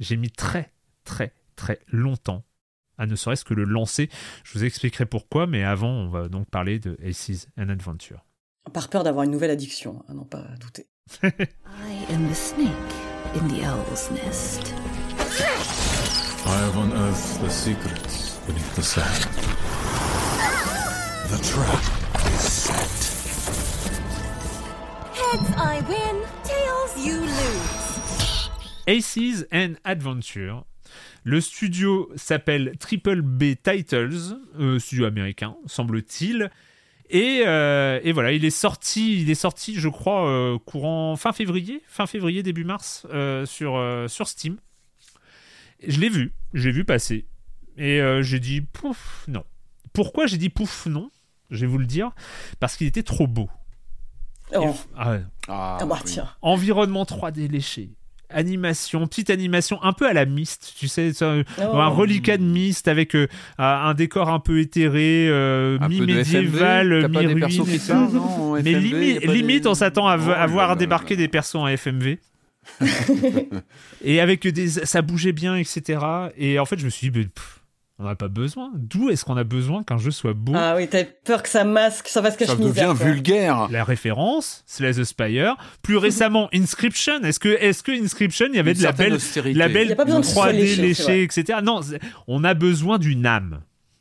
j'ai 0.00 0.16
mis 0.16 0.30
très, 0.30 0.72
très, 1.04 1.32
très 1.56 1.80
longtemps 1.88 2.44
à 2.98 3.06
ne 3.06 3.16
serait-ce 3.16 3.44
que 3.44 3.54
le 3.54 3.64
lancer. 3.64 4.08
Je 4.44 4.58
vous 4.58 4.64
expliquerai 4.64 5.06
pourquoi, 5.06 5.46
mais 5.46 5.64
avant, 5.64 5.90
on 5.90 6.08
va 6.08 6.28
donc 6.28 6.48
parler 6.48 6.78
de 6.78 6.96
Aces 7.04 7.48
and 7.58 7.68
Adventure. 7.68 8.24
Par 8.72 8.88
peur 8.88 9.04
d'avoir 9.04 9.24
une 9.24 9.30
nouvelle 9.30 9.50
addiction, 9.50 10.04
à 10.08 10.14
n'en 10.14 10.24
pas 10.24 10.44
douter. 10.60 10.86
I 11.22 12.12
am 12.12 12.28
the 12.28 12.34
snake 12.34 12.70
in 13.34 13.46
the 13.48 13.64
owl's 13.64 14.10
nest. 14.10 14.74
I 16.44 16.58
have 16.60 16.76
unearthed 16.76 17.40
the 17.40 17.50
secrets 17.50 18.38
beneath 18.46 18.74
the 18.74 18.82
sand. 18.82 19.26
The 21.30 21.38
trap 21.42 21.82
is 22.34 22.40
set. 22.40 23.06
Heads 25.14 25.50
I 25.56 25.80
win, 25.88 26.22
tails 26.44 27.04
you 27.04 27.20
lose. 27.20 28.50
Aces 28.88 29.44
and 29.52 29.78
Adventure. 29.84 30.64
Le 31.26 31.40
studio 31.40 32.08
s'appelle 32.14 32.78
Triple 32.78 33.20
B 33.20 33.56
Titles, 33.60 34.38
euh, 34.60 34.78
studio 34.78 35.06
américain, 35.06 35.56
semble-t-il. 35.66 36.52
Et, 37.10 37.42
euh, 37.44 37.98
et 38.04 38.12
voilà, 38.12 38.30
il 38.30 38.44
est 38.44 38.50
sorti, 38.50 39.20
il 39.22 39.28
est 39.28 39.34
sorti, 39.34 39.74
je 39.74 39.88
crois, 39.88 40.30
euh, 40.30 40.56
courant 40.60 41.16
fin 41.16 41.32
février, 41.32 41.82
fin 41.88 42.06
février 42.06 42.44
début 42.44 42.62
mars 42.62 43.08
sur 43.44 44.04
sur 44.08 44.28
Steam. 44.28 44.58
Je 45.84 45.98
l'ai 45.98 46.10
vu, 46.10 46.32
j'ai 46.54 46.70
vu 46.70 46.84
passer, 46.84 47.26
et 47.76 48.00
j'ai 48.20 48.38
dit 48.38 48.60
pouf 48.60 49.24
non. 49.26 49.42
Pourquoi 49.92 50.26
j'ai 50.26 50.38
dit 50.38 50.48
pouf 50.48 50.86
non? 50.86 51.10
Je 51.50 51.62
vais 51.62 51.66
vous 51.66 51.78
le 51.78 51.86
dire, 51.86 52.12
parce 52.60 52.76
qu'il 52.76 52.86
était 52.86 53.02
trop 53.02 53.26
beau. 53.26 53.50
Oh. 54.54 54.76
Ah 54.94 55.10
ouais. 55.10 55.22
Ah, 55.48 55.78
Ah 55.80 55.86
bah 55.86 55.98
tiens. 56.04 56.28
Environnement 56.40 57.02
3D 57.02 57.50
léché. 57.50 57.96
Animation, 58.28 59.06
petite 59.06 59.30
animation 59.30 59.80
un 59.84 59.92
peu 59.92 60.06
à 60.08 60.12
la 60.12 60.24
Myst, 60.26 60.74
tu 60.78 60.88
sais, 60.88 61.12
Oh. 61.22 61.44
un 61.60 61.86
reliquat 61.86 62.36
de 62.38 62.42
Myst 62.42 62.88
avec 62.88 63.14
euh, 63.14 63.28
un 63.58 63.94
décor 63.94 64.28
un 64.30 64.40
peu 64.40 64.58
éthéré, 64.60 65.28
euh, 65.28 65.78
mi-médiéval, 65.88 67.08
mi-ruine 67.08 67.46
Mais 68.64 68.72
limite, 69.30 69.62
des- 69.62 69.68
on 69.68 69.74
s'attend 69.74 70.08
à, 70.08 70.16
Oh 70.18 70.30
à 70.30 70.46
voir 70.46 70.70
là 70.70 70.76
débarquer 70.76 71.14
là. 71.14 71.18
des 71.18 71.28
persos 71.28 71.54
en 71.56 71.68
FMV. 71.68 72.18
et 74.04 74.20
avec 74.20 74.46
des, 74.46 74.68
ça 74.68 75.02
bougeait 75.02 75.32
bien, 75.32 75.56
etc. 75.56 76.00
Et 76.36 76.58
en 76.58 76.64
fait, 76.64 76.78
je 76.78 76.84
me 76.84 76.90
suis 76.90 77.10
dit, 77.10 77.20
pff, 77.26 77.60
on 77.98 78.04
n'a 78.04 78.14
pas 78.14 78.28
besoin. 78.28 78.70
D'où 78.74 79.08
est-ce 79.10 79.24
qu'on 79.24 79.36
a 79.36 79.44
besoin 79.44 79.82
qu'un 79.82 79.96
jeu 79.96 80.10
soit 80.10 80.34
beau? 80.34 80.52
Ah 80.54 80.74
oui, 80.76 80.86
t'as 80.88 81.04
peur 81.04 81.42
que 81.42 81.48
ça 81.48 81.64
masque, 81.64 82.08
ça 82.08 82.20
fasse 82.22 82.36
Ça 82.36 82.44
cache-misère. 82.46 82.88
devient 82.92 82.98
quoi. 82.98 83.06
vulgaire. 83.12 83.68
la 83.70 83.84
référence, 83.84 84.62
Slay 84.66 84.92
the 84.92 85.04
Spire. 85.04 85.56
Plus 85.82 85.96
récemment, 85.96 86.48
Inscription. 86.54 87.22
Est-ce 87.22 87.40
que, 87.40 87.48
est-ce 87.48 87.82
que 87.82 87.92
Inscription, 87.92 88.46
il 88.50 88.56
y 88.56 88.58
avait 88.58 88.72
Une 88.72 88.78
de 88.78 88.82
la 88.82 88.92
belle, 88.92 89.14
austérité. 89.14 89.58
la 89.58 89.68
Il 89.68 89.72
belle 89.72 89.88
y 89.88 89.92
a 89.92 89.96
pas 89.96 90.04
besoin 90.04 90.20
que 90.20 90.26
ce 90.26 90.32
soit 90.34 90.48
3D 90.52 90.56
léché, 90.56 90.74
c'est 90.76 90.82
léchée, 90.82 91.02
vrai. 91.04 91.22
etc. 91.22 91.58
Non, 91.62 91.80
c'est- 91.82 92.00
on 92.26 92.44
a 92.44 92.52
besoin 92.54 92.98
d'une 92.98 93.24
âme. 93.26 93.60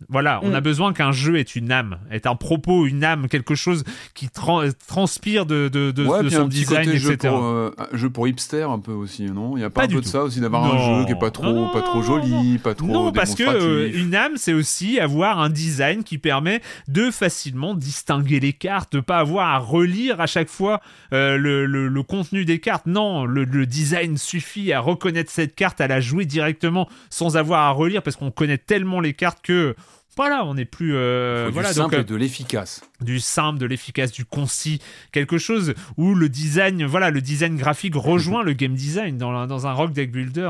Voilà, 0.09 0.41
on 0.43 0.49
Mm. 0.49 0.55
a 0.55 0.61
besoin 0.61 0.93
qu'un 0.93 1.13
jeu 1.13 1.37
ait 1.37 1.41
une 1.43 1.71
âme, 1.71 1.97
ait 2.11 2.27
un 2.27 2.35
propos, 2.35 2.85
une 2.85 3.05
âme, 3.05 3.29
quelque 3.29 3.55
chose 3.55 3.85
qui 4.13 4.27
tran- 4.27 4.69
transpire 4.87 5.45
de, 5.45 5.69
de, 5.69 5.91
de, 5.91 6.05
ouais, 6.05 6.21
de 6.21 6.27
son 6.29 6.41
un 6.41 6.47
petit 6.49 6.59
design, 6.59 6.85
côté 6.85 6.97
jeu 6.97 7.13
etc. 7.13 7.33
pour, 7.33 7.43
euh, 7.45 7.71
un 7.77 7.97
jeu 7.97 8.09
pour 8.09 8.27
hipster 8.27 8.63
un 8.63 8.79
peu 8.79 8.91
aussi, 8.91 9.23
non? 9.23 9.55
Il 9.55 9.61
y 9.61 9.63
a 9.63 9.69
pas, 9.69 9.81
Pas 9.81 9.85
un 9.85 9.87
du 9.87 9.95
peu 9.95 10.01
de 10.01 10.05
tout. 10.05 10.11
ça 10.11 10.23
aussi 10.23 10.41
d'avoir 10.41 10.65
un 10.65 10.99
jeu 10.99 11.05
qui 11.05 11.13
est 11.13 11.19
pas 11.19 11.31
trop, 11.31 11.45
Non, 11.45 11.69
pas 11.71 11.81
trop 11.81 11.99
non, 11.99 12.03
joli, 12.03 12.29
non. 12.53 12.57
pas 12.59 12.75
trop 12.75 12.87
Non, 12.87 13.11
parce 13.13 13.35
que 13.35 13.43
euh, 13.43 13.89
une 13.93 14.13
âme, 14.15 14.33
c'est 14.35 14.51
aussi 14.53 14.99
avoir 14.99 15.39
un 15.39 15.49
design 15.49 16.03
qui 16.03 16.17
permet 16.17 16.61
de 16.89 17.09
facilement 17.09 17.73
distinguer 17.73 18.41
les 18.41 18.53
cartes, 18.53 18.91
de 18.93 18.99
pas 18.99 19.19
avoir 19.19 19.47
à 19.55 19.59
relire 19.59 20.19
à 20.19 20.27
chaque 20.27 20.49
fois 20.49 20.81
euh, 21.13 21.37
le, 21.37 21.65
le- 21.65 21.87
le 21.87 22.03
contenu 22.03 22.43
des 22.43 22.59
cartes. 22.59 22.85
Non, 22.85 23.25
le, 23.25 23.45
le 23.45 23.65
design 23.65 24.17
suffit 24.17 24.73
à 24.73 24.81
reconnaître 24.81 25.31
cette 25.31 25.55
carte, 25.55 25.79
à 25.79 25.87
la 25.87 26.01
jouer 26.01 26.25
directement 26.25 26.89
sans 27.09 27.37
avoir 27.37 27.61
à 27.61 27.71
relire 27.71 28.03
parce 28.03 28.17
qu'on 28.17 28.29
connaît 28.31 28.57
tellement 28.57 28.99
les 28.99 29.13
cartes 29.13 29.39
que 29.41 29.73
voilà, 30.17 30.45
on 30.45 30.53
n'est 30.53 30.65
plus 30.65 30.95
euh, 30.95 31.49
voilà 31.51 31.69
du 31.71 31.75
donc 31.75 31.83
simple 31.91 31.95
euh, 31.95 32.01
et 32.01 32.05
de 32.05 32.15
l'efficace. 32.15 32.81
du 33.01 33.19
simple, 33.19 33.59
de 33.59 33.65
l'efficace, 33.65 34.11
du 34.11 34.25
concis, 34.25 34.79
quelque 35.11 35.37
chose 35.37 35.73
où 35.97 36.15
le 36.15 36.29
design, 36.29 36.85
voilà, 36.85 37.09
le 37.11 37.21
design 37.21 37.57
graphique 37.57 37.95
rejoint 37.95 38.43
le 38.43 38.53
game 38.53 38.73
design 38.73 39.17
dans, 39.17 39.31
un- 39.31 39.47
dans 39.47 39.67
un 39.67 39.73
rock 39.73 39.91
deck 39.93 40.11
builder. 40.11 40.49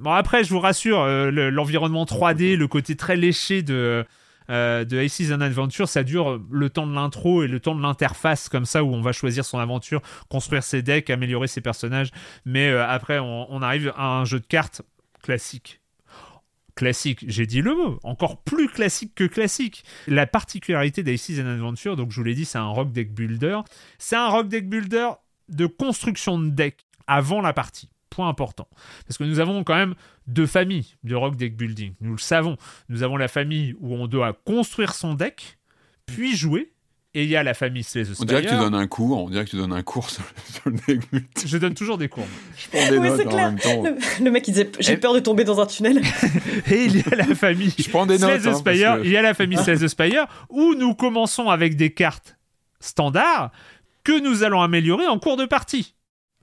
Bon 0.00 0.12
après, 0.12 0.44
je 0.44 0.50
vous 0.50 0.60
rassure, 0.60 1.00
euh, 1.00 1.30
le- 1.30 1.50
l'environnement 1.50 2.04
3D, 2.04 2.56
le 2.56 2.68
côté 2.68 2.96
très 2.96 3.16
léché 3.16 3.62
de 3.62 4.04
euh, 4.50 4.84
de 4.86 4.96
Aces 4.98 5.30
and 5.30 5.42
Adventure, 5.42 5.88
ça 5.90 6.02
dure 6.04 6.40
le 6.50 6.70
temps 6.70 6.86
de 6.86 6.94
l'intro 6.94 7.42
et 7.42 7.48
le 7.48 7.60
temps 7.60 7.74
de 7.74 7.82
l'interface 7.82 8.48
comme 8.48 8.64
ça 8.64 8.82
où 8.82 8.94
on 8.94 9.02
va 9.02 9.12
choisir 9.12 9.44
son 9.44 9.58
aventure, 9.58 10.00
construire 10.30 10.62
ses 10.62 10.80
decks, 10.80 11.10
améliorer 11.10 11.48
ses 11.48 11.60
personnages. 11.60 12.08
Mais 12.46 12.68
euh, 12.70 12.86
après, 12.88 13.18
on, 13.18 13.46
on 13.52 13.60
arrive 13.60 13.92
à 13.96 14.06
un 14.06 14.24
jeu 14.24 14.40
de 14.40 14.46
cartes 14.46 14.80
classique. 15.22 15.80
Classique, 16.78 17.24
j'ai 17.26 17.44
dit 17.44 17.60
le 17.60 17.74
mot, 17.74 17.98
encore 18.04 18.40
plus 18.40 18.68
classique 18.68 19.12
que 19.16 19.24
classique. 19.24 19.82
La 20.06 20.28
particularité 20.28 21.02
d'Aces 21.02 21.40
and 21.40 21.46
Adventure, 21.48 21.96
donc 21.96 22.12
je 22.12 22.16
vous 22.20 22.22
l'ai 22.22 22.36
dit, 22.36 22.44
c'est 22.44 22.58
un 22.58 22.68
rock 22.68 22.92
deck 22.92 23.12
builder. 23.12 23.62
C'est 23.98 24.14
un 24.14 24.28
rock 24.28 24.46
deck 24.46 24.68
builder 24.68 25.08
de 25.48 25.66
construction 25.66 26.38
de 26.38 26.50
deck 26.50 26.86
avant 27.08 27.40
la 27.40 27.52
partie. 27.52 27.88
Point 28.10 28.28
important. 28.28 28.68
Parce 29.08 29.18
que 29.18 29.24
nous 29.24 29.40
avons 29.40 29.64
quand 29.64 29.74
même 29.74 29.96
deux 30.28 30.46
familles 30.46 30.94
de 31.02 31.16
rock 31.16 31.34
deck 31.34 31.56
building. 31.56 31.94
Nous 32.00 32.12
le 32.12 32.18
savons. 32.18 32.56
Nous 32.88 33.02
avons 33.02 33.16
la 33.16 33.26
famille 33.26 33.74
où 33.80 33.96
on 33.96 34.06
doit 34.06 34.32
construire 34.32 34.94
son 34.94 35.14
deck, 35.14 35.58
puis 36.06 36.36
jouer. 36.36 36.70
Et 37.18 37.24
il 37.24 37.30
y 37.30 37.36
a 37.36 37.42
la 37.42 37.54
famille 37.54 37.82
Slay 37.82 38.04
the 38.04 38.10
On 38.20 38.24
dirait 38.24 38.42
que 38.42 38.46
tu 38.48 38.54
Spire. 38.54 38.62
donnes 38.70 38.74
un 38.80 38.86
cours, 38.86 39.24
on 39.24 39.28
dirait 39.28 39.44
que 39.44 39.50
tu 39.50 39.56
donnes 39.56 39.72
un 39.72 39.82
cours 39.82 40.08
sur, 40.08 40.22
sur 40.52 40.70
le 40.70 40.76
multi. 41.12 41.48
Je 41.48 41.58
donne 41.58 41.74
toujours 41.74 41.98
des 41.98 42.08
cours. 42.08 42.26
Je 42.56 42.68
prends 42.68 42.90
des 42.90 42.98
Oui, 42.98 43.08
notes 43.08 43.26
en 43.26 43.30
clair. 43.30 43.46
même 43.50 43.58
temps. 43.58 43.82
Le, 43.82 44.24
le 44.24 44.30
mec, 44.30 44.46
il 44.46 44.52
disait 44.52 44.70
J'ai 44.78 44.92
Eh. 44.92 44.96
peur 44.98 45.14
de 45.14 45.18
tomber 45.18 45.42
dans 45.42 45.60
un 45.60 45.66
tunnel. 45.66 46.00
Et 46.70 46.84
il 46.84 46.96
y 46.98 47.02
a 47.12 47.16
la 47.16 47.34
famille 47.34 47.72
Je 47.76 47.88
prends 47.88 48.06
des 48.06 48.18
Slay 48.18 48.34
notes. 48.34 48.42
the 48.42 48.46
hein, 48.46 48.54
Spire, 48.54 48.96
que- 48.98 49.04
il 49.04 49.10
y 49.10 49.16
a 49.16 49.22
la 49.22 49.34
famille 49.34 49.58
Slay 49.58 49.76
the 49.78 49.88
Spire, 49.88 50.26
où 50.48 50.74
nous 50.74 50.94
commençons 50.94 51.48
avec 51.50 51.74
des 51.76 51.92
cartes 51.92 52.36
standards 52.78 53.50
que 54.04 54.20
nous 54.22 54.44
allons 54.44 54.62
améliorer 54.62 55.06
en 55.06 55.18
cours 55.18 55.36
de 55.36 55.44
partie. 55.46 55.94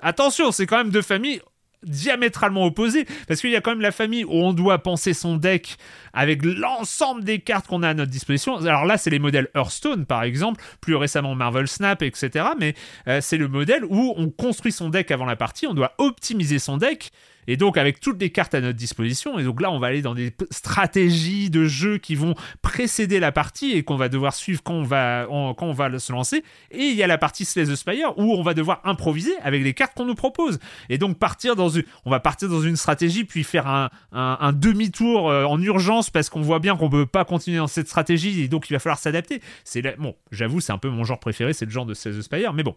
Attention, 0.02 0.52
c'est 0.52 0.65
quand 0.65 0.77
même 0.77 0.89
deux 0.89 1.02
familles 1.02 1.41
diamétralement 1.86 2.66
opposées, 2.66 3.06
parce 3.28 3.41
qu'il 3.41 3.52
y 3.52 3.56
a 3.56 3.62
quand 3.62 3.72
même 3.72 3.82
la 3.82 3.91
famille 3.91 4.26
où 4.26 4.34
on 4.34 4.53
doit 4.53 4.80
penser 4.80 5.14
son 5.14 5.38
deck 5.38 5.78
avec 6.14 6.44
l'ensemble 6.44 7.24
des 7.24 7.40
cartes 7.40 7.68
qu'on 7.68 7.84
a 7.84 7.90
à 7.90 7.94
notre 7.94 8.12
disposition. 8.12 8.57
Alors 8.66 8.86
là, 8.86 8.98
c'est 8.98 9.10
les 9.10 9.20
modèles 9.20 9.49
Hearthstone, 9.56 10.06
par 10.06 10.24
exemple, 10.24 10.62
plus 10.82 10.95
récemment 10.95 11.36
Marvel 11.36 11.68
Snap, 11.68 12.02
etc. 12.02 12.45
Mais 12.60 12.74
euh, 13.07 13.20
c'est 13.22 13.38
le 13.38 13.48
modèle 13.48 13.84
où 13.86 14.14
on 14.18 14.30
construit 14.30 14.72
son 14.72 14.90
deck 14.90 15.12
avant 15.12 15.26
la 15.26 15.36
partie, 15.36 15.68
on 15.68 15.74
doit 15.74 15.94
optimiser 15.98 16.60
son 16.60 16.78
deck, 16.78 17.12
et 17.48 17.58
donc 17.58 17.78
avec 17.78 18.00
toutes 18.00 18.20
les 18.20 18.30
cartes 18.30 18.56
à 18.56 18.62
notre 18.62 18.78
disposition, 18.78 19.40
et 19.40 19.44
donc 19.44 19.62
là 19.62 19.72
on 19.72 19.80
va 19.80 19.88
aller 19.88 20.02
dans 20.02 20.16
des 20.16 20.34
stratégies 20.52 21.50
de 21.50 21.66
jeu 21.66 21.98
qui 21.98 22.16
vont 22.16 22.36
précéder 22.62 23.20
la 23.20 23.32
partie 23.32 23.72
et 23.74 23.84
qu'on 23.84 23.96
va 23.96 24.10
devoir 24.10 24.34
suivre 24.34 24.62
quand 24.64 24.74
on 24.74 24.84
va, 24.84 25.26
quand 25.28 25.66
on 25.66 25.74
va 25.74 25.98
se 26.00 26.12
lancer. 26.12 26.44
Et 26.72 26.84
il 26.84 26.96
y 26.96 27.04
a 27.04 27.08
la 27.08 27.18
partie 27.18 27.46
Slay 27.46 27.66
the 27.66 27.76
Spire 27.76 28.18
où 28.18 28.34
on 28.34 28.42
va 28.42 28.54
devoir 28.54 28.82
improviser 28.84 29.34
avec 29.44 29.64
les 29.64 29.74
cartes 29.74 29.94
qu'on 29.96 30.06
nous 30.06 30.16
propose. 30.16 30.60
Et 30.90 30.98
donc 30.98 31.18
partir 31.18 31.56
dans 31.56 31.70
une, 31.70 31.84
on 32.06 32.12
va 32.12 32.20
partir 32.20 32.50
dans 32.50 32.62
une 32.62 32.76
stratégie 32.76 33.24
puis 33.24 33.44
faire 33.44 33.68
un, 33.68 34.54
demi-tour 34.54 35.30
euh, 35.30 35.46
en 35.46 35.62
urgence 35.62 36.10
parce 36.10 36.30
qu'on 36.30 36.42
voit 36.42 36.60
bien 36.60 36.76
qu'on 36.76 36.90
peut 36.90 37.06
pas 37.06 37.26
continuer 37.26 37.58
dans 37.58 37.68
cette 37.68 37.88
stratégie 37.88 38.42
et 38.42 38.48
donc 38.48 38.70
il 38.70 38.74
va 38.74 38.80
falloir 38.80 39.00
s'adapter. 39.00 39.42
C'est 39.64 39.82
bon, 39.98 40.16
j'avoue 40.32 40.60
c'est 40.62 40.74
un 40.74 40.78
peu 40.78 40.90
mon 40.90 41.04
genre 41.04 41.20
préféré, 41.20 41.54
c'est 41.54 41.66
le 41.66 41.72
genre 41.72 41.86
de 41.86 41.94
Slay 41.94 42.12
the 42.12 42.22
Spire, 42.22 42.54
mais 42.54 42.64
bon. 42.64 42.76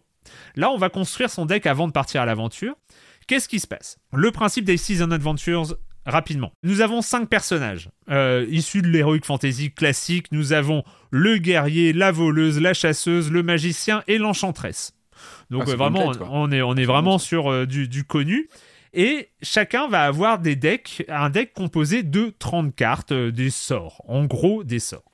Là 0.57 0.71
on 0.71 0.79
va 0.79 0.89
construire 0.89 1.31
son 1.31 1.47
deck 1.47 1.67
avant 1.67 1.87
de 1.87 1.93
partir 1.93 2.21
à 2.21 2.27
l'aventure. 2.27 2.75
Qu'est-ce 3.29 3.47
qui 3.49 3.61
se 3.61 3.67
passe? 3.67 3.99
Le 4.15 4.31
principe 4.31 4.65
des 4.65 4.79
Season 4.79 5.11
Adventures, 5.11 5.77
rapidement. 6.07 6.51
Nous 6.63 6.81
avons 6.81 7.03
cinq 7.03 7.29
personnages 7.29 7.91
euh, 8.11 8.47
issus 8.49 8.81
de 8.81 8.89
l'Heroic 8.89 9.21
Fantasy 9.23 9.71
classique. 9.71 10.33
Nous 10.33 10.55
avons 10.55 10.83
le 11.11 11.37
guerrier, 11.37 11.93
la 11.93 12.11
voleuse, 12.11 12.59
la 12.59 12.73
chasseuse, 12.73 13.31
le 13.31 13.43
magicien 13.43 14.03
et 14.09 14.17
l'enchantresse. 14.17 14.95
Donc 15.51 15.65
Ah, 15.67 15.73
euh, 15.73 15.77
vraiment, 15.77 16.11
on 16.31 16.51
est, 16.51 16.63
on 16.63 16.75
est 16.75 16.87
vraiment 16.87 17.19
sur 17.19 17.53
euh, 17.53 17.67
du, 17.67 17.87
du 17.87 18.05
connu. 18.05 18.49
Et 18.95 19.29
chacun 19.43 19.89
va 19.89 20.07
avoir 20.07 20.39
des 20.39 20.57
decks, 20.57 21.05
un 21.11 21.29
deck 21.29 21.53
composé 21.53 22.03
de 22.03 22.35
30 22.39 22.75
cartes, 22.75 23.13
des 23.13 23.51
sorts. 23.51 24.03
En 24.09 24.25
gros, 24.25 24.65
des 24.65 24.79
sorts. 24.79 25.08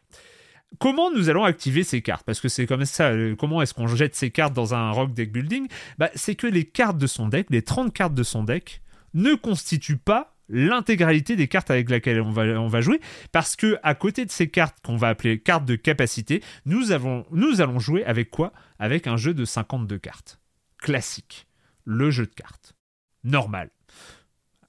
Comment 0.78 1.10
nous 1.10 1.28
allons 1.28 1.44
activer 1.44 1.84
ces 1.84 2.02
cartes? 2.02 2.24
Parce 2.24 2.40
que 2.40 2.48
c'est 2.48 2.66
comme 2.66 2.84
ça, 2.84 3.08
euh, 3.08 3.36
comment 3.36 3.62
est-ce 3.62 3.74
qu'on 3.74 3.86
jette 3.86 4.14
ces 4.14 4.30
cartes 4.30 4.52
dans 4.52 4.74
un 4.74 4.90
rock 4.90 5.12
deck 5.12 5.32
building? 5.32 5.68
Bah, 5.98 6.10
C'est 6.14 6.34
que 6.34 6.46
les 6.46 6.64
cartes 6.64 6.98
de 6.98 7.06
son 7.06 7.28
deck, 7.28 7.46
les 7.50 7.62
30 7.62 7.92
cartes 7.92 8.14
de 8.14 8.22
son 8.22 8.44
deck, 8.44 8.82
ne 9.14 9.34
constituent 9.34 9.96
pas 9.96 10.34
l'intégralité 10.48 11.36
des 11.36 11.48
cartes 11.48 11.70
avec 11.70 11.88
lesquelles 11.88 12.20
on 12.20 12.30
va, 12.68 12.80
jouer, 12.80 13.00
parce 13.32 13.56
que 13.56 13.78
à 13.82 13.94
côté 13.94 14.26
de 14.26 14.30
ces 14.30 14.48
cartes 14.48 14.76
qu'on 14.84 14.96
va 14.96 15.08
appeler 15.08 15.38
cartes 15.38 15.64
de 15.64 15.76
capacité, 15.76 16.42
nous 16.66 16.92
allons 16.92 17.78
jouer 17.78 18.04
avec 18.04 18.30
quoi? 18.30 18.52
Avec 18.78 19.06
un 19.06 19.16
jeu 19.16 19.32
de 19.32 19.44
52 19.44 19.98
cartes. 19.98 20.40
Classique. 20.78 21.46
Le 21.84 22.10
jeu 22.10 22.26
de 22.26 22.34
cartes. 22.34 22.74
Normal. 23.22 23.70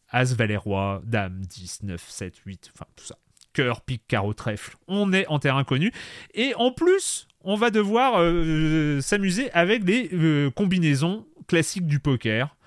As, 0.10 0.34
Valet, 0.34 0.56
Roi, 0.56 1.02
Dame, 1.06 1.42
10, 1.42 1.84
9, 1.84 2.10
7, 2.10 2.38
8, 2.46 2.72
enfin 2.74 2.86
tout 2.96 3.06
ça. 3.06 3.18
Cœur, 3.56 3.80
pique, 3.82 4.04
carreau, 4.10 4.34
trèfle. 4.34 4.76
On 4.90 5.14
est 5.14 5.26
en 5.28 5.40
terrain 5.40 5.64
connu. 5.64 5.94
Et 6.34 6.54
en 6.56 6.72
plus, 6.72 7.26
on 7.40 7.56
va 7.56 7.70
devoir 7.70 8.16
euh, 8.18 9.00
s'amuser 9.00 9.50
avec 9.54 9.86
les 9.86 10.10
euh, 10.12 10.52
combinaisons 10.52 11.26
classiques 11.48 11.88
du 11.88 12.00
poker. 12.00 12.58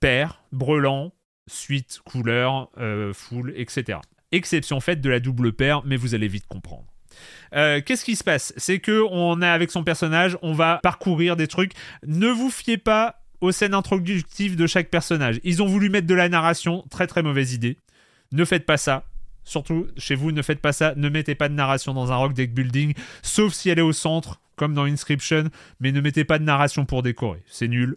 Paire, 0.00 0.42
brelan, 0.52 1.12
suite, 1.46 2.00
couleur, 2.04 2.68
euh, 2.76 3.14
full, 3.14 3.54
etc. 3.56 4.00
Exception 4.30 4.80
faite 4.80 5.00
de 5.00 5.08
la 5.08 5.18
double 5.18 5.54
paire, 5.54 5.80
mais 5.86 5.96
vous 5.96 6.14
allez 6.14 6.28
vite 6.28 6.46
comprendre. 6.46 6.84
Qu'est-ce 7.50 8.04
qui 8.04 8.14
se 8.14 8.22
passe? 8.22 8.52
C'est 8.58 8.80
que 8.80 9.02
on 9.10 9.40
a 9.40 9.50
avec 9.50 9.70
son 9.70 9.82
personnage, 9.82 10.36
on 10.42 10.52
va 10.52 10.78
parcourir 10.82 11.34
des 11.34 11.48
trucs. 11.48 11.72
Ne 12.06 12.28
vous 12.28 12.50
fiez 12.50 12.76
pas 12.76 13.22
aux 13.40 13.50
scènes 13.50 13.72
introductives 13.72 14.56
de 14.56 14.66
chaque 14.66 14.90
personnage. 14.90 15.40
Ils 15.42 15.62
ont 15.62 15.66
voulu 15.66 15.88
mettre 15.88 16.06
de 16.06 16.14
la 16.14 16.28
narration, 16.28 16.84
très 16.90 17.06
très 17.06 17.22
mauvaise 17.22 17.54
idée. 17.54 17.78
Ne 18.30 18.44
faites 18.44 18.66
pas 18.66 18.76
ça. 18.76 19.04
Surtout 19.48 19.86
chez 19.96 20.14
vous, 20.14 20.30
ne 20.30 20.42
faites 20.42 20.60
pas 20.60 20.74
ça. 20.74 20.92
Ne 20.96 21.08
mettez 21.08 21.34
pas 21.34 21.48
de 21.48 21.54
narration 21.54 21.94
dans 21.94 22.12
un 22.12 22.16
rock 22.16 22.34
deck 22.34 22.52
building, 22.52 22.92
sauf 23.22 23.54
si 23.54 23.70
elle 23.70 23.78
est 23.78 23.82
au 23.82 23.94
centre, 23.94 24.42
comme 24.56 24.74
dans 24.74 24.84
Inscription. 24.84 25.44
Mais 25.80 25.90
ne 25.90 26.02
mettez 26.02 26.24
pas 26.24 26.38
de 26.38 26.44
narration 26.44 26.84
pour 26.84 27.02
décorer. 27.02 27.42
C'est 27.46 27.66
nul. 27.66 27.96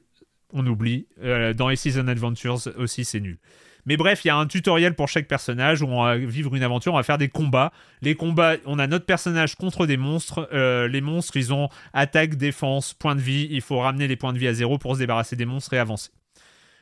On 0.53 0.65
oublie. 0.65 1.07
Euh, 1.21 1.53
dans 1.53 1.67
A 1.67 1.75
Season 1.75 2.07
Adventures 2.07 2.69
aussi, 2.77 3.03
c'est 3.03 3.19
nul. 3.19 3.37
Mais 3.85 3.97
bref, 3.97 4.23
il 4.23 4.29
y 4.29 4.31
a 4.31 4.37
un 4.37 4.45
tutoriel 4.45 4.95
pour 4.95 5.09
chaque 5.09 5.27
personnage 5.27 5.81
où 5.81 5.87
on 5.87 6.03
va 6.03 6.15
vivre 6.15 6.55
une 6.55 6.63
aventure, 6.63 6.93
on 6.93 6.97
va 6.97 7.03
faire 7.03 7.17
des 7.17 7.27
combats. 7.27 7.73
Les 8.01 8.15
combats, 8.15 8.55
on 8.65 8.79
a 8.79 8.87
notre 8.87 9.05
personnage 9.05 9.55
contre 9.55 9.85
des 9.85 9.97
monstres. 9.97 10.47
Euh, 10.53 10.87
les 10.87 11.01
monstres, 11.01 11.35
ils 11.35 11.51
ont 11.51 11.67
attaque, 11.91 12.35
défense, 12.35 12.93
point 12.93 13.15
de 13.15 13.21
vie. 13.21 13.49
Il 13.51 13.61
faut 13.61 13.79
ramener 13.79 14.07
les 14.07 14.15
points 14.15 14.31
de 14.31 14.39
vie 14.39 14.47
à 14.47 14.53
zéro 14.53 14.77
pour 14.77 14.93
se 14.93 14.99
débarrasser 14.99 15.35
des 15.35 15.45
monstres 15.45 15.73
et 15.73 15.79
avancer. 15.79 16.11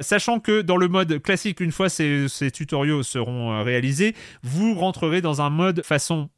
Sachant 0.01 0.39
que 0.39 0.61
dans 0.61 0.77
le 0.77 0.87
mode 0.87 1.21
classique, 1.21 1.59
une 1.59 1.73
fois 1.73 1.89
ces, 1.89 2.27
tutoriaux 2.53 3.03
seront 3.03 3.51
euh, 3.51 3.63
réalisés, 3.63 4.15
vous 4.43 4.73
rentrerez 4.73 5.19
dans 5.19 5.41
un 5.41 5.49
mode 5.49 5.83
façon 5.83 6.29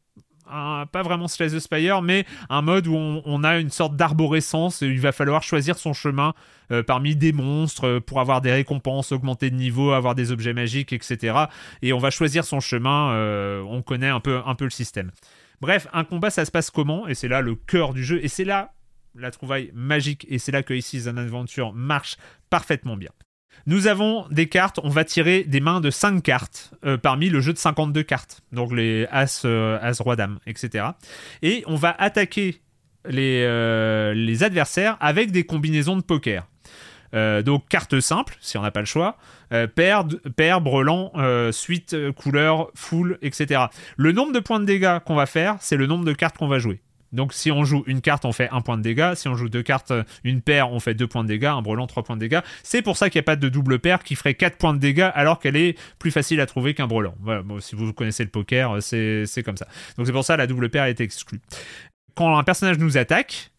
pas 0.92 1.02
vraiment 1.02 1.30
Slay 1.30 1.52
the 1.52 1.60
Spire, 1.60 2.02
mais 2.02 2.26
un 2.50 2.62
mode 2.62 2.86
où 2.86 2.94
on, 2.94 3.44
a 3.46 3.58
une 3.58 3.70
sorte 3.70 3.96
d'arborescence 3.96 4.82
il 4.82 5.00
va 5.00 5.14
falloir 5.14 5.44
choisir 5.44 5.78
son 5.78 5.94
chemin 5.94 6.34
euh, 6.74 6.84
parmi 6.84 7.16
des 7.16 7.32
monstres 7.32 7.88
euh, 7.88 8.00
pour 8.02 8.20
avoir 8.20 8.42
des 8.42 8.52
récompenses, 8.52 9.14
augmenter 9.14 9.50
de 9.50 9.56
niveau, 9.56 9.92
avoir 9.92 10.14
des 10.14 10.34
objets 10.34 10.52
magiques, 10.52 10.92
etc. 10.92 11.46
Et 11.82 11.94
on 11.94 12.00
va 12.00 12.10
choisir 12.10 12.44
son 12.44 12.60
chemin, 12.60 13.16
on 13.64 13.82
connaît 13.82 14.10
un 14.10 14.20
peu, 14.20 14.42
le 14.60 14.70
système. 14.70 15.12
Bref, 15.62 15.88
un 15.94 16.04
combat, 16.04 16.32
ça 16.32 16.44
se 16.44 16.52
passe 16.52 16.70
comment? 16.70 17.08
Et 17.08 17.14
c'est 17.14 17.30
là 17.30 17.40
le 17.40 17.56
cœur 17.56 17.94
du 17.94 18.04
jeu, 18.04 18.20
et 18.22 18.28
c'est 18.28 18.44
là 18.44 18.74
la 19.16 19.32
trouvaille 19.32 19.72
magique, 19.74 20.26
et 20.30 20.38
c'est 20.38 20.52
là 20.52 20.64
que 20.64 20.74
ici 20.74 21.02
an 21.08 21.16
Adventure 21.16 21.72
marche 21.72 22.18
parfaitement 22.50 22.98
bien. 22.98 23.12
Nous 23.68 23.88
avons 23.88 24.28
des 24.30 24.48
cartes, 24.48 24.80
on 24.84 24.90
va 24.90 25.04
tirer 25.04 25.44
des 25.44 25.60
mains 25.60 25.82
de 25.82 25.90
5 25.90 26.24
cartes 26.24 26.74
euh, 26.86 26.98
parmi 26.98 27.30
le 27.30 27.42
jeu 27.42 27.54
de 27.54 27.58
52 27.58 28.04
cartes, 28.04 28.42
donc 28.52 28.74
les 28.74 29.08
As, 29.12 29.44
euh, 29.46 29.78
As, 29.82 30.00
Roi, 30.02 30.16
Dame, 30.16 30.40
etc. 30.48 30.86
Et 31.42 31.64
on 31.68 31.76
va 31.76 31.96
attaquer 31.98 32.62
les, 33.06 33.44
euh, 33.46 34.14
les 34.14 34.44
adversaires 34.44 34.98
avec 35.00 35.32
des 35.32 35.44
combinaisons 35.44 35.96
de 35.96 36.02
poker. 36.02 36.48
Donc 37.14 37.68
carte 37.68 38.00
simple, 38.00 38.38
si 38.40 38.58
on 38.58 38.62
n'a 38.62 38.72
pas 38.72 38.80
le 38.80 38.86
choix, 38.86 39.18
paire, 39.76 40.06
paire, 40.38 40.62
brelan, 40.62 41.12
suite, 41.52 41.94
couleur, 42.14 42.72
full, 42.74 43.20
etc. 43.22 43.64
Le 43.98 44.14
nombre 44.14 44.32
de 44.32 44.40
points 44.40 44.62
de 44.62 44.66
dégâts 44.66 45.00
qu'on 45.00 45.16
va 45.16 45.26
faire, 45.26 45.58
c'est 45.60 45.76
le 45.76 45.88
nombre 45.88 46.06
de 46.06 46.14
cartes 46.14 46.38
qu'on 46.38 46.48
va 46.48 46.58
jouer. 46.58 46.80
Donc 47.12 47.34
si 47.34 47.52
on 47.52 47.64
joue 47.64 47.84
une 47.88 48.02
carte, 48.02 48.26
on 48.26 48.32
fait 48.32 48.50
un 48.52 48.62
point 48.62 48.78
de 48.78 48.84
dégâts. 48.84 49.14
Si 49.16 49.28
on 49.28 49.36
joue 49.36 49.50
deux 49.50 49.64
cartes, 49.64 49.94
une 50.24 50.42
paire, 50.42 50.72
on 50.72 50.80
fait 50.80 50.94
deux 50.94 51.08
points 51.08 51.24
de 51.24 51.30
dégâts. 51.30 51.46
Un 51.46 51.62
brelan, 51.62 51.88
trois 51.88 52.04
points 52.04 52.16
de 52.16 52.22
dégâts. 52.22 52.42
C'est 52.64 52.82
pour 52.82 52.98
ça 52.98 53.10
qu'il 53.10 53.20
n'y 53.20 53.24
a 53.24 53.26
pas 53.26 53.36
de 53.36 53.50
double 53.50 53.80
paire 53.80 54.04
qui 54.04 54.16
ferait 54.16 54.34
quatre 54.34 54.58
points 54.58 54.74
de 54.74 54.80
dégâts 54.80 55.10
alors 55.14 55.40
qu'elle 55.40 55.56
est 55.56 55.78
plus 56.00 56.12
facile 56.12 56.40
à 56.42 56.46
trouver 56.46 56.74
qu'un 56.74 56.88
brelan. 56.88 57.16
Voilà, 57.22 57.44
si 57.60 57.76
vous 57.76 57.94
connaissez 57.94 58.24
le 58.24 58.30
poker, 58.30 58.78
euh, 58.78 59.26
c'est 59.26 59.44
comme 59.44 59.58
ça. 59.58 59.68
Donc 59.98 60.08
c'est 60.08 60.14
pour 60.14 60.26
ça 60.26 60.38
la 60.38 60.48
double 60.48 60.70
paire 60.70 60.86
est 60.86 61.02
exclue. 61.02 61.42
Quand 62.16 62.38
un 62.38 62.44
personnage 62.44 62.78
nous 62.78 62.98
attaque, 62.98 63.52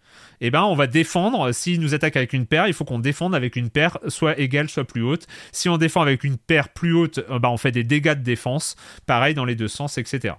eh 0.45 0.51
ben, 0.51 0.65
on 0.65 0.74
va 0.74 0.89
défendre. 0.89 1.53
S'il 1.53 1.81
nous 1.81 1.95
attaque 1.95 2.16
avec 2.16 2.33
une 2.33 2.47
paire, 2.47 2.66
il 2.66 2.74
faut 2.74 2.85
qu'on 2.85 2.99
défende 2.99 3.35
avec 3.35 3.55
une 3.55 3.70
paire 3.70 3.99
soit 4.09 4.39
égale, 4.41 4.69
soit 4.69 4.85
plus 4.85 5.03
haute. 5.03 5.27
Si 5.53 5.69
on 5.69 5.79
défend 5.79 6.03
avec 6.03 6.24
une 6.24 6.37
paire 6.37 6.70
plus 6.70 6.93
haute, 6.93 7.19
euh, 7.31 7.39
ben, 7.39 7.49
on 7.49 7.57
fait 7.57 7.70
des 7.70 7.85
dégâts 7.85 8.15
de 8.15 8.23
défense. 8.23 8.74
Pareil 9.07 9.35
dans 9.35 9.45
les 9.45 9.55
deux 9.55 9.69
sens, 9.69 9.99
etc. 9.99 10.35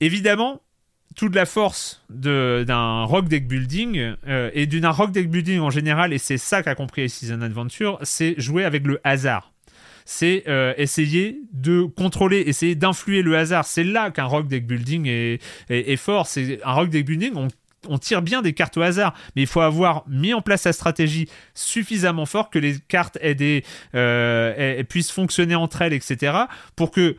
Évidemment, 0.00 0.62
toute 1.16 1.34
la 1.34 1.46
force 1.46 2.04
d'un 2.10 3.04
rock 3.04 3.28
deck 3.28 3.48
building 3.48 4.14
euh, 4.28 4.50
et 4.54 4.66
d'un 4.66 4.90
rock 4.90 5.10
deck 5.10 5.30
building 5.30 5.58
en 5.60 5.70
général, 5.70 6.12
et 6.12 6.18
c'est 6.18 6.38
ça 6.38 6.62
qu'a 6.62 6.74
compris 6.74 7.08
Season 7.08 7.40
Adventure, 7.42 7.98
c'est 8.02 8.34
jouer 8.38 8.64
avec 8.64 8.86
le 8.86 9.00
hasard. 9.04 9.52
C'est 10.04 10.44
euh, 10.48 10.72
essayer 10.78 11.40
de 11.52 11.82
contrôler, 11.82 12.38
essayer 12.46 12.74
d'influer 12.74 13.20
le 13.22 13.36
hasard. 13.36 13.66
C'est 13.66 13.84
là 13.84 14.10
qu'un 14.10 14.24
rock 14.24 14.48
deck 14.48 14.66
building 14.66 15.06
est, 15.06 15.40
est- 15.68 15.96
fort. 15.96 16.26
C'est 16.26 16.60
un 16.64 16.72
rock 16.72 16.88
deck 16.88 17.04
building, 17.04 17.32
on, 17.36 17.48
on 17.88 17.98
tire 17.98 18.22
bien 18.22 18.40
des 18.40 18.54
cartes 18.54 18.76
au 18.78 18.82
hasard, 18.82 19.12
mais 19.36 19.42
il 19.42 19.48
faut 19.48 19.60
avoir 19.60 20.04
mis 20.08 20.32
en 20.32 20.40
place 20.40 20.62
sa 20.62 20.72
stratégie 20.72 21.28
suffisamment 21.52 22.24
fort 22.26 22.48
que 22.48 22.58
les 22.58 22.76
cartes 22.88 23.18
aient 23.20 23.34
des, 23.34 23.64
euh, 23.94 24.82
puissent 24.84 25.10
fonctionner 25.10 25.54
entre 25.56 25.82
elles, 25.82 25.92
etc. 25.92 26.32
Pour 26.74 26.90
que 26.90 27.16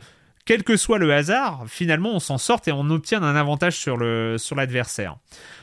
quel 0.50 0.64
que 0.64 0.76
soit 0.76 0.98
le 0.98 1.14
hasard, 1.14 1.62
finalement, 1.68 2.12
on 2.12 2.18
s'en 2.18 2.36
sorte 2.36 2.66
et 2.66 2.72
on 2.72 2.90
obtient 2.90 3.22
un 3.22 3.36
avantage 3.36 3.76
sur 3.76 3.96
le 3.96 4.34
sur 4.36 4.56
l'adversaire. 4.56 5.16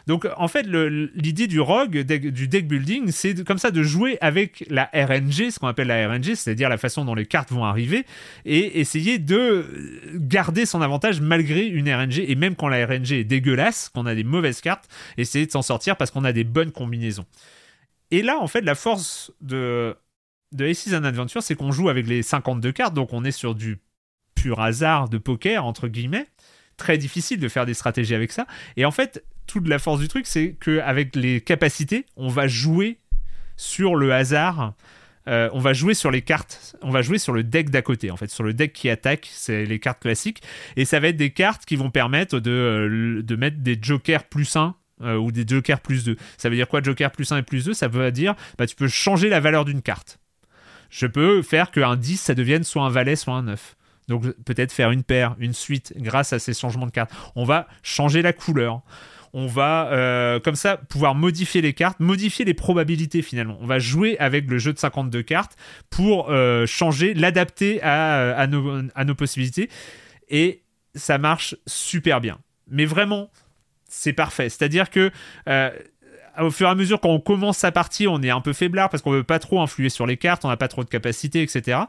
Donc, 0.05 0.25
en 0.37 0.47
fait, 0.47 0.65
l'idée 0.65 1.47
du 1.47 1.59
rogue, 1.59 1.97
du 1.97 2.47
deck 2.47 2.69
building, 2.69 3.11
c'est 3.11 3.43
comme 3.43 3.57
ça 3.57 3.71
de 3.71 3.83
jouer 3.83 4.17
avec 4.21 4.63
la 4.69 4.89
RNG, 4.93 5.51
ce 5.51 5.59
qu'on 5.59 5.67
appelle 5.67 5.87
la 5.87 6.07
RNG, 6.07 6.35
c'est-à-dire 6.35 6.69
la 6.69 6.77
façon 6.77 7.03
dont 7.03 7.15
les 7.15 7.25
cartes 7.25 7.51
vont 7.51 7.65
arriver, 7.65 8.05
et 8.45 8.79
essayer 8.79 9.19
de 9.19 9.65
garder 10.13 10.65
son 10.65 10.81
avantage 10.81 11.19
malgré 11.19 11.65
une 11.65 11.93
RNG, 11.93 12.19
et 12.19 12.35
même 12.35 12.55
quand 12.55 12.69
la 12.69 12.85
RNG 12.85 13.11
est 13.11 13.25
dégueulasse, 13.25 13.89
qu'on 13.89 14.05
a 14.05 14.15
des 14.15 14.23
mauvaises 14.23 14.61
cartes, 14.61 14.87
essayer 15.17 15.45
de 15.45 15.51
s'en 15.51 15.63
sortir 15.63 15.97
parce 15.97 16.11
qu'on 16.11 16.23
a 16.23 16.31
des 16.31 16.45
bonnes 16.45 16.71
combinaisons. 16.71 17.25
Et 18.11 18.21
là, 18.21 18.37
en 18.39 18.47
fait, 18.47 18.61
la 18.61 18.73
force 18.73 19.33
de 19.41 19.97
de 20.53 20.65
Aces 20.65 20.93
Adventure, 20.93 21.43
c'est 21.43 21.55
qu'on 21.55 21.73
joue 21.73 21.89
avec 21.89 22.07
les 22.07 22.23
52 22.23 22.71
cartes, 22.71 22.93
donc 22.93 23.11
on 23.11 23.25
est 23.25 23.31
sur 23.31 23.53
du 23.53 23.79
pur 24.47 24.61
hasard 24.61 25.09
de 25.09 25.17
poker, 25.17 25.65
entre 25.65 25.89
guillemets. 25.89 26.25
Très 26.77 26.97
difficile 26.97 27.39
de 27.39 27.49
faire 27.49 27.65
des 27.65 27.73
stratégies 27.73 28.15
avec 28.15 28.31
ça. 28.31 28.47
Et 28.77 28.85
en 28.85 28.91
fait, 28.91 29.25
toute 29.45 29.67
la 29.67 29.77
force 29.77 29.99
du 29.99 30.07
truc, 30.07 30.25
c'est 30.25 30.55
qu'avec 30.63 31.15
les 31.17 31.41
capacités, 31.41 32.05
on 32.15 32.29
va 32.29 32.47
jouer 32.47 32.99
sur 33.57 33.95
le 33.95 34.13
hasard. 34.13 34.73
Euh, 35.27 35.49
on 35.51 35.59
va 35.59 35.73
jouer 35.73 35.93
sur 35.93 36.09
les 36.09 36.21
cartes, 36.21 36.77
on 36.81 36.89
va 36.89 37.01
jouer 37.01 37.17
sur 37.17 37.33
le 37.33 37.43
deck 37.43 37.69
d'à 37.69 37.81
côté, 37.81 38.11
en 38.11 38.15
fait, 38.15 38.29
sur 38.29 38.45
le 38.45 38.53
deck 38.53 38.71
qui 38.71 38.89
attaque, 38.89 39.27
c'est 39.29 39.65
les 39.65 39.77
cartes 39.77 40.01
classiques, 40.01 40.41
et 40.77 40.85
ça 40.85 41.01
va 41.01 41.09
être 41.09 41.17
des 41.17 41.31
cartes 41.31 41.65
qui 41.65 41.75
vont 41.75 41.89
permettre 41.89 42.39
de, 42.39 42.49
euh, 42.49 43.21
de 43.21 43.35
mettre 43.35 43.57
des 43.57 43.77
jokers 43.81 44.23
plus 44.23 44.55
1 44.55 44.73
euh, 45.01 45.17
ou 45.17 45.33
des 45.33 45.43
jokers 45.45 45.81
plus 45.81 46.05
2. 46.05 46.15
Ça 46.37 46.47
veut 46.47 46.55
dire 46.55 46.69
quoi, 46.69 46.81
joker 46.81 47.11
plus 47.11 47.29
1 47.29 47.39
et 47.39 47.43
plus 47.43 47.65
2 47.65 47.73
Ça 47.73 47.89
veut 47.89 48.09
dire, 48.13 48.35
bah, 48.57 48.65
tu 48.65 48.77
peux 48.77 48.87
changer 48.87 49.27
la 49.27 49.41
valeur 49.41 49.65
d'une 49.65 49.81
carte. 49.81 50.17
Je 50.89 51.07
peux 51.07 51.41
faire 51.41 51.71
qu'un 51.71 51.97
10, 51.97 52.21
ça 52.21 52.33
devienne 52.33 52.63
soit 52.63 52.83
un 52.83 52.89
valet, 52.89 53.17
soit 53.17 53.33
un 53.33 53.43
9. 53.43 53.75
Donc 54.07 54.23
peut-être 54.45 54.71
faire 54.71 54.91
une 54.91 55.03
paire, 55.03 55.35
une 55.39 55.53
suite 55.53 55.93
grâce 55.97 56.33
à 56.33 56.39
ces 56.39 56.53
changements 56.53 56.85
de 56.85 56.91
cartes. 56.91 57.11
On 57.35 57.43
va 57.43 57.67
changer 57.83 58.21
la 58.21 58.33
couleur. 58.33 58.81
On 59.33 59.47
va 59.47 59.91
euh, 59.91 60.39
comme 60.39 60.55
ça 60.55 60.77
pouvoir 60.77 61.13
modifier 61.13 61.61
les 61.61 61.73
cartes, 61.73 61.99
modifier 61.99 62.45
les 62.45 62.53
probabilités 62.53 63.21
finalement. 63.21 63.57
On 63.61 63.67
va 63.67 63.79
jouer 63.79 64.17
avec 64.19 64.49
le 64.49 64.57
jeu 64.57 64.73
de 64.73 64.79
52 64.79 65.21
cartes 65.23 65.57
pour 65.89 66.29
euh, 66.29 66.65
changer, 66.65 67.13
l'adapter 67.13 67.81
à, 67.83 68.47
nos, 68.47 69.15
possibilités. 69.15 69.69
Et 70.29 70.63
ça 70.95 71.17
marche 71.17 71.55
super 71.67 72.21
bien. 72.21 72.39
Mais 72.69 72.85
vraiment, 72.85 73.29
c'est 73.89 74.13
parfait. 74.13 74.49
C'est-à-dire 74.49 74.89
que 74.89 75.11
euh, 75.49 75.71
au 76.39 76.51
fur 76.51 76.67
et 76.67 76.71
à 76.71 76.75
mesure 76.75 76.99
quand 76.99 77.09
on 77.09 77.19
commence 77.19 77.57
sa 77.57 77.71
partie, 77.71 78.07
on 78.07 78.21
est 78.21 78.29
un 78.29 78.41
peu 78.41 78.53
faiblard 78.53 78.89
parce 78.89 79.03
qu'on 79.03 79.11
veut 79.11 79.23
pas 79.23 79.39
trop 79.39 79.61
influer 79.61 79.89
sur 79.89 80.05
les 80.05 80.17
cartes, 80.17 80.45
on 80.45 80.49
n'a 80.49 80.57
pas 80.57 80.67
trop 80.67 80.83
de 80.83 80.89
capacité, 80.89 81.41
etc. 81.41 81.79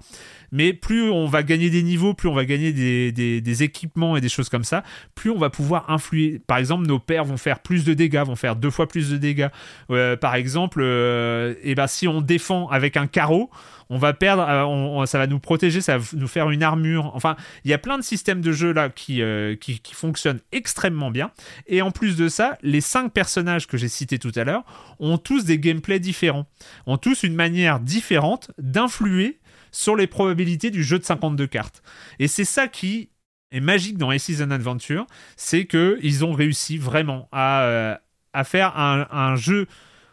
Mais 0.52 0.72
plus 0.72 1.10
on 1.10 1.26
va 1.26 1.42
gagner 1.42 1.70
des 1.70 1.82
niveaux, 1.82 2.14
plus 2.14 2.28
on 2.28 2.34
va 2.34 2.44
gagner 2.44 2.72
des, 2.72 3.62
équipements 3.62 4.16
et 4.16 4.20
des 4.20 4.28
choses 4.28 4.48
comme 4.48 4.64
ça, 4.64 4.84
plus 5.14 5.30
on 5.30 5.38
va 5.38 5.50
pouvoir 5.50 5.90
influer. 5.90 6.40
Par 6.46 6.58
exemple, 6.58 6.86
nos 6.86 6.98
paires 6.98 7.24
vont 7.24 7.36
faire 7.36 7.60
plus 7.60 7.84
de 7.84 7.94
dégâts, 7.94 8.22
vont 8.24 8.36
faire 8.36 8.56
deux 8.56 8.70
fois 8.70 8.86
plus 8.86 9.10
de 9.10 9.16
dégâts. 9.16 9.48
Euh, 9.90 10.16
par 10.16 10.34
exemple, 10.34 10.80
euh, 10.80 11.54
eh 11.62 11.74
ben, 11.74 11.86
si 11.86 12.06
on 12.06 12.20
défend 12.20 12.68
avec 12.68 12.96
un 12.96 13.06
carreau, 13.06 13.50
on 13.90 13.98
va 13.98 14.12
perdre, 14.12 14.46
euh, 14.46 15.06
ça 15.06 15.18
va 15.18 15.26
nous 15.26 15.40
protéger, 15.40 15.80
ça 15.80 15.98
va 15.98 16.04
nous 16.12 16.28
faire 16.28 16.50
une 16.50 16.62
armure. 16.62 17.10
Enfin, 17.14 17.36
il 17.64 17.70
y 17.70 17.74
a 17.74 17.78
plein 17.78 17.96
de 17.98 18.02
systèmes 18.02 18.42
de 18.42 18.52
jeu 18.52 18.72
là 18.72 18.90
qui, 18.90 19.22
qui, 19.60 19.80
qui 19.80 19.94
fonctionnent 19.94 20.40
extrêmement 20.52 21.10
bien. 21.10 21.30
Et 21.66 21.82
en 21.82 21.90
plus 21.90 22.16
de 22.16 22.28
ça, 22.28 22.58
les 22.62 22.80
cinq 22.80 23.12
personnages 23.12 23.66
que 23.66 23.76
j'ai 23.76 23.88
cités 23.88 24.18
tout 24.18 24.32
à 24.36 24.44
l'heure 24.44 24.64
ont 25.00 25.18
tous 25.18 25.44
des 25.44 25.58
gameplays 25.58 26.00
différents, 26.00 26.46
ont 26.86 26.98
tous 26.98 27.22
une 27.22 27.34
manière 27.34 27.80
différente 27.80 28.50
d'influer 28.58 29.38
sur 29.72 29.96
les 29.96 30.06
probabilités 30.06 30.70
du 30.70 30.82
jeu 30.82 30.98
de 30.98 31.04
52 31.04 31.46
cartes. 31.46 31.82
Et 32.18 32.28
c'est 32.28 32.44
ça 32.44 32.68
qui 32.68 33.10
est 33.50 33.60
magique 33.60 33.96
dans 33.96 34.10
Aces 34.10 34.40
and 34.40 34.50
Adventure, 34.50 35.06
c'est 35.36 35.64
que 35.64 35.98
ils 36.02 36.24
ont 36.24 36.32
réussi 36.32 36.76
vraiment 36.76 37.28
à, 37.32 37.62
euh, 37.62 37.96
faire 38.44 38.78
un, 38.78 39.36
jeu 39.36 39.66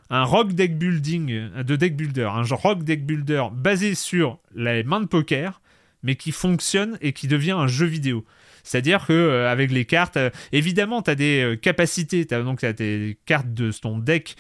un 0.10 0.24
rock 0.24 0.54
deck 0.54 0.78
building 0.78 1.50
de 1.64 1.76
deck 1.76 1.96
builder, 1.96 2.30
un 2.32 2.44
rock 2.44 2.84
deck 2.84 3.06
builder 3.06 3.46
basé 3.52 3.96
sur 3.96 4.40
les 4.54 4.84
mains 4.84 5.02
de 5.02 5.06
poker, 5.06 5.62
mais 6.04 6.16
qui 6.16 6.32
fonctionne 6.32 6.98
et 7.02 7.14
qui 7.14 7.28
devient 7.28 7.52
un 7.52 7.68
jeu 7.68 7.86
vidéo. 7.86 8.26
C'est-à-dire 8.66 9.06
que 9.06 9.14
euh, 9.14 9.50
avec 9.50 9.72
les 9.72 9.86
cartes, 9.86 10.18
euh, 10.18 10.30
évidemment, 10.52 11.02
tu 11.02 11.12
as 11.12 11.16
des 11.16 11.42
euh, 11.42 11.56
capacités, 11.56 12.26
tu 12.26 12.34
as 12.34 12.74
des 12.74 13.18
cartes 13.26 13.54
de 13.54 13.72
ton 13.72 14.00
deck 14.00 14.36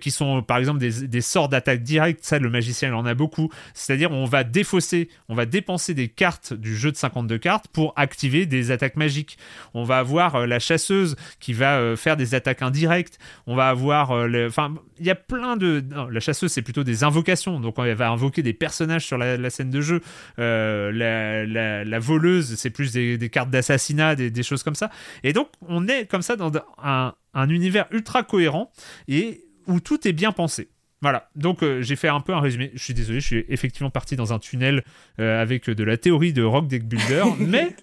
qui 0.00 0.10
sont 0.10 0.42
par 0.42 0.58
exemple 0.58 0.80
des, 0.80 1.20
sorts 1.20 1.48
d'attaque 1.48 1.82
directe, 1.82 2.24
ça 2.24 2.38
le 2.38 2.50
magicien 2.50 2.88
il 2.88 2.94
en 2.94 3.06
a 3.06 3.14
beaucoup. 3.14 3.50
C'est-à-dire 3.74 4.10
on 4.10 4.24
va 4.24 4.42
défausser, 4.42 5.08
on 5.28 5.34
va 5.34 5.46
dépenser 5.46 5.94
des 5.94 6.08
cartes 6.08 6.52
du 6.52 6.76
jeu 6.76 6.90
de 6.90 6.96
52 6.96 7.38
cartes 7.38 7.68
pour 7.68 7.92
activer 7.96 8.46
des 8.46 8.70
attaques 8.72 8.96
magiques. 8.96 9.38
On 9.74 9.84
va 9.84 9.98
avoir 9.98 10.46
la 10.46 10.58
chasseuse 10.58 11.16
qui 11.38 11.52
va 11.52 11.94
faire 11.96 12.16
des 12.16 12.34
attaques 12.34 12.62
indirectes. 12.62 13.18
On 13.46 13.54
va 13.54 13.68
avoir 13.68 14.10
enfin 14.10 14.74
il 14.98 15.06
y 15.06 15.10
a 15.10 15.14
plein 15.14 15.56
de 15.56 15.84
la 16.10 16.20
chasseuse 16.20 16.50
c'est 16.50 16.62
plutôt 16.62 16.84
des 16.84 17.04
invocations. 17.04 17.60
Donc 17.60 17.76
elle 17.78 17.94
va 17.94 18.10
invoquer 18.10 18.42
des 18.42 18.54
personnages 18.54 19.06
sur 19.06 19.18
la, 19.18 19.50
scène 19.50 19.70
de 19.70 19.80
jeu. 19.80 20.00
La, 20.38 21.98
voleuse 21.98 22.54
c'est 22.56 22.70
plus 22.70 22.92
des, 22.92 23.18
des 23.18 23.28
cartes 23.28 23.50
d'assassinat, 23.68 24.14
des, 24.16 24.30
des 24.30 24.42
choses 24.42 24.62
comme 24.62 24.74
ça. 24.74 24.90
Et 25.22 25.32
donc 25.32 25.48
on 25.68 25.86
est 25.88 26.06
comme 26.06 26.22
ça 26.22 26.36
dans 26.36 26.50
un, 26.82 27.14
un 27.34 27.48
univers 27.48 27.86
ultra 27.90 28.22
cohérent 28.22 28.70
et 29.06 29.44
où 29.66 29.80
tout 29.80 30.06
est 30.08 30.12
bien 30.12 30.32
pensé. 30.32 30.68
Voilà, 31.00 31.30
donc 31.36 31.62
euh, 31.62 31.80
j'ai 31.80 31.94
fait 31.94 32.08
un 32.08 32.20
peu 32.20 32.34
un 32.34 32.40
résumé. 32.40 32.72
Je 32.74 32.82
suis 32.82 32.94
désolé, 32.94 33.20
je 33.20 33.26
suis 33.26 33.44
effectivement 33.48 33.90
parti 33.90 34.16
dans 34.16 34.32
un 34.32 34.40
tunnel 34.40 34.82
euh, 35.20 35.40
avec 35.40 35.70
de 35.70 35.84
la 35.84 35.96
théorie 35.96 36.32
de 36.32 36.42
Rock 36.42 36.66
Deck 36.66 36.88
Builder, 36.88 37.22
mais 37.38 37.76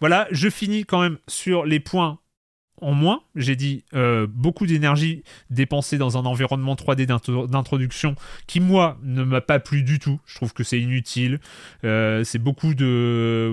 voilà, 0.00 0.28
je 0.30 0.48
finis 0.48 0.84
quand 0.84 1.00
même 1.00 1.18
sur 1.26 1.64
les 1.64 1.80
points 1.80 2.20
en 2.80 2.92
moins. 2.92 3.22
J'ai 3.34 3.56
dit 3.56 3.84
euh, 3.94 4.28
beaucoup 4.30 4.66
d'énergie 4.66 5.24
dépensée 5.50 5.98
dans 5.98 6.18
un 6.18 6.24
environnement 6.24 6.74
3D 6.74 7.06
d'into- 7.06 7.48
d'introduction 7.48 8.14
qui, 8.46 8.60
moi, 8.60 8.98
ne 9.02 9.24
m'a 9.24 9.40
pas 9.40 9.58
plu 9.58 9.82
du 9.82 9.98
tout. 9.98 10.20
Je 10.26 10.34
trouve 10.36 10.52
que 10.52 10.62
c'est 10.62 10.78
inutile. 10.80 11.40
Euh, 11.84 12.22
c'est 12.22 12.38
beaucoup 12.38 12.74
de. 12.74 13.52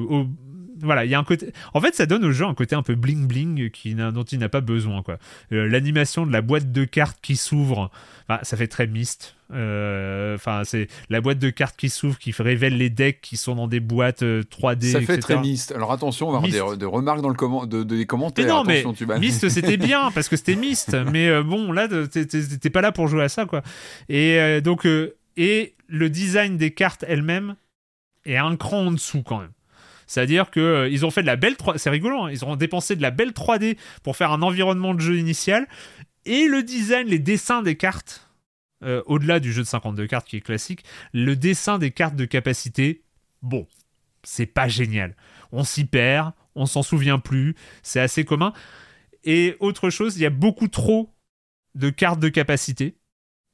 Voilà, 0.83 1.05
il 1.05 1.11
y 1.11 1.15
a 1.15 1.19
un 1.19 1.23
côté. 1.23 1.51
En 1.73 1.81
fait, 1.81 1.95
ça 1.95 2.05
donne 2.05 2.23
au 2.25 2.31
jeu 2.31 2.45
un 2.45 2.53
côté 2.53 2.75
un 2.75 2.83
peu 2.83 2.95
bling 2.95 3.27
bling 3.27 3.69
qui 3.71 3.95
dont 3.95 4.23
il 4.23 4.39
n'a 4.39 4.49
pas 4.49 4.61
besoin. 4.61 5.01
quoi. 5.01 5.17
Euh, 5.51 5.67
L'animation 5.67 6.25
de 6.25 6.31
la 6.31 6.41
boîte 6.41 6.71
de 6.71 6.83
cartes 6.85 7.17
qui 7.21 7.35
s'ouvre, 7.35 7.89
ça 8.43 8.57
fait 8.57 8.67
très 8.67 8.87
mist. 8.87 9.35
Euh, 9.53 10.35
Enfin, 10.35 10.63
c'est 10.65 10.87
la 11.09 11.21
boîte 11.21 11.39
de 11.39 11.49
cartes 11.49 11.75
qui 11.77 11.89
s'ouvre, 11.89 12.17
qui 12.17 12.31
révèle 12.37 12.77
les 12.77 12.89
decks 12.89 13.19
qui 13.21 13.37
sont 13.37 13.55
dans 13.55 13.67
des 13.67 13.79
boîtes 13.79 14.23
euh, 14.23 14.41
3D. 14.43 14.91
Ça 14.91 14.99
fait 14.99 15.15
etc. 15.15 15.19
très 15.21 15.37
mist. 15.39 15.71
Alors 15.71 15.91
attention, 15.91 16.27
on 16.29 16.31
va 16.31 16.37
avoir 16.37 16.51
Mist. 16.51 16.71
des, 16.71 16.77
des 16.77 16.85
remarques 16.85 17.21
dans 17.21 17.29
le 17.29 17.35
comment, 17.35 17.65
de, 17.65 17.83
de- 17.83 17.95
des 17.95 18.05
commentaires. 18.05 18.45
Mais 18.45 18.51
non, 18.51 18.63
mais 18.63 18.79
attention, 18.79 18.93
tu 18.93 19.05
vas- 19.05 19.19
Myst, 19.19 19.47
c'était 19.49 19.77
bien 19.89 20.11
parce 20.11 20.27
que 20.29 20.35
c'était 20.37 20.55
Myst. 20.55 20.95
Mais 21.11 21.27
euh, 21.29 21.43
bon, 21.43 21.71
là, 21.71 21.87
t'es- 21.87 22.69
pas 22.69 22.81
là 22.81 22.91
pour 22.91 23.07
jouer 23.07 23.23
à 23.23 23.29
ça, 23.29 23.45
quoi. 23.45 23.61
Et 24.09 24.39
euh, 24.39 24.59
donc, 24.61 24.85
euh, 24.85 25.15
et 25.37 25.75
le 25.87 26.09
design 26.09 26.57
des 26.57 26.71
cartes 26.71 27.05
elles-mêmes 27.07 27.55
est 28.25 28.37
un 28.37 28.55
cran 28.55 28.87
en 28.87 28.91
dessous 28.91 29.21
quand 29.23 29.39
même. 29.39 29.51
C'est-à-dire 30.13 30.51
que 30.51 30.59
euh, 30.59 31.05
ont 31.05 31.09
fait 31.09 31.23
de 31.23 31.27
la 31.27 31.35
belle 31.35 31.57
3 31.57 31.79
c'est 31.79 31.89
rigolo, 31.89 32.21
hein, 32.21 32.29
ils 32.31 32.45
ont 32.45 32.55
dépensé 32.55 32.95
de 32.95 33.01
la 33.01 33.09
belle 33.09 33.31
3D 33.31 33.77
pour 34.03 34.15
faire 34.15 34.31
un 34.31 34.43
environnement 34.43 34.93
de 34.93 34.99
jeu 34.99 35.17
initial 35.17 35.67
et 36.25 36.45
le 36.45 36.61
design, 36.61 37.07
les 37.07 37.17
dessins 37.17 37.63
des 37.63 37.77
cartes 37.77 38.29
euh, 38.83 39.01
au-delà 39.07 39.39
du 39.39 39.51
jeu 39.51 39.63
de 39.63 39.67
52 39.67 40.05
cartes 40.05 40.27
qui 40.27 40.37
est 40.37 40.41
classique, 40.41 40.83
le 41.13 41.35
dessin 41.35 41.79
des 41.79 41.89
cartes 41.89 42.15
de 42.15 42.25
capacité, 42.25 43.01
bon, 43.41 43.65
c'est 44.21 44.45
pas 44.45 44.67
génial. 44.67 45.15
On 45.51 45.63
s'y 45.63 45.83
perd, 45.83 46.33
on 46.53 46.67
s'en 46.67 46.83
souvient 46.83 47.17
plus, 47.17 47.55
c'est 47.81 47.99
assez 47.99 48.23
commun. 48.23 48.53
Et 49.23 49.55
autre 49.61 49.89
chose, 49.89 50.17
il 50.17 50.21
y 50.21 50.27
a 50.27 50.29
beaucoup 50.29 50.67
trop 50.67 51.11
de 51.73 51.89
cartes 51.89 52.19
de 52.19 52.29
capacité. 52.29 52.97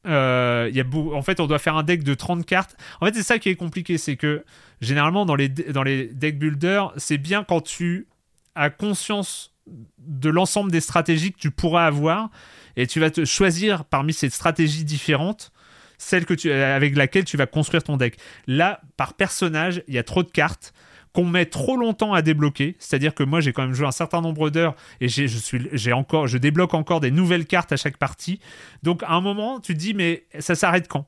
Euh, 0.07 0.69
y 0.73 0.79
a 0.79 0.85
En 1.13 1.21
fait, 1.21 1.39
on 1.39 1.47
doit 1.47 1.59
faire 1.59 1.75
un 1.75 1.83
deck 1.83 2.03
de 2.03 2.13
30 2.13 2.45
cartes. 2.45 2.77
En 3.01 3.05
fait, 3.05 3.13
c'est 3.13 3.23
ça 3.23 3.39
qui 3.39 3.49
est 3.49 3.55
compliqué, 3.55 3.97
c'est 3.97 4.15
que 4.15 4.43
généralement 4.81 5.25
dans 5.25 5.35
les, 5.35 5.49
dans 5.49 5.83
les 5.83 6.07
deck 6.07 6.39
builders, 6.39 6.93
c'est 6.97 7.17
bien 7.17 7.43
quand 7.43 7.61
tu 7.61 8.07
as 8.55 8.69
conscience 8.69 9.53
de 9.97 10.29
l'ensemble 10.29 10.71
des 10.71 10.81
stratégies 10.81 11.31
que 11.31 11.39
tu 11.39 11.51
pourras 11.51 11.85
avoir 11.85 12.29
et 12.75 12.87
tu 12.87 12.99
vas 12.99 13.11
te 13.11 13.25
choisir 13.25 13.85
parmi 13.85 14.13
ces 14.13 14.29
stratégies 14.29 14.83
différentes 14.83 15.51
celle 15.99 16.25
que 16.25 16.33
tu, 16.33 16.51
avec 16.51 16.95
laquelle 16.95 17.25
tu 17.25 17.37
vas 17.37 17.45
construire 17.45 17.83
ton 17.83 17.97
deck. 17.97 18.17
Là, 18.47 18.81
par 18.97 19.13
personnage, 19.13 19.83
il 19.87 19.93
y 19.93 19.97
a 19.99 20.03
trop 20.03 20.23
de 20.23 20.31
cartes 20.31 20.73
qu'on 21.13 21.25
met 21.25 21.45
trop 21.45 21.77
longtemps 21.77 22.13
à 22.13 22.21
débloquer. 22.21 22.75
C'est-à-dire 22.79 23.13
que 23.13 23.23
moi, 23.23 23.41
j'ai 23.41 23.53
quand 23.53 23.63
même 23.63 23.73
joué 23.73 23.87
un 23.87 23.91
certain 23.91 24.21
nombre 24.21 24.49
d'heures 24.49 24.75
et 25.01 25.07
je, 25.07 25.25
suis, 25.25 25.93
encore, 25.93 26.27
je 26.27 26.37
débloque 26.37 26.73
encore 26.73 26.99
des 26.99 27.11
nouvelles 27.11 27.45
cartes 27.45 27.71
à 27.71 27.77
chaque 27.77 27.97
partie. 27.97 28.39
Donc, 28.83 29.03
à 29.03 29.11
un 29.11 29.21
moment, 29.21 29.59
tu 29.59 29.73
te 29.73 29.79
dis, 29.79 29.93
mais 29.93 30.25
ça 30.39 30.55
s'arrête 30.55 30.87
quand? 30.87 31.07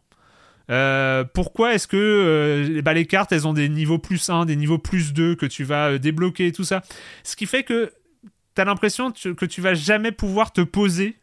Euh, 0.70 1.26
pourquoi 1.34 1.74
est-ce 1.74 1.88
que 1.88 1.98
euh, 1.98 2.82
bah, 2.82 2.94
les 2.94 3.06
cartes 3.06 3.32
elles 3.34 3.46
ont 3.48 3.54
des 3.54 3.68
niveaux 3.68 4.00
plus 4.00 4.30
1, 4.30 4.46
des 4.46 4.56
niveaux 4.56 4.78
plus 4.78 5.12
2 5.12 5.36
que 5.36 5.46
tu 5.46 5.64
vas 5.66 5.92
euh, 5.92 5.98
débloquer 5.98 6.48
et 6.48 6.52
tout 6.52 6.64
ça? 6.64 6.82
Ce 7.24 7.36
qui 7.36 7.46
fait 7.46 7.64
que 7.64 7.92
tu 8.56 8.62
as 8.62 8.66
l'impression 8.66 9.12
que 9.12 9.46
tu 9.46 9.62
vas 9.62 9.74
jamais 9.74 10.12
pouvoir 10.12 10.54
te 10.54 10.62
poser. 10.62 11.18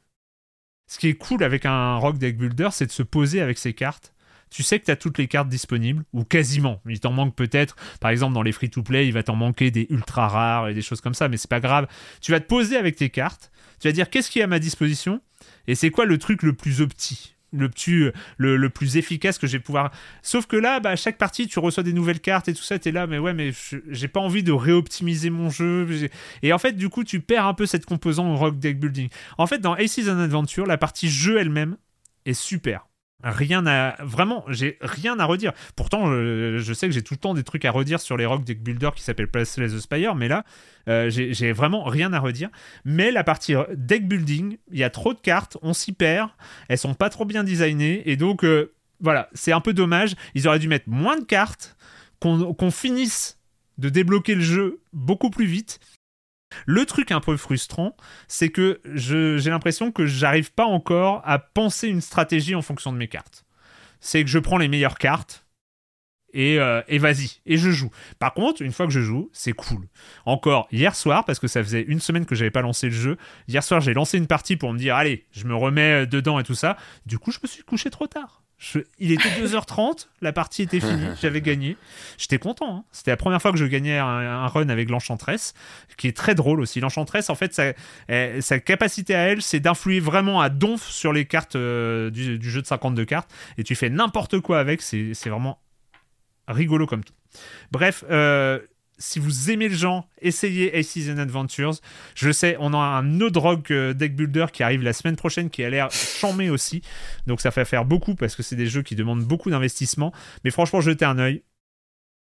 Ce 0.87 0.99
qui 0.99 1.09
est 1.09 1.15
cool 1.15 1.45
avec 1.45 1.67
un 1.67 1.97
Rock 1.97 2.19
Deck 2.19 2.37
Builder, 2.37 2.69
c'est 2.73 2.87
de 2.87 2.93
se 2.93 3.03
poser 3.03 3.41
avec 3.41 3.59
ces 3.59 3.75
cartes. 3.75 4.15
Tu 4.51 4.62
sais 4.62 4.79
que 4.81 4.85
tu 4.87 4.91
as 4.91 4.97
toutes 4.97 5.19
les 5.19 5.27
cartes 5.29 5.49
disponibles, 5.49 6.05
ou 6.12 6.25
quasiment. 6.25 6.81
Il 6.89 7.01
t'en 7.01 7.12
manque 7.12 7.35
peut-être, 7.35 7.77
par 8.01 8.11
exemple 8.11 8.35
dans 8.35 8.43
les 8.43 8.53
free-to-play, 8.53 9.07
il 9.07 9.12
va 9.12 9.23
t'en 9.23 9.37
manquer 9.37 9.70
des 9.70 9.87
ultra 9.91 10.29
rares 10.29 10.69
et 10.69 10.75
des 10.75 10.83
choses 10.83 11.01
comme 11.01 11.15
ça, 11.15 11.29
mais 11.29 11.37
c'est 11.37 11.51
pas 11.51 11.61
grave. 11.61 11.87
Tu 12.20 12.33
vas 12.33 12.41
te 12.41 12.47
poser 12.47 12.77
avec 12.77 12.97
tes 12.97 13.11
cartes, 13.11 13.51
tu 13.81 13.89
vas 13.89 13.93
dire 13.93 14.11
qu'est-ce 14.11 14.31
qui 14.31 14.39
est 14.41 14.43
à 14.43 14.47
ma 14.47 14.59
disposition, 14.59 15.20
et 15.66 15.75
c'est 15.75 15.91
quoi 15.91 16.05
le 16.07 16.19
truc 16.19 16.43
le 16.43 16.53
plus 16.55 16.81
opti 16.81 17.35
le, 17.51 17.70
plus, 17.70 18.12
le, 18.37 18.59
le 18.59 18.69
plus 18.69 18.99
efficace 18.99 19.39
que 19.39 19.47
je 19.47 19.53
vais 19.53 19.62
pouvoir. 19.62 19.91
Sauf 20.20 20.45
que 20.45 20.57
là, 20.57 20.81
bah, 20.81 20.91
à 20.91 20.97
chaque 20.97 21.16
partie, 21.16 21.47
tu 21.47 21.59
reçois 21.61 21.83
des 21.83 21.95
nouvelles 21.95 22.20
cartes 22.20 22.47
et 22.49 22.53
tout 22.53 22.62
ça, 22.62 22.79
t'es 22.79 22.93
là, 22.93 23.07
mais 23.07 23.19
ouais, 23.19 23.33
mais 23.33 23.53
j'ai 23.89 24.09
pas 24.09 24.20
envie 24.20 24.43
de 24.43 24.53
réoptimiser 24.53 25.31
mon 25.31 25.49
jeu. 25.49 25.87
J'ai- 25.91 26.11
Et 26.43 26.53
en 26.53 26.59
fait, 26.59 26.73
du 26.73 26.91
coup, 26.91 27.05
tu 27.05 27.20
perds 27.20 27.47
un 27.47 27.55
peu 27.55 27.65
cette 27.65 27.87
composante 27.87 28.39
rock 28.39 28.59
deck 28.59 28.79
building. 28.79 29.09
En 29.39 29.47
fait, 29.47 29.61
dans 29.61 29.73
Aces 29.73 30.09
and 30.11 30.19
Adventure, 30.19 30.66
la 30.66 30.77
partie 30.77 31.09
jeu 31.09 31.39
elle-même 31.39 31.79
est 32.27 32.35
super. 32.35 32.87
Rien 33.24 33.66
à 33.66 33.97
vraiment, 34.01 34.45
j'ai 34.47 34.78
rien 34.81 35.19
à 35.19 35.24
redire. 35.24 35.53
Pourtant, 35.74 36.07
je, 36.07 36.59
je 36.59 36.73
sais 36.73 36.86
que 36.86 36.95
j'ai 36.95 37.03
tout 37.03 37.15
le 37.15 37.19
temps 37.19 37.35
des 37.35 37.43
trucs 37.43 37.65
à 37.65 37.73
redire 37.73 38.01
sur 38.01 38.16
les 38.16 38.24
rock 38.24 38.45
deck 38.45 38.62
builders 38.62 38.95
qui 38.95 39.03
s'appellent 39.03 39.31
Placeless 39.31 39.73
the 39.73 39.81
Spire, 39.81 40.15
mais 40.15 40.28
là, 40.28 40.45
euh, 40.89 41.11
j'ai 41.11 41.53
vraiment 41.53 41.82
rien 41.82 42.12
à 42.12 42.20
redire. 42.20 42.49
Mais 42.85 43.11
la 43.11 43.24
partie 43.24 43.55
deck 43.74 44.07
building, 44.07 44.59
il 44.70 44.78
y 44.78 44.85
a 44.85 44.90
trop 44.90 45.15
de 45.15 45.19
cartes, 45.19 45.57
on 45.62 45.73
s'y 45.73 45.93
perd, 45.93 46.31
elles 46.69 46.78
sont 46.78 46.95
pas 46.95 47.11
trop 47.11 47.24
bien 47.24 47.43
designées, 47.43 48.09
et 48.09 48.16
donc 48.16 48.45
euh, 48.45 48.73
voilà, 49.01 49.28
c'est 49.32 49.53
un 49.53 49.61
peu 49.61 49.73
dommage. 49.73 50.15
Ils 50.35 50.47
auraient 50.47 50.61
dû 50.61 50.69
mettre 50.69 50.89
moins 50.89 51.19
de 51.19 51.24
cartes, 51.24 51.77
qu'on 52.20 52.70
finisse 52.70 53.39
de 53.78 53.89
débloquer 53.89 54.36
le 54.36 54.43
jeu 54.43 54.81
beaucoup 54.93 55.31
plus 55.31 55.47
vite. 55.47 55.81
Le 56.66 56.85
truc 56.87 57.12
un 57.12 57.20
peu 57.20 57.37
frustrant, 57.37 57.97
c'est 58.27 58.49
que 58.49 58.81
j'ai 58.95 59.51
l'impression 59.51 59.93
que 59.93 60.07
j'arrive 60.07 60.53
pas 60.53 60.65
encore 60.65 61.23
à 61.25 61.39
penser 61.39 61.89
une 61.89 62.01
stratégie 62.01 62.55
en 62.55 62.62
fonction 62.62 62.93
de 62.93 62.99
mes 62.99 63.09
cartes. 63.09 63.45
C'est 64.01 64.23
que 64.23 64.31
je 64.31 64.39
prends 64.39 64.59
les 64.59 64.69
meilleures 64.69 64.99
cartes 64.99 65.47
et, 66.33 66.59
euh, 66.59 66.83
et 66.89 66.99
vas-y, 66.99 67.41
et 67.47 67.57
je 67.57 67.70
joue. 67.70 67.91
Par 68.19 68.35
contre, 68.35 68.62
une 68.62 68.73
fois 68.73 68.87
que 68.87 68.93
je 68.93 69.01
joue, 69.01 69.31
c'est 69.33 69.53
cool. 69.53 69.89
Encore 70.27 70.69
hier 70.70 70.95
soir, 70.95 71.25
parce 71.25 71.39
que 71.39 71.49
ça 71.49 71.62
faisait 71.62 71.83
une 71.83 72.01
semaine 72.01 72.27
que 72.27 72.35
j'avais 72.35 72.51
pas 72.51 72.62
lancé 72.62 72.89
le 72.89 72.95
jeu, 72.95 73.16
hier 73.49 73.62
soir 73.62 73.81
j'ai 73.81 73.95
lancé 73.95 74.19
une 74.19 74.27
partie 74.27 74.57
pour 74.57 74.73
me 74.73 74.79
dire 74.79 74.95
allez, 74.95 75.27
je 75.33 75.47
me 75.47 75.55
remets 75.55 76.03
euh, 76.03 76.07
dedans 76.07 76.39
et 76.39 76.45
tout 76.45 76.55
ça. 76.55 76.77
Du 77.07 77.19
coup, 77.19 77.33
je 77.33 77.39
me 77.43 77.49
suis 77.49 77.62
couché 77.62 77.91
trop 77.91 78.07
tard. 78.07 78.43
Je- 78.59 78.80
Il 78.98 79.12
était 79.12 79.28
2h30, 79.40 80.09
la 80.20 80.32
partie 80.32 80.62
était 80.62 80.80
finie, 80.80 81.06
j'avais 81.22 81.40
gagné. 81.40 81.76
J'étais 82.16 82.39
content. 82.39 82.78
hein. 82.78 82.85
C'était 82.90 83.12
la 83.12 83.16
première 83.16 83.40
fois 83.40 83.52
que 83.52 83.56
je 83.56 83.64
gagnais 83.64 83.98
un, 83.98 84.05
un 84.06 84.47
run 84.48 84.68
avec 84.68 84.90
l'Enchantress, 84.90 85.55
qui 85.97 86.09
est 86.09 86.16
très 86.16 86.35
drôle 86.35 86.60
aussi. 86.60 86.80
L'Enchantress, 86.80 87.30
en 87.30 87.36
fait, 87.36 87.55
sa, 87.55 87.72
eh, 88.09 88.40
sa 88.40 88.59
capacité 88.59 89.14
à 89.14 89.20
elle, 89.28 89.43
c'est 89.43 89.60
d'influer 89.60 90.01
vraiment 90.01 90.40
à 90.40 90.48
donf 90.48 90.82
sur 90.90 91.12
les 91.12 91.24
cartes 91.24 91.55
euh, 91.55 92.10
du, 92.10 92.36
du 92.39 92.51
jeu 92.51 92.60
de 92.60 92.66
52 92.66 93.05
cartes. 93.05 93.30
Et 93.59 93.64
tu 93.64 93.76
fais 93.76 93.90
n'importe 93.90 94.40
quoi 94.40 94.59
avec, 94.59 94.82
c'est 94.82 95.14
c'est 95.14 95.30
vraiment 95.30 95.60
rigolo 96.48 96.86
comme 96.86 97.05
tout. 97.05 97.14
Bref, 97.70 98.02
euh, 98.10 98.59
si 98.99 99.19
vous 99.19 99.51
aimez 99.51 99.69
le 99.69 99.75
genre, 99.75 100.09
essayez 100.20 100.77
Aces 100.77 101.09
and 101.09 101.19
Adventures. 101.19 101.75
Je 102.15 102.31
sais, 102.31 102.57
on 102.61 102.75
a 102.75 102.79
un 102.79 103.20
autre 103.20 103.41
rogue 103.41 103.65
euh, 103.70 103.95
deck 103.95 104.16
builder 104.16 104.47
qui 104.53 104.62
arrive 104.62 104.83
la 104.83 104.93
semaine 104.93 105.16
prochaine 105.16 105.51
qui 105.51 105.65
a 105.65 105.70
l'air 105.70 105.91
chambé 105.91 106.51
aussi. 106.51 106.83
Donc 107.27 107.41
ça 107.41 107.51
fait 107.51 107.65
faire 107.65 107.85
beaucoup 107.85 108.15
parce 108.15 108.35
que 108.35 108.43
c'est 108.43 108.57
des 108.57 108.66
jeux 108.66 108.83
qui 108.83 108.97
demandent 108.97 109.25
beaucoup 109.25 109.51
d'investissement. 109.51 110.12
Mais 110.45 110.51
franchement, 110.51 110.81
jetez 110.81 111.05
un 111.05 111.19
œil. 111.19 111.43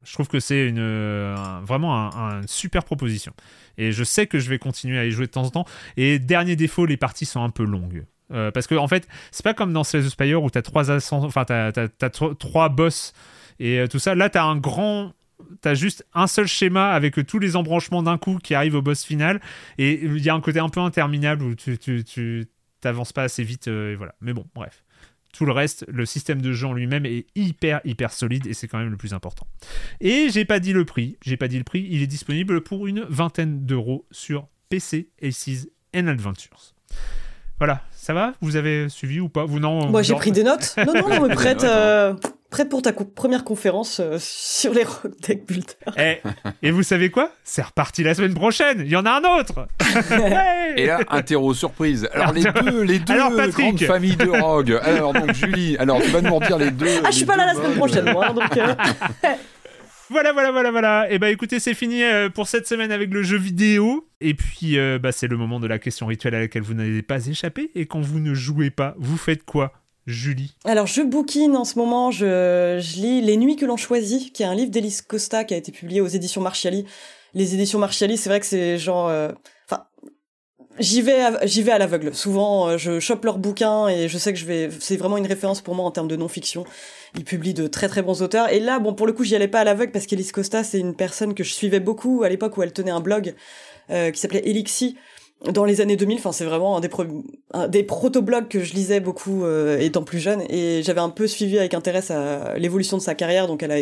Je 0.05 0.13
trouve 0.13 0.29
que 0.29 0.39
c'est 0.39 0.67
une 0.67 0.79
euh, 0.79 1.35
vraiment 1.63 2.15
un, 2.15 2.39
un 2.39 2.47
super 2.47 2.83
proposition. 2.83 3.33
Et 3.77 3.91
je 3.91 4.03
sais 4.03 4.27
que 4.27 4.39
je 4.39 4.49
vais 4.49 4.59
continuer 4.59 4.97
à 4.97 5.05
y 5.05 5.11
jouer 5.11 5.25
de 5.25 5.31
temps 5.31 5.43
en 5.43 5.49
temps. 5.49 5.65
Et 5.97 6.19
dernier 6.19 6.55
défaut, 6.55 6.85
les 6.85 6.97
parties 6.97 7.25
sont 7.25 7.43
un 7.43 7.49
peu 7.49 7.63
longues. 7.63 8.05
Euh, 8.31 8.51
parce 8.51 8.67
que 8.67 8.75
en 8.75 8.87
fait, 8.87 9.07
c'est 9.31 9.43
pas 9.43 9.53
comme 9.53 9.73
dans 9.73 9.83
Slay 9.83 10.03
the 10.03 10.09
Spire 10.09 10.43
où 10.43 10.49
t'as 10.49 10.61
trois 10.61 12.69
boss 12.69 13.13
et 13.59 13.83
tout 13.89 13.99
ça. 13.99 14.15
Là, 14.15 14.29
t'as 14.29 14.43
un 14.43 14.55
grand, 14.55 15.13
t'as 15.61 15.73
juste 15.73 16.05
un 16.13 16.27
seul 16.27 16.47
schéma 16.47 16.91
avec 16.91 17.25
tous 17.25 17.39
les 17.39 17.55
embranchements 17.55 18.03
d'un 18.03 18.17
coup 18.17 18.37
qui 18.41 18.53
arrivent 18.55 18.75
au 18.75 18.81
boss 18.81 19.03
final. 19.03 19.41
Et 19.77 20.03
il 20.03 20.17
y 20.23 20.29
a 20.29 20.33
un 20.33 20.41
côté 20.41 20.59
un 20.59 20.69
peu 20.69 20.79
interminable 20.79 21.43
où 21.43 21.55
tu, 21.55 21.77
tu, 21.77 22.03
tu 22.03 22.45
t'avances 22.81 23.13
pas 23.13 23.23
assez 23.23 23.43
vite. 23.43 23.67
euh, 23.67 23.93
et 23.93 23.95
voilà. 23.95 24.15
Mais 24.21 24.33
bon, 24.33 24.45
bref. 24.55 24.83
Tout 25.31 25.45
le 25.45 25.51
reste, 25.51 25.85
le 25.87 26.07
système 26.07 26.41
de 26.41 26.53
jeu 26.53 26.65
en 26.65 26.73
lui-même 26.73 27.05
est 27.05 27.27
hyper 27.35 27.81
hyper 27.85 28.11
solide 28.11 28.47
et 28.47 28.53
c'est 28.55 28.67
quand 28.67 28.79
même 28.79 28.89
le 28.89 28.97
plus 28.97 29.13
important. 29.13 29.45
Et 30.01 30.29
j'ai 30.31 30.43
pas 30.43 30.59
dit 30.59 30.73
le 30.73 30.85
prix, 30.85 31.17
j'ai 31.23 31.37
pas 31.37 31.47
dit 31.47 31.59
le 31.59 31.63
prix, 31.63 31.87
il 31.87 32.01
est 32.01 32.07
disponible 32.07 32.61
pour 32.61 32.87
une 32.87 33.01
vingtaine 33.09 33.63
d'euros 33.63 34.07
sur 34.09 34.47
PC, 34.69 35.09
Aces 35.21 35.67
and 35.95 36.07
Adventures. 36.07 36.73
Voilà, 37.59 37.83
ça 37.91 38.13
va? 38.15 38.33
Vous 38.41 38.55
avez 38.55 38.89
suivi 38.89 39.19
ou 39.19 39.29
pas? 39.29 39.45
Vous 39.45 39.59
non 39.59 39.89
Moi, 39.89 40.01
j'ai 40.01 40.15
pris 40.15 40.31
des 40.31 40.43
notes. 40.43 40.73
Non, 40.77 40.93
non, 40.95 41.09
non, 41.09 41.27
mais 41.27 41.35
prête, 41.35 41.63
hein. 41.63 41.67
euh, 41.67 42.13
prête 42.49 42.69
pour 42.69 42.81
ta 42.81 42.91
co- 42.91 43.05
première 43.05 43.43
conférence 43.43 43.99
euh, 43.99 44.17
sur 44.19 44.73
les 44.73 44.83
rock 44.83 45.11
deck 45.21 45.45
builders. 45.47 45.95
Eh, 45.97 46.17
et 46.61 46.71
vous 46.71 46.83
savez 46.83 47.09
quoi? 47.09 47.31
C'est 47.43 47.61
reparti 47.61 48.03
la 48.03 48.13
semaine 48.15 48.33
prochaine. 48.33 48.81
Il 48.81 48.89
y 48.89 48.95
en 48.95 49.05
a 49.05 49.11
un 49.11 49.39
autre. 49.39 49.67
Et 50.75 50.85
là, 50.85 50.99
interro 51.09 51.53
surprise. 51.53 52.07
Alors 52.13 52.31
les 52.33 52.43
deux, 52.43 52.83
les 52.83 52.99
deux 52.99 53.13
Alors, 53.13 53.35
Patrick. 53.35 53.55
grandes 53.57 53.79
familles 53.81 54.15
de 54.15 54.29
Rogue. 54.29 54.79
Alors 54.83 55.13
donc 55.13 55.33
Julie, 55.33 55.77
alors 55.77 56.01
tu 56.01 56.09
vas 56.09 56.21
nous 56.21 56.29
en 56.31 56.39
dire 56.39 56.57
les 56.57 56.71
deux. 56.71 56.87
Ah, 57.03 57.11
je 57.11 57.15
suis 57.17 57.25
pas 57.25 57.35
là 57.37 57.45
la 57.47 57.53
semaine 57.55 57.75
prochaine, 57.75 58.11
moi, 58.11 58.27
hein, 58.29 58.33
donc. 58.33 58.55
euh, 58.57 58.73
Voilà, 60.11 60.33
voilà, 60.33 60.51
voilà, 60.51 60.71
voilà. 60.71 61.11
Et 61.11 61.19
bah 61.19 61.29
écoutez, 61.29 61.59
c'est 61.59 61.75
fini 61.75 62.01
euh, 62.03 62.29
pour 62.29 62.47
cette 62.47 62.67
semaine 62.67 62.91
avec 62.91 63.11
le 63.13 63.21
jeu 63.21 63.37
vidéo. 63.37 64.07
Et 64.21 64.33
puis, 64.33 64.79
euh, 64.79 64.97
bah, 64.97 65.11
c'est 65.11 65.27
le 65.27 65.37
moment 65.37 65.59
de 65.59 65.67
la 65.67 65.77
question 65.77 66.07
rituelle 66.07 66.33
à 66.33 66.39
laquelle 66.39 66.63
vous 66.63 66.73
n'avez 66.73 67.03
pas 67.03 67.27
échappé. 67.27 67.69
Et 67.75 67.85
quand 67.85 68.01
vous 68.01 68.19
ne 68.19 68.33
jouez 68.33 68.71
pas, 68.71 68.95
vous 68.97 69.17
faites 69.17 69.43
quoi? 69.43 69.71
Julie 70.09 70.55
Alors, 70.65 70.87
je 70.87 71.01
bouquine 71.01 71.55
en 71.55 71.65
ce 71.65 71.77
moment, 71.77 72.09
je, 72.09 72.79
lis 72.99 73.21
Les 73.21 73.37
Nuits 73.37 73.55
que 73.55 73.65
l'on 73.65 73.77
choisit, 73.77 74.33
qui 74.33 74.43
est 74.43 74.45
un 74.47 74.55
livre 74.55 74.71
d'Elise 74.71 75.01
Costa 75.01 75.43
qui 75.43 75.53
a 75.53 75.57
été 75.57 75.71
publié 75.71 76.01
aux 76.01 76.07
éditions 76.07 76.41
Marchiali. 76.41 76.85
Les 77.35 77.53
éditions 77.53 77.77
Marchiali, 77.77 78.17
c'est 78.17 78.29
vrai 78.29 78.39
que 78.39 78.45
c'est 78.45 78.77
genre... 78.79 79.07
euh, 79.07 79.29
Enfin, 79.69 79.85
j'y 80.79 81.03
vais, 81.03 81.21
à- 81.21 81.77
l'aveugle. 81.77 82.15
Souvent, 82.15 82.69
euh, 82.69 82.77
je 82.77 82.99
chope 82.99 83.23
leurs 83.23 83.37
bouquins 83.37 83.87
et 83.87 84.07
je 84.07 84.17
sais 84.17 84.33
que 84.33 84.39
je 84.39 84.45
vais... 84.45 84.69
C'est 84.79 84.97
vraiment 84.97 85.17
une 85.17 85.27
référence 85.27 85.61
pour 85.61 85.75
moi 85.75 85.85
en 85.85 85.91
termes 85.91 86.07
de 86.07 86.15
non-fiction. 86.15 86.65
Ils 87.15 87.23
publient 87.23 87.53
de 87.53 87.67
très 87.67 87.87
très 87.87 88.01
bons 88.01 88.23
auteurs. 88.23 88.51
Et 88.51 88.59
là, 88.59 88.79
bon, 88.79 88.95
pour 88.95 89.05
le 89.05 89.13
coup, 89.13 89.23
j'y 89.23 89.35
allais 89.35 89.47
pas 89.47 89.59
à 89.59 89.63
l'aveugle 89.63 89.91
parce 89.91 90.07
qu'Elise 90.07 90.31
Costa, 90.31 90.63
c'est 90.63 90.79
une 90.79 90.95
personne 90.95 91.35
que 91.35 91.43
je 91.43 91.53
suivais 91.53 91.79
beaucoup 91.79 92.23
à 92.23 92.29
l'époque 92.29 92.57
où 92.57 92.63
elle 92.63 92.73
tenait 92.73 92.91
un 92.91 92.99
blog 92.99 93.35
euh, 93.91 94.09
qui 94.09 94.19
s'appelait 94.19 94.47
Elixi 94.47 94.97
dans 95.45 95.65
les 95.65 95.81
années 95.81 95.95
2000. 95.95 96.17
Enfin, 96.17 96.31
c'est 96.31 96.45
vraiment 96.45 96.77
un 96.77 96.79
des, 96.79 96.89
pro- 96.89 97.05
un 97.53 97.67
des 97.67 97.83
proto-blogs 97.83 98.47
que 98.47 98.63
je 98.63 98.73
lisais 98.73 98.99
beaucoup 98.99 99.43
euh, 99.45 99.77
étant 99.79 100.03
plus 100.03 100.19
jeune. 100.19 100.41
Et 100.49 100.81
j'avais 100.83 101.01
un 101.01 101.09
peu 101.09 101.27
suivi 101.27 101.57
avec 101.57 101.73
intérêt 101.73 102.01
l'évolution 102.57 102.97
de 102.97 103.01
sa 103.01 103.15
carrière. 103.15 103.47
Donc, 103.47 103.63
elle 103.63 103.71
a 103.71 103.79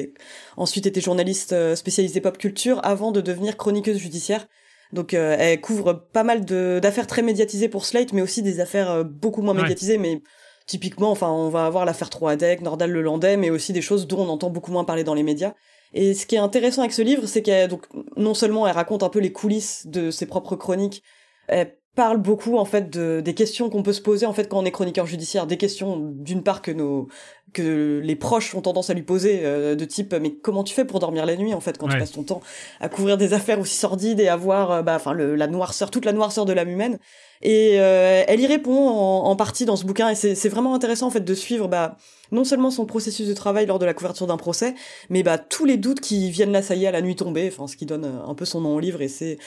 ensuite 0.58 0.86
été 0.86 1.02
journaliste 1.02 1.54
euh, 1.54 1.76
spécialisée 1.76 2.22
pop 2.22 2.38
culture 2.38 2.80
avant 2.84 3.12
de 3.12 3.22
devenir 3.22 3.58
chroniqueuse 3.58 3.98
judiciaire. 3.98 4.48
Donc, 4.94 5.14
euh, 5.14 5.36
elle 5.38 5.60
couvre 5.60 5.94
pas 6.14 6.24
mal 6.24 6.46
d'affaires 6.46 7.08
très 7.08 7.22
médiatisées 7.22 7.68
pour 7.70 7.86
Slate, 7.86 8.14
mais 8.14 8.22
aussi 8.22 8.42
des 8.42 8.60
affaires 8.60 8.90
euh, 8.92 9.04
beaucoup 9.04 9.42
moins 9.42 9.56
Ouais. 9.56 9.62
médiatisées, 9.64 9.98
mais 9.98 10.22
Typiquement, 10.70 11.12
enfin, 11.12 11.30
on 11.30 11.48
va 11.48 11.66
avoir 11.66 11.86
l'affaire 11.86 12.10
Troadec, 12.10 12.60
Nordal 12.62 12.92
le 12.92 13.02
Landais, 13.02 13.38
mais 13.38 13.50
aussi 13.50 13.72
des 13.72 13.82
choses 13.82 14.06
dont 14.06 14.20
on 14.26 14.28
entend 14.28 14.50
beaucoup 14.50 14.70
moins 14.74 14.84
parler 14.84 15.06
dans 15.06 15.14
les 15.14 15.24
médias. 15.24 15.54
Et 15.94 16.14
ce 16.14 16.26
qui 16.26 16.36
est 16.36 16.40
intéressant 16.40 16.82
avec 16.82 16.92
ce 16.92 17.02
livre, 17.02 17.26
c'est 17.26 17.42
qu'elle, 17.42 17.70
donc, 17.70 17.86
non 18.18 18.34
seulement 18.34 18.68
elle 18.68 18.74
raconte 18.76 19.02
un 19.02 19.08
peu 19.08 19.20
les 19.20 19.32
coulisses 19.32 19.88
de 19.88 20.12
ses 20.12 20.26
propres 20.26 20.58
chroniques, 20.58 21.04
elle 21.48 21.76
parle 21.96 22.18
beaucoup, 22.18 22.58
en 22.58 22.66
fait, 22.66 22.92
de, 22.92 23.22
des 23.22 23.34
questions 23.34 23.70
qu'on 23.70 23.82
peut 23.82 23.94
se 23.94 24.02
poser, 24.02 24.26
en 24.26 24.34
fait, 24.34 24.48
quand 24.48 24.60
on 24.60 24.66
est 24.66 24.72
chroniqueur 24.72 25.08
judiciaire. 25.08 25.48
Des 25.48 25.58
questions, 25.58 25.98
d'une 25.98 26.44
part, 26.44 26.62
que 26.62 26.72
nos, 26.72 27.08
que 27.54 28.00
les 28.04 28.16
proches 28.16 28.54
ont 28.54 28.62
tendance 28.62 28.92
à 28.92 28.94
lui 28.94 29.02
poser, 29.02 29.40
euh, 29.44 29.76
de 29.76 29.86
type, 29.86 30.14
mais 30.14 30.36
comment 30.36 30.64
tu 30.64 30.76
fais 30.76 30.86
pour 30.86 31.00
dormir 31.00 31.26
la 31.26 31.36
nuit, 31.36 31.56
en 31.56 31.60
fait, 31.60 31.78
quand 31.80 31.88
tu 31.88 31.98
passes 31.98 32.12
ton 32.12 32.24
temps 32.24 32.42
à 32.80 32.88
couvrir 32.88 33.18
des 33.18 33.34
affaires 33.34 33.60
aussi 33.60 33.76
sordides 33.76 34.20
et 34.20 34.28
à 34.28 34.36
voir, 34.36 34.72
euh, 34.72 34.82
bah, 34.84 34.96
enfin, 34.96 35.14
la 35.16 35.48
noirceur, 35.48 35.90
toute 35.90 36.06
la 36.06 36.14
noirceur 36.14 36.46
de 36.46 36.54
l'âme 36.54 36.70
humaine? 36.70 37.00
Et 37.42 37.80
euh, 37.80 38.24
elle 38.28 38.40
y 38.40 38.48
répond 38.48 38.90
en, 38.90 39.26
en 39.26 39.36
partie 39.36 39.66
dans 39.66 39.76
ce 39.76 39.86
bouquin, 39.86 40.10
et 40.10 40.16
c'est 40.16 40.34
c'est 40.34 40.50
vraiment 40.50 40.74
intéressant 40.74 41.06
en 41.06 41.12
fait 41.12 41.24
de 41.24 41.34
suivre 41.36 41.68
bah, 41.68 41.98
non 42.32 42.44
seulement 42.44 42.72
son 42.72 42.88
processus 42.88 43.28
de 43.28 43.34
travail 43.36 43.68
lors 43.68 43.78
de 43.78 43.86
la 43.86 43.94
couverture 43.94 44.26
d'un 44.26 44.38
procès, 44.38 44.74
mais 45.12 45.22
bah, 45.22 45.38
tous 45.38 45.64
les 45.64 45.78
doutes 45.78 46.00
qui 46.00 46.32
viennent 46.32 46.52
l'assailler 46.52 46.88
à 46.88 46.92
la 46.92 47.04
nuit 47.04 47.16
tombée, 47.16 47.48
enfin 47.52 47.68
ce 47.68 47.78
qui 47.78 47.86
donne 47.86 48.06
euh, 48.06 48.26
un 48.26 48.34
peu 48.34 48.46
son 48.46 48.62
nom 48.62 48.74
au 48.74 48.80
livre. 48.80 49.04
Et 49.04 49.08
c'est 49.08 49.38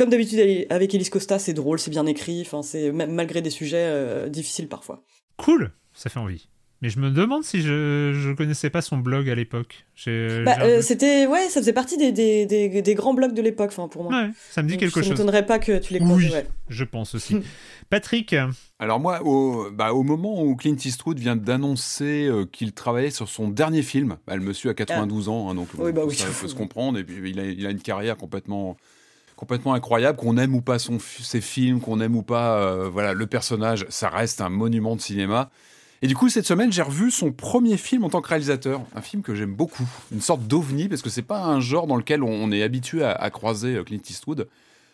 comme 0.00 0.08
d'habitude 0.08 0.66
avec 0.70 0.94
Elise 0.94 1.10
Costa, 1.10 1.38
c'est 1.38 1.52
drôle, 1.52 1.78
c'est 1.78 1.90
bien 1.90 2.06
écrit, 2.06 2.40
enfin 2.40 2.62
c'est 2.62 2.90
même 2.90 3.12
malgré 3.12 3.42
des 3.42 3.50
sujets 3.50 3.84
euh, 3.84 4.30
difficiles 4.30 4.66
parfois. 4.66 5.04
Cool, 5.36 5.72
ça 5.92 6.08
fait 6.08 6.18
envie. 6.18 6.48
Mais 6.80 6.88
je 6.88 6.98
me 6.98 7.10
demande 7.10 7.44
si 7.44 7.60
je 7.60 8.14
je 8.14 8.32
connaissais 8.32 8.70
pas 8.70 8.80
son 8.80 8.96
blog 8.96 9.28
à 9.28 9.34
l'époque. 9.34 9.84
Bah, 10.06 10.56
euh, 10.62 10.80
c'était 10.80 11.26
ouais, 11.26 11.50
ça 11.50 11.60
faisait 11.60 11.74
partie 11.74 11.98
des 11.98 12.12
des, 12.12 12.46
des, 12.46 12.80
des 12.80 12.94
grands 12.94 13.12
blogs 13.12 13.34
de 13.34 13.42
l'époque, 13.42 13.68
enfin 13.72 13.88
pour 13.88 14.04
moi. 14.04 14.22
Ouais, 14.22 14.30
ça 14.48 14.62
me 14.62 14.68
dit 14.68 14.74
Donc, 14.74 14.80
quelque 14.80 15.00
chose. 15.02 15.10
m'étonnerait 15.10 15.44
pas 15.44 15.58
que 15.58 15.76
tu 15.76 15.92
les. 15.92 16.00
Oui, 16.00 16.30
ouais. 16.32 16.46
je 16.70 16.84
pense 16.84 17.14
aussi. 17.14 17.36
Patrick, 17.90 18.34
Alors 18.78 19.00
moi, 19.00 19.20
au, 19.22 19.70
bah, 19.70 19.92
au 19.92 20.02
moment 20.02 20.42
où 20.42 20.56
Clint 20.56 20.76
Eastwood 20.82 21.18
vient 21.18 21.36
d'annoncer 21.36 22.26
euh, 22.26 22.46
qu'il 22.46 22.72
travaillait 22.72 23.10
sur 23.10 23.28
son 23.28 23.48
dernier 23.48 23.82
film, 23.82 24.16
bah, 24.26 24.34
le 24.34 24.42
monsieur 24.42 24.70
a 24.70 24.74
92 24.74 25.28
ans, 25.28 25.50
hein, 25.50 25.54
donc 25.54 25.68
Oui, 25.76 25.92
bah 25.92 26.04
oui, 26.06 26.14
ça 26.14 26.24
peut 26.40 26.48
se 26.48 26.54
comprendre, 26.54 26.98
et 26.98 27.04
puis 27.04 27.32
il 27.32 27.38
a, 27.38 27.44
il 27.44 27.66
a 27.66 27.70
une 27.70 27.82
carrière 27.82 28.16
complètement 28.16 28.78
complètement 29.40 29.72
incroyable, 29.72 30.18
qu'on 30.18 30.36
aime 30.36 30.54
ou 30.54 30.60
pas 30.60 30.78
son, 30.78 30.98
ses 31.00 31.40
films, 31.40 31.80
qu'on 31.80 31.98
aime 32.02 32.14
ou 32.14 32.22
pas 32.22 32.58
euh, 32.58 32.90
voilà, 32.92 33.14
le 33.14 33.26
personnage, 33.26 33.86
ça 33.88 34.10
reste 34.10 34.42
un 34.42 34.50
monument 34.50 34.96
de 34.96 35.00
cinéma. 35.00 35.48
Et 36.02 36.08
du 36.08 36.14
coup, 36.14 36.28
cette 36.28 36.44
semaine, 36.44 36.70
j'ai 36.70 36.82
revu 36.82 37.10
son 37.10 37.32
premier 37.32 37.78
film 37.78 38.04
en 38.04 38.10
tant 38.10 38.20
que 38.20 38.28
réalisateur, 38.28 38.82
un 38.94 39.00
film 39.00 39.22
que 39.22 39.34
j'aime 39.34 39.54
beaucoup, 39.54 39.88
une 40.12 40.20
sorte 40.20 40.42
d'ovni, 40.42 40.88
parce 40.88 41.00
que 41.00 41.08
c'est 41.08 41.22
pas 41.22 41.42
un 41.42 41.58
genre 41.58 41.86
dans 41.86 41.96
lequel 41.96 42.22
on, 42.22 42.28
on 42.28 42.52
est 42.52 42.62
habitué 42.62 43.02
à, 43.02 43.12
à 43.12 43.30
croiser 43.30 43.76
euh, 43.76 43.82
Clint 43.82 44.02
Eastwood. 44.10 44.46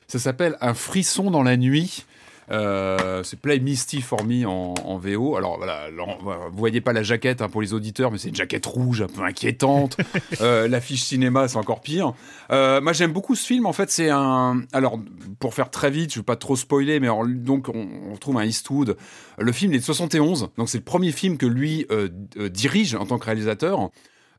Ça 0.06 0.20
s'appelle 0.20 0.56
Un 0.60 0.74
frisson 0.74 1.32
dans 1.32 1.43
la 1.43 1.56
nuit. 1.56 2.05
Euh, 2.51 3.23
c'est 3.23 3.40
Play 3.40 3.59
Misty 3.59 4.01
for 4.01 4.24
Me 4.24 4.47
en, 4.47 4.74
en 4.85 4.98
VO. 4.98 5.36
Alors 5.36 5.56
voilà, 5.59 5.89
vous 5.90 6.59
voyez 6.59 6.81
pas 6.81 6.93
la 6.93 7.02
jaquette 7.02 7.43
hein, 7.43 7.48
pour 7.48 7.62
les 7.62 7.74
auditeurs, 7.74 8.10
mais 8.10 8.18
c'est 8.18 8.28
une 8.28 8.36
jaquette 8.36 8.66
rouge 8.66 9.02
un 9.02 9.09
peu 9.09 9.23
inquiétante. 9.23 9.97
euh, 10.40 10.68
L'affiche 10.68 11.02
cinéma, 11.02 11.48
c'est 11.48 11.59
encore 11.59 11.81
pire. 11.81 12.12
Euh, 12.51 12.81
moi, 12.81 12.93
j'aime 12.93 13.12
beaucoup 13.12 13.35
ce 13.35 13.47
film. 13.47 13.66
En 13.66 13.73
fait, 13.73 13.90
c'est 13.90 14.10
un. 14.10 14.62
Alors, 14.73 15.01
pour 15.39 15.55
faire 15.55 15.70
très 15.70 15.90
vite, 15.90 16.12
je 16.12 16.20
veux 16.20 16.24
pas 16.24 16.36
trop 16.36 16.56
spoiler, 16.56 17.01
mais 17.01 17.06
alors, 17.06 17.27
donc 17.27 17.68
on, 17.68 17.89
on 18.09 18.12
retrouve 18.14 18.39
un 18.39 18.44
Eastwood. 18.44 18.97
Le 19.39 19.52
film 19.52 19.73
il 19.73 19.77
est 19.77 19.81
de 19.81 19.85
71, 19.85 20.48
donc 20.56 20.68
c'est 20.68 20.78
le 20.78 20.85
premier 20.85 21.12
film 21.12 21.36
que 21.36 21.47
lui 21.47 21.86
euh, 21.90 22.09
euh, 22.39 22.48
dirige 22.48 22.94
en 22.94 23.06
tant 23.06 23.18
que 23.18 23.27
réalisateur. 23.27 23.90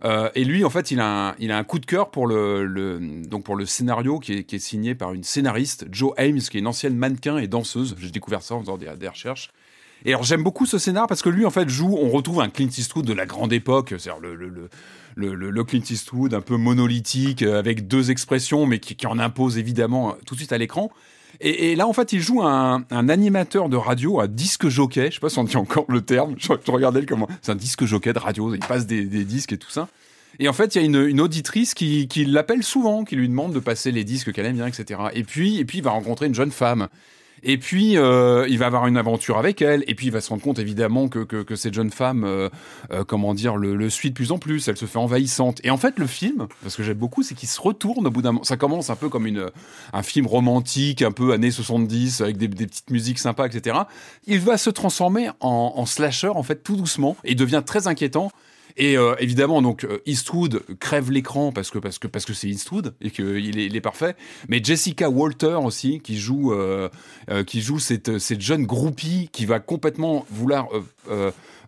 Euh, 0.05 0.29
et 0.35 0.43
lui, 0.43 0.63
en 0.63 0.69
fait, 0.69 0.91
il 0.91 0.99
a 0.99 1.35
un, 1.39 1.63
coup 1.63 1.79
de 1.79 1.85
cœur 1.85 2.11
pour 2.11 2.27
le, 2.27 2.99
donc 3.27 3.43
pour 3.43 3.55
le 3.55 3.65
scénario 3.65 4.19
qui 4.19 4.33
est, 4.33 4.59
signé 4.59 4.95
par 4.95 5.13
une 5.13 5.23
scénariste, 5.23 5.87
Jo 5.91 6.13
Ames, 6.17 6.39
qui 6.39 6.57
est 6.57 6.59
une 6.59 6.67
ancienne 6.67 6.95
mannequin 6.95 7.37
et 7.37 7.47
danseuse. 7.47 7.95
J'ai 7.99 8.11
découvert 8.11 8.41
ça 8.41 8.55
en 8.55 8.61
faisant 8.61 8.77
des, 8.77 9.07
recherches. 9.07 9.51
Et 10.05 10.09
alors 10.09 10.23
j'aime 10.23 10.43
beaucoup 10.43 10.67
ce 10.67 10.77
scénar 10.77 11.07
parce 11.07 11.23
que 11.23 11.29
lui 11.29 11.43
en 11.43 11.49
fait 11.49 11.67
joue, 11.69 11.97
on 11.99 12.09
retrouve 12.09 12.41
un 12.41 12.49
Clint 12.49 12.67
Eastwood 12.67 13.03
de 13.03 13.13
la 13.13 13.25
grande 13.25 13.51
époque, 13.51 13.95
c'est-à-dire 13.97 14.19
le, 14.21 15.63
Clint 15.63 15.81
Eastwood 15.89 16.35
un 16.35 16.41
peu 16.41 16.55
monolithique 16.55 17.41
euh, 17.41 17.57
avec 17.57 17.87
deux 17.87 18.11
expressions 18.11 18.67
mais 18.67 18.77
qui, 18.77 18.95
qui 18.95 19.07
en 19.07 19.17
impose 19.17 19.57
évidemment 19.57 20.11
euh, 20.11 20.13
tout 20.27 20.35
de 20.35 20.39
suite 20.39 20.53
à 20.53 20.59
l'écran. 20.59 20.91
Et, 21.39 21.75
là 21.75 21.87
en 21.87 21.93
fait 21.93 22.13
il 22.13 22.21
joue 22.21 22.41
un, 22.41 22.85
animateur 22.89 23.69
de 23.69 23.77
radio, 23.77 24.19
un 24.19 24.27
disque 24.27 24.67
jockey, 24.67 25.07
je 25.09 25.15
sais 25.15 25.19
pas 25.19 25.29
si 25.29 25.39
on 25.39 25.43
dit 25.43 25.57
encore 25.57 25.85
le 25.87 26.01
terme, 26.01 26.35
je, 26.37 26.53
je 26.65 26.71
regardais 26.71 26.99
le 26.99 27.05
comment, 27.05 27.27
c'est 27.41 27.51
un 27.51 27.55
disque 27.55 27.85
jockey 27.85 28.13
de 28.13 28.19
radio, 28.19 28.53
il 28.53 28.59
passe 28.59 28.87
des, 28.87 29.05
disques 29.05 29.53
et 29.53 29.57
tout 29.57 29.69
ça. 29.69 29.87
Et 30.39 30.47
en 30.47 30.53
fait, 30.53 30.75
il 30.75 30.81
y 30.81 30.81
a 30.83 30.85
une, 30.85 31.03
une 31.07 31.19
auditrice 31.19 31.73
qui, 31.73 32.07
qui 32.07 32.23
l'appelle 32.25 32.61
souvent, 32.61 33.03
qui 33.03 33.15
lui 33.15 33.27
demande 33.27 33.53
de 33.53 33.59
passer 33.59 33.91
les 33.91 34.03
disques 34.03 34.31
qu'elle 34.31 34.45
aime 34.45 34.57
bien, 34.57 34.67
etc. 34.67 34.99
Et 35.13 35.23
puis, 35.23 35.57
et 35.57 35.65
puis, 35.65 35.79
il 35.79 35.83
va 35.83 35.89
rencontrer 35.91 36.27
une 36.27 36.35
jeune 36.35 36.51
femme. 36.51 36.89
Et 37.43 37.57
puis, 37.57 37.97
euh, 37.97 38.45
il 38.49 38.57
va 38.57 38.65
avoir 38.65 38.87
une 38.87 38.97
aventure 38.97 39.37
avec 39.37 39.61
elle. 39.61 39.83
Et 39.87 39.95
puis, 39.95 40.07
il 40.07 40.11
va 40.11 40.21
se 40.21 40.29
rendre 40.29 40.41
compte, 40.41 40.59
évidemment, 40.59 41.07
que, 41.07 41.19
que, 41.19 41.55
cette 41.55 41.73
jeune 41.73 41.91
femme, 41.91 42.23
euh, 42.23 42.49
euh, 42.91 43.03
comment 43.03 43.33
dire, 43.33 43.57
le, 43.57 43.89
suit 43.89 44.09
de 44.09 44.15
plus 44.15 44.31
en 44.31 44.37
plus. 44.37 44.67
Elle 44.67 44.77
se 44.77 44.85
fait 44.85 44.97
envahissante. 44.97 45.59
Et 45.63 45.69
en 45.69 45.77
fait, 45.77 45.97
le 45.97 46.07
film, 46.07 46.47
parce 46.61 46.75
que 46.75 46.83
j'aime 46.83 46.97
beaucoup, 46.97 47.23
c'est 47.23 47.35
qu'il 47.35 47.49
se 47.49 47.61
retourne 47.61 48.07
au 48.07 48.11
bout 48.11 48.21
d'un 48.21 48.31
moment. 48.31 48.43
Ça 48.43 48.57
commence 48.57 48.89
un 48.89 48.95
peu 48.95 49.09
comme 49.09 49.27
une, 49.27 49.49
un 49.93 50.03
film 50.03 50.27
romantique, 50.27 51.01
un 51.01 51.11
peu 51.11 51.31
années 51.33 51.51
70, 51.51 52.21
avec 52.21 52.37
des, 52.37 52.47
des 52.47 52.67
petites 52.67 52.89
musiques 52.89 53.19
sympas, 53.19 53.47
etc. 53.47 53.77
Il 54.25 54.39
va 54.39 54.57
se 54.57 54.69
transformer 54.69 55.29
en, 55.39 55.73
en 55.75 55.85
slasher, 55.85 56.29
en 56.29 56.43
fait, 56.43 56.63
tout 56.63 56.75
doucement. 56.75 57.15
Et 57.23 57.31
il 57.31 57.35
devient 57.35 57.63
très 57.65 57.87
inquiétant. 57.87 58.31
Et 58.77 58.95
euh, 58.95 59.15
évidemment, 59.19 59.61
donc 59.63 59.83
euh, 59.83 59.99
Eastwood 60.05 60.61
crève 60.79 61.11
l'écran 61.11 61.51
parce 61.51 61.71
que 61.71 61.79
parce 61.79 61.97
que 61.97 62.07
parce 62.07 62.25
que 62.25 62.33
c'est 62.33 62.47
Eastwood 62.47 62.93
et 63.01 63.09
qu'il 63.09 63.75
est, 63.75 63.81
parfait. 63.81 64.15
Mais 64.49 64.61
Jessica 64.63 65.09
Walter 65.09 65.57
aussi, 65.63 65.99
qui 65.99 66.17
joue 66.17 66.53
euh, 66.53 66.89
qui 67.47 67.61
joue 67.61 67.79
cette 67.79 68.19
cette 68.19 68.41
jeune 68.41 68.65
groupie 68.65 69.29
qui 69.31 69.45
va 69.45 69.59
complètement 69.59 70.25
vouloir 70.29 70.67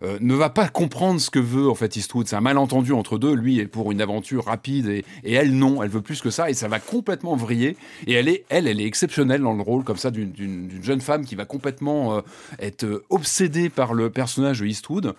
ne 0.02 0.34
va 0.34 0.48
pas 0.48 0.68
comprendre 0.68 1.20
ce 1.20 1.30
que 1.30 1.38
veut 1.38 1.68
en 1.68 1.74
fait 1.74 1.96
Eastwood. 1.96 2.28
C'est 2.28 2.36
un 2.36 2.40
malentendu 2.40 2.92
entre 2.92 3.18
deux. 3.18 3.34
Lui 3.34 3.58
est 3.58 3.66
pour 3.66 3.90
une 3.90 4.00
aventure 4.00 4.44
rapide 4.44 4.86
et, 4.88 5.04
elle 5.24 5.54
non, 5.56 5.82
elle 5.82 5.90
veut 5.90 6.00
plus 6.00 6.20
que 6.20 6.30
ça 6.30 6.48
et 6.48 6.54
ça 6.54 6.68
va 6.68 6.78
complètement 6.78 7.36
vriller. 7.36 7.76
Et 8.06 8.12
elle 8.12 8.28
est 8.28 8.44
elle 8.48 8.68
elle 8.68 8.80
est 8.80 8.86
exceptionnelle 8.86 9.42
dans 9.42 9.54
le 9.54 9.62
rôle 9.62 9.82
comme 9.82 9.96
ça 9.96 10.10
d'une 10.10 10.70
jeune 10.82 11.00
femme 11.00 11.24
qui 11.24 11.34
va 11.34 11.44
complètement 11.44 12.22
être 12.60 13.02
obsédée 13.10 13.68
par 13.68 13.94
le 13.94 14.10
personnage 14.10 14.60
de 14.60 14.66
Eastwood. 14.66 15.14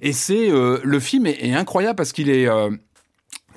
Et 0.00 0.12
c'est 0.12 0.50
euh, 0.50 0.80
le 0.82 1.00
film 1.00 1.26
est, 1.26 1.52
incroyable 1.52 1.96
parce 1.96 2.12
qu'il 2.12 2.30
est 2.30 2.48
euh, 2.48 2.70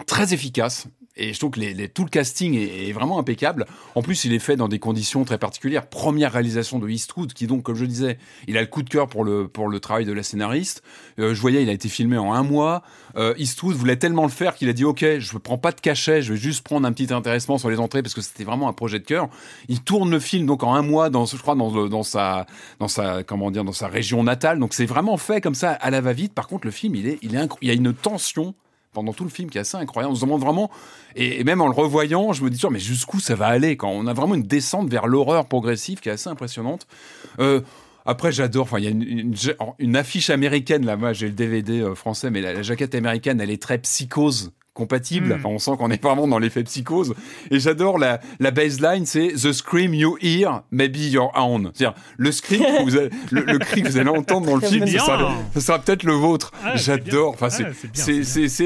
très 0.05 0.33
efficace. 0.33 0.87
Et 1.17 1.33
je 1.33 1.39
trouve 1.39 1.51
que 1.51 1.59
les, 1.59 1.73
les- 1.73 1.89
tout 1.89 2.03
le 2.03 2.09
casting 2.09 2.55
est, 2.55 2.91
vraiment 2.91 3.19
impeccable. 3.19 3.65
En 3.95 4.01
plus, 4.01 4.25
il 4.25 4.33
est 4.33 4.39
fait 4.39 4.55
dans 4.55 4.67
des 4.67 4.79
conditions 4.79 5.23
très 5.23 5.37
particulières. 5.37 5.87
Première 5.87 6.31
réalisation 6.31 6.79
de 6.79 6.89
Eastwood, 6.89 7.33
qui 7.33 7.47
donc, 7.47 7.63
comme 7.63 7.75
je 7.75 7.85
disais, 7.85 8.17
il 8.47 8.57
a 8.57 8.61
le 8.61 8.67
coup 8.67 8.83
de 8.83 8.89
cœur 8.89 9.07
pour 9.07 9.23
le, 9.23 9.47
pour 9.47 9.67
le 9.67 9.79
travail 9.79 10.05
de 10.05 10.13
la 10.13 10.23
scénariste. 10.23 10.83
Euh, 11.19 11.33
je 11.33 11.41
voyais, 11.41 11.63
il 11.63 11.69
a 11.69 11.73
été 11.73 11.89
filmé 11.89 12.17
en 12.17 12.33
un 12.33 12.43
mois. 12.43 12.83
Euh, 13.15 13.33
Eastwood 13.37 13.75
voulait 13.75 13.95
tellement 13.97 14.23
le 14.23 14.29
faire 14.29 14.55
qu'il 14.55 14.69
a 14.69 14.73
dit, 14.73 14.83
OK, 14.85 14.99
je 15.19 15.33
ne 15.33 15.39
prends 15.39 15.57
pas 15.57 15.71
de 15.71 15.81
cachet, 15.81 16.21
je 16.21 16.33
vais 16.33 16.39
juste 16.39 16.63
prendre 16.63 16.87
un 16.87 16.91
petit 16.91 17.13
intéressement 17.13 17.57
sur 17.57 17.69
les 17.69 17.79
entrées 17.79 18.01
parce 18.01 18.13
que 18.13 18.21
c'était 18.21 18.43
vraiment 18.43 18.67
un 18.67 18.73
projet 18.73 18.99
de 18.99 19.05
cœur. 19.05 19.29
Il 19.67 19.81
tourne 19.81 20.09
le 20.11 20.19
film 20.19 20.45
donc 20.45 20.63
en 20.63 20.73
un 20.73 20.81
mois, 20.81 21.09
dans, 21.09 21.25
je 21.25 21.37
crois, 21.37 21.55
dans, 21.55 21.87
dans 21.87 22.03
sa, 22.03 22.45
dans 22.79 22.87
sa, 22.87 23.23
comment 23.23 23.51
dire, 23.51 23.63
dans 23.63 23.73
sa 23.73 23.87
région 23.87 24.23
natale. 24.23 24.59
Donc 24.59 24.73
c'est 24.73 24.85
vraiment 24.85 25.17
fait 25.17 25.41
comme 25.41 25.55
ça 25.55 25.71
à 25.71 25.89
la 25.89 26.01
va-vite. 26.01 26.33
Par 26.33 26.47
contre, 26.47 26.65
le 26.65 26.71
film, 26.71 26.95
il 26.95 27.07
est, 27.07 27.19
il 27.21 27.35
est, 27.35 27.47
il 27.61 27.67
y 27.67 27.71
a 27.71 27.73
une 27.73 27.93
tension 27.93 28.53
pendant 28.95 29.13
tout 29.13 29.23
le 29.23 29.29
film 29.29 29.51
qui 29.51 29.59
est 29.59 29.61
assez 29.61 29.77
incroyable. 29.77 30.13
On 30.13 30.15
se 30.15 30.25
demande 30.25 30.41
vraiment, 30.41 30.71
et, 31.15 31.43
même 31.43 31.61
en 31.61 31.67
le 31.67 31.73
revoyant, 31.73 32.33
je 32.33 32.43
me 32.43 32.49
dis, 32.49 32.59
mais 32.71 32.79
jusqu'où 32.79 33.19
ça 33.19 33.35
va 33.35 33.45
aller 33.45 33.77
quand 33.77 33.91
on 33.91 34.07
a 34.07 34.13
vraiment 34.13 34.33
une 34.33 34.43
descente 34.43 34.89
vers 34.89 35.05
l'horreur 35.05 35.45
progressive 35.45 35.99
qui 35.99 36.09
est 36.09 36.13
assez 36.13 36.29
impressionnante. 36.29 36.87
Euh, 37.39 37.61
après, 38.07 38.31
j'adore. 38.31 38.63
Enfin, 38.63 38.79
il 38.79 38.85
y 38.85 38.87
a 38.87 39.75
une, 39.79 39.95
affiche 39.95 40.29
américaine 40.31 40.85
là. 40.85 40.97
Moi, 40.97 41.13
j'ai 41.13 41.27
le 41.27 41.33
DVD 41.33 41.81
euh, 41.81 41.95
français, 41.95 42.31
mais 42.31 42.41
la 42.41 42.63
jaquette 42.63 42.95
américaine, 42.95 43.39
elle 43.41 43.51
est 43.51 43.61
très 43.61 43.77
psychose 43.77 44.51
compatible. 44.75 45.29
Mm. 45.29 45.37
Enfin, 45.37 45.49
on 45.49 45.57
sent 45.57 45.71
qu'on 45.79 45.89
est 45.89 46.03
vraiment 46.03 46.27
dans 46.27 46.37
l'effet 46.37 46.63
psychose. 46.63 47.15
Et 47.49 47.59
j'adore 47.59 47.97
la, 47.97 48.19
la 48.39 48.51
baseline, 48.51 49.07
c'est 49.07 49.29
The 49.29 49.51
scream 49.51 49.95
you 49.95 50.17
hear, 50.21 50.61
maybe 50.69 50.97
your 51.11 51.31
own. 51.35 51.71
C'est-à-dire, 51.73 51.97
le 52.17 52.31
scream, 52.31 52.61
que 52.61 52.83
vous 52.83 52.97
allez- 52.97 53.09
le, 53.31 53.41
le 53.41 53.57
cri 53.57 53.81
que 53.81 53.87
vous 53.89 53.97
allez 53.97 54.09
entendre 54.09 54.45
dans 54.45 54.55
le 54.55 54.61
film, 54.67 54.85
ce 54.85 55.59
sera, 55.59 55.79
peut-être 55.79 56.03
le 56.03 56.13
vôtre. 56.13 56.51
Ah, 56.63 56.75
J'adore. 56.75 57.33
Enfin, 57.33 57.49
c'est, 57.49 57.65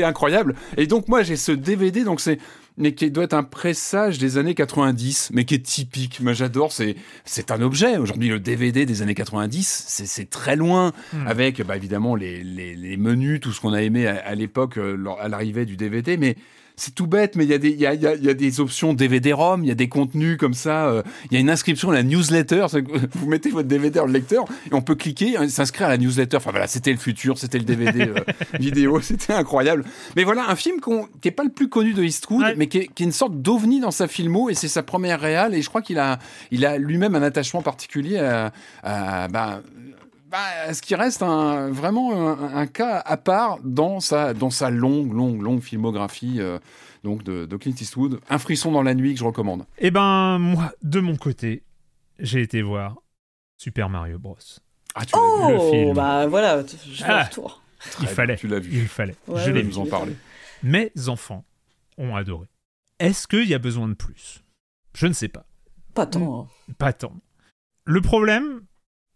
Ah, 0.03 0.07
incroyable. 0.09 0.55
Et 0.75 0.87
donc, 0.87 1.07
moi, 1.07 1.23
j'ai 1.23 1.37
ce 1.37 1.51
DVD, 1.53 2.03
donc 2.03 2.19
c'est, 2.19 2.39
mais 2.77 2.93
qui 2.93 3.11
doit 3.11 3.25
être 3.25 3.33
un 3.33 3.43
pressage 3.43 4.17
des 4.17 4.37
années 4.37 4.55
90, 4.55 5.31
mais 5.33 5.45
qui 5.45 5.55
est 5.55 5.65
typique. 5.65 6.21
Moi, 6.21 6.33
j'adore. 6.33 6.71
C'est, 6.71 6.95
c'est 7.25 7.51
un 7.51 7.61
objet. 7.61 7.97
Aujourd'hui, 7.97 8.29
le 8.29 8.39
DVD 8.39 8.85
des 8.85 9.01
années 9.01 9.15
90, 9.15 9.85
c'est, 9.87 10.05
c'est 10.05 10.29
très 10.29 10.55
loin. 10.55 10.93
Hmm. 11.13 11.27
Avec, 11.27 11.61
bah, 11.61 11.75
évidemment, 11.75 12.15
les, 12.15 12.43
les, 12.43 12.75
les 12.75 12.97
menus, 12.97 13.39
tout 13.41 13.51
ce 13.51 13.59
qu'on 13.61 13.73
a 13.73 13.81
aimé 13.81 14.07
à, 14.07 14.17
à 14.17 14.35
l'époque, 14.35 14.77
euh, 14.77 14.97
à 15.19 15.27
l'arrivée 15.27 15.65
du 15.65 15.75
DVD. 15.75 16.17
Mais 16.17 16.35
c'est 16.79 16.95
tout 16.95 17.07
bête, 17.07 17.35
mais 17.35 17.43
il 17.43 17.49
y, 17.49 17.53
a 17.53 17.57
des- 17.57 17.71
y, 17.71 17.85
a, 17.85 17.93
y, 17.93 18.07
a, 18.07 18.15
y 18.15 18.29
a 18.29 18.33
des 18.33 18.59
options 18.59 18.93
DVD-ROM, 18.93 19.63
il 19.63 19.67
y 19.67 19.71
a 19.71 19.75
des 19.75 19.89
contenus 19.89 20.37
comme 20.37 20.53
ça. 20.53 20.87
euh, 20.87 21.03
Il 21.29 21.33
y 21.33 21.37
a 21.37 21.39
une 21.39 21.49
inscription 21.49 21.89
à 21.91 21.93
la 21.93 22.03
newsletter. 22.03 22.65
Vous 23.13 23.27
mettez 23.27 23.49
votre 23.51 23.67
DVD 23.67 23.99
dans 23.99 24.05
le 24.05 24.13
lecteur 24.13 24.45
et 24.71 24.73
on 24.73 24.81
peut 24.81 24.95
cliquer 24.95 25.35
et 25.41 25.49
s'inscrire 25.49 25.87
à 25.87 25.89
la 25.91 25.97
newsletter. 25.97 26.37
Enfin 26.37 26.51
voilà, 26.51 26.67
c'était 26.67 26.91
le 26.91 26.97
futur, 26.97 27.37
c'était 27.37 27.57
le 27.59 27.65
DVD 27.65 28.01
euh, 28.07 28.15
vidéo, 28.59 29.01
c'était 29.01 29.33
incroyable. 29.33 29.83
Mais 30.15 30.23
voilà, 30.23 30.49
un 30.49 30.55
film 30.55 30.79
qu'on- 30.79 31.05
qui 31.21 31.27
n'est 31.27 31.31
pas 31.31 31.43
le 31.43 31.51
plus 31.51 31.69
connu 31.69 31.93
de 31.93 32.03
Eastwood, 32.03 32.43
Ouais. 32.43 32.55
mais 32.57 32.67
qui 32.67 32.77
est, 32.79 32.87
qui 32.87 33.03
est 33.03 33.05
une 33.05 33.11
sorte 33.11 33.41
d'ovni 33.41 33.79
dans 33.79 33.91
sa 33.91 34.07
filmo 34.07 34.49
et 34.49 34.53
c'est 34.53 34.67
sa 34.67 34.83
première 34.83 35.19
réale. 35.19 35.53
Et 35.55 35.61
je 35.61 35.69
crois 35.69 35.81
qu'il 35.81 35.99
a, 35.99 36.19
il 36.51 36.65
a 36.65 36.77
lui-même 36.77 37.15
un 37.15 37.21
attachement 37.23 37.61
particulier 37.61 38.17
à, 38.17 38.51
à, 38.83 39.27
bah, 39.27 39.61
bah, 40.29 40.73
ce 40.73 40.81
qui 40.81 40.95
reste 40.95 41.21
un, 41.23 41.69
vraiment 41.71 42.13
un, 42.39 42.55
un 42.55 42.67
cas 42.67 42.99
à 43.05 43.17
part 43.17 43.57
dans 43.63 43.99
sa, 43.99 44.33
dans 44.33 44.49
sa 44.49 44.69
longue, 44.69 45.13
longue, 45.13 45.41
longue 45.41 45.61
filmographie 45.61 46.39
euh, 46.39 46.59
donc 47.03 47.23
de, 47.23 47.45
de 47.45 47.57
Clint 47.57 47.73
Eastwood. 47.79 48.19
Un 48.29 48.37
frisson 48.37 48.71
dans 48.71 48.83
la 48.83 48.93
nuit 48.93 49.13
que 49.13 49.19
je 49.19 49.25
recommande. 49.25 49.65
Eh 49.77 49.91
ben, 49.91 50.37
moi, 50.37 50.71
de 50.83 50.99
mon 50.99 51.15
côté, 51.15 51.63
j'ai 52.19 52.41
été 52.41 52.61
voir 52.61 52.95
Super 53.57 53.89
Mario 53.89 54.19
Bros. 54.19 54.37
Ah, 54.95 55.05
tu 55.05 55.15
l'as 55.15 55.47
vu 55.47 55.53
Le 55.53 55.59
Oh, 55.59 55.71
film. 55.71 55.93
bah 55.95 56.27
voilà, 56.27 56.61
je 56.65 57.03
fais 57.03 57.09
Ah. 57.09 57.19
un 57.21 57.23
retour. 57.23 57.61
Il 58.01 58.07
fallait. 58.07 58.35
Tu 58.35 58.47
l'as 58.47 58.59
vu. 58.59 58.71
Il 58.73 58.87
fallait. 58.87 59.15
Ouais, 59.27 59.39
je 59.41 59.47
l'ai 59.51 59.53
vais 59.53 59.61
vu. 59.61 59.69
nous 59.69 59.79
en 59.79 59.85
parler. 59.85 60.15
Mes 60.63 60.91
enfants 61.07 61.45
ont 61.97 62.15
adoré. 62.15 62.47
Est-ce 62.99 63.25
qu'il 63.27 63.47
y 63.47 63.53
a 63.53 63.59
besoin 63.59 63.87
de 63.87 63.93
plus? 63.93 64.43
Je 64.93 65.07
ne 65.07 65.13
sais 65.13 65.29
pas. 65.29 65.45
Pas 65.93 66.05
tant. 66.05 66.41
hein. 66.41 66.73
Pas 66.77 66.91
tant. 66.91 67.13
Le 67.85 68.01
problème 68.01 68.61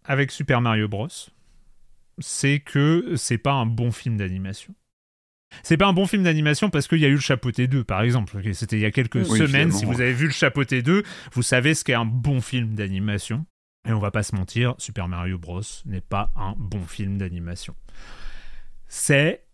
avec 0.05 0.31
Super 0.31 0.61
Mario 0.61 0.87
Bros, 0.87 1.07
c'est 2.19 2.59
que 2.59 3.15
c'est 3.15 3.37
pas 3.37 3.53
un 3.53 3.65
bon 3.65 3.91
film 3.91 4.17
d'animation. 4.17 4.73
C'est 5.61 5.77
pas 5.77 5.87
un 5.87 5.93
bon 5.93 6.07
film 6.07 6.23
d'animation 6.23 6.69
parce 6.69 6.87
qu'il 6.87 6.99
y 6.99 7.05
a 7.05 7.09
eu 7.09 7.13
le 7.13 7.19
Chapeauté 7.19 7.67
2, 7.67 7.83
par 7.83 8.01
exemple. 8.01 8.41
C'était 8.53 8.77
il 8.77 8.81
y 8.81 8.85
a 8.85 8.91
quelques 8.91 9.27
Oui, 9.27 9.37
semaines. 9.37 9.71
Si 9.71 9.85
vous 9.85 10.01
avez 10.01 10.13
vu 10.13 10.25
le 10.25 10.31
Chapeauté 10.31 10.81
2, 10.81 11.03
vous 11.33 11.43
savez 11.43 11.75
ce 11.75 11.83
qu'est 11.83 11.93
un 11.93 12.05
bon 12.05 12.41
film 12.41 12.73
d'animation. 12.73 13.45
Et 13.87 13.91
on 13.91 13.99
va 13.99 14.11
pas 14.11 14.23
se 14.23 14.35
mentir, 14.35 14.75
Super 14.77 15.07
Mario 15.07 15.37
Bros 15.37 15.61
n'est 15.85 16.01
pas 16.01 16.31
un 16.35 16.55
bon 16.57 16.83
film 16.85 17.17
d'animation. 17.17 17.75
C'est 18.87 19.45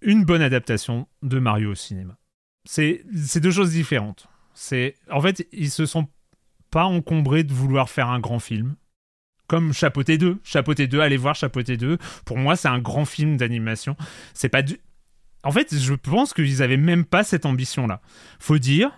une 0.00 0.24
bonne 0.24 0.42
adaptation 0.42 1.06
de 1.22 1.38
Mario 1.38 1.72
au 1.72 1.74
cinéma. 1.74 2.16
C'est 2.64 3.04
c'est 3.14 3.40
deux 3.40 3.50
choses 3.50 3.72
différentes. 3.72 4.26
C'est 4.54 4.96
en 5.10 5.20
fait, 5.20 5.46
ils 5.52 5.70
se 5.70 5.84
sont 5.84 6.08
pas 6.70 6.84
encombrés 6.84 7.44
de 7.44 7.52
vouloir 7.52 7.90
faire 7.90 8.08
un 8.08 8.20
grand 8.20 8.38
film. 8.38 8.76
Comme 9.46 9.72
Chapeauté 9.72 10.18
2. 10.18 10.38
Chapeauté 10.42 10.86
2, 10.86 11.00
allez 11.00 11.16
voir 11.16 11.34
Chapeauté 11.34 11.76
2. 11.76 11.98
Pour 12.24 12.38
moi, 12.38 12.56
c'est 12.56 12.68
un 12.68 12.78
grand 12.78 13.04
film 13.04 13.36
d'animation. 13.36 13.96
C'est 14.32 14.48
pas 14.48 14.62
du... 14.62 14.78
En 15.42 15.52
fait, 15.52 15.74
je 15.76 15.92
pense 15.94 16.32
qu'ils 16.32 16.62
avaient 16.62 16.78
même 16.78 17.04
pas 17.04 17.22
cette 17.22 17.44
ambition-là. 17.44 18.00
Faut 18.38 18.58
dire 18.58 18.90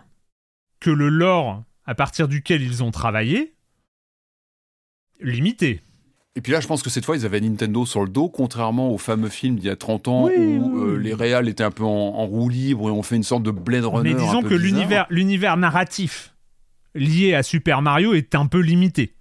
que 0.79 0.91
le 0.91 1.09
lore 1.09 1.65
à 1.85 1.95
partir 1.95 2.29
duquel 2.29 2.63
ils 2.63 2.85
ont 2.85 2.91
travaillé, 2.91 3.55
limité. 5.21 5.81
Et 6.35 6.41
puis 6.43 6.53
là, 6.53 6.61
je 6.61 6.67
pense 6.67 6.83
que 6.83 6.91
cette 6.91 7.05
fois, 7.05 7.17
ils 7.17 7.25
avaient 7.25 7.41
Nintendo 7.41 7.87
sur 7.87 8.03
le 8.03 8.11
dos, 8.11 8.29
contrairement 8.29 8.91
au 8.91 8.99
fameux 8.99 9.31
film 9.31 9.57
d'il 9.57 9.67
y 9.67 9.71
a 9.71 9.77
30 9.77 10.09
ans 10.09 10.25
Oui, 10.27 10.35
où 10.37 10.85
euh, 10.85 10.97
oui. 10.97 11.05
les 11.05 11.15
réals 11.15 11.49
étaient 11.49 11.65
un 11.65 11.71
peu 11.71 11.85
en, 11.85 11.89
en 11.89 12.27
roue 12.27 12.51
libre 12.51 12.89
et 12.89 12.93
on 12.93 13.03
fait 13.03 13.17
une 13.17 13.23
sorte 13.23 13.43
de 13.43 13.51
Blade 13.51 13.87
Runner. 13.87 14.11
Mais 14.13 14.21
disons 14.21 14.41
un 14.41 14.43
peu 14.43 14.51
que 14.51 14.55
l'univers 15.11 15.57
narratif 15.57 16.35
lié 16.95 17.35
à 17.35 17.43
Super 17.43 17.81
Mario 17.81 18.13
est 18.15 18.35
un 18.35 18.47
peu 18.47 18.61
limité. 18.61 19.15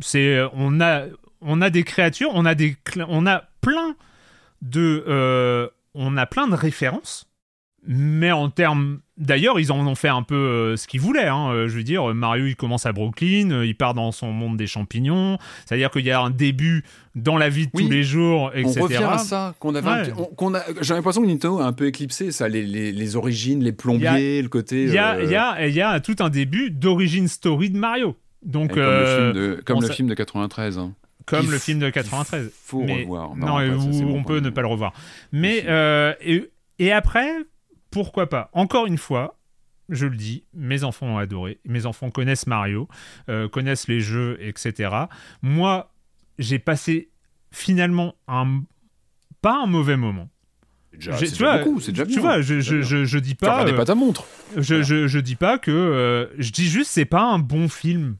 C'est, 0.00 0.36
euh, 0.36 0.48
on 0.54 0.80
a, 0.80 1.04
on 1.40 1.60
a 1.62 1.70
des 1.70 1.82
créatures, 1.84 2.30
on 2.34 2.44
a 2.44 2.54
des, 2.54 2.76
on 3.08 3.26
a 3.26 3.44
plein 3.60 3.94
de, 4.62 5.04
euh, 5.08 5.68
on 5.94 6.16
a 6.16 6.26
plein 6.26 6.48
de 6.48 6.54
références. 6.54 7.26
Mais 7.88 8.32
en 8.32 8.50
termes, 8.50 8.98
d'ailleurs, 9.16 9.60
ils 9.60 9.70
en 9.70 9.86
ont 9.86 9.94
fait 9.94 10.08
un 10.08 10.24
peu 10.24 10.34
euh, 10.34 10.76
ce 10.76 10.88
qu'ils 10.88 11.00
voulaient. 11.00 11.28
hein. 11.28 11.68
Je 11.68 11.76
veux 11.76 11.84
dire, 11.84 12.12
Mario, 12.14 12.46
il 12.46 12.56
commence 12.56 12.84
à 12.84 12.92
Brooklyn, 12.92 13.62
il 13.62 13.76
part 13.76 13.94
dans 13.94 14.10
son 14.10 14.32
monde 14.32 14.56
des 14.56 14.66
champignons. 14.66 15.38
C'est-à-dire 15.64 15.92
qu'il 15.92 16.04
y 16.04 16.10
a 16.10 16.20
un 16.20 16.30
début 16.30 16.82
dans 17.14 17.36
la 17.36 17.48
vie 17.48 17.66
de 17.66 17.70
Oui. 17.74 17.84
tous 17.84 17.90
les 17.92 18.02
jours, 18.02 18.50
On 18.56 18.58
etc. 18.58 18.80
revient 18.80 18.96
à 19.04 19.18
ça, 19.18 19.54
qu'on 19.60 19.76
avait 19.76 19.88
Ouais. 19.88 20.12
on- 20.36 20.54
a- 20.54 20.64
J'ai 20.80 20.94
l'impression 20.94 21.22
que 21.22 21.28
Nintendo 21.28 21.60
a 21.60 21.64
un 21.66 21.72
peu 21.72 21.86
éclipsé 21.86 22.32
ça, 22.32 22.48
les, 22.48 22.64
les- 22.66 22.90
les 22.90 23.14
origines, 23.14 23.62
les 23.62 23.70
plombiers, 23.72 24.42
le 24.42 24.48
côté. 24.48 24.82
Il 24.82 24.92
y 24.92 24.98
a, 24.98 25.14
euh, 25.18 25.22
il 25.64 25.70
y, 25.70 25.74
y 25.76 25.80
a 25.80 26.00
tout 26.00 26.16
un 26.18 26.28
début 26.28 26.72
d'origine 26.72 27.28
story 27.28 27.70
de 27.70 27.78
Mario. 27.78 28.16
Donc, 28.42 28.70
comme 28.74 28.78
euh, 28.82 29.00
le 29.00 29.32
film 29.32 29.32
de, 29.56 29.62
comme 29.62 29.76
on 29.78 29.80
le 29.80 29.88
film 29.88 30.08
de 30.08 30.14
93. 30.14 30.78
hein. 30.78 30.94
comme 31.24 31.40
qu'il 31.40 31.50
le 31.50 31.58
film 31.58 31.78
de 31.80 31.86
qu'il 31.86 32.02
93. 32.02 32.50
faut 32.62 32.82
Mais- 32.84 33.02
revoir. 33.02 33.34
Non, 33.36 33.58
Non, 33.58 33.92
ça, 33.92 34.04
on 34.04 34.22
peut 34.24 34.38
ne 34.40 34.50
pas 34.50 34.60
le 34.62 34.68
revoir. 34.68 34.92
Mais, 35.32 35.64
euh, 35.66 36.14
et, 36.20 36.50
et 36.78 36.92
après, 36.92 37.28
pourquoi 37.90 38.28
pas? 38.28 38.50
Encore 38.52 38.86
une 38.86 38.98
fois, 38.98 39.38
je 39.88 40.06
le 40.06 40.16
dis, 40.16 40.44
mes 40.54 40.84
enfants 40.84 41.06
ont 41.06 41.18
adoré. 41.18 41.58
Mes 41.64 41.86
enfants 41.86 42.10
connaissent 42.10 42.46
Mario, 42.46 42.88
euh, 43.28 43.48
connaissent 43.48 43.88
les 43.88 44.00
jeux, 44.00 44.36
etc. 44.40 44.90
Moi, 45.42 45.92
j'ai 46.38 46.58
passé 46.58 47.10
finalement 47.52 48.14
un 48.28 48.62
pas 49.42 49.62
un 49.62 49.66
mauvais 49.66 49.96
moment. 49.96 50.28
Déjà, 50.92 51.16
tu 51.18 51.26
vois, 51.42 51.58
beaucoup, 51.58 51.78
déjà 51.80 52.04
Tu 52.04 52.12
bien. 52.12 52.20
vois, 52.20 52.40
je, 52.40 52.60
je, 52.60 52.80
je, 52.82 53.04
je 53.04 53.18
dis 53.18 53.34
pas. 53.34 53.66
euh, 53.66 53.76
pas 53.76 53.84
ta 53.84 53.94
montre. 53.94 54.24
je, 54.56 54.82
je, 54.82 55.06
je 55.06 55.18
dis 55.18 55.36
pas 55.36 55.58
que. 55.58 55.70
euh, 55.70 56.26
je 56.38 56.50
dis 56.52 56.66
juste, 56.66 56.90
c'est 56.90 57.04
pas 57.04 57.22
un 57.22 57.38
bon 57.38 57.68
film 57.68 58.16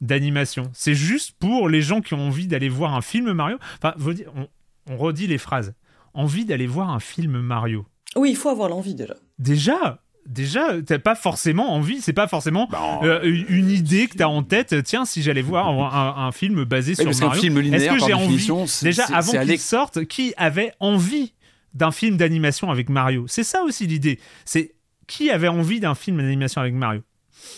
d'animation. 0.00 0.70
C'est 0.72 0.94
juste 0.94 1.32
pour 1.38 1.68
les 1.68 1.82
gens 1.82 2.00
qui 2.00 2.14
ont 2.14 2.26
envie 2.28 2.46
d'aller 2.46 2.68
voir 2.68 2.94
un 2.94 3.02
film 3.02 3.32
Mario. 3.32 3.58
Enfin, 3.82 3.94
on, 4.36 4.48
on 4.90 4.96
redit 4.96 5.26
les 5.26 5.38
phrases. 5.38 5.74
Envie 6.14 6.44
d'aller 6.44 6.66
voir 6.66 6.90
un 6.90 7.00
film 7.00 7.38
Mario. 7.40 7.86
Oui, 8.16 8.30
il 8.30 8.36
faut 8.36 8.48
avoir 8.48 8.68
l'envie 8.68 8.94
déjà. 8.94 9.14
Déjà, 9.38 10.00
déjà, 10.26 10.82
t'as 10.82 10.98
pas 10.98 11.14
forcément 11.14 11.72
envie. 11.74 12.00
C'est 12.00 12.12
pas 12.12 12.26
forcément 12.26 12.66
Bah, 12.70 13.00
euh, 13.04 13.20
une 13.48 13.70
idée 13.70 14.08
que 14.08 14.16
t'as 14.16 14.26
en 14.26 14.42
tête. 14.42 14.82
Tiens, 14.82 15.04
si 15.04 15.22
j'allais 15.22 15.42
voir 15.42 15.68
un, 15.68 16.26
un 16.26 16.32
film 16.32 16.64
basé 16.64 16.92
oui, 16.92 16.96
sur 16.96 17.04
parce 17.04 17.20
qu'un 17.20 17.26
Mario. 17.26 17.42
film 17.42 17.74
Est-ce 17.74 17.88
que 17.90 17.98
j'ai 18.06 18.14
envie 18.14 18.48
Déjà, 18.82 19.04
avant 19.12 19.32
qu'il 19.44 19.58
sorte, 19.60 20.04
qui 20.06 20.34
avait 20.36 20.72
envie 20.80 21.34
d'un 21.74 21.92
film 21.92 22.16
d'animation 22.16 22.70
avec 22.70 22.88
Mario? 22.88 23.26
C'est 23.28 23.44
ça 23.44 23.62
aussi 23.62 23.86
l'idée. 23.86 24.18
C'est 24.44 24.74
qui 25.06 25.30
avait 25.30 25.48
envie 25.48 25.78
d'un 25.80 25.94
film 25.94 26.16
d'animation 26.18 26.60
avec 26.60 26.74
Mario? 26.74 27.02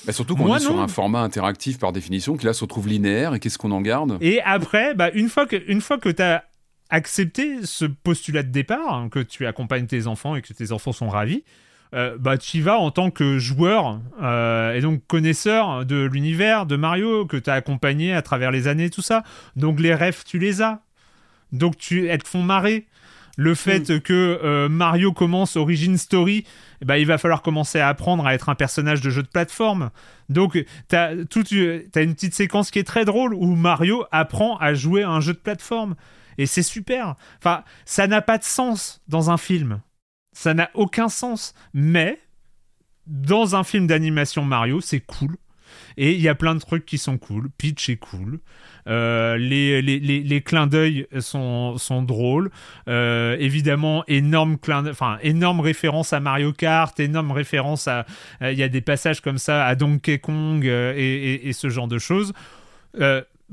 Bah, 0.06 0.12
surtout 0.12 0.36
qu'on 0.36 0.54
est 0.54 0.60
sur 0.60 0.80
un 0.80 0.88
format 0.88 1.20
interactif 1.20 1.78
par 1.78 1.92
définition 1.92 2.36
qui 2.36 2.46
là 2.46 2.52
se 2.52 2.62
retrouve 2.62 2.88
linéaire 2.88 3.34
et 3.34 3.40
qu'est-ce 3.40 3.58
qu'on 3.58 3.70
en 3.70 3.80
garde? 3.80 4.18
Et 4.20 4.40
après, 4.42 4.94
bah, 4.94 5.10
une 5.12 5.28
fois 5.28 5.46
que, 5.46 5.56
une 5.68 5.80
fois 5.80 5.98
que 5.98 6.08
tu 6.08 6.22
as 6.22 6.44
accepté 6.90 7.64
ce 7.64 7.84
postulat 7.84 8.42
de 8.42 8.50
départ, 8.50 8.94
hein, 8.94 9.08
que 9.08 9.20
tu 9.20 9.46
accompagnes 9.46 9.86
tes 9.86 10.06
enfants 10.06 10.36
et 10.36 10.42
que 10.42 10.52
tes 10.52 10.72
enfants 10.72 10.92
sont 10.92 11.08
ravis, 11.08 11.44
euh, 11.94 12.16
bah, 12.18 12.38
tu 12.38 12.58
y 12.58 12.60
vas 12.60 12.78
en 12.78 12.90
tant 12.90 13.10
que 13.10 13.38
joueur 13.38 14.00
euh, 14.22 14.74
et 14.74 14.80
donc 14.80 15.06
connaisseur 15.06 15.84
de 15.84 16.04
l'univers 16.04 16.64
de 16.64 16.76
Mario 16.76 17.26
que 17.26 17.36
tu 17.36 17.50
as 17.50 17.54
accompagné 17.54 18.14
à 18.14 18.22
travers 18.22 18.50
les 18.50 18.66
années, 18.66 18.88
tout 18.88 19.02
ça. 19.02 19.24
Donc 19.56 19.78
les 19.78 19.94
rêves, 19.94 20.22
tu 20.26 20.38
les 20.38 20.62
as. 20.62 20.80
Donc 21.52 21.76
tu, 21.76 22.08
elles 22.08 22.22
te 22.22 22.28
font 22.28 22.42
marrer. 22.42 22.86
Le 23.38 23.54
fait 23.54 24.00
que 24.00 24.40
euh, 24.42 24.68
Mario 24.68 25.12
commence 25.12 25.56
Origin 25.56 25.96
Story, 25.96 26.44
eh 26.82 26.84
ben, 26.84 26.96
il 26.96 27.06
va 27.06 27.16
falloir 27.16 27.42
commencer 27.42 27.78
à 27.78 27.88
apprendre 27.88 28.26
à 28.26 28.34
être 28.34 28.50
un 28.50 28.54
personnage 28.54 29.00
de 29.00 29.08
jeu 29.08 29.22
de 29.22 29.28
plateforme. 29.28 29.90
Donc, 30.28 30.62
tu 30.88 30.96
as, 30.96 31.12
une 31.12 32.14
petite 32.14 32.34
séquence 32.34 32.70
qui 32.70 32.78
est 32.78 32.84
très 32.84 33.04
drôle 33.04 33.34
où 33.34 33.54
Mario 33.54 34.04
apprend 34.12 34.56
à 34.58 34.74
jouer 34.74 35.02
à 35.02 35.10
un 35.10 35.20
jeu 35.20 35.32
de 35.32 35.38
plateforme. 35.38 35.94
Et 36.36 36.46
c'est 36.46 36.62
super. 36.62 37.14
Enfin, 37.38 37.64
ça 37.84 38.06
n'a 38.06 38.20
pas 38.20 38.38
de 38.38 38.44
sens 38.44 39.00
dans 39.08 39.30
un 39.30 39.38
film. 39.38 39.80
Ça 40.32 40.52
n'a 40.52 40.70
aucun 40.74 41.08
sens. 41.08 41.54
Mais, 41.72 42.20
dans 43.06 43.56
un 43.56 43.64
film 43.64 43.86
d'animation 43.86 44.44
Mario, 44.44 44.80
c'est 44.80 45.00
cool. 45.00 45.36
Et 45.96 46.12
il 46.12 46.20
y 46.20 46.28
a 46.28 46.34
plein 46.34 46.54
de 46.54 46.60
trucs 46.60 46.86
qui 46.86 46.98
sont 46.98 47.18
cool. 47.18 47.50
Peach 47.50 47.88
est 47.88 47.96
cool. 47.96 48.40
Euh, 48.88 49.36
les, 49.36 49.80
les, 49.82 50.00
les, 50.00 50.20
les 50.22 50.40
clins 50.40 50.66
d'œil 50.66 51.06
sont, 51.20 51.76
sont 51.78 52.02
drôles. 52.02 52.50
Euh, 52.88 53.36
évidemment, 53.38 54.04
énorme, 54.08 54.58
clin 54.58 54.86
enfin, 54.86 55.18
énorme 55.22 55.60
référence 55.60 56.12
à 56.12 56.20
Mario 56.20 56.52
Kart, 56.52 56.98
énorme 56.98 57.30
référence 57.30 57.86
à. 57.88 58.06
Il 58.40 58.58
y 58.58 58.62
a 58.62 58.68
des 58.68 58.80
passages 58.80 59.20
comme 59.20 59.38
ça 59.38 59.66
à 59.66 59.74
Donkey 59.74 60.18
Kong 60.18 60.66
euh, 60.66 60.94
et, 60.96 61.00
et- 61.34 61.48
et 61.48 61.52
ce 61.52 61.68
genre 61.68 61.88
de 61.88 61.98
choses. 61.98 62.32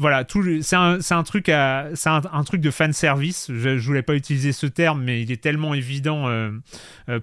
Voilà, 0.01 0.25
c'est 0.61 0.75
un, 0.77 1.23
truc 1.23 1.49
à, 1.49 1.87
c'est 1.93 2.07
un, 2.07 2.21
un 2.31 2.43
truc 2.45 2.61
de 2.61 2.71
fan 2.71 2.93
service. 2.93 3.51
Je, 3.53 3.77
je 3.77 3.85
voulais 3.85 4.01
pas 4.01 4.15
utiliser 4.15 4.53
ce 4.53 4.65
terme, 4.65 5.03
mais 5.03 5.21
il 5.21 5.29
est 5.29 5.41
tellement 5.43 5.73
évident 5.73 6.29
euh, 6.29 6.51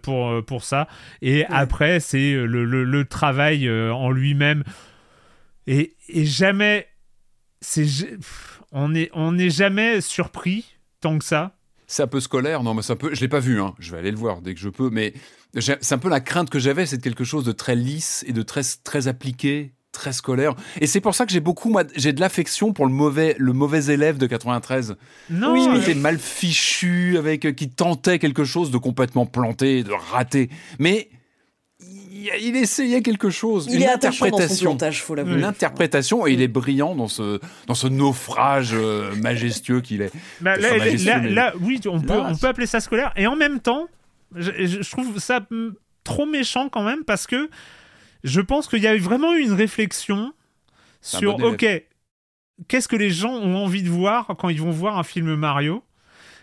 pour 0.03 0.45
pour 0.45 0.63
ça. 0.63 0.87
Et 1.23 1.47
après, 1.47 2.01
c'est 2.01 2.35
le, 2.35 2.67
le, 2.67 2.85
le 2.85 3.05
travail 3.07 3.67
euh, 3.67 3.95
en 3.95 4.11
lui-même. 4.11 4.63
Et, 5.67 5.95
et 6.11 6.27
jamais, 6.27 6.87
c'est, 7.69 7.87
on 8.71 8.95
est, 8.95 9.11
on 9.13 9.33
n'est 9.33 9.51
jamais 9.51 10.01
surpris 10.01 10.77
tant 11.01 11.19
que 11.19 11.25
ça. 11.25 11.57
C'est 11.89 12.03
un 12.03 12.07
peu 12.07 12.21
scolaire, 12.21 12.63
non, 12.63 12.75
mais 12.75 12.83
c'est 12.83 12.93
un 12.93 12.97
peu. 12.97 13.13
Je 13.13 13.21
l'ai 13.21 13.29
pas 13.29 13.41
vu, 13.41 13.61
hein. 13.61 13.75
Je 13.81 13.91
vais 13.91 13.99
aller 13.99 14.13
le 14.13 14.17
voir 14.17 14.41
dès 14.41 14.55
que 14.55 14.61
je 14.61 14.69
peux, 14.69 14.89
mais 14.89 15.15
c'est 15.59 15.93
un 15.93 15.99
peu 15.99 16.09
la 16.09 16.21
crainte 16.21 16.49
que 16.49 16.61
j'avais, 16.61 16.87
c'est 16.87 16.99
de 16.99 17.03
quelque 17.03 17.25
chose 17.25 17.45
de 17.45 17.53
très 17.53 17.75
lisse 17.75 18.25
et 18.29 18.33
de 18.33 18.43
très 18.43 18.63
très 18.85 19.09
appliqué, 19.09 19.73
très 19.91 20.13
scolaire. 20.13 20.55
Et 20.81 20.87
c'est 20.87 21.01
pour 21.01 21.17
ça 21.17 21.27
que 21.27 21.33
j'ai 21.33 21.41
beaucoup, 21.41 21.77
j'ai 21.97 22.13
de 22.13 22.21
l'affection 22.21 22.73
pour 22.73 22.87
le 22.87 22.93
mauvais, 22.93 23.35
le 23.39 23.53
mauvais 23.53 23.87
élève 23.87 24.17
de 24.17 24.27
93. 24.27 24.97
Non, 25.31 25.55
qui 25.55 25.69
euh, 25.69 25.81
était 25.81 25.95
mal 25.95 26.19
fichu, 26.19 27.19
avec 27.19 27.47
euh, 27.47 27.53
qui 27.53 27.69
tentait 27.69 28.21
quelque 28.21 28.45
chose 28.45 28.71
de 28.71 28.79
complètement 28.79 29.27
planté, 29.27 29.83
de 29.83 29.93
raté. 29.93 30.51
Mais 30.79 31.11
il, 32.17 32.31
il 32.49 32.57
essayait 32.57 33.03
quelque 33.03 33.31
chose, 33.31 33.67
Il 33.69 33.77
une 33.77 33.83
est 33.83 33.89
attachant 33.89 34.27
dans 34.27 34.31
son 34.33 34.37
interprétation. 34.37 34.71
plantage, 34.77 35.03
faut 35.03 35.15
l'avouer. 35.15 35.35
Une 35.35 35.45
interprétation, 35.45 36.27
et 36.27 36.33
il 36.33 36.43
est 36.43 36.49
brillant 36.49 36.95
dans 36.95 37.09
ce, 37.09 37.41
dans 37.67 37.75
ce 37.75 37.87
naufrage 37.87 38.71
euh, 38.73 39.15
majestueux 39.17 39.81
qu'il 39.81 40.03
est. 40.03 40.13
Bah, 40.41 40.57
là, 40.57 40.69
Enfin, 40.69 40.79
là- 40.79 40.85
majestueux, 40.85 41.11
là- 41.11 41.19
mais- 41.21 41.31
là, 41.31 41.53
oui, 41.61 41.81
on 41.87 42.01
peut, 42.01 42.19
on 42.19 42.35
peut 42.37 42.47
appeler 42.49 42.67
ça 42.67 42.81
scolaire. 42.81 43.13
Et 43.17 43.27
en 43.27 43.37
même 43.37 43.61
temps, 43.61 43.89
je, 44.35 44.89
trouve 44.91 45.19
ça 45.19 45.41
mm, 45.51 45.71
trop 46.05 46.27
méchant 46.27 46.69
quand 46.69 46.83
même 46.83 47.05
parce 47.05 47.27
que 47.27 47.49
je 48.25 48.41
pense 48.41 48.67
qu'il 48.69 48.83
y 48.83 48.87
a 48.87 48.95
eu 48.95 48.99
vraiment 49.01 49.35
eu 49.35 49.43
une 49.43 49.53
réflexion 49.53 50.33
sur, 51.01 51.37
bon 51.39 51.53
ok, 51.53 51.67
qu'est-ce 52.69 52.89
que 52.89 52.97
les 52.97 53.11
gens 53.11 53.33
ont 53.33 53.57
envie 53.57 53.83
de 53.83 53.91
voir 53.91 54.27
quand 54.39 54.49
ils 54.49 54.61
vont 54.61 54.71
voir 54.71 54.99
un 54.99 55.05
film 55.05 55.35
Mario? 55.37 55.83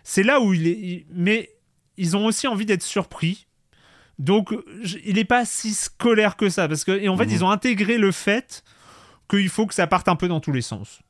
C'est 0.04 0.24
là 0.24 0.40
où 0.42 0.54
il 0.54 0.68
est... 0.68 0.72
il- 0.80 1.06
mais 1.14 1.50
ils 1.98 2.18
ont 2.18 2.26
aussi 2.26 2.48
envie 2.48 2.66
d'être 2.66 2.84
surpris. 2.84 3.48
Donc, 4.20 4.54
il 5.06 5.16
n'est 5.16 5.26
pas 5.26 5.44
si 5.46 5.74
scolaire 5.74 6.36
que 6.36 6.50
ça. 6.50 6.68
Parce 6.68 6.84
que, 6.84 6.92
et 6.92 7.10
en 7.10 7.18
fait, 7.18 7.26
Mhm. 7.26 7.32
ils 7.32 7.44
ont 7.44 7.50
intégré 7.50 7.98
le 7.98 8.12
fait 8.12 8.64
qu'il 9.30 9.50
faut 9.50 9.66
que 9.66 9.74
ça 9.74 9.88
parte 9.88 10.08
un 10.08 10.16
peu 10.16 10.28
dans 10.28 10.40
tous 10.40 10.52
les 10.52 10.62
sens. 10.62 11.02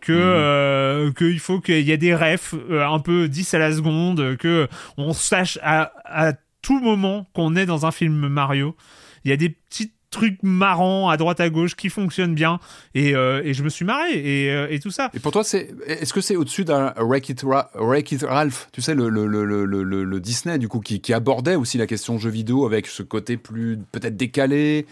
Que 0.00 0.12
Mhm. 0.12 0.18
euh, 0.22 1.12
qu'il 1.12 1.40
faut 1.40 1.60
qu'il 1.60 1.80
y 1.80 1.90
ait 1.90 1.98
des 1.98 2.14
refs 2.14 2.54
euh, 2.70 2.86
un 2.86 3.00
peu 3.00 3.28
10 3.28 3.52
à 3.54 3.58
la 3.58 3.72
seconde, 3.72 4.36
que 4.36 4.68
on 4.96 5.12
sache 5.12 5.58
à, 5.62 5.92
à 6.04 6.32
tout 6.62 6.78
moment 6.80 7.26
qu'on 7.34 7.56
est 7.56 7.66
dans 7.66 7.84
un 7.84 7.90
film 7.90 8.28
Mario. 8.28 8.76
Il 9.24 9.30
y 9.30 9.32
a 9.34 9.36
des 9.36 9.48
petits 9.50 9.92
trucs 10.10 10.42
marrants 10.42 11.10
à 11.10 11.16
droite 11.18 11.38
à 11.40 11.50
gauche 11.50 11.74
qui 11.74 11.90
fonctionnent 11.90 12.34
bien 12.34 12.60
et, 12.94 13.14
euh, 13.14 13.42
et 13.44 13.52
je 13.52 13.62
me 13.62 13.68
suis 13.68 13.84
marré 13.84 14.12
et, 14.14 14.50
euh, 14.50 14.66
et 14.70 14.78
tout 14.80 14.90
ça. 14.90 15.10
Et 15.12 15.20
pour 15.20 15.32
toi, 15.32 15.44
c'est, 15.44 15.74
est-ce 15.86 16.14
que 16.14 16.20
c'est 16.22 16.34
au-dessus 16.36 16.64
d'un 16.64 16.94
Ra- 16.94 17.74
Wreck-It 17.76 18.22
Ralph, 18.22 18.68
tu 18.72 18.80
sais, 18.80 18.94
le, 18.94 19.08
le, 19.10 19.26
le, 19.26 19.44
le, 19.44 20.20
Disney, 20.20 20.58
du 20.58 20.66
coup, 20.68 20.80
qui, 20.80 21.00
qui 21.00 21.12
abordait 21.12 21.56
aussi 21.56 21.76
la 21.76 21.86
question 21.86 22.18
jeu 22.18 22.30
vidéo 22.30 22.64
avec 22.64 22.86
ce 22.86 23.02
côté 23.02 23.36
plus 23.36 23.78
peut-être 23.92 24.16
décalé 24.16 24.86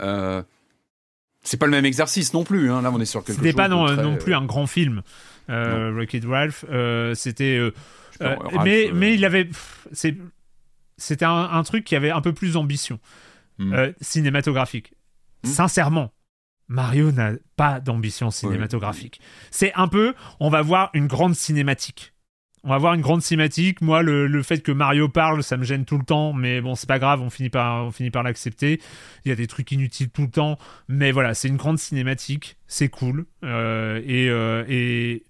euh, 0.00 0.42
C'est 1.42 1.56
pas 1.56 1.66
le 1.66 1.72
même 1.72 1.84
exercice 1.84 2.32
non 2.32 2.44
plus, 2.44 2.70
hein. 2.70 2.82
là 2.82 2.92
on 2.94 3.00
est 3.00 3.04
sur 3.06 3.24
quelque 3.24 3.36
chose 3.38 3.44
C'était 3.44 3.56
pas 3.56 3.68
non, 3.68 3.86
très, 3.86 4.02
non 4.02 4.16
plus 4.16 4.34
un 4.34 4.44
grand 4.44 4.66
film. 4.68 5.02
Euh, 5.48 5.90
Wreck-It 5.92 6.24
Ralph, 6.26 6.64
c'était. 7.14 7.60
mais, 8.64 8.90
mais 8.94 9.14
il 9.14 9.24
avait. 9.24 9.48
C'était 10.96 11.24
un, 11.24 11.48
un 11.52 11.62
truc 11.64 11.84
qui 11.84 11.96
avait 11.96 12.10
un 12.10 12.20
peu 12.20 12.32
plus 12.32 12.52
d'ambition 12.52 13.00
hmm. 13.60 13.72
euh, 13.72 13.92
cinématographique. 14.00 14.94
Hmm. 15.44 15.48
Sincèrement, 15.48 16.12
Mario 16.68 17.10
n'a 17.12 17.32
pas 17.56 17.80
d'ambition 17.80 18.30
cinématographique. 18.30 19.20
C'est 19.50 19.72
un 19.74 19.88
peu, 19.88 20.14
on 20.38 20.50
va 20.50 20.62
voir 20.62 20.90
une 20.94 21.08
grande 21.08 21.34
cinématique. 21.34 22.14
On 22.62 22.68
va 22.68 22.78
voir 22.78 22.94
une 22.94 23.00
grande 23.00 23.22
cinématique. 23.22 23.80
Moi, 23.80 24.02
le, 24.02 24.26
le 24.26 24.42
fait 24.42 24.62
que 24.62 24.70
Mario 24.70 25.08
parle, 25.08 25.42
ça 25.42 25.56
me 25.56 25.64
gêne 25.64 25.84
tout 25.84 25.98
le 25.98 26.04
temps, 26.04 26.32
mais 26.32 26.60
bon, 26.60 26.74
c'est 26.74 26.88
pas 26.88 26.98
grave, 26.98 27.22
on 27.22 27.30
finit 27.30 27.48
par, 27.48 27.86
on 27.86 27.90
finit 27.90 28.10
par 28.10 28.22
l'accepter. 28.22 28.80
Il 29.24 29.30
y 29.30 29.32
a 29.32 29.34
des 29.34 29.46
trucs 29.46 29.72
inutiles 29.72 30.10
tout 30.10 30.22
le 30.22 30.30
temps, 30.30 30.58
mais 30.86 31.10
voilà, 31.10 31.34
c'est 31.34 31.48
une 31.48 31.56
grande 31.56 31.78
cinématique, 31.78 32.56
c'est 32.66 32.88
cool. 32.88 33.26
Euh, 33.44 34.00
et 34.04 34.28
euh, 34.28 34.64
et 34.68 35.24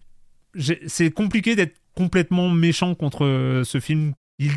c'est 0.88 1.12
compliqué 1.12 1.54
d'être 1.54 1.80
complètement 1.94 2.50
méchant 2.50 2.94
contre 2.94 3.62
ce 3.64 3.80
film. 3.80 4.14
Il 4.38 4.50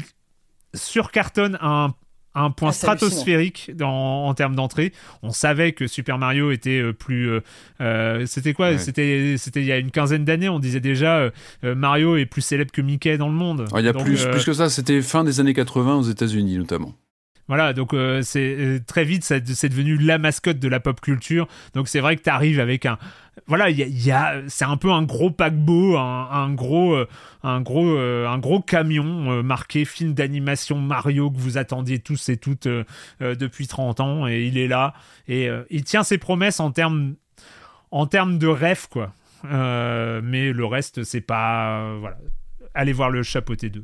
surcartonne 0.73 1.57
un, 1.61 1.93
un 2.35 2.49
point 2.51 2.69
Ah, 2.69 2.73
stratosphérique 2.73 3.71
dans- 3.75 4.25
en 4.27 4.33
termes 4.33 4.55
d'entrée. 4.55 4.91
On 5.21 5.31
savait 5.31 5.71
que 5.73 5.87
Super 5.87 6.17
Mario 6.17 6.51
était 6.51 6.79
euh, 6.81 6.93
plus. 6.93 7.29
euh, 7.29 7.39
euh, 7.81 8.25
c'était 8.25 8.53
quoi? 8.53 8.69
Ouais. 8.71 8.77
C'était 8.77 9.35
c'était 9.37 9.61
il 9.61 9.65
y 9.67 9.71
a 9.71 9.77
une 9.77 9.91
quinzaine 9.91 10.25
d'années. 10.25 10.49
On 10.49 10.59
disait 10.59 10.79
déjà 10.79 11.17
euh, 11.63 11.75
Mario 11.75 12.17
est 12.17 12.25
plus 12.25 12.41
célèbre 12.41 12.71
que 12.71 12.81
Mickey 12.81 13.17
dans 13.17 13.27
le 13.27 13.33
monde. 13.35 13.65
Ah, 13.73 13.79
il 13.79 13.85
y 13.85 13.89
a 13.89 13.93
Donc, 13.93 14.03
plus, 14.05 14.23
euh, 14.25 14.31
plus 14.31 14.45
que 14.45 14.53
ça, 14.53 14.69
c'était 14.69 15.01
fin 15.01 15.23
des 15.23 15.39
années 15.39 15.53
80 15.53 15.95
aux 15.95 16.01
États-Unis 16.03 16.57
notamment. 16.57 16.93
Voilà, 17.55 17.73
donc 17.73 17.93
euh, 17.93 18.21
c'est 18.23 18.55
euh, 18.57 18.79
très 18.85 19.03
vite, 19.05 19.23
ça- 19.23 19.35
c'est 19.45 19.69
devenu 19.69 19.95
la 19.97 20.17
mascotte 20.17 20.57
de 20.57 20.67
la 20.67 20.79
pop 20.79 20.99
culture. 20.99 21.47
Donc 21.75 21.87
c'est 21.87 21.99
vrai 21.99 22.15
que 22.15 22.23
tu 22.23 22.29
arrives 22.31 22.59
avec 22.59 22.87
un, 22.87 22.97
voilà, 23.45 23.69
il 23.69 23.77
y 23.77 23.83
a, 23.83 23.85
il 23.85 24.03
y 24.05 24.11
a- 24.11 24.41
c'est 24.47 24.65
un 24.65 24.75
peu 24.77 24.91
un 24.91 25.03
gros 25.03 25.29
paquebot, 25.29 25.95
un, 25.97 26.29
un 26.31 26.51
gros, 26.53 26.95
euh, 26.95 27.07
un 27.43 27.61
gros, 27.61 27.87
euh, 27.95 28.27
un 28.27 28.39
gros 28.39 28.59
camion 28.59 29.31
euh, 29.31 29.43
marqué 29.43 29.85
film 29.85 30.13
d'animation 30.13 30.79
Mario 30.79 31.29
que 31.29 31.37
vous 31.37 31.59
attendiez 31.59 31.99
tous 31.99 32.29
et 32.29 32.37
toutes 32.37 32.65
euh, 32.65 32.83
euh, 33.21 33.35
depuis 33.35 33.67
30 33.67 33.99
ans, 33.99 34.27
et 34.27 34.45
il 34.45 34.57
est 34.57 34.67
là 34.67 34.93
et 35.27 35.47
euh, 35.49 35.63
il 35.69 35.83
tient 35.83 36.03
ses 36.03 36.17
promesses 36.17 36.59
en 36.59 36.71
termes, 36.71 37.13
en 37.91 38.07
termes 38.07 38.39
de 38.39 38.47
rêve 38.47 38.87
quoi. 38.89 39.13
Euh, 39.45 40.21
mais 40.23 40.53
le 40.53 40.65
reste, 40.65 41.03
c'est 41.03 41.21
pas, 41.21 41.81
euh, 41.81 41.97
voilà. 41.99 42.17
Allez 42.73 42.93
voir 42.93 43.09
le 43.11 43.21
chapeauté 43.23 43.69
2. 43.69 43.83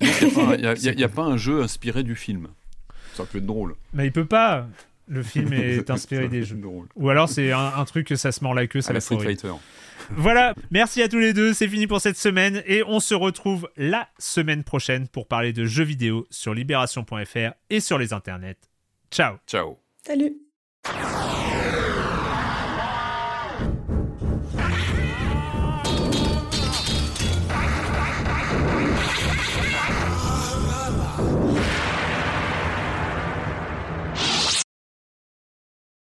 Il 0.00 0.96
n'y 0.96 1.02
a 1.04 1.08
pas 1.08 1.22
un 1.22 1.36
jeu 1.36 1.62
inspiré 1.62 2.02
du 2.02 2.14
film. 2.14 2.48
Ça 3.16 3.24
peut 3.24 3.38
être 3.38 3.46
drôle. 3.46 3.74
Mais 3.92 4.06
il 4.06 4.12
peut 4.12 4.26
pas. 4.26 4.66
Le 5.08 5.22
film 5.22 5.52
est 5.52 5.88
inspiré 5.90 6.28
des 6.28 6.42
jeux. 6.42 6.56
Drôle. 6.56 6.88
Ou 6.96 7.10
alors 7.10 7.28
c'est 7.28 7.52
un, 7.52 7.72
un 7.76 7.84
truc 7.84 8.06
que 8.06 8.16
ça 8.16 8.32
se 8.32 8.42
mord 8.42 8.54
la 8.54 8.66
queue, 8.66 8.80
ça 8.80 8.90
À 8.90 8.94
la 8.94 9.00
Street. 9.00 9.18
Fighter. 9.18 9.52
Voilà, 10.10 10.54
merci 10.70 11.02
à 11.02 11.08
tous 11.08 11.18
les 11.18 11.32
deux, 11.32 11.52
c'est 11.52 11.66
fini 11.66 11.86
pour 11.88 12.00
cette 12.00 12.16
semaine 12.16 12.62
et 12.66 12.84
on 12.84 13.00
se 13.00 13.14
retrouve 13.14 13.68
la 13.76 14.08
semaine 14.18 14.62
prochaine 14.62 15.08
pour 15.08 15.26
parler 15.26 15.52
de 15.52 15.64
jeux 15.64 15.82
vidéo 15.84 16.26
sur 16.30 16.54
libération.fr 16.54 17.54
et 17.70 17.80
sur 17.80 17.98
les 17.98 18.12
internets. 18.12 18.56
Ciao 19.10 19.36
Ciao. 19.48 19.78
Salut 20.06 20.36